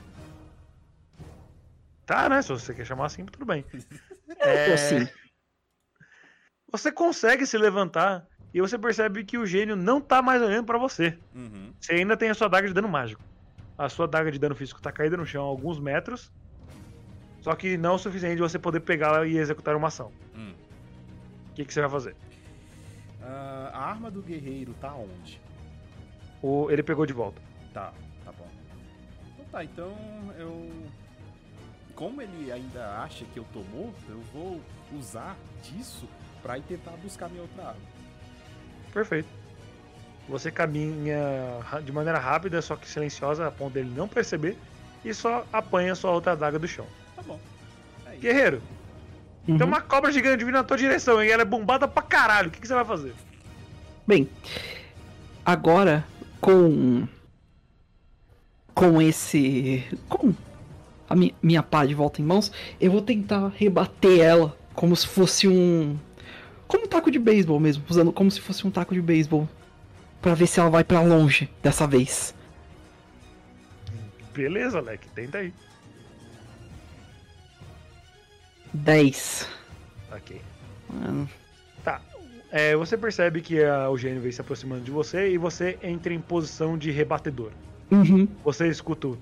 [2.04, 2.42] Tá, né?
[2.42, 3.64] Se você quer chamar assim, tudo bem.
[4.28, 5.08] Eu É, tô assim.
[6.72, 10.78] Você consegue se levantar e você percebe que o gênio não tá mais olhando pra
[10.78, 11.16] você.
[11.34, 11.72] Uhum.
[11.80, 13.22] Você ainda tem a sua daga de dano mágico.
[13.78, 16.32] A sua daga de dano físico tá caída no chão a alguns metros.
[17.40, 20.12] Só que não é o suficiente de você poder pegá-la e executar uma ação.
[20.34, 20.52] Hum.
[21.50, 22.16] O que, que você vai fazer?
[23.22, 25.40] Ah, a arma do guerreiro tá onde?
[26.42, 27.40] O, ele pegou de volta.
[27.72, 27.92] Tá,
[28.24, 28.48] tá bom.
[29.34, 29.94] Então tá, então
[30.38, 30.70] eu.
[31.94, 34.60] Como ele ainda acha que eu tô morto, eu vou
[34.98, 36.08] usar disso
[36.42, 37.80] pra ir tentar buscar minha outra arma.
[38.92, 39.28] Perfeito.
[40.28, 41.18] Você caminha
[41.84, 44.56] de maneira rápida, só que silenciosa, a ponto dele não perceber,
[45.04, 46.86] e só apanha sua outra daga do chão.
[47.20, 47.38] Tá bom.
[48.06, 48.16] É.
[48.16, 48.62] Guerreiro,
[49.46, 49.58] Uhum.
[49.58, 52.48] tem uma cobra gigante vindo na tua direção e ela é bombada pra caralho.
[52.48, 53.12] O que, que você vai fazer?
[54.06, 54.28] Bem,
[55.44, 56.04] agora
[56.40, 57.06] com
[58.74, 60.32] com esse com
[61.08, 62.50] a mi- minha pá de volta em mãos,
[62.80, 65.98] eu vou tentar rebater ela como se fosse um
[66.66, 69.48] como um taco de beisebol mesmo, usando como se fosse um taco de beisebol
[70.22, 72.34] Pra ver se ela vai pra longe dessa vez.
[74.34, 75.52] Beleza, Alec, tenta aí.
[78.72, 79.48] 10.
[80.12, 80.40] Ok.
[80.88, 81.28] Mano,
[81.84, 82.00] Tá.
[82.52, 86.12] É, você percebe que a- o gênio vem se aproximando de você e você entra
[86.12, 87.52] em posição de rebatedor.
[87.90, 88.26] Uhum.
[88.44, 89.18] Você escuta o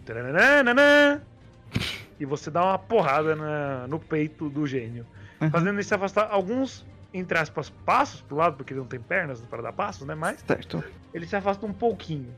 [2.21, 5.07] e você dá uma porrada na- no peito do gênio.
[5.41, 5.51] Uhum.
[5.51, 9.41] Fazendo ele se afastar alguns, entre aspas, passos pro lado, porque ele não tem pernas
[9.43, 10.15] para dar passos, né?
[10.15, 10.83] Mas Certo.
[11.15, 12.29] ele se afasta um pouquinho.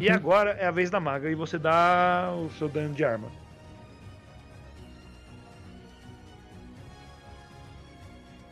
[0.00, 0.14] E Uhum.
[0.14, 3.28] agora é a vez da maga e você dá o seu dano de arma.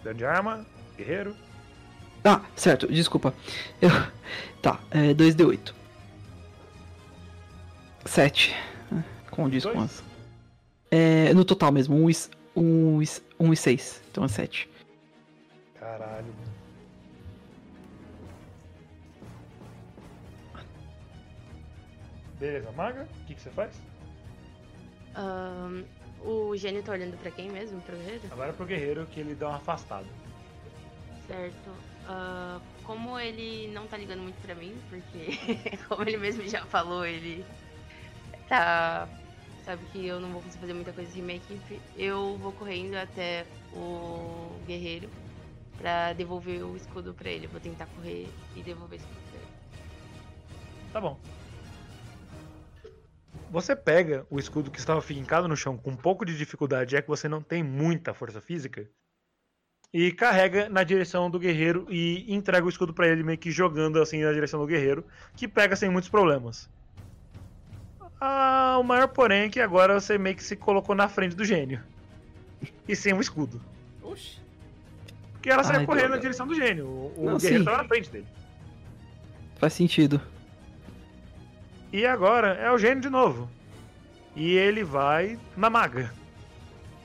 [0.03, 0.67] Dano de arma,
[0.97, 1.37] guerreiro.
[2.25, 3.35] Ah, certo, desculpa.
[3.81, 3.91] Eu...
[4.63, 5.75] Tá, é 2d8.
[8.05, 8.55] 7.
[9.31, 10.05] Com desconto.
[10.89, 12.17] É, no total mesmo, 1 um, e-
[12.55, 13.03] um,
[13.41, 14.03] um e 6.
[14.11, 14.69] Então é 7.
[15.81, 16.27] Caralho.
[16.27, 16.53] mano.
[22.39, 23.71] Beleza, maga, o que, que você faz?
[25.15, 25.85] Ahn,
[26.25, 27.81] o gênio tá olhando pra quem mesmo?
[27.83, 28.23] Pro guerreiro?
[28.31, 30.07] Agora pro guerreiro que ele dá uma afastada.
[31.27, 31.71] Certo.
[32.07, 37.05] Ah, como ele não tá ligando muito pra mim, porque, como ele mesmo já falou,
[37.07, 37.45] ele
[38.49, 39.09] tá.
[39.65, 41.81] Sabe que eu não vou conseguir fazer muita coisa sem minha equipe.
[41.97, 45.09] Eu vou correndo até o guerreiro
[45.77, 47.47] pra devolver o escudo pra ele.
[47.47, 49.49] Eu vou tentar correr e devolver o escudo pra ele.
[50.93, 51.17] Tá bom.
[53.53, 57.03] Você pega o escudo que estava fincado no chão com um pouco de dificuldade, é
[57.03, 58.89] que você não tem muita força física,
[59.93, 64.01] e carrega na direção do guerreiro e entrega o escudo pra ele, meio que jogando
[64.01, 65.05] assim na direção do guerreiro,
[65.37, 66.67] que pega sem muitos problemas.
[68.19, 71.45] Ah, o maior porém é que agora você meio que se colocou na frente do
[71.45, 71.83] gênio.
[72.89, 73.61] E sem o escudo.
[74.03, 74.41] Oxi.
[75.33, 76.17] Porque ela saiu Ai, correndo droga.
[76.17, 76.87] na direção do gênio.
[76.87, 77.65] O, o Não, guerreiro sim.
[77.67, 78.27] tava na frente dele.
[79.57, 80.23] Faz sentido.
[81.93, 83.51] E agora é o gênio de novo.
[84.35, 86.11] E ele vai na maga.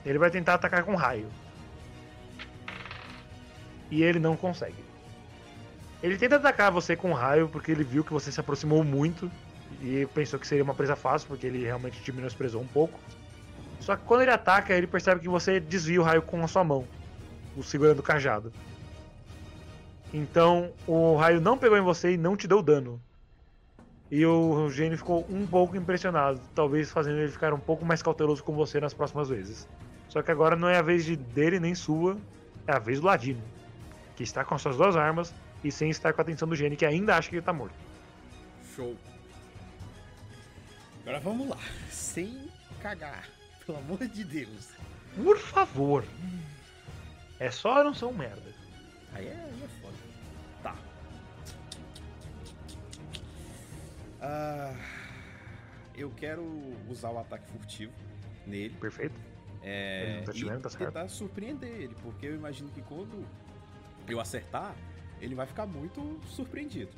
[0.06, 1.28] Ele vai tentar atacar com raio.
[3.92, 4.88] E ele não consegue.
[6.02, 9.30] Ele tenta atacar você com raio porque ele viu que você se aproximou muito
[9.82, 12.98] e pensou que seria uma presa fácil porque ele realmente te menosprezou um pouco.
[13.82, 16.64] Só que quando ele ataca, ele percebe que você desvia o raio com a sua
[16.64, 16.88] mão,
[17.56, 18.54] o segurando o cajado.
[20.14, 23.02] Então o raio não pegou em você e não te deu dano.
[24.10, 28.44] E o gênio ficou um pouco impressionado, talvez fazendo ele ficar um pouco mais cauteloso
[28.44, 29.68] com você nas próximas vezes.
[30.08, 32.18] Só que agora não é a vez de dele nem sua,
[32.66, 33.42] é a vez do Ladino,
[34.16, 36.78] que está com as suas duas armas e sem estar com a atenção do gênio,
[36.78, 37.76] que ainda acha que ele tá morto.
[38.76, 38.96] Show.
[41.02, 41.58] Agora vamos lá.
[41.90, 42.50] Sem
[42.82, 43.28] cagar.
[43.66, 44.70] Pelo amor de Deus.
[45.16, 46.04] Por favor.
[47.40, 48.54] É só não ser um merda.
[49.14, 49.87] Aí é, aí é foda.
[54.30, 54.74] Ah,
[55.96, 56.44] eu quero
[56.90, 57.94] usar o ataque furtivo
[58.46, 58.76] nele.
[58.76, 59.16] Perfeito?
[59.64, 63.26] É, tá tá tentar surpreender ele, porque eu imagino que quando
[64.08, 64.76] eu acertar,
[65.22, 66.92] ele vai ficar muito surpreendido.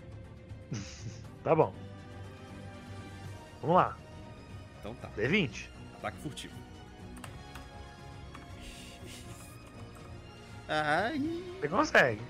[1.42, 1.74] Tá bom.
[3.62, 3.98] Vamos lá.
[4.78, 5.70] Então tá, D20.
[5.96, 6.54] ataque furtivo.
[10.68, 11.18] Ai,
[11.62, 12.22] Você consegue.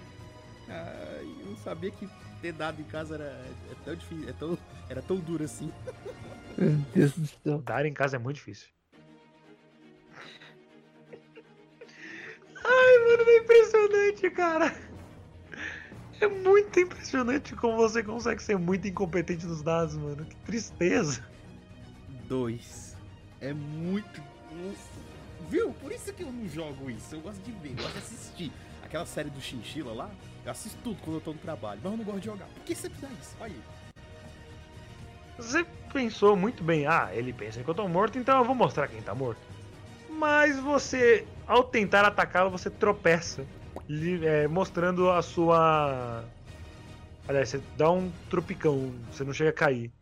[0.70, 2.08] ai, eu não sabia que
[2.42, 4.58] ter dado em casa era é tão difícil, é tão,
[4.90, 5.72] era tão duro assim.
[6.58, 7.60] Meu Deus do céu.
[7.60, 8.68] Dar em casa é muito difícil.
[14.20, 14.76] impressionante, cara.
[16.20, 20.26] É muito impressionante como você consegue ser muito incompetente nos dados, mano.
[20.26, 21.24] Que tristeza.
[22.28, 22.98] Dois.
[23.40, 24.22] É muito.
[24.52, 25.00] Nossa.
[25.50, 25.74] Viu?
[25.74, 27.16] Por isso que eu não jogo isso.
[27.16, 28.52] Eu gosto de ver, eu gosto de assistir.
[28.84, 30.12] Aquela série do Chinchila lá,
[30.46, 32.46] eu assisto tudo quando eu tô no trabalho, mas eu não gosto de jogar.
[32.48, 33.36] Por que você precisa isso?
[33.40, 33.62] Olha aí.
[35.38, 36.86] Você pensou muito bem.
[36.86, 39.40] Ah, ele pensa que eu tô morto, então eu vou mostrar quem tá morto.
[40.10, 43.46] Mas você, ao tentar atacá-lo, você tropeça,
[43.88, 46.26] lhe- é, mostrando a sua.
[47.28, 49.94] Aliás, você dá um tropicão, você não chega a cair.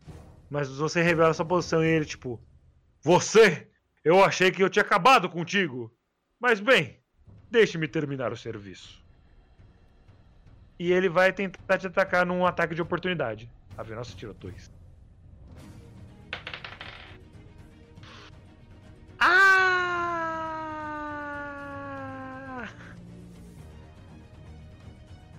[0.50, 2.40] Mas você revela sua posição e ele, tipo,
[3.02, 3.68] Você!
[4.04, 5.94] Eu achei que eu tinha acabado contigo!
[6.40, 6.98] Mas bem,
[7.50, 8.97] deixe-me terminar o serviço.
[10.78, 13.50] E ele vai tentar te atacar num ataque de oportunidade.
[13.76, 14.70] Afinal, você tirou dois.
[19.18, 19.88] Ah!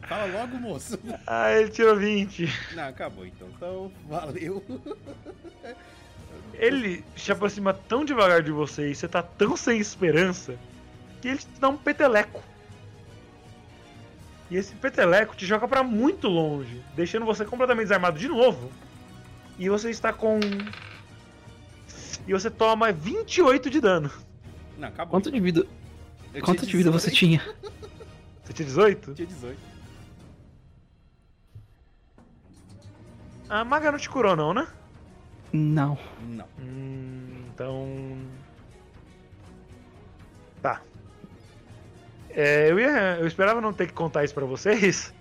[0.08, 1.00] Fala logo, moço.
[1.26, 2.50] Ah, ele tirou 20.
[2.76, 3.48] Não, acabou então.
[3.56, 4.64] Então, valeu.
[6.54, 10.58] Ele se aproxima tão devagar de você e você tá tão sem esperança
[11.22, 12.44] que ele te dá um peteleco.
[14.50, 18.72] E esse peteleco te joga pra muito longe, deixando você completamente desarmado de novo.
[19.58, 20.40] E você está com.
[22.28, 24.12] E você toma 28 de dano.
[24.78, 25.12] Não, acabou.
[25.12, 25.66] Quanto de vida,
[26.34, 27.20] Eu quanto de vida você 18.
[27.20, 27.56] tinha?
[28.44, 29.14] Você tinha 18?
[29.14, 29.60] Tinha 18.
[33.48, 34.68] A maga não te curou, não, né?
[35.54, 35.98] Não.
[36.28, 36.46] Não.
[36.60, 38.18] Hum, então.
[42.30, 45.14] É, eu, ia, eu esperava não ter que contar isso pra vocês,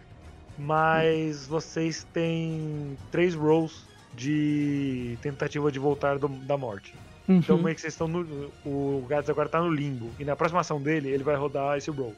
[0.58, 6.94] mas vocês têm três rolls de tentativa de voltar do- da morte.
[7.28, 7.62] Então Uhum.
[7.62, 8.50] meio que vocês estão no.
[8.64, 10.10] O Gads agora tá no limbo.
[10.18, 12.14] E na próxima ação dele, ele vai rodar esse roll.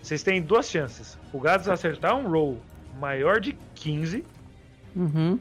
[0.00, 1.18] Vocês têm duas chances.
[1.32, 2.58] O Gads acertar um roll
[3.00, 4.24] maior de 15
[4.94, 5.38] Uhum.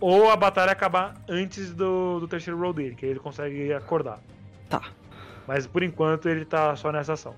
[0.00, 4.20] ou a batalha acabar antes do, do terceiro roll dele, que aí ele consegue acordar.
[4.68, 4.82] Tá.
[5.46, 7.34] Mas por enquanto ele tá só nessa ação.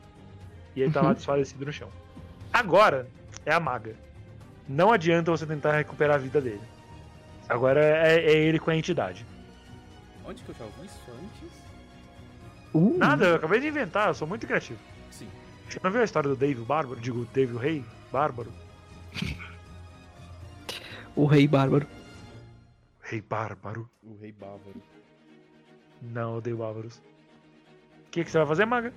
[0.75, 1.15] E ele tá lá Uhum.
[1.15, 1.89] desfalecido no chão.
[2.53, 3.09] Agora
[3.45, 3.95] é a maga.
[4.69, 6.61] Não adianta você tentar recuperar a vida dele.
[7.49, 9.27] Agora é, é ele com a entidade.
[10.25, 11.59] Onde que eu já ouvi isso antes?
[12.75, 14.79] Uh, Nada, eu acabei de inventar, eu sou muito criativo.
[15.11, 15.29] Sim.
[15.69, 17.01] Você não viu a história do Dave o Bárbaro?
[17.01, 18.53] Digo, Dave o Rei Bárbaro?
[21.17, 21.87] O Rei Bárbaro.
[23.03, 23.89] Rei Bárbaro?
[24.03, 24.83] O Rei Bávaro.
[26.03, 27.01] Não, eu dei Bárbaros.
[28.19, 28.93] O que, que você vai fazer, maga?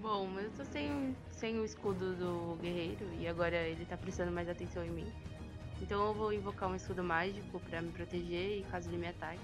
[0.00, 4.32] Bom, mas eu tô sem, sem o escudo do guerreiro e agora ele tá prestando
[4.32, 5.12] mais atenção em mim.
[5.82, 9.38] Então eu vou invocar um escudo mágico pra me proteger e caso ele me ataque,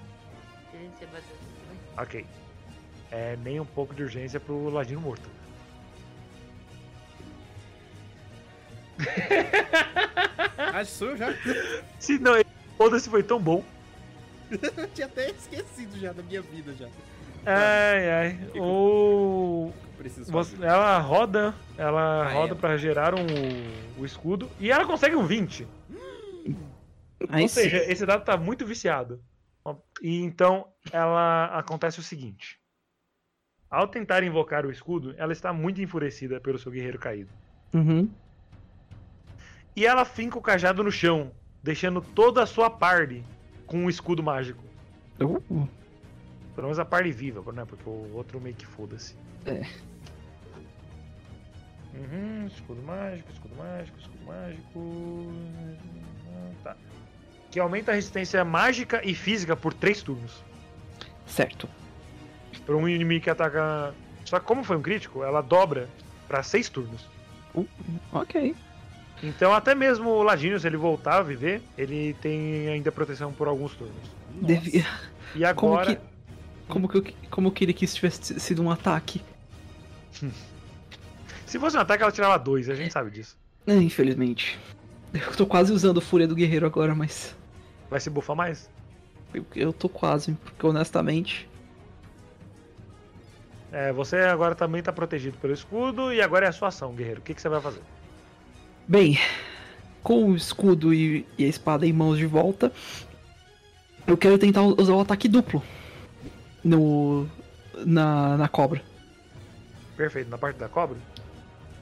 [0.73, 1.39] ele ser bastante.
[1.99, 2.27] Ok.
[3.11, 5.29] É nem um pouco de urgência pro Ladino morto.
[10.73, 11.27] Ah, sou eu já?
[11.99, 12.33] Se não,
[12.79, 13.63] foda-se, foi tão bom.
[14.51, 16.89] Eu tinha até esquecido já da minha vida já.
[17.47, 18.39] Ai, ai.
[18.53, 19.73] que O.
[19.99, 20.67] Preciso você- fazer.
[20.67, 21.55] ela roda.
[21.77, 22.57] Ela Ah, roda ela.
[22.57, 23.25] pra gerar um,
[23.99, 24.49] o escudo.
[24.59, 25.67] E ela consegue um 20.
[27.29, 27.61] Aí Ou sim.
[27.63, 29.21] seja, esse dado tá muito viciado.
[30.03, 32.59] E então ela acontece o seguinte.
[33.71, 37.31] Ao tentar invocar o escudo, ela está muito enfurecida pelo seu guerreiro caído.
[37.75, 38.09] Uhum.
[39.77, 41.31] E ela finca o cajado no chão,
[41.63, 43.23] deixando toda a sua party
[43.67, 44.65] com um escudo mágico.
[45.21, 45.69] Uh,
[46.61, 47.65] Pelo menos a party viva, né?
[47.67, 49.15] Porque o outro meio que foda-se.
[49.47, 49.63] É.
[51.95, 55.33] Uhum, escudo mágico, escudo mágico, escudo mágico.
[56.63, 56.77] Tá.
[57.51, 60.45] Que aumenta a resistência mágica e física por 3 turnos.
[61.27, 61.67] certo.
[62.67, 63.95] Para um inimigo que ataca.
[64.27, 65.89] Só que como foi um crítico, ela dobra
[66.29, 67.09] para 6 turnos.
[68.13, 68.55] Ok.
[69.23, 73.49] Então até mesmo o Ladino, se ele voltar a viver, ele tem ainda proteção por
[73.49, 73.97] alguns turnos.
[74.43, 74.85] Devia...
[75.35, 75.97] E Como agora.
[75.97, 76.10] que...
[76.71, 79.21] Como que, eu, como eu queria que isso tivesse sido um ataque?
[81.45, 83.37] Se fosse um ataque, ela tirava 2, a gente sabe disso.
[83.67, 84.57] É, infelizmente.
[85.13, 87.35] Eu tô quase usando Fúria do Guerreiro agora, mas.
[87.91, 88.71] Vai se bufar mais?
[89.35, 91.49] Eu, eu tô quase, porque honestamente.
[93.73, 97.21] É, você agora também tá protegido pelo escudo e agora é a sua ação, guerreiro.
[97.21, 97.81] O que, que você vai fazer?
[98.87, 99.19] Bem,
[100.05, 102.73] com o escudo e, e a espada em mãos de volta,
[104.07, 105.61] eu quero tentar usar o ataque duplo
[106.65, 107.29] no
[107.85, 108.83] na, na cobra.
[109.97, 110.97] Perfeito, na parte da cobra,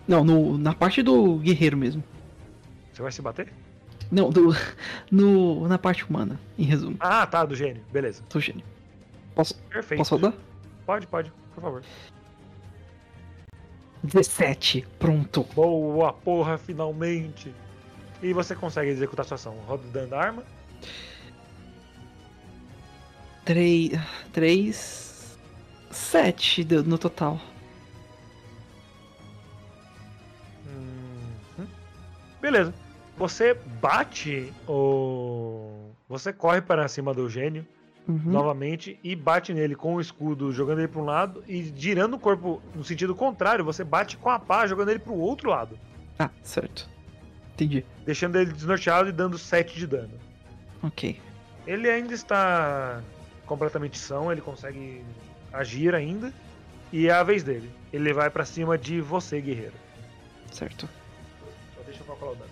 [0.06, 2.02] Não, no, na parte do guerreiro mesmo.
[2.92, 3.52] você vai se bater?
[4.10, 4.50] Não, do,
[5.10, 6.96] no, na parte humana, em resumo.
[6.98, 7.82] Ah, tá, do gênio.
[7.92, 8.22] Beleza.
[8.28, 8.64] Tô gênio.
[9.34, 9.98] Posso, Perfeito.
[9.98, 10.32] posso rodar?
[10.84, 11.82] Pode, pode, por favor.
[14.02, 14.86] 17.
[14.98, 15.44] Pronto.
[15.54, 17.54] Boa porra, finalmente!
[18.22, 19.54] E você consegue executar sua ação.
[19.66, 20.42] Roda o dano da arma.
[23.48, 23.92] 3.
[24.30, 25.38] 3.
[25.90, 27.40] 7 no total.
[30.66, 31.66] Uhum.
[32.42, 32.74] Beleza.
[33.16, 35.92] Você bate o.
[36.10, 37.66] Você corre para cima do gênio
[38.06, 38.20] Uhum.
[38.24, 42.18] novamente e bate nele com o escudo, jogando ele para um lado e girando o
[42.18, 45.78] corpo no sentido contrário, você bate com a pá, jogando ele para o outro lado,
[46.18, 46.88] Ah, certo.
[47.52, 47.84] Entendi.
[48.06, 50.14] deixando ele desnorteado e dando 7 de dano.
[50.82, 51.20] Ok.
[51.66, 53.02] Ele ainda está
[53.48, 55.04] completamente são, ele consegue
[55.52, 56.32] agir ainda
[56.92, 57.72] e é a vez dele.
[57.92, 59.74] Ele vai para cima de você, guerreiro.
[60.52, 60.88] Certo.
[61.74, 62.50] Só deixa eu calcular o dano.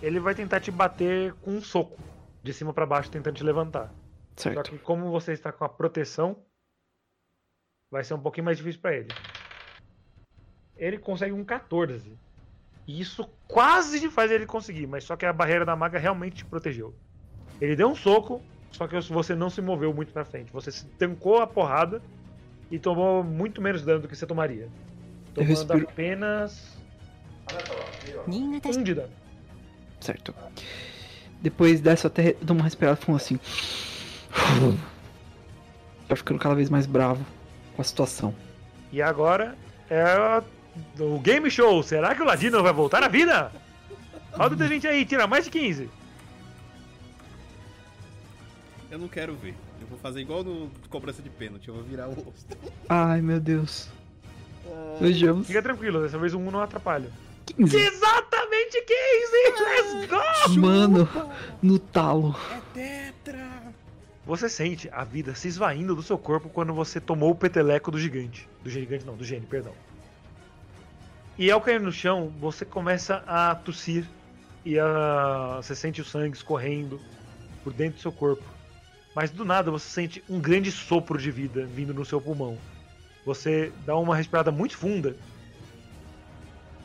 [0.00, 1.98] Ele vai tentar te bater com um soco,
[2.42, 3.92] de cima pra baixo, tentando te levantar.
[4.36, 4.70] Só Certo.
[4.70, 6.36] que como você está com a proteção,
[7.90, 9.08] vai ser um pouquinho mais difícil para ele.
[10.76, 12.16] Ele consegue um 14.
[12.86, 16.44] E isso quase faz ele conseguir, mas só que a barreira da maga realmente te
[16.44, 16.94] protegeu.
[17.60, 20.52] Ele deu um soco, só que você não se moveu muito pra frente.
[20.52, 22.00] Você se tancou a porrada
[22.70, 24.68] e tomou muito menos dano do que você tomaria.
[25.34, 26.78] Tomando apenas.
[27.46, 29.12] Tá um de dano.
[30.00, 30.34] Certo.
[31.40, 33.38] Depois dessa, eu até dou uma respirada e assim.
[36.08, 37.24] Tá ficando cada vez mais bravo
[37.78, 38.34] com a situação.
[38.90, 39.56] E agora
[39.88, 40.42] é a-
[40.98, 41.80] o Game Show.
[41.84, 43.52] Será que o Ladino vai voltar à vida?
[44.32, 45.88] Roda o D20 aí, tira mais de 15.
[48.90, 49.54] Eu não quero ver.
[49.80, 52.56] Eu vou fazer igual no cobrança de pênalti, eu vou virar o rosto.
[52.88, 53.88] Ai, meu Deus.
[55.00, 55.46] Vejamos.
[55.46, 57.08] Fica tranquilo, dessa vez um não atrapalha.
[57.46, 57.76] 15.
[57.76, 59.64] Exatamente 15!
[59.64, 60.60] Let's go!
[60.60, 61.08] Mano,
[61.62, 62.34] no talo.
[62.50, 63.57] É tetra!
[64.28, 67.98] Você sente a vida se esvaindo do seu corpo quando você tomou o peteleco do
[67.98, 68.46] gigante.
[68.62, 69.72] Do gigante não, do gênio, perdão.
[71.38, 74.04] E ao cair no chão, você começa a tossir
[74.66, 75.54] e a...
[75.56, 77.00] você sente o sangue escorrendo
[77.64, 78.44] por dentro do seu corpo.
[79.16, 82.58] Mas do nada você sente um grande sopro de vida vindo no seu pulmão.
[83.24, 85.16] Você dá uma respirada muito funda.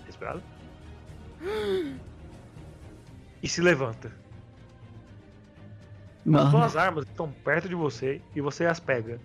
[0.07, 0.41] Respirada.
[3.43, 4.22] E se levanta.
[6.25, 9.19] Mano, Suas armas estão perto de você e você as pega.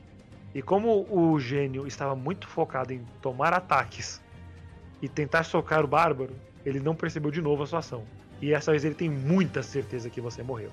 [0.54, 4.20] E como o gênio estava muito focado em tomar ataques
[5.00, 8.04] e tentar socar o bárbaro, ele não percebeu de novo a sua ação.
[8.40, 10.70] E essa vez ele tem muita certeza que você morreu.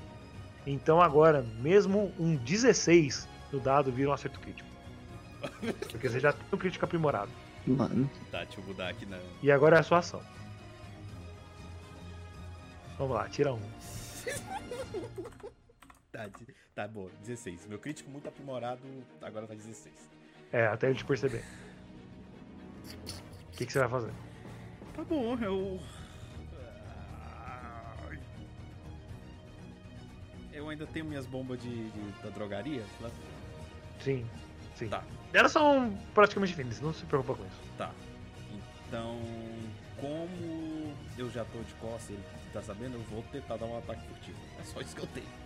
[0.65, 4.67] Então agora, mesmo um 16 no dado vira um acerto crítico.
[5.91, 7.29] Porque você já tem um crítico aprimorado.
[7.67, 8.09] mano.
[8.31, 9.19] Tá, deixa eu mudar aqui na.
[9.43, 10.21] E agora é a sua ação.
[12.97, 13.59] Vamos lá, tira um.
[16.15, 16.29] Tá,
[16.73, 17.67] tá bom, 16.
[17.67, 18.79] Meu crítico muito aprimorado,
[19.21, 19.93] agora tá 16.
[20.53, 21.43] É, até ele te perceber.
[23.53, 24.13] O que, que você vai fazer?
[24.95, 25.77] Tá bom, eu.
[30.53, 32.85] Eu ainda tenho minhas bombas de, de- da drogaria.
[33.01, 33.11] lá-
[33.99, 34.25] Sim,
[34.77, 34.87] sim.
[34.87, 35.03] Tá.
[35.33, 37.59] Elas são praticamente finas, não se preocupa com isso.
[37.77, 37.91] Tá.
[38.87, 39.19] Então,
[39.99, 44.07] como eu já tô de costas, ele tá sabendo, eu vou tentar dar um ataque
[44.07, 44.37] furtivo.
[44.61, 45.44] É só isso que eu tenho.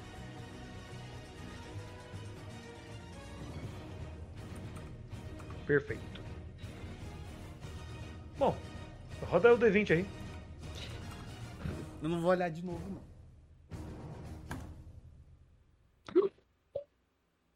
[5.70, 6.20] Perfeito.
[8.40, 8.58] Bom,
[9.22, 10.06] roda o D20 aí.
[12.02, 13.04] Eu não vou olhar de novo, não.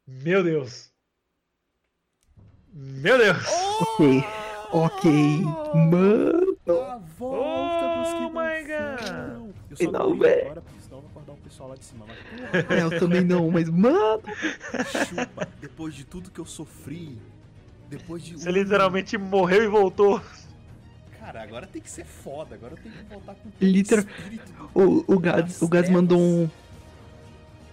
[0.06, 0.92] Meu Deus.
[2.72, 3.36] Meu Deus.
[3.80, 4.24] Ok.
[4.70, 5.10] Ok.
[5.74, 6.56] Mano.
[6.68, 9.54] A volta que Oh não my foram.
[9.70, 12.06] Eu só Não, não, agora, porque senão eu vou acordar o pessoal lá de cima.
[12.06, 12.16] Mas,
[12.70, 14.22] É, eu também não, mas mano.
[15.08, 17.18] chupa, depois de tudo que eu sofri,
[17.96, 18.34] depois de...
[18.34, 20.20] Você literalmente morreu e voltou.
[21.20, 24.04] Cara, agora tem que ser foda, agora eu tenho que voltar com Literal-
[24.74, 26.50] o O, o Gaz, o Gaz mandou um.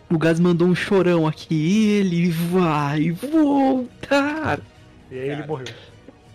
[0.10, 1.90] O Gaz mandou um chorão aqui.
[1.90, 4.60] Ele vai voltar.
[5.10, 5.48] E aí ele Cara.
[5.48, 5.68] morreu.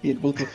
[0.02, 0.47] E ele voltou.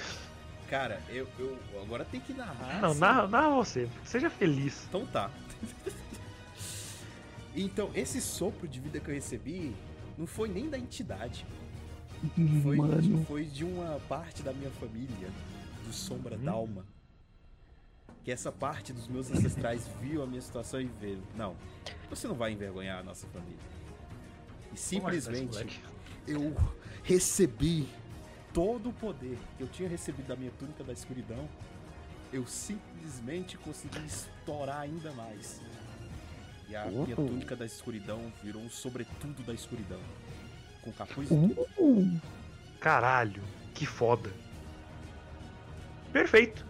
[0.69, 2.79] Cara, eu, eu agora tem que narrar.
[2.81, 2.99] Não, assim.
[2.99, 3.87] narra, narra você.
[4.05, 4.85] Seja feliz.
[4.87, 5.29] Então tá.
[7.55, 9.73] então, esse sopro de vida que eu recebi
[10.17, 11.45] não foi nem da entidade.
[12.61, 13.25] Foi, Mano.
[13.25, 15.29] foi de uma parte da minha família,
[15.85, 16.43] do Sombra Uhum.
[16.43, 16.85] Dalma.
[18.23, 21.23] Que essa parte dos meus ancestrais viu a minha situação e veio.
[21.35, 21.55] Não,
[22.09, 23.57] você não vai envergonhar a nossa família.
[24.71, 25.79] E simplesmente moleque.
[26.27, 26.55] eu
[27.03, 27.87] recebi
[28.53, 31.49] todo o poder que eu tinha recebido da minha túnica da escuridão
[32.31, 35.61] eu simplesmente consegui estourar ainda mais.
[36.69, 39.99] E a minha túnica da escuridão virou um sobretudo da escuridão.
[40.81, 41.29] Com capuz.
[41.31, 42.19] Uh,
[42.79, 43.41] Caralho,
[43.73, 44.29] que foda.
[46.11, 46.65] Perfeito.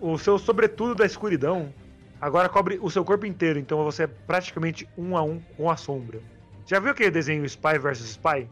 [0.00, 1.72] O seu sobretudo da escuridão
[2.20, 5.76] agora cobre o seu corpo inteiro, então você é praticamente um a um com a
[5.76, 6.20] sombra.
[6.66, 8.48] Já viu aquele desenho Spy vs Spy?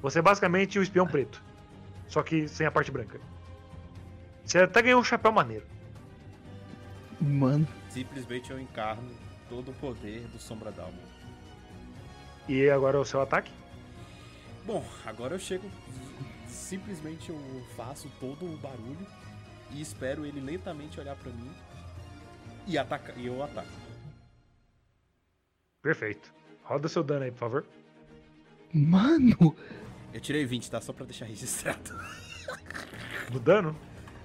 [0.00, 1.42] Você é basicamente o espião preto,
[2.08, 3.20] só que sem a parte branca.
[4.44, 5.66] Você até ganhou um chapéu maneiro.
[7.20, 7.66] mano.
[7.90, 9.10] Simplesmente eu encarno
[9.48, 10.98] todo o poder do Sombra Dalma.
[12.48, 13.50] E agora o seu ataque?
[14.64, 15.70] Bom, agora eu chego.
[16.46, 17.38] Simplesmente eu
[17.76, 19.06] faço todo o barulho
[19.70, 21.50] e espero ele lentamente olhar pra mim
[22.66, 23.18] e atacar.
[23.18, 23.68] E eu ataco.
[25.82, 26.32] Perfeito.
[26.62, 27.66] Roda seu dano aí, por favor.
[28.72, 29.54] Mano!
[30.12, 30.80] Eu tirei 20, tá?
[30.80, 31.92] Só pra deixar registrado.
[33.30, 33.76] Do dano?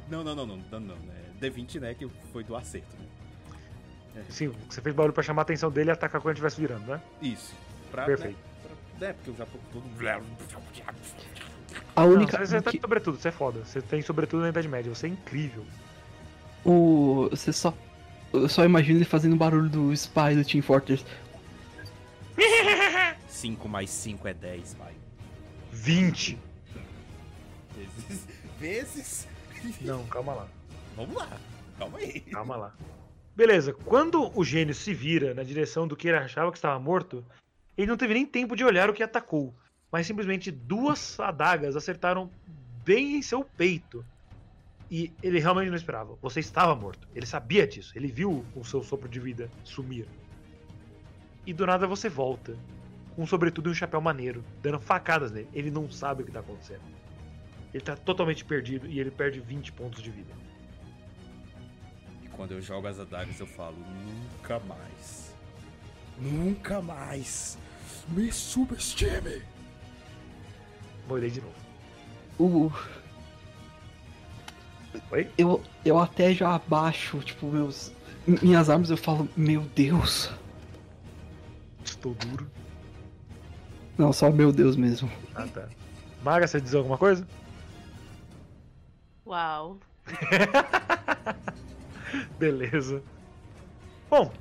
[0.10, 0.96] Não, não, não, não, não, não.
[0.96, 1.34] né?
[1.42, 1.94] D20, né?
[1.94, 4.26] Que foi do acerto, né?
[4.30, 6.86] Sim, você fez barulho pra chamar a atenção dele e atacar quando ele estivesse virando,
[6.88, 7.02] né?
[7.22, 7.54] Isso.
[7.92, 8.38] Pra, Perfeito.
[8.38, 8.49] Né,
[9.00, 9.84] pra, é, porque eu já tô todo.
[11.96, 12.38] A Não, única.
[12.38, 13.60] você, você tá que- de sobretudo, você é foda.
[13.66, 15.66] Você tem sobretudo na Idade Média, você é incrível.
[16.66, 17.74] o, você só.
[18.32, 21.04] Eu só imagino ele fazendo o barulho do Spy do Team Fortress.
[23.28, 24.94] 5 mais 5 é 10, pai.
[25.72, 26.38] 20.
[27.76, 28.28] Vezes.
[28.60, 29.28] Vezes.
[29.82, 30.48] Não, calma lá.
[30.96, 31.28] Vamos lá.
[31.78, 32.20] Calma aí.
[32.22, 32.74] Calma lá.
[33.36, 37.24] Beleza, quando o gênio se vira na direção do que ele achava que estava morto,
[37.80, 39.56] ele não teve nem tempo de olhar o que atacou,
[39.90, 42.30] mas simplesmente duas adagas acertaram
[42.84, 44.06] bem em seu peito.
[44.92, 46.18] E ele realmente não esperava.
[46.22, 47.08] Você estava morto.
[47.16, 47.94] Ele sabia disso.
[47.96, 50.06] Ele viu o seu sopro de vida sumir.
[51.46, 52.58] E do nada você volta.
[53.16, 55.48] Com sobretudo um chapéu maneiro, dando facadas nele.
[55.54, 56.82] Ele não sabe o que está acontecendo.
[57.74, 60.34] Ele está totalmente perdido e ele perde 20 pontos de vida.
[62.24, 65.34] E quando eu jogo as adagas, eu falo: nunca mais.
[66.18, 67.58] Nunca mais.
[68.08, 69.42] Me subestime.
[71.08, 71.54] Morei de novo.
[72.40, 72.72] O,
[75.12, 75.30] Oi?
[75.38, 77.92] eu, eu até já abaixo, tipo, meus.
[78.26, 80.32] Minhas armas eu falo, meu Deus.
[81.84, 82.50] Estou duro.
[83.98, 85.12] Não, só meu Deus mesmo.
[85.36, 85.68] Ah, tá.
[86.24, 87.28] Maga, você diz alguma coisa?
[89.26, 89.78] Uau.
[92.40, 93.04] Beleza.
[94.10, 94.32] Bom,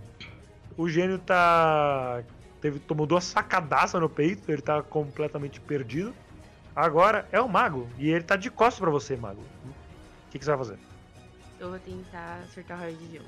[0.77, 2.23] o gênio tá.
[2.61, 6.15] Teve, tomou duas sacadaças no peito, ele tá completamente perdido.
[6.75, 9.41] Agora é o mago, e ele tá de costas pra você, mago.
[9.41, 10.79] O que, que você vai fazer?
[11.59, 13.27] Eu vou tentar acertar o raio de gelo.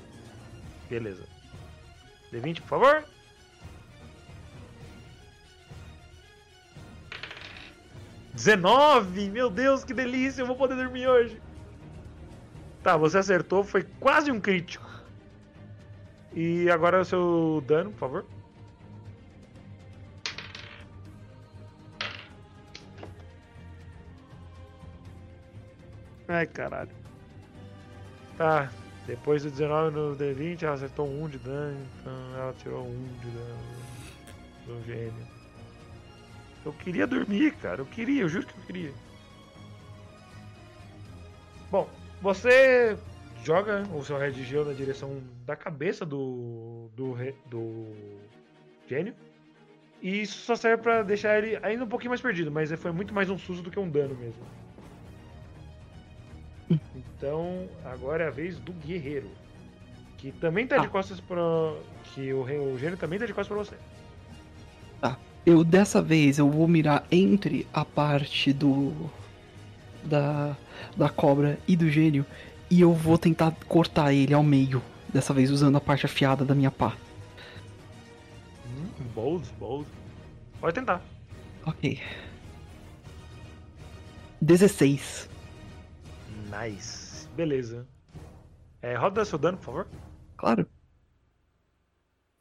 [0.89, 1.23] Beleza.
[2.31, 3.05] D20, por favor.
[8.33, 9.29] Dezenove!
[9.29, 10.41] Meu Deus, que delícia!
[10.41, 11.41] Eu vou poder dormir hoje.
[12.81, 14.89] Tá, você acertou, foi quase um crítico.
[16.33, 18.25] E agora é o seu dano, por favor.
[26.31, 26.89] Ai, caralho.
[28.37, 28.71] Tá,
[29.05, 33.29] depois do 19 no D20, ela acertou um de dano, então ela tirou um de
[33.31, 33.59] dano
[34.65, 35.27] do gênio.
[36.63, 37.81] Eu queria dormir, cara.
[37.81, 38.93] Eu queria, eu juro que eu queria.
[41.69, 41.89] Bom,
[42.21, 42.97] você
[43.43, 46.89] joga o seu Red Geo na direção da cabeça do.
[46.95, 47.13] do,
[47.47, 47.93] do
[48.87, 49.13] gênio.
[50.01, 53.13] E isso só serve pra deixar ele ainda um pouquinho mais perdido, mas foi muito
[53.13, 54.60] mais um susto do que um dano mesmo.
[56.95, 59.29] Então, agora é a vez do guerreiro.
[60.17, 60.89] Que também tá de Ah.
[60.89, 61.41] costas pra.
[62.13, 63.75] Que o, gênio também tá de costas pra você.
[65.43, 68.93] Eu dessa vez eu vou mirar entre a parte do.
[70.03, 70.55] da.
[70.95, 72.23] da cobra e do gênio.
[72.69, 74.81] E eu vou tentar cortar ele ao meio.
[75.11, 76.95] Dessa vez usando a parte afiada da minha pá.
[78.67, 79.87] Hum, bold, bold.
[80.59, 81.01] Pode tentar.
[81.65, 81.99] Ok.
[84.39, 85.27] 16.
[86.51, 87.27] Nice.
[87.35, 87.87] Beleza.
[88.81, 89.87] É, roda seu dano, por favor.
[90.37, 90.67] Claro.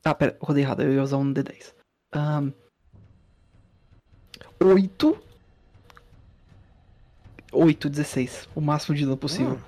[0.04, 1.74] Ah, pera, rodei errado, eu ia usar um D10.
[2.12, 2.52] Ahn.
[4.62, 5.22] 8.
[7.52, 8.48] 8, 16.
[8.54, 9.60] O máximo de dano possível.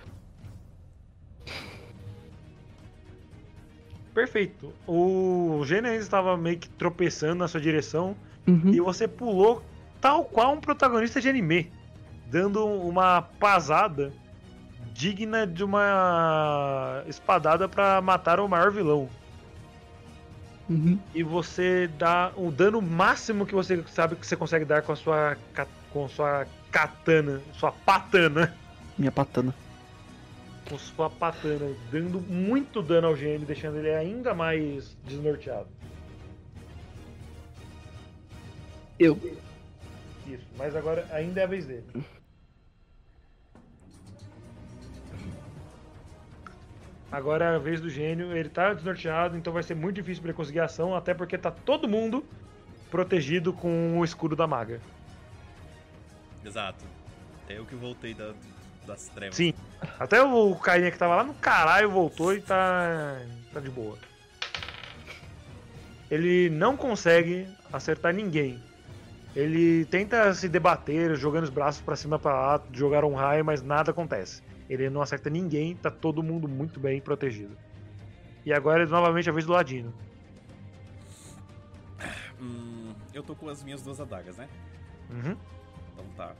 [4.14, 4.72] Perfeito.
[4.86, 8.70] O ainda estava meio que tropeçando na sua direção Uhum.
[8.74, 9.62] e você pulou
[10.00, 11.70] tal qual um protagonista de anime,
[12.26, 14.12] dando uma pasada
[14.92, 19.08] digna de uma espadada para matar o maior vilão.
[20.68, 20.98] Uhum.
[21.14, 24.96] E você dá o dano máximo que você sabe que você consegue dar com a
[24.96, 25.36] sua
[25.90, 28.56] com sua katana, sua patana.
[28.96, 29.54] Minha patana.
[30.68, 35.68] com sua patana, dando muito dano ao gênio, deixando ele ainda mais desnorteado.
[38.98, 39.18] Eu.
[40.26, 41.86] Isso, mas agora ainda é a vez dele.
[47.12, 50.30] Agora é a vez do gênio, ele tá desnorteado, então vai ser muito difícil pra
[50.30, 52.24] ele conseguir ação, até porque tá todo mundo
[52.90, 54.80] protegido com o escudo da maga.
[56.42, 56.84] Exato.
[57.44, 58.32] Até eu que voltei da-
[58.86, 59.36] das trevas.
[59.36, 59.52] Sim.
[60.00, 63.20] Até o carinha que tava lá no caralho voltou e tá.
[63.52, 63.98] tá de boa.
[66.10, 68.58] Ele não consegue acertar ninguém.
[69.36, 73.62] Ele tenta se debater, jogando os braços pra cima pra lá, jogar um raio, mas
[73.62, 74.42] nada acontece.
[74.72, 77.58] Ele não acerta ninguém, tá todo mundo muito bem protegido.
[78.44, 79.92] E agora é novamente a vez do Ladino.
[82.40, 84.48] Hum, eu tô com as minhas duas adagas, né?
[85.10, 85.36] Uhum.
[85.92, 86.34] Então tá.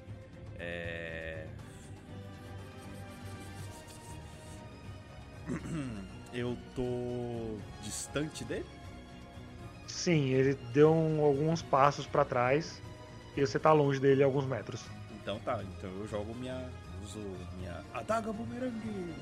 [0.59, 1.47] É...
[6.33, 8.65] Eu tô distante dele?
[9.87, 12.81] Sim, ele deu um- alguns passos pra trás
[13.37, 14.83] e você tá longe dele alguns metros.
[15.21, 16.71] Então tá, então eu jogo minha.
[17.03, 17.21] Uso
[17.57, 19.15] minha adaga bumerangue.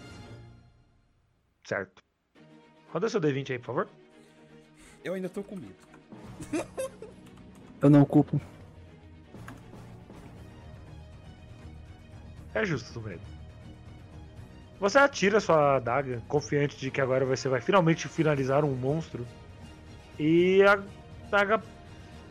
[1.65, 2.03] Certo.
[2.93, 3.89] Roda seu D20 aí, por favor.
[5.05, 5.75] Eu ainda tô com medo.
[7.81, 8.41] Eu não culpo.
[12.55, 13.21] É justo, Tomedo.
[14.81, 19.27] Você atira sua adaga, confiante de que agora você vai finalmente finalizar um monstro.
[20.19, 20.83] E a
[21.31, 21.63] daga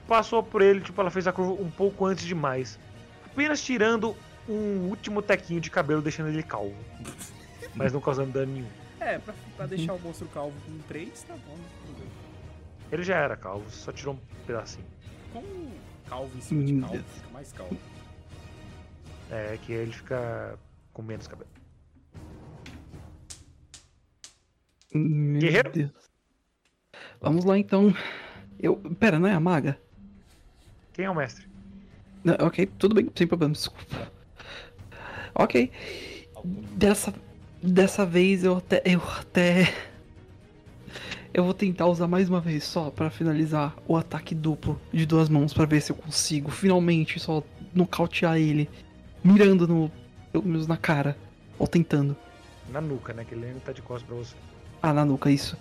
[0.07, 2.79] passou por ele, tipo, ela fez a curva um pouco antes demais.
[3.25, 4.15] Apenas tirando
[4.49, 6.75] um último tequinho de cabelo, deixando ele calvo.
[7.75, 8.69] Mas não causando dano nenhum.
[8.99, 11.57] É, pra, pra deixar o monstro calvo com 3, tá bom.
[12.91, 14.85] Ele já era calvo, só tirou um pedacinho.
[15.31, 15.43] Com
[16.09, 17.77] calvo em cima de Hum, calvo, fica mais calvo.
[19.29, 20.57] É que ele fica
[20.91, 21.49] com menos cabelo.
[24.93, 25.71] Meu Guerreiro?
[25.71, 25.91] Deus.
[27.21, 27.93] Vamos lá então.
[28.59, 28.75] Eu.
[28.99, 29.79] Pera, não é a maga?
[30.93, 31.47] Quem é o mestre?
[32.23, 34.11] Não, ok, tudo bem, sem problema, desculpa.
[35.35, 35.71] Ok.
[36.43, 37.13] Dessa.
[37.61, 38.81] Dessa vez eu até.
[38.85, 39.73] Eu até.
[41.33, 45.29] Eu vou tentar usar mais uma vez só pra finalizar o ataque duplo de duas
[45.29, 47.43] mãos pra ver se eu consigo finalmente só
[47.73, 48.69] nocautear ele.
[49.23, 49.91] Mirando no.
[50.31, 51.15] Pelo menos na cara.
[51.57, 52.15] Ou tentando.
[52.71, 53.25] Na nuca, né?
[53.25, 54.35] Que ele ainda tá de costas pra você.
[54.81, 55.57] Ah, na nuca, isso.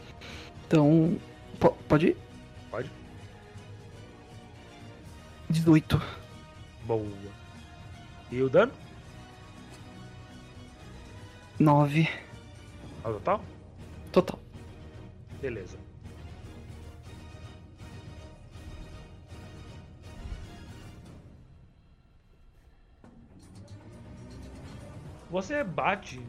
[0.66, 1.16] Então.
[1.58, 2.16] po- pode ir?
[2.70, 2.90] Pode?
[5.50, 6.00] 18.
[6.86, 7.06] Boa.
[8.30, 8.72] E o dano?
[11.58, 12.08] 9.
[13.04, 13.40] Ao total?
[14.12, 14.38] Total.
[15.40, 15.76] Beleza.
[25.30, 26.20] Você bate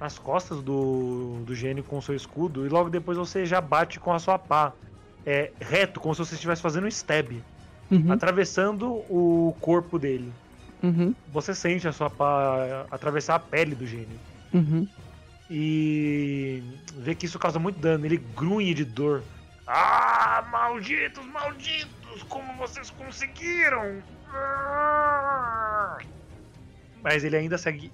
[0.00, 3.98] nas costas do, do gênio com o seu escudo e logo depois você já bate
[4.00, 4.72] com a sua pá.
[5.26, 7.32] É, reto, como se você estivesse fazendo um stab,
[7.90, 10.32] Uhum, atravessando o corpo dele.
[10.82, 14.18] uhum, Você sente a sua pá atravessar a pele do gênio.
[14.52, 14.86] Uhum.
[15.50, 16.62] e
[16.98, 18.04] vê que isso causa muito dano.
[18.06, 19.22] Ele grunhe de dor.
[19.66, 22.22] Ah, malditos, malditos!
[22.28, 24.02] Como vocês conseguiram?
[24.32, 25.98] Ah!
[27.02, 27.92] Mas ele ainda segue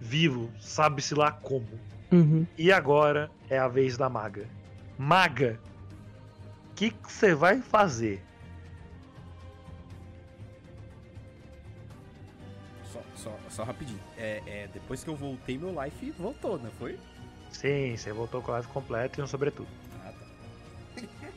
[0.00, 1.66] vivo, sabe-se lá como.
[2.12, 2.46] Uhum.
[2.56, 4.46] E agora é a vez da maga.
[4.98, 5.60] Maga,
[6.70, 8.22] o que você vai fazer?
[13.26, 13.98] Só, só, rapidinho.
[14.16, 16.96] É, é, depois que eu voltei, meu life voltou, não foi?
[17.50, 19.68] Sim, você voltou com a live completa e um sobretudo.
[20.04, 21.02] Ah, tá.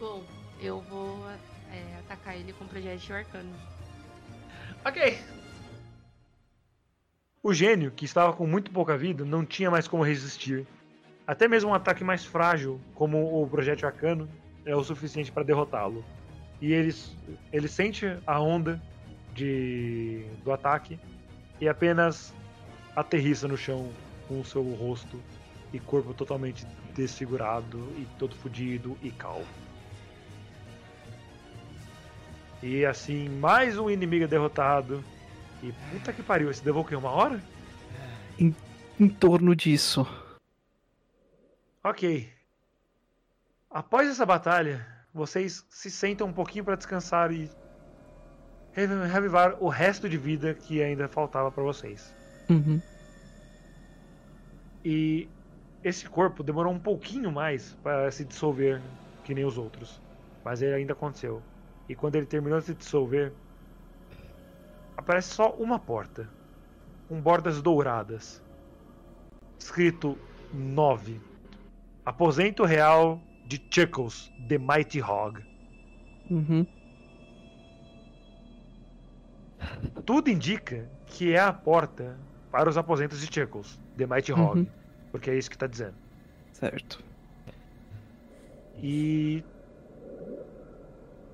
[0.00, 0.24] Bom,
[0.60, 1.28] eu vou
[1.70, 3.54] é, atacar ele com projétil arcano.
[4.84, 5.16] Ok.
[7.40, 10.66] O gênio, que estava com muito pouca vida, não tinha mais como resistir.
[11.24, 14.28] Até mesmo um ataque mais frágil, como o projétil arcano,
[14.66, 16.04] é o suficiente para derrotá-lo.
[16.60, 16.92] E ele,
[17.52, 18.82] ele sente a onda
[19.34, 20.98] de, do ataque
[21.60, 22.32] e apenas
[22.94, 23.90] aterrissa no chão
[24.28, 25.20] com o seu rosto
[25.72, 29.46] e corpo totalmente desfigurado e todo fodido e calvo.
[32.62, 35.04] E assim, mais um inimigo derrotado.
[35.62, 36.94] E puta que pariu, esse levou o quê?
[36.96, 37.42] Uma hora?
[38.38, 40.06] Em torno disso.
[41.82, 42.32] Ok.
[43.70, 47.50] Após essa batalha, vocês se sentam um pouquinho para descansar e
[48.74, 52.14] revivar o resto de vida que ainda faltava para vocês.
[52.50, 52.80] Uhum.
[54.84, 55.28] E
[55.82, 58.82] esse corpo demorou um pouquinho mais para se dissolver
[59.22, 60.00] que nem os outros,
[60.44, 61.40] mas ele ainda aconteceu.
[61.88, 63.32] E quando ele terminou de se dissolver,
[64.96, 66.28] aparece só uma porta.
[67.08, 68.42] com bordas douradas.
[69.58, 70.18] Escrito
[70.52, 71.20] 9.
[72.04, 75.44] Aposento real de Chuckles, The Mighty Hog.
[76.30, 76.66] Uhum.
[80.04, 82.16] Tudo indica que é a porta
[82.50, 84.60] para os aposentos de Chuckles, The Mighty Hog.
[84.60, 84.66] Uhum.
[85.10, 85.94] Porque é isso que tá dizendo.
[86.52, 87.02] Certo.
[88.82, 89.44] E.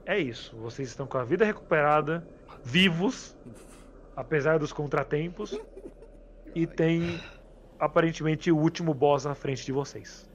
[0.06, 0.56] É isso.
[0.56, 2.26] Vocês estão com a vida recuperada,
[2.64, 3.36] vivos,
[4.16, 5.58] apesar dos contratempos.
[6.54, 7.20] E tem
[7.78, 10.28] aparentemente o último boss na frente de vocês.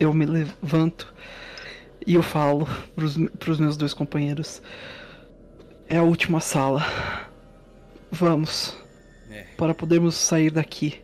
[0.00, 1.14] Eu me levanto
[2.06, 4.62] e eu falo pros, pros meus dois companheiros.
[5.88, 6.82] É a última sala.
[8.10, 8.76] Vamos.
[9.30, 9.44] É.
[9.56, 11.02] Para podermos sair daqui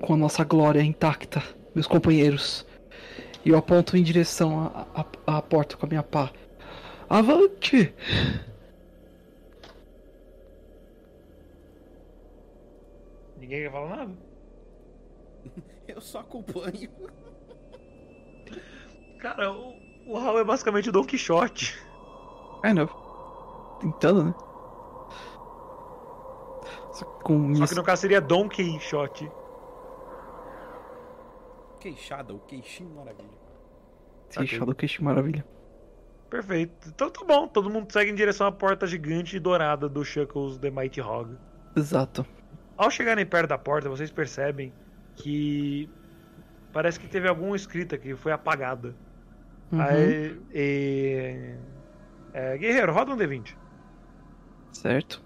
[0.00, 1.42] com a nossa glória intacta,
[1.74, 2.66] meus companheiros.
[3.44, 4.86] E eu aponto em direção
[5.26, 6.32] à, porta com a minha pá.
[7.08, 7.92] Avante!
[13.38, 14.12] Ninguém quer falar nada?
[15.86, 16.88] Eu só acompanho.
[19.18, 19.74] Cara, o,
[20.06, 21.78] o Hal é basicamente o Don Quixote.
[22.64, 22.88] I know.
[23.80, 24.34] Tentando, né?
[26.92, 29.30] Só que com Só que no caso seria Don Quixote.
[31.80, 33.44] Queixada, o queixinho maravilha.
[34.30, 35.44] Fechado, que maravilha.
[36.30, 36.88] Perfeito.
[36.88, 40.58] Então tá bom, todo mundo segue em direção à porta gigante e dourada do Chuckles
[40.58, 41.36] The Mighty Hog.
[41.76, 42.26] Exato.
[42.76, 44.72] Ao chegarem perto da porta, vocês percebem
[45.14, 45.88] que
[46.72, 48.96] parece que teve alguma escrita que foi apagada.
[49.74, 49.80] Uhum.
[49.80, 51.54] Aí, e...
[52.32, 53.56] é, guerreiro, roda um D20.
[54.72, 55.20] Certo.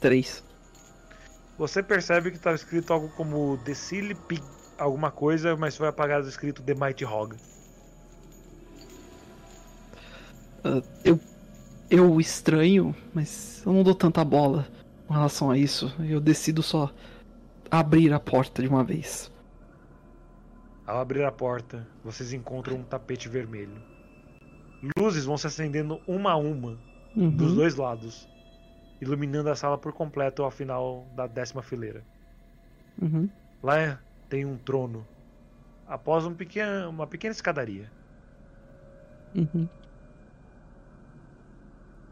[0.00, 0.42] Três.
[1.56, 4.42] Você percebe que estava escrito algo como The Silly Pig,
[4.76, 7.36] alguma coisa, mas foi apagado escrito The Mighty Hog.
[10.64, 11.18] Ah, eu.
[11.90, 14.68] Eu estranho, mas eu não dou tanta bola
[15.06, 15.90] com relação a isso.
[16.00, 16.92] Eu decido só
[17.70, 19.32] abrir a porta de uma vez.
[20.88, 23.82] Ao abrir a porta, vocês encontram um tapete vermelho.
[24.98, 26.78] Luzes vão se acendendo uma a uma
[27.14, 27.30] Uhum.
[27.30, 28.26] dos dois lados,
[29.00, 32.02] iluminando a sala por completo ao final da décima fileira.
[33.02, 33.28] Uhum.
[33.62, 34.00] Lá
[34.30, 35.06] tem um trono,
[35.86, 37.90] após um pequeno, uma pequena escadaria.
[39.34, 39.68] Uhum.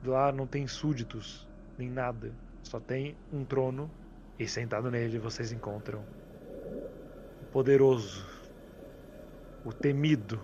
[0.04, 1.48] Lá não tem súditos,
[1.78, 2.30] nem nada.
[2.62, 3.90] Só tem um trono
[4.38, 6.04] e sentado nele vocês encontram
[7.40, 8.35] o poderoso,
[9.66, 10.40] o temido,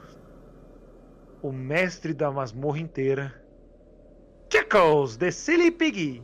[1.41, 3.33] o mestre da masmorra inteira,
[4.53, 6.21] Chuckles, the Silly Piggy.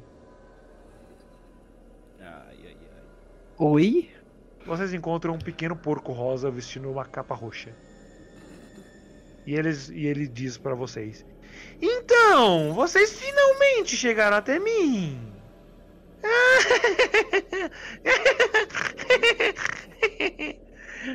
[2.20, 2.76] Ai, ai, ai.
[3.56, 4.10] Oi?
[4.66, 7.72] Vocês encontram um pequeno porco rosa vestindo uma capa roxa.
[9.46, 11.24] E, eles, e ele diz pra vocês:
[11.80, 15.32] Então, vocês finalmente chegaram até mim.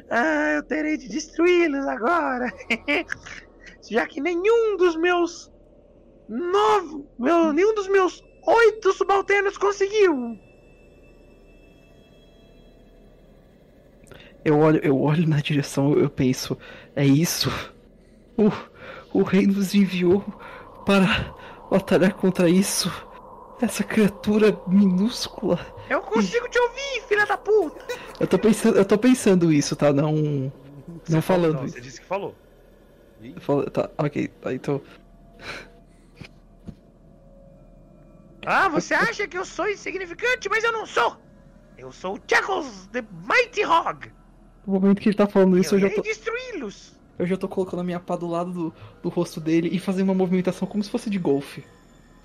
[0.09, 2.51] ah, eu terei de destruí-los agora.
[3.89, 5.51] Já que nenhum dos meus
[6.29, 10.37] nove, meu, nenhum dos meus oito subalternos conseguiu.
[14.45, 16.57] Eu olho, eu olho na direção, eu penso,
[16.95, 17.49] é isso?
[18.37, 18.51] O,
[19.17, 20.21] o rei nos enviou
[20.85, 21.33] para
[21.71, 22.91] batalhar contra isso?
[23.63, 25.57] Essa criatura minúscula.
[25.89, 27.85] Eu consigo te ouvir, filha da puta.
[28.19, 29.93] Eu tô pensando, eu tô pensando isso, tá?
[29.93, 30.51] Não.
[31.05, 31.75] Você Não falou- falando não, isso.
[31.75, 32.35] Você disse que falou.
[33.23, 34.81] Eu falo- Tá, ok, tá, então.
[38.45, 41.15] Ah, você acha que eu sou insignificante, mas eu não sou.
[41.77, 44.11] Eu sou o Chuckles, the Mighty Hog.
[44.67, 46.93] No momento que ele tá falando isso, eu eu já tô, destruí-los.
[47.17, 50.09] eu já tô colocando a minha pá do lado do, do rosto dele e fazendo
[50.09, 51.63] uma movimentação como se fosse de golfe.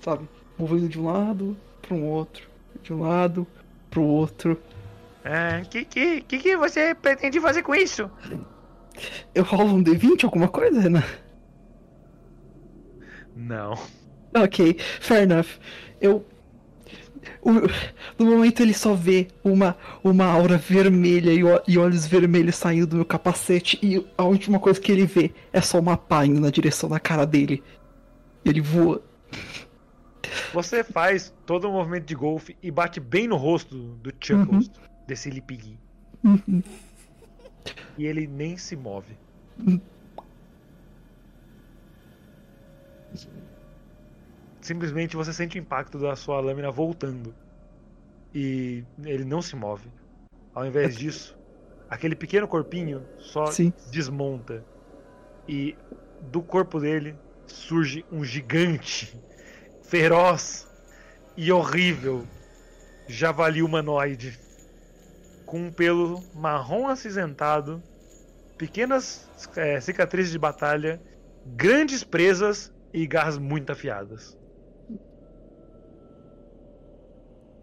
[0.01, 0.27] Sabe?
[0.59, 2.47] Movendo de um lado para um outro.
[2.83, 3.47] De um lado
[3.89, 4.59] pro outro.
[5.25, 8.09] Ah, que, que, que, que você pretende fazer com isso?
[9.33, 11.03] Eu rolo um D20, alguma coisa, Renan?
[13.35, 13.77] Não.
[14.35, 15.47] Ok, fair enough.
[16.01, 16.25] Eu.
[17.41, 17.51] o-
[18.17, 22.87] no momento ele só vê uma, uma aura vermelha e, o- e olhos vermelhos saindo
[22.87, 23.79] do meu capacete.
[23.81, 26.99] E a última coisa que ele vê é só uma pá indo na direção da
[26.99, 27.63] cara dele.
[28.43, 29.01] Ele voa.
[30.53, 34.69] Você faz todo o movimento de golfe e bate bem no rosto do Chuckles,
[35.07, 35.79] desse Silly Piggy.
[36.23, 36.63] Uhum.
[37.97, 39.17] E ele nem se move.
[44.61, 47.33] Simplesmente você sente o impacto da sua lâmina voltando.
[48.33, 49.89] E ele não se move.
[50.53, 51.37] Ao invés disso,
[51.89, 53.73] aquele pequeno corpinho só Sim.
[53.91, 54.63] desmonta.
[55.47, 55.75] E
[56.31, 57.15] do corpo dele
[57.47, 59.19] surge um gigante,
[59.89, 60.67] feroz
[61.35, 62.23] e horrível
[63.07, 64.39] javali humanoide
[65.47, 67.81] com um pelo marrom acinzentado,
[68.55, 71.01] pequenas é, cicatrizes de batalha,
[71.43, 74.37] grandes presas e garras muito afiadas.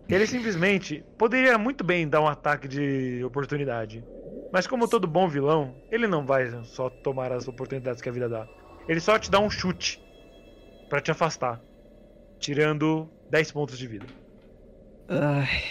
[0.08, 4.04] Ele simplesmente poderia muito bem dar um ataque de oportunidade.
[4.52, 8.28] Mas como todo bom vilão, ele não vai só tomar as oportunidades que a vida
[8.28, 8.48] dá.
[8.88, 10.00] Ele só te dá um chute
[10.88, 11.60] para te afastar,
[12.38, 14.06] tirando 10 pontos de vida.
[15.08, 15.62] Ai.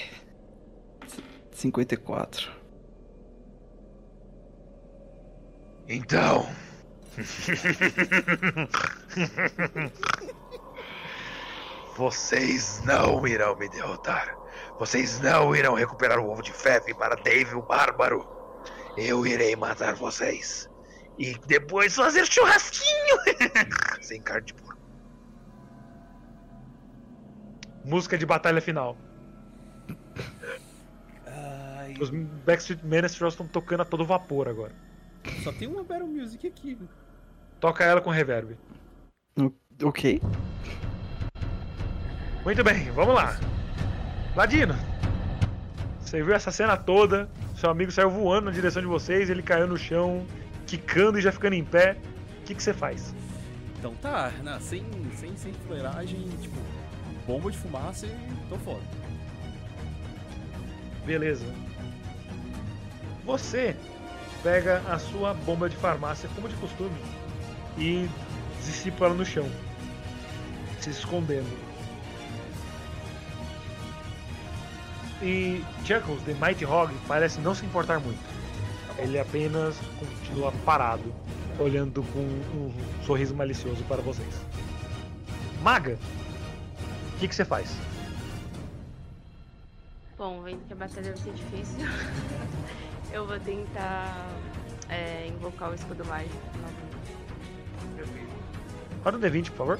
[1.51, 2.51] 54.
[5.87, 6.49] Então.
[11.95, 14.35] Vocês não irão me derrotar.
[14.77, 18.27] Vocês não irão recuperar o ovo de febre para Dave o Bárbaro.
[18.97, 20.69] Eu irei matar vocês.
[21.17, 23.17] E depois fazer churrasquinho.
[24.01, 24.53] Sem carne de
[27.85, 28.97] Música de batalha final.
[31.27, 34.73] Ai, Os Backstreet Ministers estão tocando a todo vapor agora.
[35.43, 36.77] só tem uma Battle Music aqui.
[37.59, 38.57] Toca ela com reverb.
[39.83, 40.21] Ok.
[42.43, 43.39] Muito bem, vamos lá.
[44.35, 44.75] Ladino,
[45.99, 47.29] você viu essa cena toda?
[47.55, 50.25] Seu amigo saiu voando na direção de vocês, ele caiu no chão,
[50.67, 51.97] quicando e já ficando em pé.
[52.41, 53.15] O que, que você faz?
[53.79, 54.83] Então tá, né, sem,
[55.15, 56.57] sem, sem fuleiragem, tipo,
[57.25, 58.81] bomba de fumaça e tô fora.
[61.05, 61.45] Beleza.
[63.25, 63.75] Você
[64.43, 66.97] pega a sua bomba de farmácia, como de costume,
[67.77, 68.07] e
[68.63, 69.49] dissipa ela no chão,
[70.79, 71.65] se escondendo.
[75.21, 78.19] E Chuckles, The Mighty Hog, parece não se importar muito.
[78.97, 81.13] Ele apenas continua parado,
[81.59, 82.73] olhando com um
[83.05, 84.35] sorriso malicioso para vocês.
[85.63, 85.97] Maga,
[87.15, 87.69] o que, que você faz?
[90.17, 91.85] Bom, vendo que a batalha vai ser difícil,
[93.11, 94.27] eu vou tentar
[94.89, 96.35] é, invocar o escudo mágico.
[96.57, 98.25] novamente.
[99.03, 99.79] Roda um D20, por favor.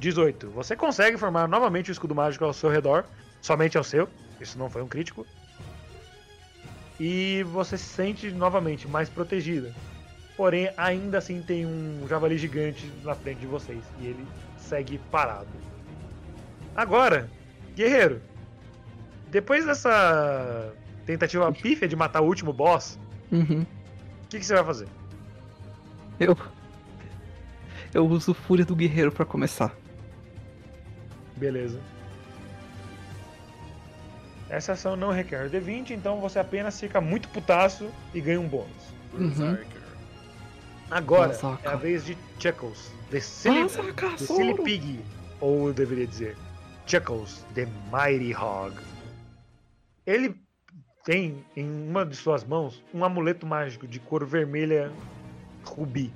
[0.00, 0.50] 18.
[0.50, 3.04] Você consegue formar novamente o escudo mágico ao seu redor,
[3.42, 4.08] somente ao seu.
[4.40, 5.26] Isso não foi um crítico.
[6.98, 9.74] E você se sente novamente mais protegida.
[10.40, 13.84] Porém, ainda assim tem um javali gigante na frente de vocês.
[14.00, 15.50] E ele segue parado.
[16.74, 17.28] Agora,
[17.76, 18.22] guerreiro.
[19.30, 20.72] Depois dessa
[21.04, 22.98] tentativa pífia de matar o último boss,
[23.30, 23.66] Uhum.
[24.24, 24.88] o que, que você vai fazer?
[26.18, 26.34] Eu.
[27.92, 29.76] Eu uso Fúria do Guerreiro pra começar.
[31.36, 31.78] Beleza.
[34.48, 38.94] Essa ação não requer D20, então você apenas fica muito putaço e ganha um bônus.
[39.12, 39.58] Uhum.
[40.90, 41.68] Agora Masaka.
[41.68, 44.54] é a vez de Chuckles, The Silly, Masaka, the silly.
[44.62, 45.00] Pig,
[45.40, 46.36] ou eu deveria dizer
[46.86, 48.74] Chuckles, The Mighty Hog.
[50.06, 50.34] Ele
[51.04, 54.90] tem em uma de suas mãos um amuleto mágico de cor vermelha
[55.64, 56.12] rubi.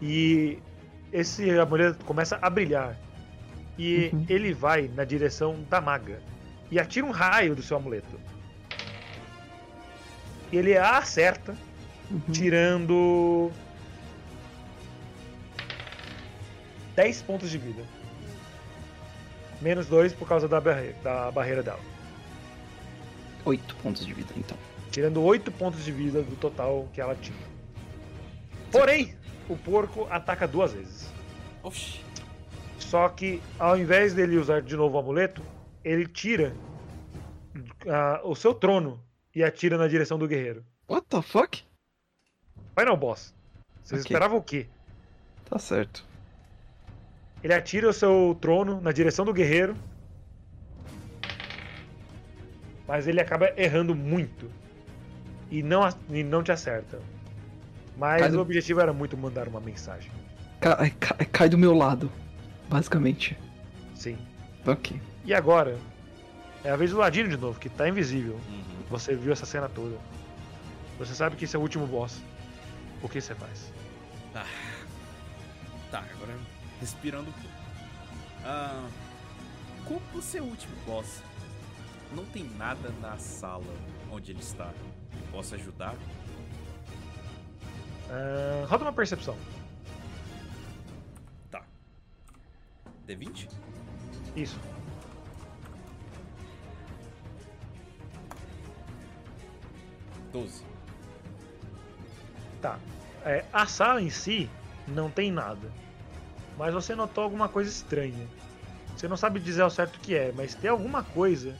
[0.00, 0.58] E
[1.12, 2.96] esse amuleto começa a brilhar.
[3.78, 4.24] E Uhum.
[4.28, 6.20] ele vai na direção da maga
[6.70, 8.18] e atira um raio do seu amuleto.
[10.52, 11.54] E ele a acerta,
[12.10, 12.20] Uhum.
[12.32, 13.50] tirando
[16.96, 17.82] 10 pontos de vida.
[19.60, 21.80] Menos 2 por causa da, barre da barreira dela.
[23.44, 24.56] 8 pontos de vida, então.
[24.90, 27.36] Tirando 8 pontos de vida do total que ela tinha.
[28.72, 29.14] Porém,
[29.48, 31.08] o porco ataca duas vezes.
[31.62, 32.00] Oxi.
[32.78, 35.42] Só que ao invés dele usar de novo o amuleto,
[35.84, 36.54] ele tira
[37.88, 39.00] ah, o seu trono
[39.34, 40.64] e atira na direção do guerreiro.
[40.88, 41.62] What the fuck?
[42.78, 43.34] Final boss.
[43.82, 44.10] Vocês Ok.
[44.10, 44.66] esperavam o quê?
[45.48, 46.05] Tá certo.
[47.46, 49.76] Ele atira o seu trono na direção do guerreiro.
[52.88, 54.50] Mas ele acaba errando muito.
[55.48, 56.98] E não, e não te acerta.
[57.96, 60.10] Mas Cai do- o objetivo era muito mandar uma mensagem.
[60.60, 62.10] Cai, cai, cai do meu lado,
[62.68, 63.38] basicamente.
[63.94, 64.18] Sim.
[64.66, 65.00] Ok.
[65.24, 65.78] E agora?
[66.64, 68.40] É a vez do Ladino de novo, que tá invisível.
[68.48, 68.64] Uhum.
[68.90, 69.96] Você viu essa cena toda.
[70.98, 72.20] Você sabe que esse é o último boss.
[73.00, 73.72] O que você faz?
[74.34, 74.48] Agora
[76.80, 77.56] respirando um pouco.
[78.44, 78.88] Ah,
[80.40, 81.22] o último boss,
[82.12, 83.64] não tem nada na sala
[84.10, 84.72] onde ele está.
[85.30, 85.94] Posso ajudar?
[88.10, 89.36] Ah, roda uma percepção.
[91.50, 91.62] Tá.
[93.06, 93.48] D20?
[94.36, 94.58] Isso.
[100.32, 100.64] Doze.
[102.60, 102.78] Tá.
[103.24, 104.48] É, a sala em si
[104.86, 105.70] não tem nada.
[106.56, 108.26] Mas você notou alguma coisa estranha.
[108.96, 111.54] Você não sabe dizer ao certo o que é, mas tem alguma coisa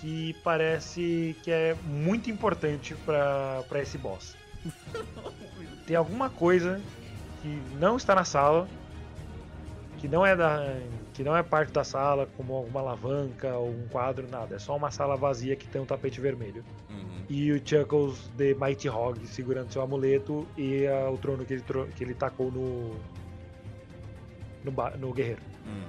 [0.00, 4.36] que parece que é muito importante para esse boss.
[5.86, 6.80] Tem alguma coisa
[7.40, 8.68] que não está na sala,
[9.98, 10.76] que não é da
[11.12, 14.56] que não é parte da sala, como alguma alavanca ou um quadro, nada.
[14.56, 16.64] É só uma sala vazia que tem um tapete vermelho.
[16.88, 17.24] Uhum.
[17.28, 21.64] E o Chuckles de Mighty Hog segurando seu amuleto e ah, o trono que ele,
[21.94, 22.96] que ele tacou no
[24.64, 25.42] no, no guerreiro.
[25.66, 25.84] Hum.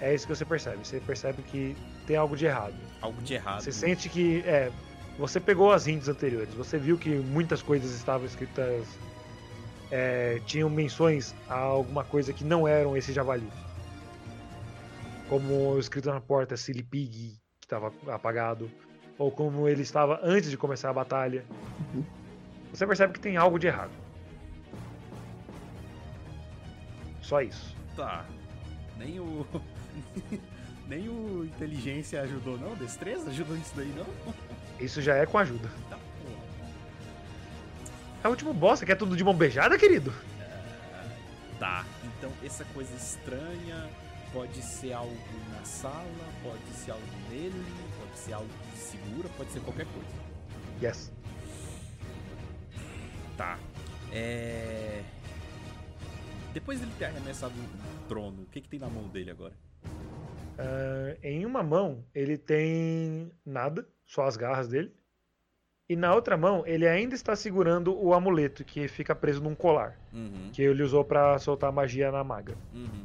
[0.00, 0.78] É isso que você percebe.
[0.86, 1.76] Você percebe que
[2.06, 2.74] tem algo de errado.
[3.00, 3.62] Algo de errado.
[3.62, 4.40] Você sente que.
[4.46, 4.70] É.
[5.18, 6.52] Você pegou as hints anteriores.
[6.54, 8.86] Você viu que muitas coisas estavam escritas.
[9.90, 13.46] é, tinham menções a alguma coisa que não eram esse javali.
[15.28, 18.70] Como escrito na porta Silly Pig, que estava apagado.
[19.18, 21.44] Ou como ele estava antes de começar a batalha.
[22.72, 23.92] Você percebe que tem algo de errado.
[27.32, 27.74] Só isso.
[27.96, 28.26] Tá.
[28.98, 29.46] Nem o.
[30.86, 32.74] Nem o inteligência ajudou, não?
[32.74, 34.04] Destreza ajudou isso daí, não?
[34.78, 35.70] Isso já é com ajuda.
[35.88, 36.44] Tá, porra.
[38.22, 40.12] É o último boss, você quer tudo de mão beijada, querido?
[41.58, 41.86] Tá.
[42.04, 43.88] Então, essa coisa estranha
[44.30, 45.16] pode ser algo
[45.56, 46.04] na sala,
[46.42, 47.64] pode ser algo nele,
[47.98, 50.10] pode ser algo que segura, pode ser qualquer coisa.
[50.82, 51.10] Yes.
[53.38, 53.58] Tá.
[54.12, 55.02] É.
[56.52, 59.54] Depois dele ter arremessado o trono, o que, que tem na mão dele agora?
[60.58, 64.92] Ah, em uma mão ele tem nada, só as garras dele.
[65.88, 69.98] E na outra mão ele ainda está segurando o amuleto que fica preso num colar,
[70.12, 70.50] Uhum.
[70.52, 72.54] que ele usou pra soltar magia na maga.
[72.72, 73.04] Uhum.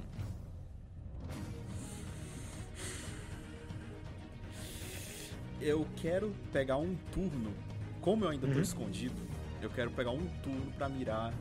[5.60, 7.54] Eu quero pegar um turno.
[8.02, 8.62] Como eu ainda tô Uhum.
[8.62, 9.16] escondido,
[9.62, 11.34] eu quero pegar um turno pra mirar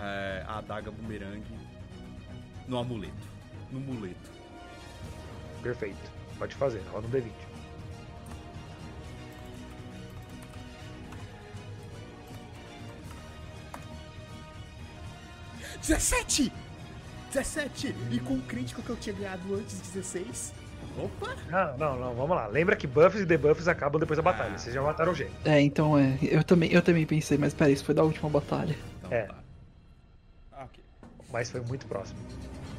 [0.00, 1.54] é, a adaga bumerangue
[2.66, 3.28] no amuleto.
[3.70, 4.30] No muleto.
[5.62, 6.10] Perfeito.
[6.38, 7.30] Pode fazer, roda um D20.
[15.80, 16.52] Dezessete!
[17.32, 17.94] 17!
[18.10, 20.52] E com o crítico que eu tinha ganhado antes, 16.
[20.98, 21.36] Opa!
[21.48, 22.46] Não, não, não, vamos lá.
[22.48, 24.54] Lembra que buffs e debuffs acabam depois da batalha.
[24.54, 24.58] Ah.
[24.58, 25.28] Vocês já mataram o G.
[25.44, 26.18] É, então é.
[26.22, 28.76] Eu também, eu também pensei, mas peraí, isso foi da última batalha.
[28.98, 29.22] Então É.
[29.22, 29.39] tá.
[31.30, 31.32] Ah.
[31.32, 32.18] Mas foi muito próximo.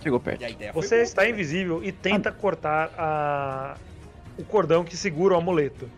[0.02, 0.44] Chegou perto.
[0.74, 3.78] Você boa está invisível e tenta cortar a...
[4.38, 5.90] o cordão que segura o amuleto.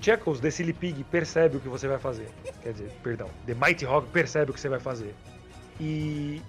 [0.00, 2.28] Chuckles, The Silly Pig, percebe o que você vai fazer.
[2.62, 5.14] Quer dizer, perdão, The Mighty Hog percebe o que você vai fazer.
[5.80, 6.40] E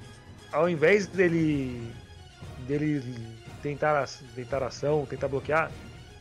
[0.52, 1.92] ao invés dele
[2.68, 3.02] dele
[3.62, 5.72] tentar, tentar ação, tentar bloquear,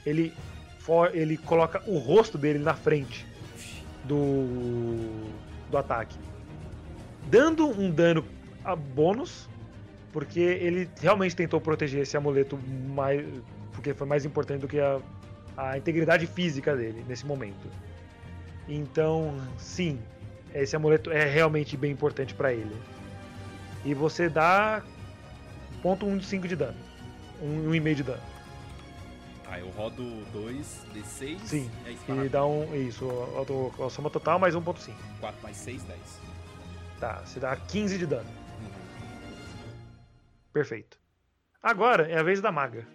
[0.05, 0.33] ele,
[0.78, 3.26] for, ele coloca o rosto dele na frente
[4.05, 5.28] do,
[5.70, 6.17] do ataque.
[7.26, 8.24] Dando um dano
[8.64, 9.48] a bônus,
[10.12, 13.24] porque ele realmente tentou proteger esse amuleto mais.
[13.72, 15.00] Porque foi mais importante do que a,
[15.56, 17.68] a integridade física dele nesse momento.
[18.68, 19.98] Então, sim,
[20.55, 22.74] esse amuleto é realmente bem importante pra ele.
[23.84, 24.82] E você dá
[25.82, 26.78] ponto 1 de 5 de dano.
[27.40, 28.22] 1 um, e meio de dano.
[29.44, 31.38] Tá, eu rodo 2, D6.
[31.44, 32.74] Sim, E E dá um.
[32.74, 34.92] Isso, a, a soma total mais 1.5.
[35.20, 36.00] 4 mais 6, 10.
[37.00, 38.28] Tá, você dá 15 de dano.
[38.60, 38.70] Uhum.
[40.52, 40.99] Perfeito.
[41.62, 42.86] Agora é a vez da maga.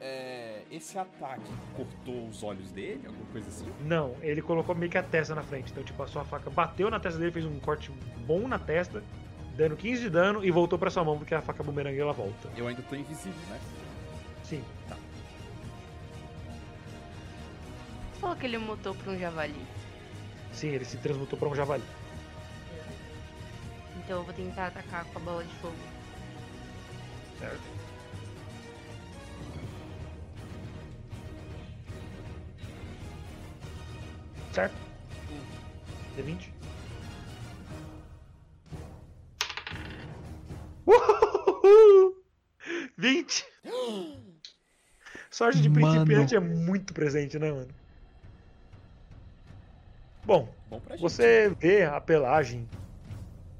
[0.00, 3.02] É, esse ataque cortou os olhos dele?
[3.06, 3.66] Alguma coisa assim?
[3.80, 5.72] Não, ele colocou meio que a testa na frente.
[5.72, 7.90] Então, tipo, a sua faca bateu na testa dele, fez um corte
[8.26, 9.02] bom na testa,
[9.56, 12.50] dando 15 de dano e voltou pra sua mão, porque a faca bumerangue ela volta.
[12.56, 13.58] Eu ainda tô invisível, né?
[14.44, 14.62] Sim.
[18.12, 19.66] Você falou que ele mutou pra um javali.
[20.52, 21.84] Sim, ele se transmutou pra um javali.
[24.04, 25.74] Então eu vou tentar atacar com a bola de fogo.
[27.38, 27.60] Certo?
[34.52, 34.74] Certo?
[36.16, 36.50] D20.
[40.86, 42.14] Uhul!
[42.96, 43.44] 20!
[45.30, 45.86] Sorte de Mano.
[45.86, 47.68] principiante é muito presente, né, mano?
[50.24, 52.66] Bom, Bom você vê a pelagem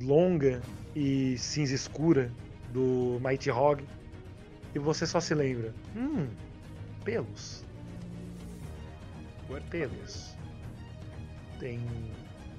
[0.00, 0.60] longa
[0.94, 2.31] e cinza escura
[2.73, 3.84] do Mighty Hog
[4.75, 6.28] e você só se lembra: hum,
[7.05, 7.65] pelos,
[9.70, 10.34] pelos.
[11.58, 11.81] Tem.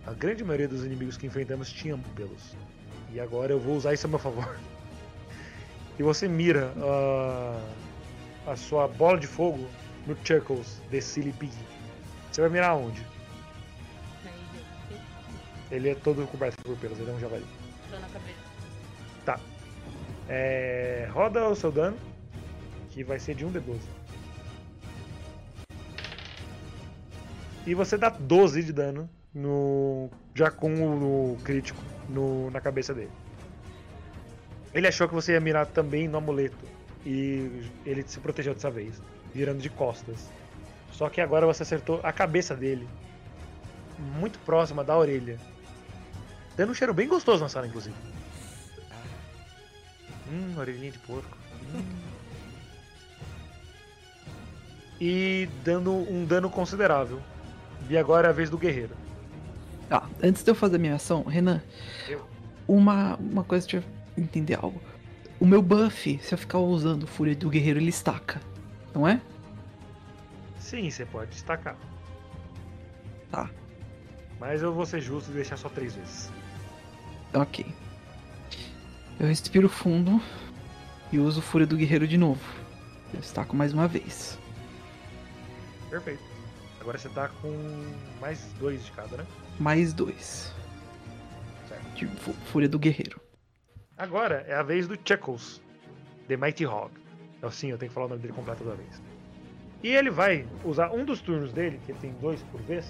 [0.05, 2.55] A grande maioria dos inimigos que enfrentamos tinham pelos.
[3.13, 4.57] E agora eu vou usar isso a meu favor.
[5.99, 9.67] E você mira a, a sua bola de fogo
[10.05, 11.51] no Chuckles, The Silly Pig.
[12.31, 13.03] Você vai mirar onde?
[15.71, 17.45] Ele é todo coberto por pelos, ele é um javali.
[17.89, 18.47] Tô na cabeça.
[20.29, 21.97] É, roda o seu dano,
[22.89, 23.79] que vai ser de 1d12.
[27.65, 32.93] E você dá 12 de dano no já com o, o crítico no, na cabeça
[32.93, 33.11] dele.
[34.73, 36.65] Ele achou que você ia mirar também no amuleto
[37.05, 39.01] e ele se protegeu dessa vez,
[39.33, 40.29] virando de costas.
[40.91, 42.87] Só que agora você acertou a cabeça dele,
[43.97, 45.39] muito próxima da orelha.
[46.57, 47.95] Dando um cheiro bem gostoso na sala, inclusive.
[50.29, 51.37] Hum, orelhinha de porco.
[51.73, 51.83] Hum.
[54.99, 57.21] E dando um dano considerável.
[57.87, 58.95] E agora é a vez do guerreiro.
[59.89, 61.61] Ah, antes de eu fazer minha ação, Renan,
[62.09, 62.27] Eu.
[62.67, 63.83] uma, uma coisa, eu
[64.17, 64.81] entender algo.
[65.39, 68.41] O meu buff, se eu ficar usando Fúria do Guerreiro, ele estaca,
[68.93, 69.21] não é?
[70.59, 71.77] Sim, você pode destacar.
[73.31, 73.49] Tá.
[74.39, 76.29] Mas eu vou ser justo e deixar só três vezes.
[77.33, 77.65] Ok.
[79.19, 80.21] Eu respiro fundo
[81.11, 82.41] e uso Fúria do Guerreiro de novo.
[83.13, 84.37] Eu estaco mais uma vez.
[85.89, 86.23] Perfeito.
[86.79, 87.51] Agora você tá com
[88.21, 89.25] mais dois de cada, né?
[89.59, 90.53] Mais dois.
[91.67, 91.95] Certo.
[91.95, 92.07] De
[92.51, 93.19] Fúria do Guerreiro.
[93.97, 95.61] Agora é a vez do Chuckles,
[96.27, 96.91] The Mighty Hog.
[97.41, 99.01] É sim, eu tenho que falar o nome dele completo toda vez.
[99.83, 102.85] E ele vai usar um dos turnos dele, que ele tem dois por vez,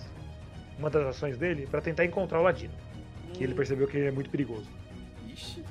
[0.77, 2.73] uma das ações dele, pra tentar encontrar o Ladino.
[3.33, 4.67] Que ele percebeu que ele é muito perigoso.
[5.27, 5.63] Ixi.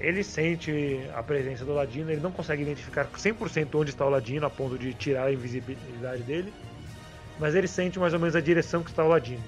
[0.00, 4.46] Ele sente a presença do Ladino, ele não consegue identificar 100% onde está o Ladino,
[4.46, 6.52] a ponto de tirar a invisibilidade dele,
[7.38, 9.42] mas ele sente mais ou menos a direção que está o Ladino.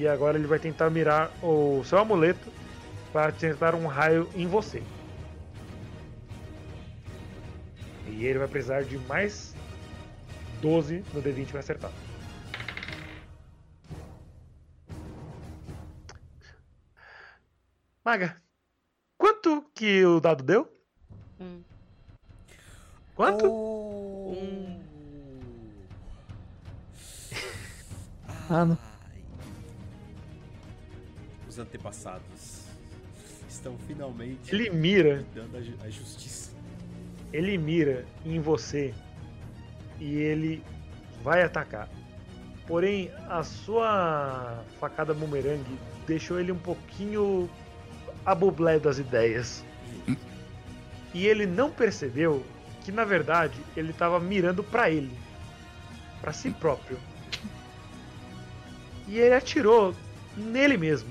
[0.00, 2.50] E agora ele vai tentar mirar o seu amuleto
[3.12, 4.82] para tentar um raio em você.
[8.08, 9.54] E ele vai precisar de mais
[10.62, 11.90] 12 no D20 para acertar.
[18.04, 18.36] Maga,
[19.16, 20.68] quanto que o dado deu?
[21.40, 21.62] Hum.
[23.14, 23.46] Quanto?
[23.46, 24.36] Oh.
[28.50, 28.76] Ah, não.
[28.82, 29.22] Ai.
[31.48, 32.64] Os antepassados
[33.48, 36.50] estão finalmente Ele mira, dando a justiça.
[37.32, 38.92] ele mira em você
[39.98, 40.62] e ele
[41.22, 41.88] vai atacar.
[42.66, 47.48] Porém, a sua facada bumerangue deixou ele um pouquinho
[48.24, 49.64] abublé das ideias.
[51.14, 52.44] E ele não percebeu
[52.84, 55.16] que na verdade ele estava mirando para ele,
[56.20, 56.98] para si próprio.
[59.06, 59.94] E ele atirou
[60.36, 61.10] nele mesmo,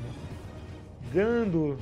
[1.13, 1.77] dando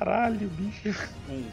[0.00, 1.10] Caralho, bicho.
[1.28, 1.50] Um.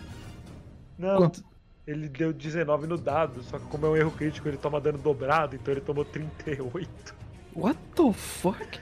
[0.97, 1.43] Não, Quanto?
[1.85, 4.97] ele deu 19 no dado, só que como é um erro crítico, ele toma dano
[4.97, 7.13] dobrado, então ele tomou 38.
[7.53, 8.79] What the fuck?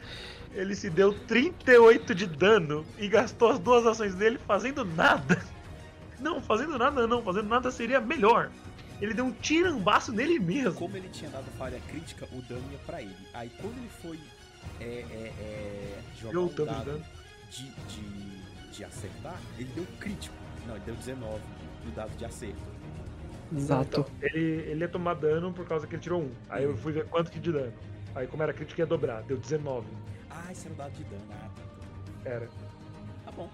[0.55, 5.43] Ele se deu 38 de dano e gastou as duas ações dele fazendo nada.
[6.19, 8.49] Não, fazendo nada não, fazendo nada seria melhor.
[9.01, 10.73] Ele deu um tirambaço nele mesmo.
[10.73, 13.15] Como ele tinha dado falha crítica, o dano ia pra ele.
[13.33, 14.17] Aí quando ele foi
[14.79, 17.05] é, é, é, jogar um o de dado
[17.51, 20.35] de, de, de acertar, ele deu crítico.
[20.65, 21.41] Não, ele deu 19
[21.83, 22.63] no dado de acerto.
[23.55, 23.99] Exato.
[23.99, 26.31] Então, ele, ele ia tomar dano por causa que ele tirou um.
[26.49, 27.73] Aí eu fui ver quanto que de dano.
[28.15, 29.85] Aí como era crítico ia dobrar, deu 19.
[30.35, 31.25] Ah, esse era o dado de dano.
[31.31, 32.29] Ah, tá.
[32.29, 32.47] Era.
[33.23, 33.49] Tá bom.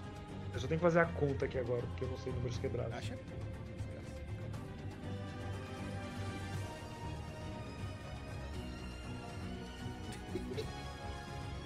[0.52, 2.92] Eu só tenho que fazer a conta aqui agora, porque eu não sei números quebrados.
[2.94, 3.18] Acha?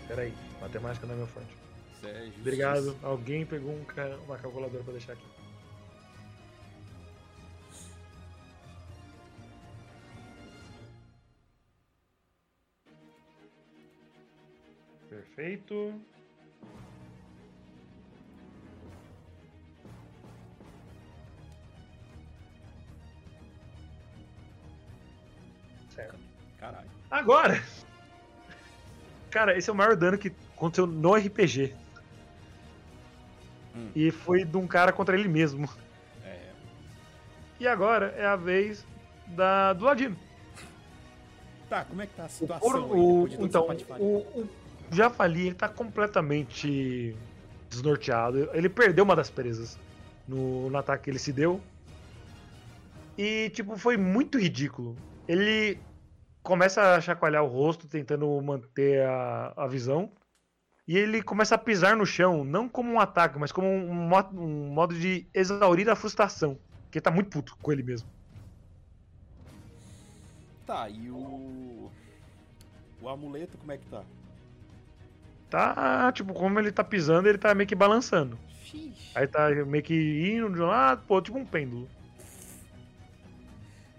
[0.07, 1.57] Peraí, matemática não é meu forte.
[1.97, 2.41] Isso é justiça.
[2.41, 2.97] Obrigado.
[3.03, 3.85] Alguém pegou um
[4.25, 5.36] uma calculadora pra deixar aqui.
[15.09, 16.01] Perfeito.
[25.95, 26.19] Certo.
[26.59, 26.89] Caralho.
[27.11, 27.63] Agora!
[29.31, 31.75] Cara, esse é o maior dano que aconteceu no RPG.
[33.75, 33.91] Hum.
[33.95, 35.69] E foi de um cara contra ele mesmo.
[36.25, 36.51] É.
[37.61, 38.85] E agora é a vez
[39.29, 40.17] da, do Ladino.
[41.69, 44.05] Tá, como é que tá a O, situação aí, o- toda então, patifaria?
[44.05, 44.49] o,
[44.91, 47.15] o Jafali ele tá completamente
[47.71, 48.49] desnorteado.
[48.55, 49.77] Ele perdeu uma das presas
[50.27, 51.61] no, no ataque que ele se deu.
[53.19, 54.97] E, tipo, foi muito ridículo.
[55.27, 55.83] Ele
[56.43, 60.11] começa a chacoalhar o rosto, tentando manter a, a visão.
[60.87, 64.31] E ele começa a pisar no chão, não como um ataque, mas como um, mo-
[64.35, 66.59] um modo de exaurir a frustração.
[66.95, 68.09] Ele tá muito puto com ele mesmo.
[70.67, 71.91] Tá, e o.
[73.03, 74.03] O amuleto, como é que tá?
[75.51, 78.39] Tá, tipo, como ele tá pisando, ele tá meio que balançando.
[78.65, 78.93] Xiii.
[79.15, 79.95] Aí tá meio que
[80.35, 81.89] indo de um lado pro outro, tipo um pêndulo.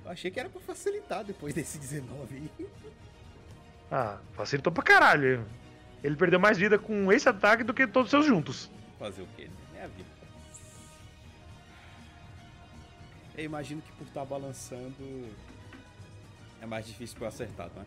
[0.03, 2.67] Eu achei que era pra facilitar depois desse 19 aí.
[3.91, 5.45] Ah, facilitou pra caralho.
[6.03, 8.69] Ele perdeu mais vida com esse ataque do que todos os seus juntos.
[8.99, 9.49] Fazer o quê?
[9.73, 9.81] né?
[9.81, 10.09] É a vida.
[13.37, 15.27] Eu imagino que por estar balançando
[16.61, 17.85] é mais difícil pra eu acertar, né?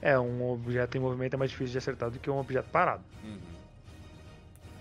[0.00, 3.02] É, um objeto em movimento é mais difícil de acertar do que um objeto parado.
[3.24, 3.38] Uhum.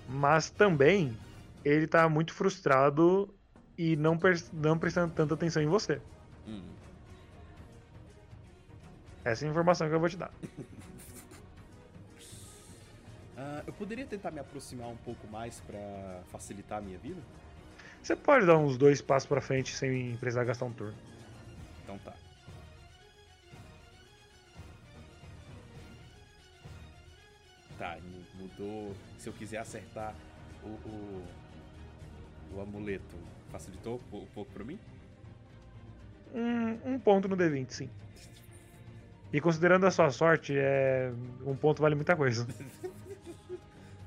[0.10, 1.18] Mas também
[1.64, 3.34] ele tá muito frustrado
[3.78, 4.18] e não,
[4.54, 6.02] não prestando tanta atenção em você.
[6.46, 6.64] Uhum.
[9.24, 10.32] Essa é a informação que eu vou te dar.
[13.38, 17.22] Ah, eu poderia tentar me aproximar um pouco mais pra facilitar a minha vida?
[18.02, 20.96] Você pode dar uns dois passos pra frente sem precisar gastar um turno.
[21.84, 22.14] Então tá.
[28.46, 28.96] Mudou.
[29.18, 30.14] Se eu quiser acertar
[30.64, 31.26] o, o,
[32.56, 33.16] o amuleto,
[33.52, 34.80] facilitou um pouco pra mim?
[36.34, 37.90] Um, um ponto no D20, sim.
[39.34, 41.12] E considerando a sua sorte, é
[41.46, 42.48] um ponto vale muita coisa.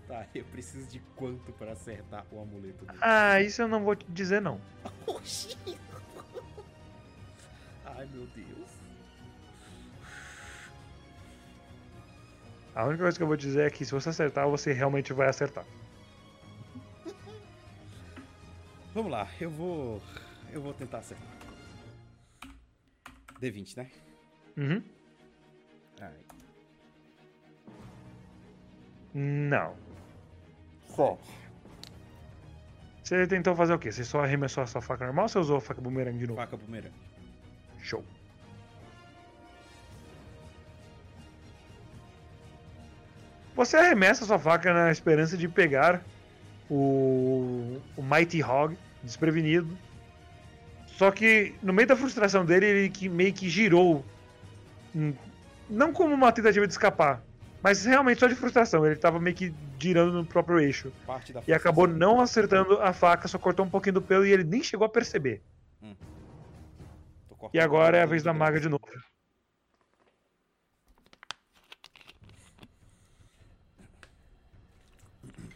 [0.07, 2.99] Tá, eu preciso de quanto pra acertar o amuleto dele?
[3.02, 4.58] Ah, isso eu não vou te dizer não.
[5.07, 5.55] Oxi!
[7.84, 8.70] Ai meu Deus.
[12.78, 15.28] A única coisa que eu vou dizer é que se você acertar, você realmente vai
[15.28, 15.65] acertar.
[18.94, 20.00] Vamos lá, eu vou.
[20.52, 21.26] Eu vou tentar acertar.
[23.40, 23.90] D20, né?
[24.57, 24.81] Uhum.
[26.00, 26.15] Ai.
[29.12, 29.74] Não.
[33.02, 33.90] Você tentou fazer o quê?
[33.90, 36.40] Você só arremessou a sua faca normal ou você usou a faca boomerang de novo?
[36.40, 36.94] Faca bumerangue.
[37.81, 38.05] Show.
[43.59, 46.01] Você arremessa sua faca na esperança de pegar
[46.70, 49.77] o, o Mighty Hog desprevenido.
[50.87, 54.05] Só que no meio da frustração dele, ele que meio que girou.
[54.95, 55.12] hum,
[55.69, 57.20] Não como uma tentativa de escapar,
[57.61, 58.87] mas realmente só de frustração.
[58.87, 60.93] Ele tava meio que girando no próprio eixo.
[61.45, 64.62] E acabou não acertando a faca, só cortou um pouquinho do pelo e ele nem
[64.62, 65.43] chegou a perceber.
[67.28, 68.87] Cortando E agora é a vez da maga de novo.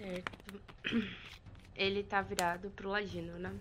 [0.03, 0.43] Certo.
[1.83, 3.53] Ele tá virado pro ladino, né?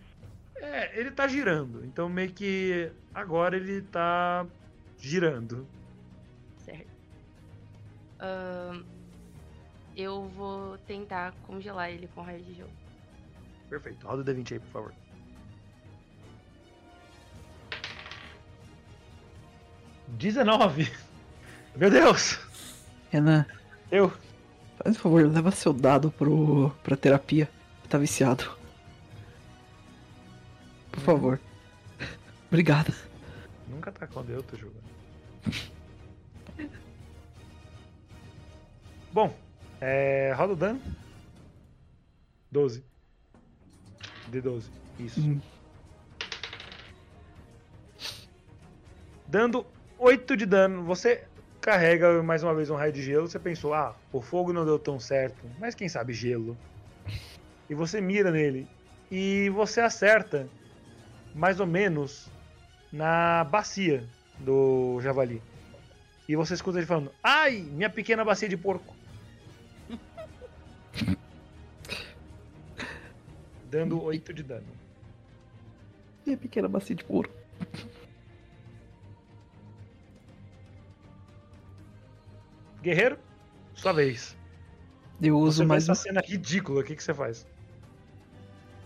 [0.58, 1.84] É, ele tá girando.
[1.84, 4.46] Então meio que agora ele tá
[5.00, 5.68] girando.
[6.64, 6.86] Certo.
[8.20, 8.84] Ahn,
[9.98, 12.70] eu vou tentar congelar ele com raio de gelo.
[13.68, 14.06] Perfeito.
[14.06, 14.94] Roda o D20 aí, por favor.
[20.08, 20.92] Dezenove.
[21.76, 22.38] Meu Deus!
[23.10, 23.46] Renan,
[23.92, 24.12] Eu.
[24.78, 27.50] faz um favor, leva seu dado pro, pra terapia.
[27.92, 28.50] Tá viciado.
[30.94, 31.42] Por favor.
[32.48, 32.96] Obrigado.
[33.68, 34.82] Nunca tá quando eu tô jogando.
[39.12, 39.36] Bom,
[39.82, 40.32] é.
[40.38, 40.82] Roda o dano.
[42.50, 42.82] 12.
[44.32, 44.70] D12.
[44.98, 45.20] Isso.
[45.20, 45.42] Hum.
[49.28, 49.66] Dando
[50.00, 50.86] 8 de dano.
[50.86, 51.26] Você
[51.60, 53.28] carrega mais uma vez um raio de gelo.
[53.28, 55.46] Você pensou, ah, o fogo não deu tão certo.
[55.60, 56.58] Mas quem sabe gelo.
[57.72, 58.68] E você mira nele.
[59.10, 60.50] E você acerta
[61.34, 62.30] mais ou menos
[62.92, 64.06] na bacia
[64.40, 65.42] do javali.
[66.28, 68.94] E você escuta ele falando: Ai, minha pequena bacia de porco.
[73.72, 74.68] Dando 8 de dano.
[76.26, 77.32] Minha pequena bacia de ouro.
[82.82, 83.18] Guerreiro,
[83.74, 84.36] sua vez.
[85.22, 85.96] Eu uso Você mais essa um.
[85.96, 87.48] cena ridícula, o que, que você faz?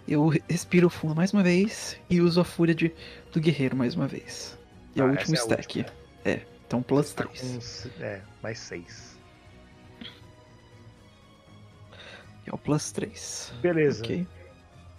[0.07, 2.93] Eu respiro fundo mais uma vez e uso a fúria de,
[3.31, 4.57] do guerreiro mais uma vez.
[4.95, 5.79] E é Ah, o essa último é a stack.
[5.79, 5.97] última.
[6.23, 7.41] É, então plus Tá 3.
[7.41, 9.17] com c- É, mais 6.
[12.45, 13.53] É o plus 3.
[13.61, 14.03] Beleza.
[14.03, 14.27] Ok.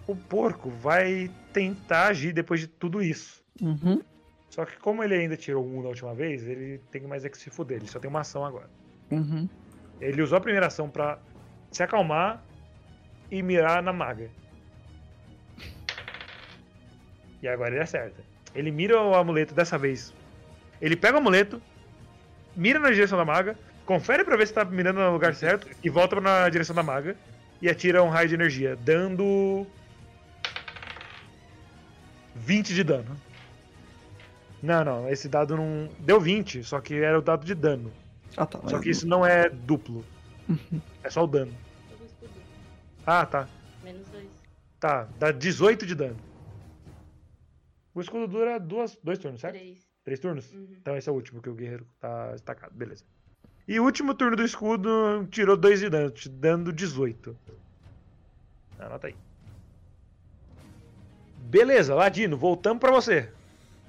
[0.07, 3.41] O porco vai tentar agir depois de tudo isso.
[3.61, 4.01] Uhum.
[4.49, 7.37] Só que como ele ainda tirou um da última vez, ele tem mais é que
[7.37, 7.77] se fuder.
[7.77, 8.69] Ele só tem uma ação agora.
[9.11, 9.47] Uhum.
[10.01, 11.19] Ele usou a primeira ação pra
[11.71, 12.43] se acalmar
[13.31, 14.29] e mirar na maga.
[17.41, 18.21] E agora ele acerta.
[18.55, 20.13] Ele mira o amuleto dessa vez.
[20.81, 21.61] Ele pega o amuleto,
[22.55, 25.89] mira na direção da maga, confere pra ver se tá mirando no lugar certo e
[25.89, 27.15] volta na direção da maga
[27.61, 29.65] e atira um raio de energia, dando
[32.35, 33.17] 20 de dano.
[34.61, 35.89] Não, não, esse dado não.
[35.99, 37.91] Deu 20, só que era o dado de dano.
[38.35, 38.59] Ah, tá.
[38.67, 40.03] Só que isso não é duplo.
[40.49, 40.81] Uhum.
[41.03, 41.53] É só o dano.
[41.91, 42.31] Eu vou escudo.
[43.05, 43.47] Ah, tá.
[43.83, 44.27] Menos dois.
[44.79, 46.17] Tá, dá 18 de dano.
[47.97, 49.55] O escudo dura duas, dois turnos, certo?
[49.55, 49.89] Três.
[50.03, 50.53] Três turnos?
[50.53, 50.67] Uhum.
[50.79, 53.03] Então esse é o último que o guerreiro tá estacado, beleza.
[53.67, 57.35] E o último turno do escudo tirou 2 de dano, te dando 18.
[58.77, 59.15] Anota aí.
[61.39, 63.31] Beleza, Ladino, voltamos pra você.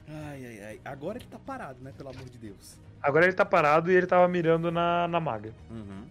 [0.08, 0.80] Ai, ai, ai.
[0.86, 1.92] Agora ele tá parado, né?
[1.94, 2.80] Pelo amor de Deus.
[3.02, 5.52] Agora ele tá parado e ele tava mirando na, na maga.
[5.70, 6.06] Uhum.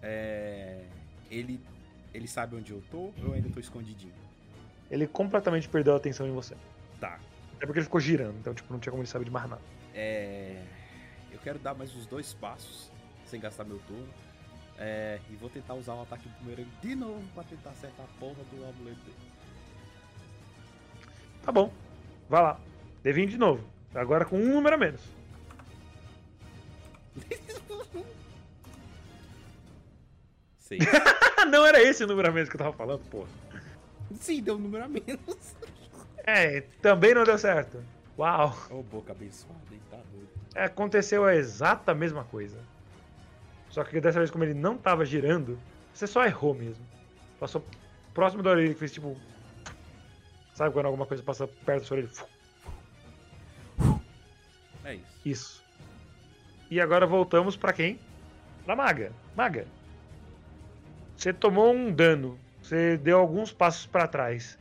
[0.00, 0.86] É...
[1.30, 1.60] Ele,
[2.14, 4.14] ele sabe onde eu tô ou eu ainda tô escondidinho?
[4.90, 6.54] Ele completamente perdeu a atenção em você.
[7.04, 7.20] Tá.
[7.56, 9.60] Até porque ele ficou girando, então tipo, não tinha como ele saber de mais nada.
[9.94, 10.62] É...
[11.30, 12.90] Eu quero dar mais uns dois passos,
[13.26, 14.08] sem gastar meu turno.
[14.78, 15.20] É...
[15.30, 18.64] E vou tentar usar o ataque bumerangue de novo pra tentar acertar a porra do
[18.64, 19.16] amuleto dele.
[21.42, 21.70] Tá bom.
[22.26, 22.58] Vai lá.
[23.04, 23.62] D20 de novo.
[23.94, 25.02] Agora com um número a menos.
[30.58, 30.80] Seis.
[31.36, 33.28] Ah, não era esse o número a menos que eu tava falando, porra.
[34.18, 35.54] Sim, deu um número a menos.
[36.26, 37.82] É, também não deu certo.
[38.18, 38.56] Uau.
[38.70, 39.80] Ô, boca abençoada, hein?
[39.90, 40.28] Tá doido.
[40.54, 42.58] É, aconteceu a exata mesma coisa.
[43.68, 45.58] Só que dessa vez, como ele não tava girando,
[45.92, 46.84] você só errou mesmo.
[47.38, 47.64] Passou
[48.14, 49.16] próximo da orelha que fez tipo.
[50.54, 52.10] Sabe quando alguma coisa passa perto da sua orelha?
[54.84, 55.20] É isso.
[55.24, 55.64] Isso.
[56.70, 57.98] E agora voltamos pra quem?
[58.64, 59.12] Pra Maga.
[59.36, 59.66] Maga.
[61.16, 62.38] Você tomou um dano.
[62.62, 64.58] Você deu alguns passos pra trás.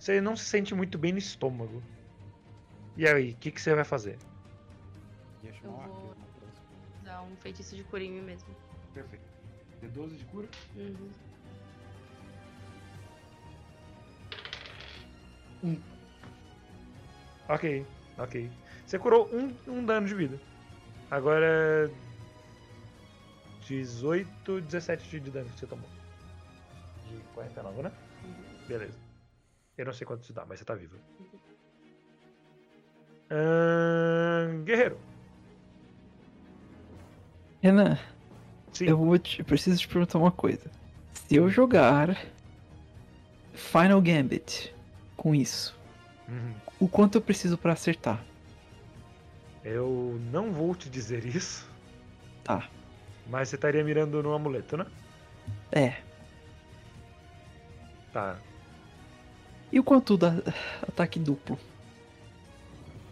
[0.00, 1.82] Você não se sente muito bem no estômago.
[2.96, 4.18] E aí, o que, que você vai fazer?
[5.62, 6.14] Eu vou-.
[7.04, 8.48] Dar um feitiço de cura em mim mesmo.
[8.94, 9.22] Perfeito.
[9.82, 10.48] D12 de cura?
[10.74, 11.10] Uhum.
[17.48, 18.50] Ok, ok.
[18.86, 20.40] Você curou um, um dano de vida.
[21.10, 21.90] Agora é
[23.66, 25.88] 18, 17 de dano que você tomou.
[27.06, 27.92] De 49, né?
[28.66, 29.09] Beleza.
[29.80, 30.94] Eu não sei quanto isso dá, mas você tá vivo.
[34.64, 34.98] Guerreiro.
[37.62, 37.98] Renan,
[38.74, 38.84] Sim.
[38.86, 40.70] eu vou te, preciso te perguntar uma coisa.
[41.14, 42.14] Se eu jogar
[43.54, 44.74] Final Gambit
[45.16, 45.74] com isso,
[46.28, 46.54] Uhum.
[46.78, 48.22] o quanto eu preciso pra acertar?
[49.64, 51.66] Eu não vou te dizer isso,
[52.44, 52.68] Tá.
[53.30, 54.86] mas você estaria mirando no amuleto, né?
[55.72, 55.96] É.
[58.12, 58.38] Tá.
[59.72, 60.32] E o quanto dá
[60.82, 61.58] ataque duplo?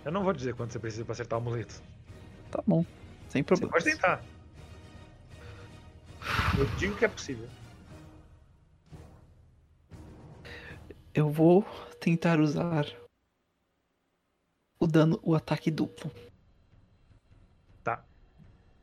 [0.05, 1.83] Eu não vou dizer quanto você precisa pra acertar o amuleto.
[2.51, 2.85] Tá bom.
[3.29, 3.73] Sem Você problema.
[3.73, 4.25] pode tentar.
[6.59, 7.49] Eu digo que é possível.
[11.15, 11.63] Eu vou
[12.01, 12.87] tentar usar
[14.81, 16.11] o dano, o ataque duplo.
[17.85, 18.05] Tá.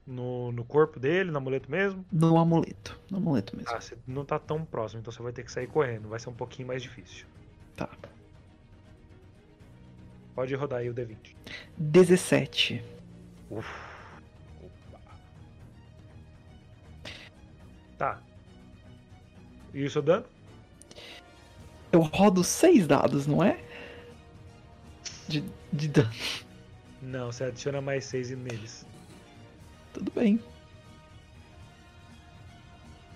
[0.05, 2.05] No, no corpo dele, no amuleto mesmo.
[2.11, 2.99] No amuleto.
[3.09, 3.71] No amuleto mesmo.
[3.73, 6.07] Ah, você não tá tão próximo, então você vai ter que sair correndo.
[6.07, 7.25] Vai ser um pouquinho mais difícil.
[7.75, 7.89] Tá.
[10.33, 11.35] Pode rodar aí o D20.
[11.77, 12.83] 17.
[13.49, 13.67] Uf.
[14.63, 14.99] Opa.
[17.97, 18.21] Tá.
[19.73, 20.25] E o seu dano?
[21.91, 23.63] Eu rodo seis dados, não é?
[25.27, 26.11] De, de dano.
[27.05, 28.85] Não, você adiciona mais 6 neles.
[29.93, 30.39] Tudo bem.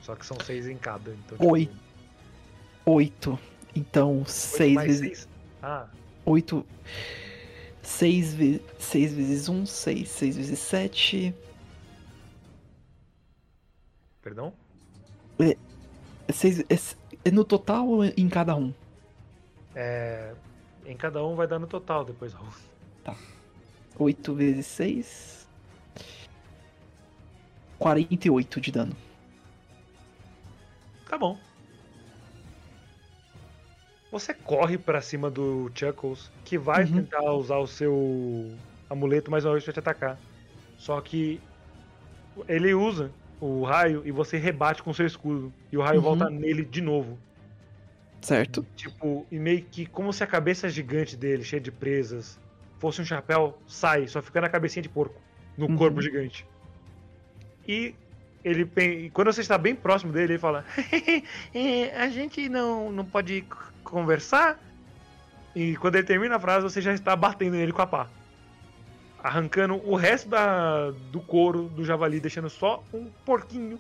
[0.02, 1.12] Só que são 6 em cada.
[1.12, 1.70] Então, Oi.
[2.86, 3.40] 8.
[3.76, 5.20] Então, 6 mais vezes.
[5.20, 5.30] seis?
[5.62, 5.88] Ah,
[6.26, 6.66] 8.
[7.82, 10.10] 6 vezes, 6 vezes 1, 6.
[10.10, 11.36] 6 vezes 7.
[14.22, 14.54] perdão?
[16.32, 16.66] 6, é,
[17.26, 18.74] é no total ou em cada um?
[19.76, 20.36] É.
[20.86, 22.54] Em cada um vai dar no total depois, Raul.
[23.98, 25.48] 8 vezes 6.
[27.78, 28.96] 48 de dano.
[31.08, 31.38] Tá bom.
[34.12, 36.90] Você corre pra cima do Chuckles, que vai Uhum.
[36.90, 40.24] tentar usar o seu amuleto mais uma vez pra te atacar.
[40.78, 41.48] Só que
[42.48, 45.56] ele usa o raio e você rebate com o seu escudo.
[45.72, 46.02] E o raio Uhum.
[46.02, 47.24] volta nele de novo.
[48.22, 48.70] Certo?
[48.76, 52.40] Tipo, e meio que como se a cabeça gigante dele, cheia de presas,
[52.80, 55.24] fosse um chapéu, sai, só fica na cabecinha de porco,
[55.58, 55.72] no Uhum.
[55.72, 56.50] corpo gigante.
[57.68, 58.00] E
[58.44, 58.66] ele
[59.12, 60.66] quando você está bem próximo dele, ele fala:
[61.54, 63.48] "É, a gente não, não pode
[63.90, 64.60] conversar.
[65.56, 68.10] E quando ele termina a frase, você já está batendo nele com a pá.
[69.22, 73.80] Arrancando o resto da, do couro do javali, deixando só um porquinho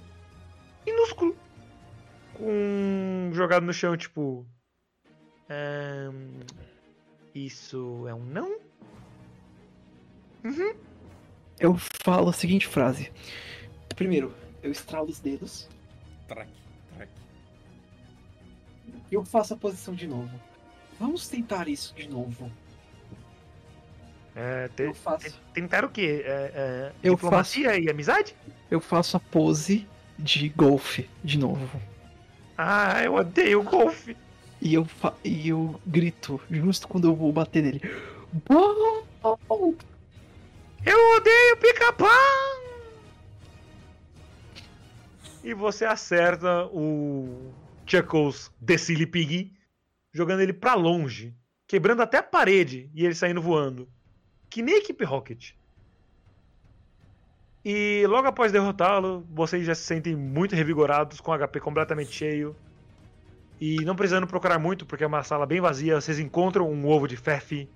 [0.85, 1.35] minúsculo.
[2.33, 4.45] Com, jogado no chão, tipo.
[5.49, 6.41] "Ahn,
[7.33, 8.59] isso é um não?
[11.59, 13.11] Eu falo a seguinte frase.
[13.95, 15.67] Primeiro, eu estralo os dedos
[16.27, 16.58] traque.
[19.11, 20.29] E eu faço a posição de novo.
[20.99, 22.51] Vamos tentar isso de novo.
[24.35, 26.21] É, te- Eu faço, tentar o quê?
[26.25, 28.35] É, é, Eu diplomacia e amizade?
[28.69, 31.81] eu faço a pose de golfe de novo.
[32.57, 34.15] Ah, eu odeio golfe.
[34.61, 37.81] E eu, fa- e eu grito justo quando eu vou bater nele.
[38.47, 39.03] Bom!
[40.85, 42.09] Eu odeio pica-pau!
[45.43, 47.51] E você acerta o
[47.89, 49.51] Chuckles The Silly Pig,
[50.13, 51.35] jogando ele pra longe,
[51.67, 53.89] quebrando até a parede e ele saindo voando.
[54.47, 55.53] Que nem a equipe Rocket.
[57.65, 62.55] E logo após derrotá-lo, vocês já se sentem muito revigorados, com HP completamente cheio.
[63.59, 67.07] E não precisando procurar muito, porque é uma sala bem vazia, vocês encontram um ovo
[67.07, 67.67] de Fefe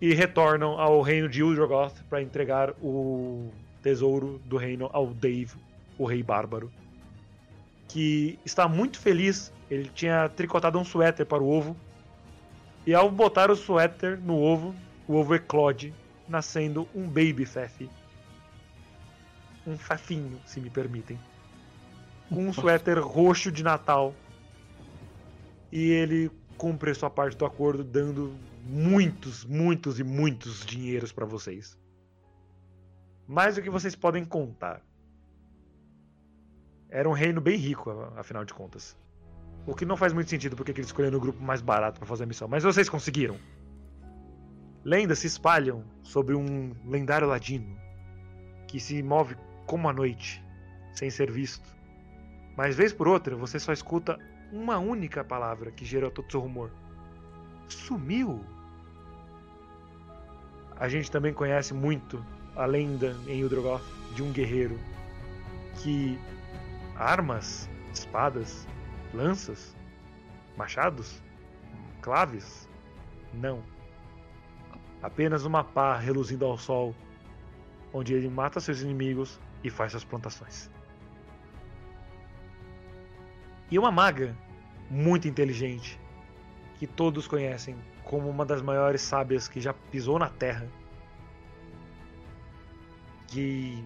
[0.00, 3.50] e retornam ao reino de Uldrogoth para entregar o
[3.82, 5.54] tesouro do reino ao Dave,
[5.96, 6.70] o rei bárbaro,
[7.94, 9.52] que está muito feliz.
[9.70, 11.76] Ele tinha tricotado um suéter para o ovo
[12.84, 14.74] e ao botar o suéter no ovo,
[15.06, 15.94] o ovo eclode,
[16.28, 17.88] nascendo um baby Fefe.
[19.64, 21.20] Um fafinho, se me permitem.
[22.28, 24.12] Com um suéter roxo de Natal.
[25.70, 28.34] E ele cumpre sua parte do acordo, dando
[28.66, 31.78] muitos, muitos e muitos dinheiros para vocês.
[33.26, 34.82] Mais do que vocês podem contar.
[36.94, 38.96] Era um reino bem rico, afinal de contas.
[39.66, 42.22] O que não faz muito sentido porque eles escolheram o grupo mais barato para fazer
[42.22, 42.46] a missão.
[42.46, 43.36] Mas vocês conseguiram.
[44.84, 47.76] Lendas se espalham sobre um lendário ladino
[48.68, 50.40] que se move como a noite,
[50.92, 51.68] sem ser visto.
[52.56, 54.16] Mas vez por outra, você só escuta
[54.52, 56.70] uma única palavra que gerou todo o seu rumor.
[57.66, 58.40] Sumiu.
[60.76, 62.24] A gente também conhece muito
[62.54, 63.82] a lenda em Udrogoth
[64.14, 64.78] de um guerreiro
[65.82, 66.16] que
[66.96, 68.66] armas, espadas,
[69.12, 69.76] lanças,
[70.56, 71.22] machados,
[72.00, 72.68] claves,
[73.32, 73.62] não.
[75.02, 76.94] Apenas uma pá reluzindo ao sol,
[77.92, 80.70] onde ele mata seus inimigos e faz suas plantações.
[83.70, 84.36] E uma maga
[84.90, 85.98] muito inteligente,
[86.78, 90.68] que todos conhecem como uma das maiores sábias que já pisou na Terra,
[93.26, 93.82] que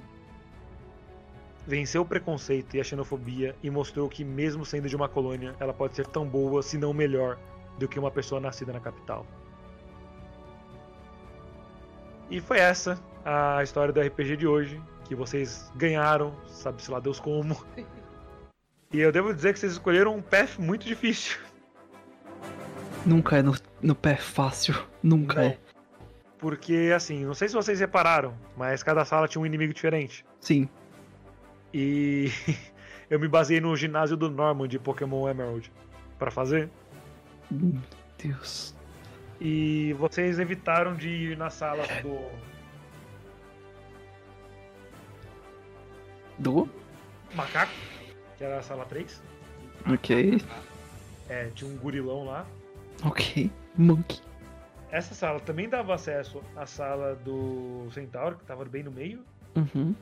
[1.68, 5.74] venceu o preconceito e a xenofobia e mostrou que, mesmo sendo de uma colônia, ela
[5.74, 7.38] pode ser tão boa, se não melhor,
[7.78, 9.26] do que uma pessoa nascida na capital.
[12.30, 17.20] E foi essa a história do RPG de hoje, que vocês ganharam, sabe-se lá Deus
[17.20, 17.62] como.
[18.90, 21.38] E eu devo dizer que vocês escolheram um path muito difícil.
[23.05, 24.82] Nunca é no, no pé fácil.
[25.02, 25.42] Nunca Não.
[25.42, 25.58] é.
[26.38, 30.24] Porque, assim, não sei se vocês repararam, mas cada sala tinha um inimigo diferente.
[30.40, 30.70] Sim.
[31.72, 32.30] E
[33.10, 35.70] eu me baseei no ginásio do Norman de Pokémon Emerald
[36.18, 36.68] para fazer.
[37.50, 37.80] Meu
[38.22, 38.74] Deus.
[39.40, 42.18] E vocês evitaram de ir nas salas do
[46.38, 46.68] Do?
[47.34, 47.72] macaco,
[48.36, 49.22] que era a sala 3.
[49.92, 50.42] Ok.
[51.28, 52.47] É, tinha um gurilão lá.
[53.05, 53.50] Ok.
[53.76, 54.20] Monkey.
[54.90, 59.22] Essa sala também dava acesso à sala do Centauro, que tava bem no meio.
[59.55, 59.94] Uhum.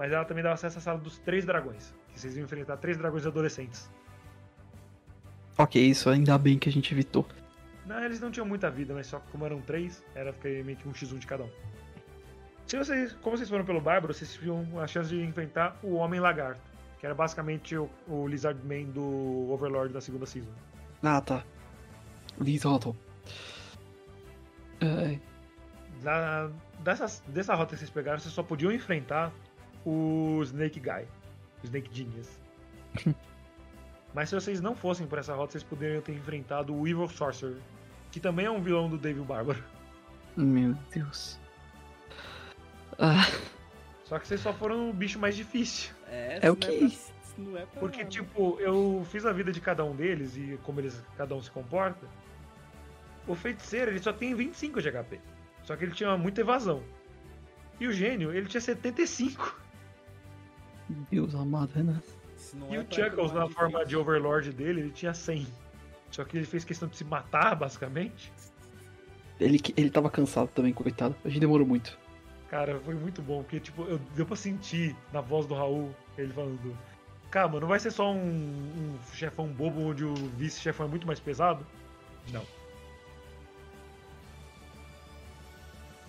[0.00, 1.94] Mas ela também dava acesso à sala dos três dragões.
[2.08, 3.90] Que vocês iam enfrentar três dragões adolescentes.
[5.58, 7.26] Ok, isso ainda bem que a gente evitou.
[7.84, 10.88] Não, eles não tinham muita vida, mas só que como eram três, era meio que
[10.88, 11.50] um x1 de cada um.
[12.66, 16.18] Se vocês, como vocês foram pelo Bárbaro, vocês tinham a chance de enfrentar o Homem
[16.18, 16.62] Lagarto,
[16.98, 20.50] que era basicamente o, o Lizardman do Overlord da segunda season.
[21.02, 21.44] Ah, tá.
[22.40, 22.96] Lisoto.
[24.80, 25.20] Ai,
[26.02, 29.30] Da, dessas, dessa rota que vocês pegaram, vocês só podiam enfrentar
[29.84, 31.04] o Snake Guy,
[31.62, 32.28] o Snake Genius.
[34.14, 37.56] Mas se vocês não fossem por essa rota, vocês poderiam ter enfrentado o Evil Sorcerer,
[38.10, 39.62] que também é um vilão do David Bárbaro.
[40.36, 41.38] meu Deus.
[42.98, 43.24] Ah,
[44.04, 45.94] Só que vocês só foram o bicho mais difícil.
[46.08, 47.10] É, É o que- é
[47.40, 47.80] não é pra...
[47.80, 51.40] Porque, tipo, eu fiz a vida de cada um deles e como eles cada um
[51.40, 52.06] se comporta.
[53.26, 55.20] O feiticeiro, ele só tem 25 de HP.
[55.62, 56.82] Só que ele tinha muita evasão.
[57.78, 59.58] E o gênio, ele tinha 75.
[61.10, 62.00] Deus amado, Renan.
[62.54, 65.46] Não E é o Chuckles, na forma de Overlord dele, ele tinha 100.
[66.10, 68.32] Só que ele fez questão de se matar, basicamente.
[69.38, 71.14] Ele, ele tava cansado também, coitado.
[71.24, 71.98] A gente demorou muito.
[72.48, 76.32] Cara, foi muito bom, porque, tipo, eu, deu pra sentir na voz do Raul, ele
[76.32, 76.76] falando:
[77.30, 81.20] Calma, não vai ser só um, um chefão bobo onde o vice-chefão é muito mais
[81.20, 81.64] pesado?
[82.32, 82.42] Não.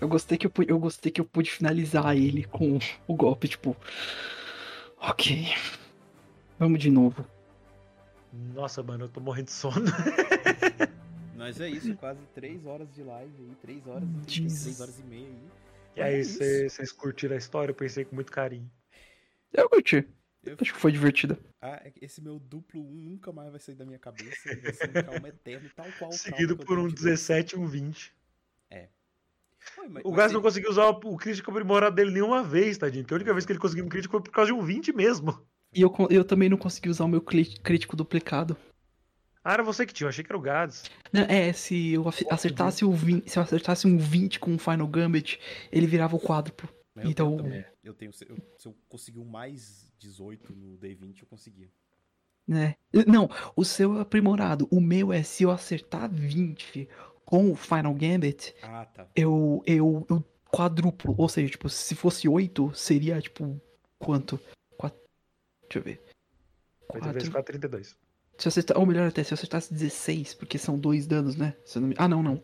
[0.01, 3.77] Eu gostei que eu, eu gostei que eu pude finalizar ele com o golpe, tipo.
[5.01, 5.47] Ok.
[6.59, 7.25] Vamos de novo.
[8.53, 9.85] Nossa, mano, eu tô morrendo de sono.
[11.35, 14.61] Mas é isso, quase 3 horas de live aí, 3 horas e Jesus.
[14.63, 15.49] 3 horas e meia aí.
[15.95, 16.23] E aí, É
[16.69, 17.71] vocês curtiram a história?
[17.71, 18.69] Eu pensei com muito carinho.
[19.51, 20.07] Eu curti.
[20.43, 21.38] Eu- Acho que foi divertido.
[21.61, 24.55] Ah, é esse meu duplo 1 nunca mais vai sair da minha cabeça.
[24.61, 28.15] Vai ser um trauma eterno, tal qual Seguido por um de- 17 e um 20.
[29.90, 33.06] Mas- O Gás não conseguiu usar o crítico aprimorado dele nenhuma vez, tadinho.
[33.06, 34.91] Que a única vez que ele conseguiu um crítico foi por causa de um 20
[34.93, 35.40] mesmo.
[35.73, 38.57] E eu, eu também não consegui usar o meu crítico duplicado.
[39.43, 40.83] Ah, era você que tinha, eu achei que era o Gads.
[41.11, 44.88] Não, é, se eu acertasse o 20, se eu acertasse um 20 com o Final
[44.88, 45.40] Gambit,
[45.72, 46.69] ele virava o quádruplo.
[46.93, 47.65] mas eu então- tenho também.
[47.83, 51.69] Eu tenho, se eu, se eu conseguir um mais 18 no D20, eu conseguia.
[52.48, 52.75] né?
[53.07, 54.67] Não, o seu é aprimorado.
[54.69, 56.88] O meu é se eu acertar 20
[57.32, 59.08] com o Final Gambit, Ah, tá.
[59.16, 61.16] eu, eu, eu quadruplo.
[61.18, 63.60] Ou seja, tipo, se fosse 8, seria tipo.
[63.98, 64.38] Quanto?
[64.77, 65.00] Quatro,
[65.61, 66.01] deixa eu ver.
[66.93, 67.95] 8 vezes 4, 32.
[68.38, 71.56] Se eu acertar, ou melhor até, se eu acertasse 16, porque são dois danos, né?
[71.76, 72.43] Não me- Ah, não, não.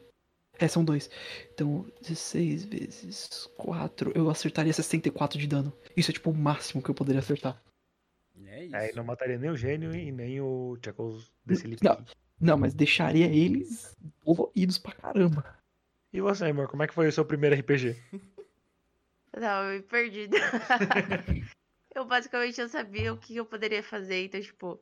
[0.58, 1.10] É, são dois.
[1.54, 5.74] Então, 16 vezes 4, eu acertaria 64 de dano.
[5.98, 7.62] Isso é tipo o máximo que eu poderia acertar.
[8.46, 8.76] É isso.
[8.76, 11.84] Aí não mataria nem o gênio e nem o Chuckles desse livro.
[11.84, 12.06] Não.
[12.40, 15.58] Não, mas deixaria eles doloridos pra caramba.
[16.14, 17.96] E você, amor, como é que foi o seu primeiro RPG?
[19.34, 20.38] Eu tava meio perdida.
[21.94, 24.82] eu basicamente não sabia o que eu poderia fazer, então, tipo,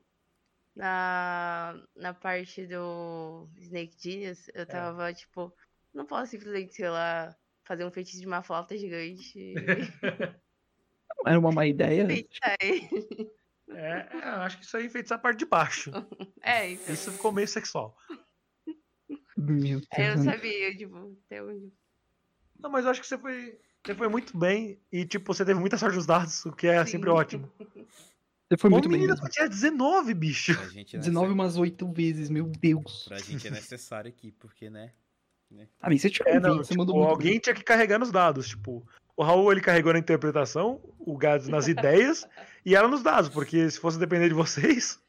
[0.76, 5.54] na, na parte do Snake Genius, eu tava, tipo,
[5.94, 9.54] não posso simplesmente, sei lá, fazer um feitiço de uma flauta gigante
[11.26, 12.08] Era uma má ideia.
[13.70, 15.92] É, é, eu acho que isso aí enfeitiçar a parte de baixo.
[16.42, 16.94] É, então.
[16.94, 17.98] Isso ficou meio sexual.
[19.38, 19.88] Meu Deus.
[19.92, 20.32] Aí eu não né?
[20.36, 21.72] sabia, tipo, até onde.
[22.60, 25.60] Não, mas eu acho que você foi, você foi muito bem e, tipo, você teve
[25.60, 26.92] muita sorte nos dados, o que é Sim.
[26.94, 27.52] sempre ótimo.
[28.48, 29.28] Você foi Ô, muito bem menina, mesmo.
[29.28, 30.56] tu tinha 19, bicho.
[30.56, 33.06] Pra gente é 19 necess- umas 8 vezes, meu Deus.
[33.08, 34.94] Pra gente é necessário aqui, porque, né?
[35.82, 37.40] Ah, bem, você tinha É, um não, 20, você tipo, alguém bem.
[37.40, 38.88] tinha que carregar nos dados, tipo...
[39.18, 42.28] O Raul, ele carregou na interpretação, o Gads nas ideias
[42.66, 45.00] e ela nos dados, porque se fosse depender de vocês...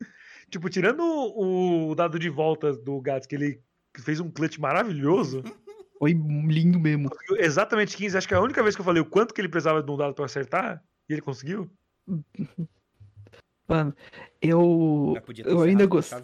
[0.48, 3.60] Tipo, tirando o, o dado de volta do Gads, que ele
[3.98, 5.42] fez um clutch maravilhoso,
[5.98, 7.08] Foi lindo mesmo.
[7.08, 9.40] conseguiu exatamente 15, acho que é a única vez que eu falei o quanto que
[9.40, 11.68] ele precisava de um dado pra acertar, e ele conseguiu.
[13.66, 13.94] Mano,
[14.40, 15.14] eu.
[15.44, 16.20] Eu ainda gostei.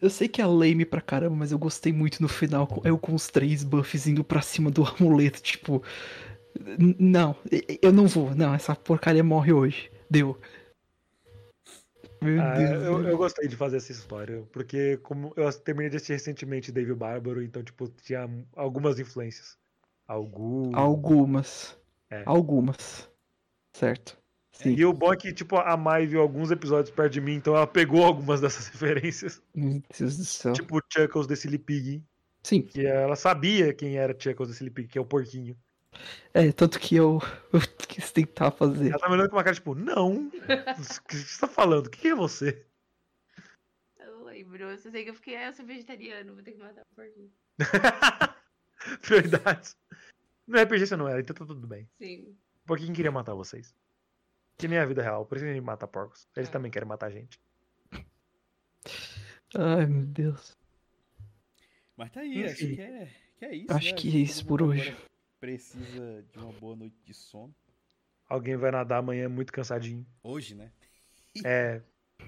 [0.00, 2.66] Eu sei que é lame pra caramba, mas eu gostei muito no final.
[2.66, 5.82] com- Eu com os três buffs indo pra cima do amuleto, tipo.
[6.98, 7.36] Não,
[7.82, 8.34] eu não vou.
[8.34, 9.90] Não, essa porcaria morre hoje.
[10.10, 10.38] Deu.
[12.22, 12.82] Meu Ah, Deus.
[12.82, 16.94] eu, eu gostei de fazer essa história, porque como eu terminei de assistir recentemente Dave
[16.94, 19.58] Bárbaro, então, tipo, tinha algumas influências.
[20.08, 20.74] Algumas.
[20.74, 21.78] Algumas.
[22.10, 22.22] É.
[22.24, 23.08] Algumas.
[23.74, 24.16] Certo.
[24.52, 24.74] Sim.
[24.74, 27.54] E o bom é que, tipo, a Mai viu alguns episódios perto de mim, então
[27.54, 29.42] ela pegou algumas dessas referências.
[29.54, 30.52] Meu Deus do céu.
[30.54, 32.02] Tipo Chuckles desse Silly Pig,
[32.42, 32.62] Sim.
[32.62, 35.54] que ela sabia quem era Chuckles desse Silly Pig, que é o porquinho.
[36.34, 37.18] É, tanto que eu,
[37.52, 38.90] eu quis tentar fazer.
[38.90, 40.26] Ela tá me olhando com uma cara, tipo, não.
[40.28, 40.30] O
[41.08, 41.86] que você tá falando?
[41.86, 42.66] O que é você?
[43.98, 44.64] Eu não lembro.
[44.64, 46.94] Eu só sei que eu fiquei, ah, eu sou vegetariano, vou ter que matar o
[46.94, 47.32] porquinho.
[49.02, 49.76] Prioridades.
[50.46, 51.88] No RPG você não era, então tá tudo bem.
[51.98, 52.36] Sim.
[52.64, 53.74] O porquinho queria matar vocês.
[54.58, 56.28] Que nem a vida real, por isso que a gente mata porcos.
[56.36, 56.52] Eles É.
[56.52, 57.40] também querem matar a gente.
[59.54, 60.56] Ai, meu Deus.
[61.96, 63.08] Mas tá aí, acho que é,
[63.38, 63.72] que é isso.
[63.72, 63.92] Acho né?
[63.94, 64.96] que é isso por agora hoje.
[65.40, 67.54] Precisa de uma boa noite de sono.
[68.28, 70.06] Alguém vai nadar amanhã muito cansadinho.
[70.22, 70.72] Hoje, né?
[71.44, 71.82] É,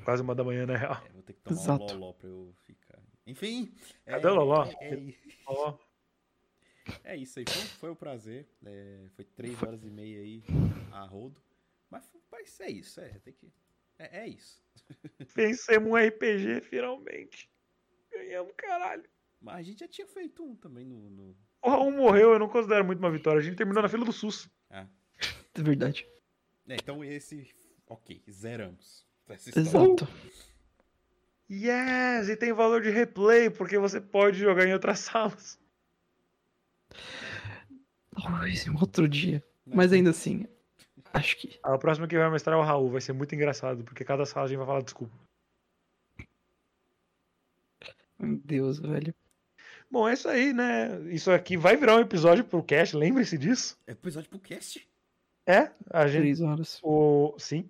[0.05, 1.03] quase uma da manhã, na real.
[1.05, 1.85] É, vou ter que tomar Exato.
[1.85, 3.03] um loló pra eu ficar.
[3.27, 3.75] Enfim.
[4.05, 4.65] Cadê o loló?
[4.81, 5.15] É, é,
[7.13, 7.45] é isso aí.
[7.49, 8.47] Foi, foi um prazer.
[8.65, 10.43] É, foi três horas e meia aí
[10.93, 11.41] a rodo.
[11.91, 13.01] Mas, mas é isso.
[13.01, 13.51] É, tem que.
[13.99, 14.63] É, é isso.
[15.35, 17.51] vencemos um RPG finalmente.
[18.13, 19.09] Ganhamos, caralho.
[19.41, 21.11] Mas a gente já tinha feito um também no.
[21.11, 23.41] no- O Raul morreu, eu não considero muito uma vitória.
[23.41, 24.49] A gente terminou na fila do SUS.
[24.71, 24.87] Ah.
[25.55, 26.07] É verdade.
[26.69, 27.49] É, então esse.
[27.87, 29.07] Ok, zeramos.
[29.57, 30.07] Exato.
[31.51, 32.29] Yes!
[32.29, 35.59] E tem valor de replay, porque você pode jogar em outras salas.
[38.13, 39.43] Talvez em outro dia.
[39.67, 39.75] Né?
[39.77, 40.47] Mas ainda assim,
[41.13, 41.59] acho que.
[41.63, 42.91] A próxima que vai mestrar é o Raul.
[42.91, 45.15] Vai ser muito engraçado, porque cada sala a gente vai falar desculpa.
[48.19, 49.15] Meu Deus, velho.
[49.91, 51.01] Bom, é isso aí, né?
[51.13, 53.79] Isso aqui vai virar um episódio pro cast, lembre-se disso.
[53.87, 54.87] É episódio pro cast?
[55.47, 56.21] É, a gente.
[56.21, 56.79] Três horas.
[56.83, 57.35] O...
[57.39, 57.69] Sim.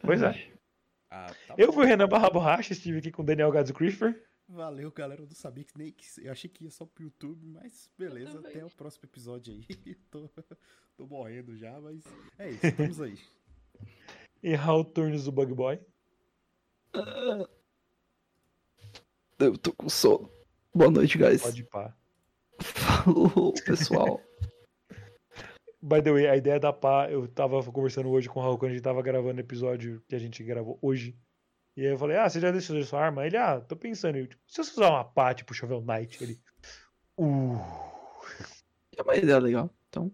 [0.00, 0.28] Pois é.
[0.28, 0.52] Ai,
[1.10, 1.72] Ah, tá Eu bom.
[1.72, 4.22] fui o Renan Barra Borracha, estive aqui com o Daniel Gadzo Christopher.
[4.46, 5.22] Valeu, galera.
[5.22, 5.94] Eu não sabia que nem.
[6.18, 8.38] Eu achei que ia só pro YouTube, mas beleza.
[8.38, 9.94] Até o próximo episódio aí.
[10.10, 10.28] tô,
[10.96, 12.02] tô morrendo já, mas
[12.38, 12.66] é isso.
[12.66, 13.18] Estamos aí.
[14.40, 15.80] E Raul Turnos do Bug Boy.
[19.38, 20.28] Eu tô com sono.
[20.74, 21.42] Boa noite, guys.
[21.42, 21.96] Pode pá.
[22.60, 24.20] Falou, pessoal.
[25.80, 28.72] By the way, a ideia da pá, eu tava conversando hoje com o Raul quando
[28.72, 31.16] a gente tava gravando o episódio que a gente gravou hoje.
[31.76, 33.24] E aí eu falei, ah, você já decidiu sua arma?
[33.24, 36.40] Ele, ah, tô pensando, eu, tipo, se você usar uma pá, tipo Shovel Knight, ele.
[37.16, 37.54] Uh.
[38.96, 39.70] É uma ideia legal.
[39.88, 40.12] Então,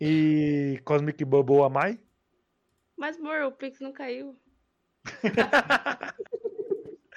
[0.00, 1.98] E Cosmic Bubble Amai?
[2.96, 4.38] Mas, amor, o Pix não caiu.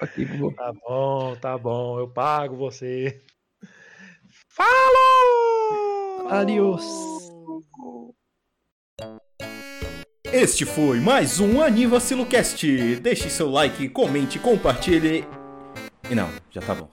[0.02, 0.54] aqui, vou.
[0.54, 3.22] Tá bom, tá bom, eu pago você.
[4.50, 6.28] Falou!
[6.30, 6.86] Adiós.
[10.26, 12.96] Este foi mais um Anivacilocast.
[13.02, 15.26] Deixe seu like, comente, compartilhe.
[16.10, 16.90] E não, já tá bom.